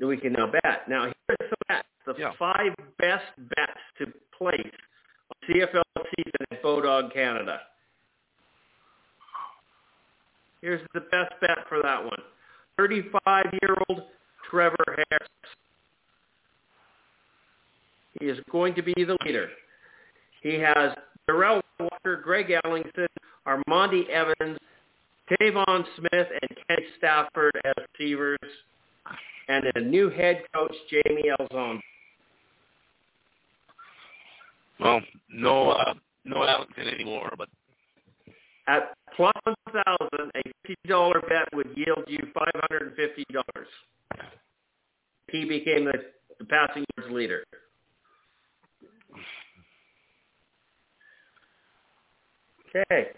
We 0.01 0.17
can 0.17 0.33
now 0.33 0.47
bet. 0.51 0.89
Now, 0.89 1.05
here's 1.05 1.51
some 1.51 1.59
bets. 1.69 1.89
The 2.07 2.15
Yeah. 2.19 2.33
five 2.39 2.75
best 2.99 3.27
bets 3.37 3.81
to 3.99 4.07
place 4.37 4.73
on 5.31 5.49
CFL 5.49 5.83
season 6.17 6.47
at 6.51 6.63
Bodog 6.63 7.13
Canada. 7.13 7.61
Here's 10.61 10.81
the 10.95 11.01
best 11.01 11.33
bet 11.41 11.67
for 11.69 11.81
that 11.83 12.03
one. 12.05 12.23
35-year-old 12.79 14.03
Trevor 14.51 14.77
Harris. 15.11 15.29
He 18.21 18.27
is 18.27 18.39
going 18.51 18.75
to 18.75 18.83
be 18.83 18.95
the 18.97 19.17
leader. 19.25 19.51
He 20.43 20.55
has 20.55 20.97
Derel 21.29 21.61
Walker, 21.79 22.17
Greg 22.17 22.49
Ellingson, 22.65 23.07
Armandi 23.47 24.09
Evans, 24.09 24.59
Tavon 25.31 25.85
Smith, 25.97 26.29
and 26.43 26.59
Kent 26.69 26.81
Stafford 26.99 27.53
as 27.65 27.75
receivers, 27.99 28.39
and 29.49 29.65
a 29.75 29.81
new 29.81 30.11
head 30.11 30.43
coach, 30.55 30.75
Jamie 30.91 31.31
Elzon. 31.39 31.81
Well, 34.81 35.01
no, 35.31 35.71
uh, 35.71 35.95
no 36.25 36.37
Ellingson 36.37 36.93
anymore, 36.93 37.33
but 37.37 37.49
At 38.69 38.95
plus 39.17 39.33
1,000, 39.45 40.31
a 40.35 40.69
$50 40.89 41.29
bet 41.29 41.49
would 41.55 41.71
yield 41.75 42.05
you 42.07 42.19
$550. 42.37 43.43
He 45.31 45.45
became 45.45 45.85
the, 45.85 45.95
the 46.39 46.45
passing 46.45 46.85
yards 46.97 47.13
leader. 47.13 47.45
Okay. 52.77 53.09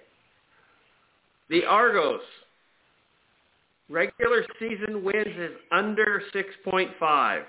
The 1.51 1.64
Argos. 1.64 2.20
Regular 3.89 4.47
season 4.60 5.02
wins 5.02 5.36
is 5.36 5.51
under 5.72 6.22
6.5. 6.32 7.43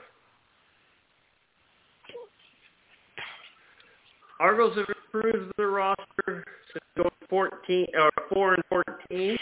Argos 4.40 4.76
have 4.76 4.88
improved 4.90 5.53
their 5.56 5.68
roster 5.69 6.44
since 6.73 6.84
going 6.98 7.11
14 7.30 7.86
or 7.94 8.10
4 8.34 8.53
and 8.56 8.64
14. 8.69 9.38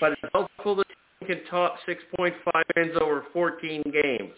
But 0.00 0.12
it's 0.12 0.22
helpful 0.32 0.74
that 0.74 0.86
you 1.20 1.26
can 1.28 1.44
top 1.48 1.76
6.5 1.86 2.34
wins 2.74 2.96
over 3.00 3.26
14 3.32 3.82
games. 3.92 4.34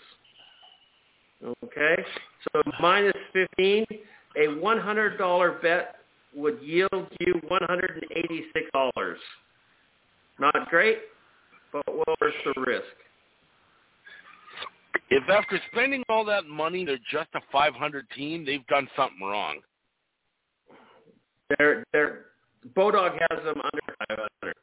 Okay? 1.65 2.05
So 2.53 2.63
minus 2.79 3.17
15, 3.33 3.87
a 4.37 4.49
$100 4.49 5.63
bet 5.63 5.95
would 6.35 6.61
yield 6.63 7.09
you 7.21 7.41
$186. 7.51 9.15
Not 10.39 10.69
great, 10.69 10.99
but 11.73 11.85
well 11.87 12.17
worth 12.21 12.35
the 12.45 12.61
risk. 12.61 12.85
if 15.11 15.29
after 15.29 15.61
spending 15.73 16.03
all 16.09 16.25
that 16.25 16.47
money 16.47 16.85
they're 16.85 16.99
just 17.11 17.29
a 17.35 17.41
500 17.51 18.07
team, 18.17 18.45
they've 18.45 18.67
done 18.67 18.89
something 18.97 19.27
wrong. 19.27 19.59
They're, 21.59 21.85
they're, 21.93 22.27
Bodog 22.77 23.19
has 23.31 23.45
them 23.45 23.61
under 23.65 23.97
500. 24.09 24.55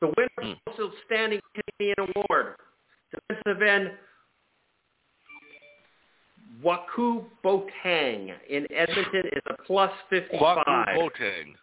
The 0.00 0.12
winner 0.16 0.28
of 0.38 0.44
hmm. 0.44 0.50
the 0.50 0.82
most 0.82 0.94
outstanding 0.94 1.40
Canadian 1.54 2.12
award, 2.14 2.56
defensive 3.10 3.62
end 3.62 3.90
Kwaku 6.62 7.24
Boateng 7.44 8.32
in 8.48 8.66
Edmonton 8.72 9.26
is 9.32 9.42
a 9.46 9.62
plus 9.64 9.90
55. 10.10 10.40
Kwaku 10.40 10.94
Boateng 10.96 11.54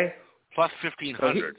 Okay? 0.00 0.14
plus 0.54 0.70
1500. 0.82 1.58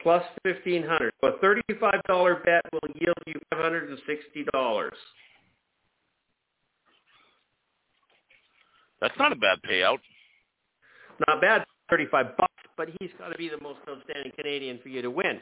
Plus 0.00 0.22
1500 0.42 1.12
So 1.20 1.28
a 1.28 1.38
$35 1.38 2.44
bet 2.44 2.62
will 2.72 2.90
yield 2.96 3.16
you 3.26 3.34
$560. 3.54 4.90
That's 9.00 9.14
not 9.18 9.32
a 9.32 9.36
bad 9.36 9.58
payout. 9.68 9.98
Not 11.28 11.40
bad, 11.40 11.64
35 11.90 12.36
bucks, 12.36 12.52
but 12.76 12.88
he's 12.98 13.10
got 13.18 13.28
to 13.28 13.38
be 13.38 13.48
the 13.48 13.60
most 13.60 13.78
outstanding 13.88 14.32
Canadian 14.36 14.80
for 14.82 14.88
you 14.88 15.02
to 15.02 15.10
win. 15.10 15.40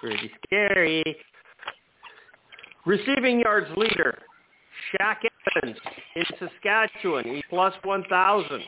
Pretty 0.00 0.30
scary. 0.46 1.04
Receiving 2.86 3.40
yards 3.40 3.66
leader, 3.76 4.18
Shaq 4.92 5.16
Evans 5.56 5.76
in 6.16 6.24
Saskatchewan. 6.38 7.24
He's 7.24 7.42
plus 7.50 7.74
1,000. 7.84 8.62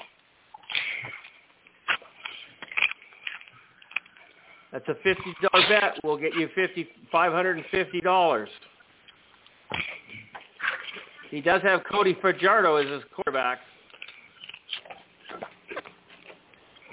That's 4.72 4.88
a 4.88 4.94
$50 5.06 5.68
bet. 5.68 5.98
We'll 6.02 6.16
get 6.16 6.34
you 6.34 6.48
fifty 6.54 6.88
five 7.10 7.32
hundred 7.32 7.58
and 7.58 7.66
fifty 7.70 8.00
dollars 8.00 8.48
He 11.30 11.42
does 11.42 11.60
have 11.62 11.82
Cody 11.90 12.16
Fajardo 12.22 12.76
as 12.76 12.88
his 12.88 13.02
quarterback. 13.14 13.58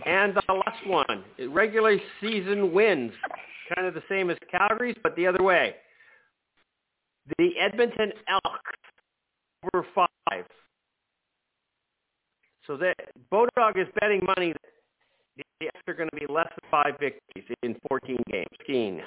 And 0.06 0.34
the 0.36 0.54
last 0.54 0.88
one, 0.88 1.24
regular 1.50 1.98
season 2.22 2.74
wins. 2.74 3.12
Kind 3.76 3.88
of 3.88 3.94
the 3.94 4.04
same 4.10 4.30
as 4.30 4.38
Calgary's, 4.50 4.96
but 5.04 5.16
the 5.16 5.28
other 5.28 5.44
way. 5.44 5.76
The 7.38 7.52
Edmonton 7.60 8.12
Elks 8.28 8.62
over 9.74 9.86
five. 9.94 10.46
So 12.66 12.78
that 12.78 12.96
Bodog 13.32 13.78
is 13.78 13.88
betting 14.00 14.22
money 14.36 14.54
that 14.54 15.46
the 15.60 15.68
Elks 15.68 15.82
are 15.88 15.94
going 15.94 16.10
to 16.10 16.16
be 16.16 16.32
less 16.32 16.50
than 16.50 16.70
five 16.72 17.00
victories 17.00 17.46
in 17.64 17.76
14 17.88 18.18
games. 18.32 18.48
Skiing. 18.64 19.02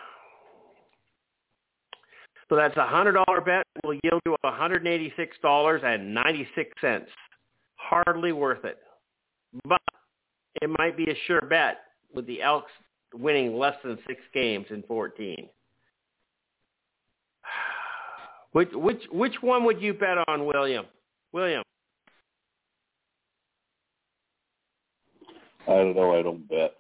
So 2.49 2.57
that's 2.57 2.77
a 2.77 2.87
hundred 2.87 3.13
dollar 3.13 3.41
bet 3.41 3.65
will 3.83 3.95
yield 4.05 4.21
you 4.27 4.37
one 4.43 4.53
hundred 4.53 4.85
and 4.85 4.89
eighty 4.89 5.11
six 5.17 5.39
dollars 5.41 5.81
and 5.83 6.13
ninety 6.13 6.47
six 6.55 6.71
cents. 6.83 7.09
Hardly 7.77 8.33
worth 8.33 8.65
it, 8.67 8.77
but 9.65 9.81
it 10.61 10.69
might 10.79 10.95
be 10.95 11.05
a 11.05 11.15
sure 11.27 11.41
bet 11.41 11.79
with 12.15 12.27
the 12.27 12.43
Elks 12.43 12.71
winning 13.15 13.57
less 13.57 13.77
than 13.85 13.99
six 14.07 14.21
games 14.33 14.67
in 14.71 14.83
fourteen. 14.85 15.49
Which 18.53 18.69
which 18.75 19.03
which 19.11 19.35
one 19.41 19.65
would 19.65 19.81
you 19.81 19.95
bet 19.95 20.19
on, 20.29 20.45
William? 20.45 20.85
William, 21.33 21.63
I 25.67 25.77
don't 25.77 25.97
know. 25.97 26.15
I 26.19 26.23
don't 26.23 26.47
bet. 26.49 26.75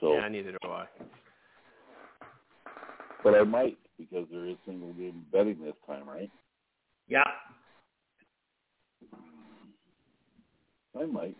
So, 0.00 0.14
yeah, 0.14 0.28
neither 0.28 0.52
do 0.52 0.68
I. 0.68 0.86
but 3.22 3.34
I 3.34 3.44
might 3.44 3.78
because 3.98 4.26
there 4.30 4.46
is 4.46 4.56
single 4.66 4.92
game 4.92 5.24
betting 5.32 5.58
this 5.64 5.74
time, 5.86 6.06
right? 6.08 6.30
Yeah, 7.08 7.22
I 11.00 11.06
might. 11.06 11.36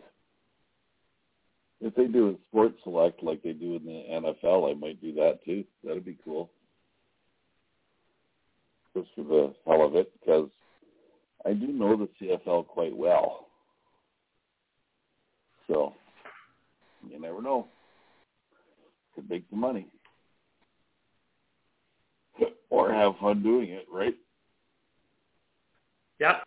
If 1.85 1.94
they 1.97 2.06
do 2.06 2.31
a 2.31 2.35
sports 2.48 2.78
select 2.82 3.23
like 3.23 3.43
they 3.43 3.52
do 3.52 3.77
in 3.77 3.85
the 3.85 4.05
NFL, 4.11 4.70
I 4.70 4.74
might 4.74 5.02
do 5.02 5.12
that 5.16 5.44
too. 5.44 5.65
That'd 5.85 6.06
be 6.06 6.16
cool. 6.24 6.51
Just 8.97 9.09
for 9.15 9.23
the 9.23 9.55
hell 9.66 9.85
of 9.85 9.94
it, 9.94 10.11
because 10.19 10.48
I 11.44 11.52
do 11.52 11.66
know 11.66 11.94
the 11.94 12.09
CFL 12.19 12.66
quite 12.69 12.97
well. 12.97 13.48
So, 15.69 15.93
you 17.06 17.20
never 17.20 17.43
know. 17.43 17.66
Could 19.15 19.28
make 19.28 19.44
some 19.51 19.61
money. 19.61 19.86
or 22.70 22.94
have 22.94 23.12
fun 23.20 23.43
doing 23.43 23.69
it, 23.69 23.85
right? 23.93 24.15
Yep. 26.19 26.44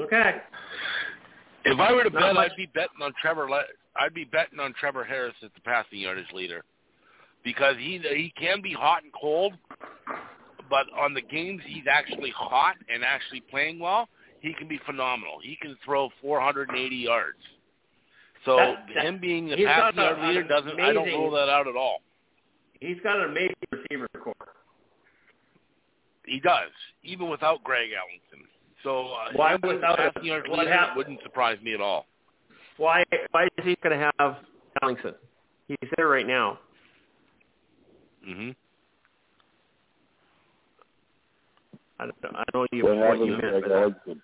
Okay. 0.00 0.34
If 1.70 1.78
I 1.78 1.92
were 1.92 2.04
to 2.04 2.10
bet, 2.10 2.34
much. 2.34 2.50
I'd 2.50 2.56
be 2.56 2.66
betting 2.66 3.00
on 3.02 3.12
Trevor. 3.20 3.48
Le- 3.48 3.64
I'd 3.96 4.14
be 4.14 4.24
betting 4.24 4.58
on 4.58 4.72
Trevor 4.74 5.04
Harris 5.04 5.34
as 5.42 5.50
the 5.54 5.60
passing 5.60 6.00
yardage 6.00 6.32
leader, 6.32 6.64
because 7.44 7.76
he 7.78 7.98
he 7.98 8.32
can 8.38 8.60
be 8.60 8.72
hot 8.72 9.02
and 9.04 9.12
cold, 9.12 9.54
but 10.68 10.86
on 10.98 11.14
the 11.14 11.22
games 11.22 11.62
he's 11.66 11.84
actually 11.90 12.30
hot 12.30 12.76
and 12.92 13.04
actually 13.04 13.40
playing 13.42 13.78
well, 13.78 14.08
he 14.40 14.52
can 14.54 14.68
be 14.68 14.78
phenomenal. 14.86 15.38
He 15.42 15.56
can 15.60 15.76
throw 15.84 16.08
480 16.20 16.96
yards. 16.96 17.38
So 18.44 18.56
That- 18.56 18.86
that- 18.94 19.04
him 19.04 19.18
being 19.18 19.48
the 19.48 19.64
passing 19.64 19.96
got 19.96 20.12
a- 20.12 20.16
yard 20.16 20.28
leader 20.28 20.42
doesn't. 20.44 20.80
I 20.80 20.92
don't 20.92 21.06
rule 21.08 21.30
that 21.32 21.48
out 21.48 21.68
at 21.68 21.76
all. 21.76 22.02
He's 22.80 22.98
got 23.00 23.18
an 23.18 23.24
amazing 23.24 23.56
receiver 23.70 24.08
core. 24.18 24.34
He 26.24 26.40
does, 26.40 26.70
even 27.02 27.28
without 27.28 27.62
Greg 27.62 27.90
Ellingson. 27.90 28.46
So 28.82 29.08
uh, 29.08 29.32
Why 29.34 29.54
him 29.54 29.60
being 29.60 29.74
the 29.74 29.76
without 29.76 29.98
him? 29.98 30.12
passing 30.12 30.24
yard 30.28 30.48
What 30.48 30.60
leader 30.60 30.86
wouldn't 30.96 31.22
surprise 31.22 31.58
me 31.62 31.74
at 31.74 31.80
all. 31.80 32.06
Why? 32.76 33.04
Why 33.32 33.44
is 33.44 33.64
he 33.64 33.76
going 33.82 33.98
to 33.98 34.12
have 34.18 34.36
Ellingson? 34.82 35.14
He's 35.68 35.76
there 35.96 36.08
right 36.08 36.26
now. 36.26 36.58
hmm 38.24 38.50
I 41.98 42.04
don't 42.06 42.22
know. 42.22 42.30
I 42.34 42.44
don't 42.52 42.62
know 42.62 42.66
you, 42.72 42.84
What 42.86 43.18
what 43.18 43.26
you 43.26 43.32
meant. 43.32 43.40
Greg 43.42 43.62
But 43.62 43.70
Ellingson? 43.72 44.20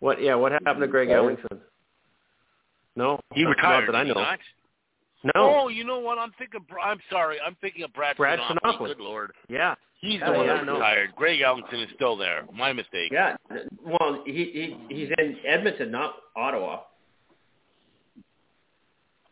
what? 0.00 0.22
Yeah. 0.22 0.34
What 0.34 0.52
happened 0.52 0.80
to 0.80 0.86
Greg 0.86 1.08
Retired? 1.08 1.38
Ellingson? 1.38 1.58
No, 2.94 3.18
He 3.32 3.44
not 3.44 3.56
retired. 3.56 3.88
that 3.88 3.96
I 3.96 4.02
know. 4.04 4.12
not? 4.14 4.38
No. 5.24 5.32
Oh, 5.36 5.68
you 5.68 5.84
know 5.84 6.00
what? 6.00 6.18
I'm 6.18 6.32
thinking. 6.38 6.60
I'm 6.82 6.98
sorry. 7.10 7.38
I'm 7.40 7.56
thinking 7.62 7.84
of 7.84 7.92
Brad, 7.94 8.16
Brad 8.18 8.38
Sinopoli. 8.40 8.58
Sinopoli. 8.78 8.86
Good 8.88 9.00
lord, 9.00 9.32
Yeah. 9.48 9.74
He's 10.02 10.20
the 10.20 10.32
one 10.32 10.46
yeah, 10.46 10.54
that 10.54 10.62
I 10.62 10.64
know. 10.64 10.74
retired. 10.74 11.14
Greg 11.16 11.40
Ellingson 11.40 11.82
is 11.84 11.88
still 11.94 12.16
there. 12.16 12.44
My 12.52 12.72
mistake. 12.72 13.10
Yeah. 13.12 13.36
Well, 13.84 14.22
he, 14.26 14.32
he 14.32 14.94
he's 14.94 15.08
in 15.16 15.36
Edmonton, 15.46 15.90
not 15.92 16.14
Ottawa. 16.36 16.80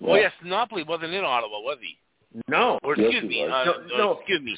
Oh 0.02 0.14
yes, 0.14 0.32
Sinopoli 0.42 0.86
wasn't 0.86 1.12
in 1.12 1.24
Ottawa, 1.24 1.58
was 1.60 1.78
he? 1.80 1.96
No. 2.48 2.78
Or 2.82 2.92
excuse 2.94 3.22
he 3.22 3.28
me. 3.28 3.42
Uh, 3.44 3.48
No, 3.64 3.72
uh, 3.72 3.98
no. 3.98 4.12
excuse 4.18 4.40
me. 4.42 4.56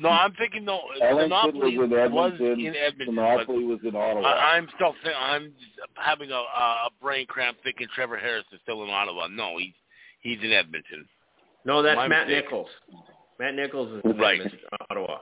No, 0.00 0.08
I'm 0.08 0.32
thinking 0.34 0.64
no. 0.64 0.80
Ellingson 1.00 1.30
was 1.54 1.72
in 1.72 1.90
was 2.12 2.32
Edmonton. 2.38 2.60
in 2.66 2.74
Edmonton. 2.74 3.14
but 3.14 3.46
Sinopoli 3.46 3.66
was 3.68 3.78
in 3.84 3.94
Ottawa. 3.94 4.22
I, 4.26 4.56
I'm 4.56 4.68
still. 4.74 4.94
Th- 5.04 5.14
I'm 5.16 5.52
having 5.94 6.30
a, 6.30 6.34
a 6.34 6.88
brain 7.00 7.26
cramp 7.26 7.56
thinking 7.62 7.86
Trevor 7.94 8.18
Harris 8.18 8.44
is 8.52 8.58
still 8.64 8.82
in 8.82 8.90
Ottawa. 8.90 9.28
No, 9.28 9.58
he's 9.58 9.72
he's 10.22 10.38
in 10.42 10.50
Edmonton. 10.52 11.06
No, 11.64 11.82
that's 11.82 11.96
My 11.96 12.08
Matt 12.08 12.26
mistake. 12.26 12.46
Nichols. 12.46 12.68
Matt 13.38 13.54
Nichols 13.54 13.92
is 13.98 14.00
in 14.04 14.18
Right. 14.18 14.40
Edmonton, 14.40 14.58
Ottawa. 14.90 15.18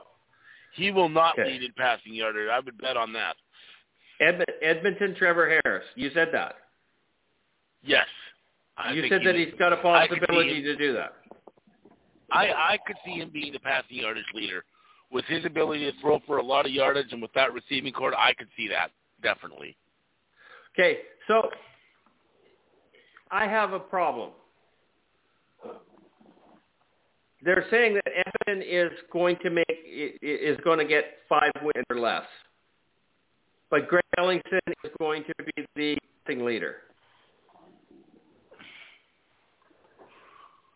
He 0.73 0.91
will 0.91 1.09
not 1.09 1.37
Okay. 1.37 1.49
lead 1.51 1.63
in 1.63 1.73
passing 1.73 2.13
yardage. 2.13 2.49
I 2.49 2.59
would 2.59 2.77
bet 2.77 2.97
on 2.97 3.13
that. 3.13 3.35
Edmon- 4.21 4.45
Edmonton, 4.61 5.15
Trevor 5.15 5.59
Harris. 5.63 5.85
You 5.95 6.11
said 6.11 6.29
that. 6.31 6.55
Yes. 7.83 8.07
I 8.77 8.93
you 8.93 9.07
said 9.09 9.23
that 9.23 9.35
he- 9.35 9.45
he's 9.45 9.53
got 9.55 9.73
a 9.73 9.77
possibility 9.77 10.61
to 10.61 10.75
do 10.75 10.93
that. 10.93 11.15
I, 12.31 12.53
I 12.73 12.77
could 12.85 12.95
see 13.03 13.15
him 13.19 13.29
being 13.29 13.51
the 13.51 13.59
passing 13.59 13.97
yardage 13.97 14.31
leader. 14.33 14.63
With 15.11 15.25
his 15.25 15.43
ability 15.43 15.91
to 15.91 15.99
throw 15.99 16.19
for 16.19 16.37
a 16.37 16.41
lot 16.43 16.65
of 16.65 16.71
yardage 16.71 17.11
and 17.11 17.21
with 17.21 17.33
that 17.33 17.51
receiving 17.51 17.91
cord, 17.91 18.13
I 18.17 18.33
could 18.33 18.47
see 18.55 18.69
that, 18.69 18.91
definitely. 19.21 19.75
Okay, 20.73 21.01
so 21.27 21.51
I 23.29 23.45
have 23.45 23.73
a 23.73 23.79
problem. 23.79 24.31
They're 27.43 27.65
saying 27.71 27.95
that 27.95 28.03
Edmonton 28.07 28.67
is 28.69 28.91
going 29.11 29.37
to 29.43 29.49
make 29.49 29.65
i- 29.69 30.13
i- 30.21 30.25
is 30.25 30.57
going 30.63 30.77
to 30.79 30.85
get 30.85 31.17
five 31.27 31.51
wins 31.61 31.85
or 31.89 31.99
less, 31.99 32.25
but 33.69 33.87
Greg 33.87 34.03
Ellingson 34.19 34.59
is 34.83 34.91
going 34.99 35.23
to 35.23 35.33
be 35.55 35.65
the 35.75 35.97
thing 36.27 36.45
leader. 36.45 36.77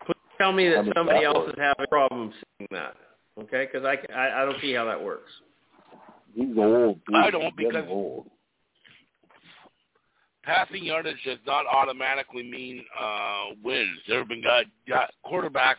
Please 0.06 0.16
tell 0.38 0.52
me 0.52 0.70
that 0.70 0.86
somebody 0.96 1.20
that 1.20 1.26
else 1.36 1.50
is 1.50 1.56
having 1.58 1.84
a 1.86 1.88
problem 1.88 2.32
saying 2.60 2.68
that. 2.72 2.96
Okay, 3.40 3.68
because 3.72 3.86
I, 3.86 3.98
I 4.14 4.42
I 4.42 4.46
don't 4.46 4.60
see 4.62 4.74
how 4.74 4.86
that 4.86 5.02
works. 5.02 5.32
He's 6.34 6.58
old. 6.58 7.00
Dude. 7.06 7.16
I 7.16 7.30
don't 7.32 7.42
He's 7.44 7.52
getting 7.58 7.70
because- 7.72 7.86
old. 7.90 8.30
Passing 10.44 10.84
yardage 10.84 11.18
does 11.26 11.40
not 11.48 11.66
automatically 11.66 12.44
mean 12.44 12.86
uh, 13.00 13.46
wins. 13.64 13.98
There 14.08 14.20
have 14.20 14.28
been 14.28 14.44
got, 14.44 14.66
got 14.88 15.10
quarterbacks 15.26 15.78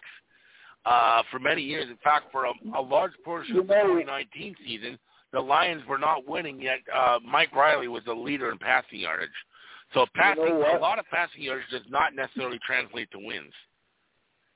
uh, 0.86 1.22
for 1.30 1.38
many 1.38 1.62
years. 1.62 1.86
In 1.90 1.98
fact, 2.02 2.26
for 2.32 2.46
a, 2.46 2.52
a 2.76 2.80
large 2.80 3.12
portion 3.24 3.58
of 3.58 3.66
the 3.66 3.74
know- 3.74 3.82
2019 3.82 4.54
season, 4.64 4.98
the 5.32 5.40
Lions 5.40 5.82
were 5.88 5.98
not 5.98 6.26
winning 6.26 6.60
yet. 6.60 6.78
Uh, 6.94 7.18
Mike 7.24 7.54
Reilly 7.54 7.88
was 7.88 8.02
the 8.06 8.14
leader 8.14 8.50
in 8.50 8.58
passing 8.58 9.00
yardage. 9.00 9.28
So 9.92 10.06
passing, 10.14 10.44
know 10.44 10.76
a 10.76 10.80
lot 10.80 10.98
of 10.98 11.04
passing 11.12 11.42
yardage 11.42 11.68
does 11.70 11.82
not 11.90 12.14
necessarily 12.14 12.58
translate 12.66 13.10
to 13.10 13.18
wins. 13.18 13.52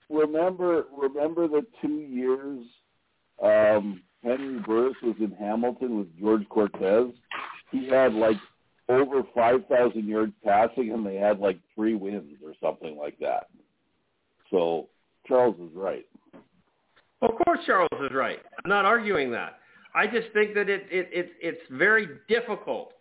Remember, 0.09 0.87
remember 0.97 1.47
the 1.47 1.65
two 1.81 2.01
years 2.01 2.65
um, 3.43 4.03
Henry 4.23 4.59
Burris 4.61 4.97
was 5.03 5.17
in 5.19 5.33
Hamilton 5.33 5.99
with 5.99 6.19
George 6.19 6.49
Cortez. 6.49 7.13
He 7.71 7.89
had 7.89 8.13
like 8.13 8.37
over 8.89 9.23
five 9.35 9.67
thousand 9.67 10.07
yards 10.07 10.33
passing, 10.45 10.93
and 10.93 11.07
they 11.07 11.17
had 11.17 11.39
like 11.39 11.59
three 11.75 11.95
wins 11.95 12.37
or 12.45 12.55
something 12.61 12.97
like 12.97 13.19
that. 13.21 13.49
So 14.51 14.89
Charles 15.27 15.57
is 15.61 15.75
right. 15.75 16.07
Of 17.23 17.31
course, 17.45 17.61
Charles 17.67 17.89
is 18.01 18.13
right. 18.15 18.39
I'm 18.65 18.69
not 18.69 18.85
arguing 18.85 19.31
that. 19.33 19.59
I 19.95 20.07
just 20.07 20.29
think 20.33 20.55
that 20.55 20.69
it, 20.69 20.87
it, 20.91 21.09
it 21.13 21.33
it's 21.41 21.61
very 21.71 22.09
difficult 22.29 22.93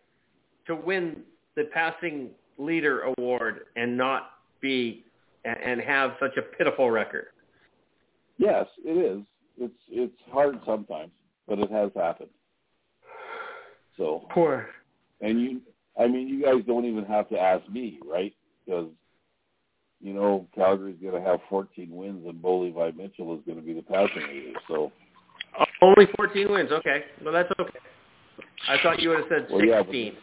to 0.67 0.75
win 0.75 1.21
the 1.55 1.65
passing 1.73 2.29
leader 2.57 3.01
award 3.17 3.61
and 3.75 3.95
not 3.97 4.31
be 4.61 5.03
and 5.45 5.57
and 5.63 5.81
have 5.81 6.11
such 6.19 6.35
a 6.37 6.41
pitiful 6.41 6.91
record. 6.91 7.27
Yes, 8.37 8.65
it 8.83 8.97
is. 8.97 9.23
It's 9.57 9.73
it's 9.89 10.21
hard 10.31 10.59
sometimes, 10.65 11.11
but 11.47 11.59
it 11.59 11.71
has 11.71 11.91
happened. 11.95 12.29
So, 13.97 14.25
Poor. 14.31 14.69
and 15.19 15.41
you, 15.41 15.61
I 15.99 16.07
mean, 16.07 16.29
you 16.29 16.41
guys 16.41 16.63
don't 16.65 16.85
even 16.85 17.03
have 17.05 17.27
to 17.29 17.37
ask 17.37 17.67
me, 17.69 17.99
right? 18.09 18.33
Because 18.65 18.87
you 20.01 20.13
know 20.13 20.47
Calgary's 20.55 20.97
going 21.01 21.21
to 21.21 21.29
have 21.29 21.39
14 21.49 21.89
wins, 21.91 22.25
and 22.27 22.41
Bo 22.41 22.59
Levi 22.61 22.91
Mitchell 22.95 23.33
is 23.35 23.41
going 23.45 23.57
to 23.57 23.63
be 23.63 23.73
the 23.73 23.81
passing 23.81 24.27
leader. 24.27 24.59
So, 24.67 24.91
Only 25.81 26.07
14 26.15 26.51
wins. 26.51 26.71
Okay. 26.71 27.03
Well, 27.23 27.33
that's 27.33 27.49
okay. 27.59 27.77
I 28.67 28.77
thought 28.81 28.99
you 29.01 29.09
would 29.09 29.19
have 29.19 29.27
said 29.29 29.47
Well, 29.51 29.63
yeah, 29.63 29.77
but- 29.79 29.87
16. 29.87 30.13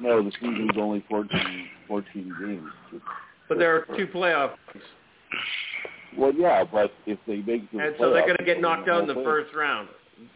no, 0.00 0.22
the 0.22 0.32
season's 0.40 0.70
only 0.78 1.04
14, 1.08 1.68
14 1.86 2.34
games. 2.40 3.02
But 3.48 3.58
there 3.58 3.74
are 3.76 3.96
two 3.96 4.06
playoff. 4.06 4.52
Well, 6.16 6.32
yeah, 6.34 6.64
but 6.64 6.92
if 7.06 7.18
they 7.26 7.36
make 7.36 7.70
the 7.70 7.78
And 7.78 7.94
so 7.98 8.10
they're 8.12 8.24
going 8.24 8.36
to 8.38 8.44
get 8.44 8.60
knocked 8.60 8.88
out 8.88 9.02
in 9.02 9.06
the 9.08 9.22
first 9.22 9.54
round. 9.54 9.88
thing. 9.88 10.28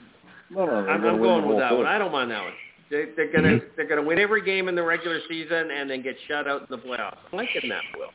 No, 0.51 0.67
no, 0.67 0.73
I'm, 0.73 1.05
I'm 1.05 1.19
going 1.19 1.49
with 1.49 1.59
that 1.59 1.71
thing. 1.71 1.79
one. 1.79 1.87
I 1.87 1.99
don't 1.99 2.13
mind 2.13 2.31
that 2.31 2.43
one. 2.43 2.53
They, 2.93 3.07
they're 3.17 3.33
going 3.33 3.45
to 3.45 3.65
they're 3.75 3.89
going 3.89 3.99
mm-hmm. 3.99 4.05
to 4.05 4.09
win 4.09 4.19
every 4.19 4.45
game 4.45 4.69
in 4.69 4.75
the 4.75 4.83
regular 4.83 5.19
season 5.27 5.71
and 5.71 5.89
then 5.89 6.03
get 6.03 6.15
shut 6.29 6.47
out 6.47 6.61
in 6.61 6.67
the 6.69 6.77
playoffs. 6.77 7.17
I'm 7.33 7.39
liking 7.39 7.71
that, 7.71 7.81
Will. 7.97 8.11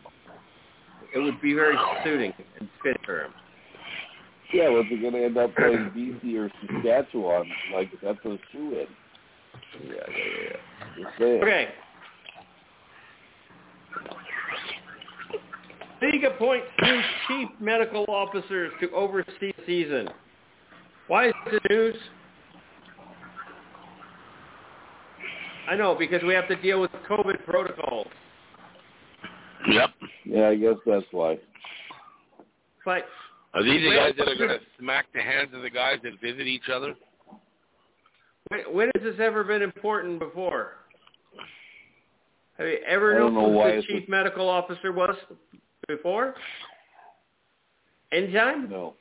It 1.16 1.20
would 1.20 1.42
be 1.42 1.54
very 1.54 1.76
suiting 2.04 2.32
and 2.60 2.70
fit 2.84 2.98
for 3.04 3.22
him. 3.22 3.32
Yeah, 4.54 4.70
but 4.70 4.84
they're 4.88 5.02
going 5.02 5.14
to 5.14 5.26
end 5.26 5.38
up 5.38 5.56
playing 5.56 5.92
BC 5.96 6.36
or 6.38 6.52
Saskatchewan. 6.62 7.50
Like 7.74 7.90
that's 8.04 8.20
a 8.24 8.38
shoe 8.52 8.80
in. 8.80 8.88
Yeah, 9.84 9.94
yeah, 10.16 11.08
yeah. 11.20 11.26
Okay. 11.26 11.68
League 16.04 16.24
appoints 16.24 16.68
new 16.84 17.02
chief 17.28 17.50
medical 17.60 18.06
officers 18.08 18.72
to 18.80 18.92
oversee 18.92 19.32
the 19.40 19.54
season. 19.66 20.08
Why 21.08 21.30
is 21.30 21.34
this 21.52 21.60
news? 21.68 21.96
I 25.68 25.76
know, 25.76 25.96
because 25.96 26.24
we 26.24 26.34
have 26.34 26.48
to 26.48 26.56
deal 26.58 26.80
with 26.80 26.92
COVID 27.10 27.44
protocols. 27.46 28.08
Yep. 29.70 29.90
Yeah, 30.26 30.48
I 30.50 30.56
guess 30.56 30.76
that's 30.86 31.06
why. 31.12 31.38
But 32.86 33.06
Are 33.54 33.64
these 33.64 33.82
the 33.82 33.96
guys 33.96 34.14
that 34.18 34.30
are 34.30 34.36
going 34.36 34.50
to 34.50 34.60
smack 34.80 35.08
the 35.14 35.22
hands 35.22 35.50
of 35.54 35.62
the 35.62 35.70
guys 35.70 35.98
that 36.04 36.22
visit 36.22 36.48
each 36.48 36.70
other? 36.74 36.96
When, 38.50 38.62
when 38.74 38.92
has 38.96 39.04
this 39.04 39.16
ever 39.20 39.44
been 39.44 39.62
important 39.62 40.20
before? 40.20 40.74
Have 42.58 42.68
you 42.68 42.78
ever 42.88 43.20
known 43.20 43.34
know 43.34 43.52
who 43.52 43.76
the 43.76 43.84
chief 43.84 44.08
a- 44.08 44.12
medical 44.12 44.48
officer 44.48 44.94
was 44.94 45.16
before? 45.88 46.34
Anytime? 48.14 48.70
No. 48.70 48.94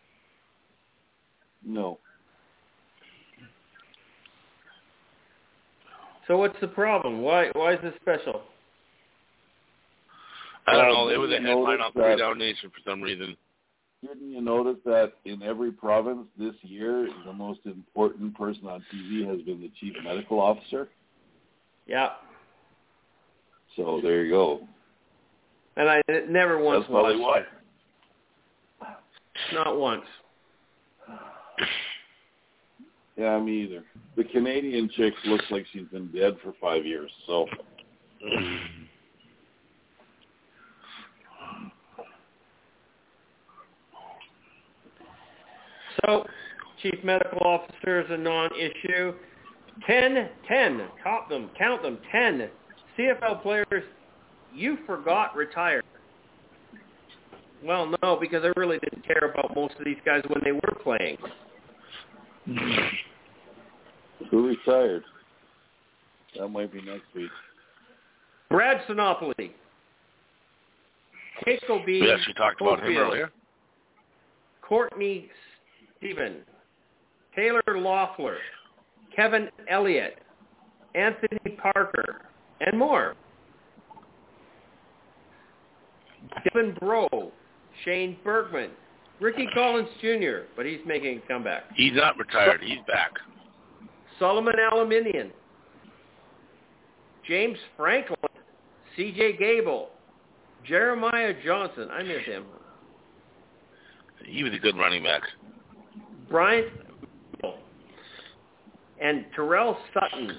No. 1.64 1.98
So 6.26 6.36
what's 6.38 6.58
the 6.60 6.68
problem? 6.68 7.22
Why 7.22 7.50
why 7.52 7.74
is 7.74 7.80
this 7.82 7.94
special? 8.00 8.42
I 10.66 10.72
don't 10.72 10.86
Uh, 10.86 10.92
know. 10.92 11.08
It 11.08 11.18
was 11.18 11.30
a 11.30 11.40
headline 11.40 11.80
on 11.80 11.92
Three 11.92 12.02
that- 12.02 12.18
Down 12.18 12.38
Nation 12.38 12.70
for 12.70 12.80
some 12.80 13.00
reason. 13.00 13.36
Didn't 14.02 14.30
you 14.30 14.40
notice 14.40 14.82
that 14.84 15.14
in 15.24 15.42
every 15.42 15.72
province 15.72 16.28
this 16.36 16.54
year, 16.62 17.08
the 17.24 17.32
most 17.32 17.60
important 17.64 18.36
person 18.36 18.66
on 18.66 18.84
TV 18.92 19.24
has 19.24 19.40
been 19.42 19.60
the 19.60 19.70
chief 19.80 19.94
medical 20.02 20.38
officer? 20.38 20.88
Yeah. 21.86 22.14
So 23.74 24.00
there 24.02 24.24
you 24.24 24.30
go. 24.30 24.68
And 25.76 25.88
I 25.88 26.02
never 26.28 26.58
once 26.58 26.80
That's 26.80 26.90
probably 26.90 27.16
watched 27.16 27.48
why. 28.80 28.94
Not 29.52 29.78
once. 29.78 30.06
Yeah, 33.16 33.38
me 33.40 33.62
either. 33.62 33.82
The 34.16 34.24
Canadian 34.24 34.90
chick 34.94 35.14
looks 35.24 35.44
like 35.50 35.66
she's 35.72 35.86
been 35.88 36.08
dead 36.12 36.36
for 36.42 36.52
five 36.60 36.84
years. 36.84 37.10
So 37.26 37.46
So, 46.04 46.26
chief 46.82 47.02
medical 47.02 47.38
officer 47.44 48.00
is 48.00 48.06
a 48.10 48.16
non-issue. 48.16 49.14
10, 49.86 50.28
10, 50.48 50.82
count 51.02 51.28
them, 51.28 51.50
count 51.56 51.82
them, 51.82 51.98
10 52.12 52.48
CFL 52.98 53.42
players 53.42 53.84
you 54.54 54.78
forgot 54.86 55.36
retired. 55.36 55.84
Well, 57.62 57.94
no, 58.02 58.16
because 58.20 58.44
I 58.44 58.52
really 58.58 58.78
didn't 58.78 59.06
care 59.06 59.30
about 59.30 59.54
most 59.54 59.74
of 59.78 59.84
these 59.84 59.96
guys 60.04 60.22
when 60.28 60.42
they 60.44 60.52
were 60.52 60.74
playing. 60.82 61.18
who 64.30 64.48
retired? 64.48 65.02
That 66.38 66.48
might 66.48 66.72
be 66.72 66.82
next 66.82 67.04
week. 67.14 67.30
Brad 68.50 68.80
Sinopoli. 68.88 69.52
Keiko 71.46 71.84
B. 71.84 72.00
We 72.00 72.10
actually 72.10 72.34
talked 72.34 72.60
about 72.60 72.82
him 72.82 72.96
earlier. 72.96 73.30
Courtney 74.62 75.28
Stephen, 75.98 76.36
Taylor 77.34 77.62
Loeffler, 77.68 78.38
Kevin 79.14 79.48
Elliott, 79.68 80.18
Anthony 80.94 81.56
Parker, 81.60 82.22
and 82.60 82.78
more. 82.78 83.14
Devin 86.44 86.74
Bro, 86.80 87.30
Shane 87.84 88.16
Bergman, 88.24 88.70
Ricky 89.20 89.46
Collins 89.54 89.88
Jr., 90.00 90.48
but 90.56 90.66
he's 90.66 90.80
making 90.84 91.18
a 91.18 91.28
comeback. 91.28 91.64
He's 91.74 91.94
not 91.94 92.18
retired. 92.18 92.60
He's 92.62 92.78
back. 92.88 93.12
Solomon 94.18 94.54
Elimimian, 94.72 95.30
James 97.26 97.58
Franklin, 97.76 98.16
C.J. 98.96 99.36
Gable, 99.36 99.90
Jeremiah 100.64 101.34
Johnson, 101.44 101.88
I 101.90 102.02
miss 102.02 102.24
him, 102.24 102.44
He 104.24 104.42
was 104.42 104.52
a 104.52 104.58
good 104.58 104.76
running 104.76 105.02
back. 105.02 105.22
Bryant 106.28 106.66
and 109.00 109.26
Terrell 109.34 109.76
Sutton. 109.92 110.36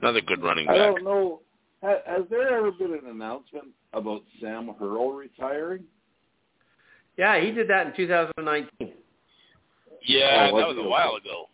Another 0.00 0.20
good 0.22 0.42
running 0.42 0.66
back. 0.66 0.74
I 0.74 0.78
back. 0.78 0.94
don't 0.96 1.04
know. 1.04 1.40
Has 1.82 2.22
there 2.30 2.48
ever 2.56 2.70
been 2.72 2.92
an 2.92 3.10
announcement 3.10 3.68
about 3.92 4.22
Sam 4.40 4.72
Hurl 4.78 5.12
retiring? 5.12 5.84
Yeah, 7.16 7.40
he 7.40 7.50
did 7.50 7.68
that 7.68 7.88
in 7.88 7.96
2019. 7.96 8.92
Yeah, 10.04 10.50
Oh, 10.52 10.56
that 10.58 10.66
was 10.68 10.76
was 10.76 10.84
a 10.84 10.88
while 10.88 11.14
ago. 11.16 11.48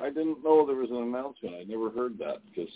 I 0.00 0.08
didn't 0.08 0.42
know 0.44 0.66
there 0.66 0.76
was 0.76 0.90
an 0.90 0.96
announcement. 0.96 1.54
I 1.54 1.64
never 1.64 1.90
heard 1.90 2.18
that 2.18 2.38
because 2.46 2.68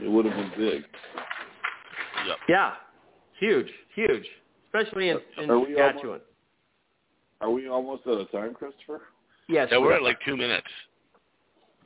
it 0.00 0.08
would 0.10 0.24
have 0.24 0.34
been 0.36 0.52
big. 0.56 0.82
Yep. 2.26 2.36
Yeah, 2.48 2.72
huge, 3.38 3.68
huge, 3.94 4.24
especially 4.66 5.10
in, 5.10 5.18
in 5.42 5.50
Are 5.50 5.58
we 5.58 5.74
Saskatchewan. 5.76 6.20
Are 7.40 7.50
we 7.50 7.68
almost 7.68 8.06
out 8.06 8.20
of 8.20 8.30
time, 8.30 8.54
Christopher? 8.54 9.02
Yes, 9.48 9.68
Yeah, 9.70 9.78
we 9.78 9.84
we're 9.84 9.92
are. 9.92 9.96
at 9.96 10.02
like 10.02 10.18
two 10.24 10.36
minutes. 10.36 10.66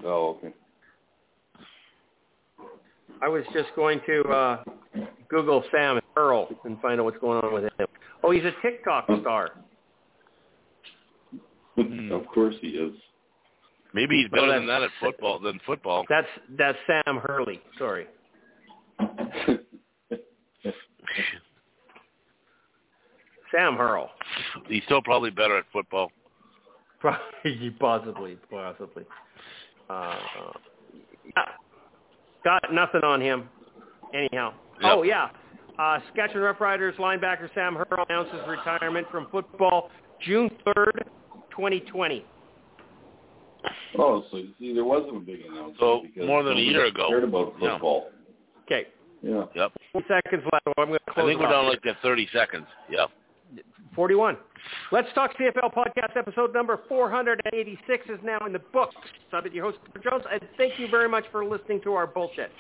Oh, 0.05 0.37
okay. 0.39 0.55
I 3.23 3.29
was 3.29 3.45
just 3.53 3.69
going 3.77 4.01
to 4.07 4.23
uh, 4.25 4.63
Google 5.29 5.63
Sam 5.73 6.01
Hurl 6.17 6.49
and 6.65 6.81
find 6.81 7.01
out 7.01 7.05
what's 7.05 7.19
going 7.19 7.43
on 7.45 7.53
with 7.53 7.65
him. 7.65 7.87
Oh, 8.23 8.31
he's 8.31 8.45
a 8.45 8.53
TikTok 8.63 9.07
star. 9.21 9.51
Hmm. 11.77 12.11
of 12.13 12.27
course 12.27 12.57
he 12.61 12.69
is. 12.71 12.93
Maybe 13.95 14.23
he's 14.23 14.29
better 14.31 14.49
Well, 14.49 14.59
than 14.59 14.67
that 14.67 14.83
at 14.83 14.91
football 15.01 15.39
than 15.39 15.61
football. 15.65 16.05
That's 16.09 16.27
that's 16.59 16.77
Sam 16.87 17.19
Hurley. 17.19 17.61
Sorry, 17.79 18.07
Sam 23.55 23.77
Hurl. 23.77 24.11
He's 24.67 24.83
still 24.85 25.03
probably 25.03 25.31
better 25.31 25.57
at 25.59 25.65
football. 25.73 26.11
Probably, 27.01 27.71
possibly, 27.79 28.37
possibly. 28.51 29.05
Uh, 29.89 30.19
yeah. 31.25 31.45
Got 32.45 32.73
nothing 32.73 33.03
on 33.05 33.21
him. 33.21 33.49
Anyhow. 34.15 34.55
Yep. 34.81 34.91
Oh 34.93 35.03
yeah. 35.03 35.29
Uh, 35.79 35.99
Saskatchewan 36.07 36.43
Rough 36.43 36.61
Riders 36.61 36.95
linebacker 36.99 37.49
Sam 37.55 37.77
Hurl 37.77 38.05
announces 38.09 38.41
retirement 38.49 39.07
from 39.11 39.27
football 39.31 39.91
June 40.27 40.51
third, 40.65 41.05
2020. 41.51 42.25
oh, 43.99 44.25
so 44.31 44.37
you 44.39 44.49
see, 44.59 44.75
there 44.75 44.85
wasn't 44.85 45.17
a 45.17 45.21
big 45.21 45.41
announcement. 45.43 45.77
So, 45.79 46.03
because 46.03 46.27
more 46.27 46.43
than 46.43 46.53
a 46.53 46.57
nobody 46.57 46.67
year 46.71 46.85
ago. 46.87 47.09
Cared 47.09 47.25
about 47.25 47.55
Yeah. 47.61 47.73
football. 47.75 48.11
Okay, 48.65 48.87
Yeah. 49.23 49.45
Yep. 49.55 49.73
four 49.93 50.03
seconds 50.09 50.45
left. 50.53 50.67
I'm 50.79 50.87
going 50.89 50.99
to 51.07 51.13
close. 51.13 51.25
I 51.25 51.29
think 51.29 51.41
we're 51.41 51.47
off. 51.47 51.53
down 51.53 51.67
like 51.69 51.85
at 51.87 51.97
30 52.03 52.27
seconds. 52.33 52.67
Yeah. 52.89 53.07
41. 53.95 54.37
Let's 54.93 55.09
Talk 55.15 55.33
CFL 55.39 55.73
podcast 55.75 56.17
episode 56.17 56.53
number 56.53 56.81
486 56.89 58.07
is 58.09 58.19
now 58.23 58.39
in 58.47 58.53
the 58.53 58.59
books. 58.59 58.95
I've 59.33 59.45
been 59.45 59.53
your 59.53 59.65
host, 59.65 59.79
Peter 59.87 60.11
Jones, 60.11 60.25
and 60.31 60.41
thank 60.57 60.79
you 60.79 60.89
very 60.89 61.09
much 61.09 61.25
for 61.31 61.45
listening 61.45 61.81
to 61.83 61.95
our 61.95 62.07
bullshit. 62.07 62.51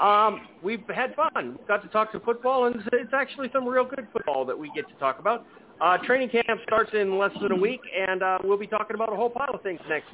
Um, 0.00 0.48
we've 0.62 0.82
had 0.94 1.14
fun. 1.14 1.56
We've 1.58 1.68
Got 1.68 1.82
to 1.82 1.88
talk 1.88 2.12
to 2.12 2.20
football, 2.20 2.66
and 2.66 2.82
it's 2.92 3.12
actually 3.12 3.50
some 3.52 3.66
real 3.66 3.84
good 3.84 4.06
football 4.12 4.44
that 4.46 4.58
we 4.58 4.70
get 4.74 4.88
to 4.88 4.94
talk 4.94 5.18
about. 5.18 5.44
Uh, 5.80 5.98
training 5.98 6.28
camp 6.28 6.60
starts 6.66 6.90
in 6.92 7.18
less 7.18 7.32
than 7.40 7.52
a 7.52 7.56
week, 7.56 7.80
and 8.08 8.22
uh, 8.22 8.38
we'll 8.44 8.58
be 8.58 8.66
talking 8.66 8.94
about 8.94 9.12
a 9.12 9.16
whole 9.16 9.30
pile 9.30 9.54
of 9.54 9.62
things 9.62 9.80
next 9.88 10.08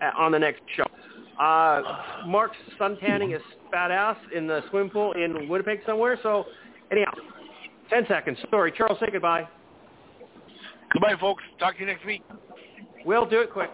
uh, 0.00 0.10
on 0.18 0.32
the 0.32 0.38
next 0.38 0.62
show. 0.76 0.84
Uh, 1.40 1.82
Mark's 2.26 2.56
suntanning 2.80 3.34
is 3.34 3.42
badass 3.72 4.16
in 4.34 4.46
the 4.46 4.60
swim 4.70 4.90
pool 4.90 5.12
in 5.12 5.48
Winnipeg 5.48 5.80
somewhere. 5.86 6.18
So, 6.22 6.44
anyhow, 6.90 7.12
10 7.90 8.06
seconds. 8.08 8.38
Sorry, 8.50 8.72
Charles, 8.76 8.98
say 9.00 9.06
goodbye. 9.12 9.48
Goodbye, 10.94 11.14
folks. 11.20 11.42
Talk 11.58 11.74
to 11.74 11.80
you 11.80 11.86
next 11.86 12.06
week. 12.06 12.22
We'll 13.04 13.28
do 13.28 13.40
it 13.40 13.52
quick. 13.52 13.70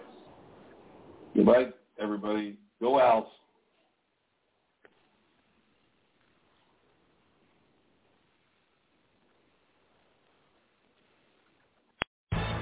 Goodbye, 1.35 1.67
everybody. 2.01 2.57
Go 2.81 2.99
Owls. 2.99 3.27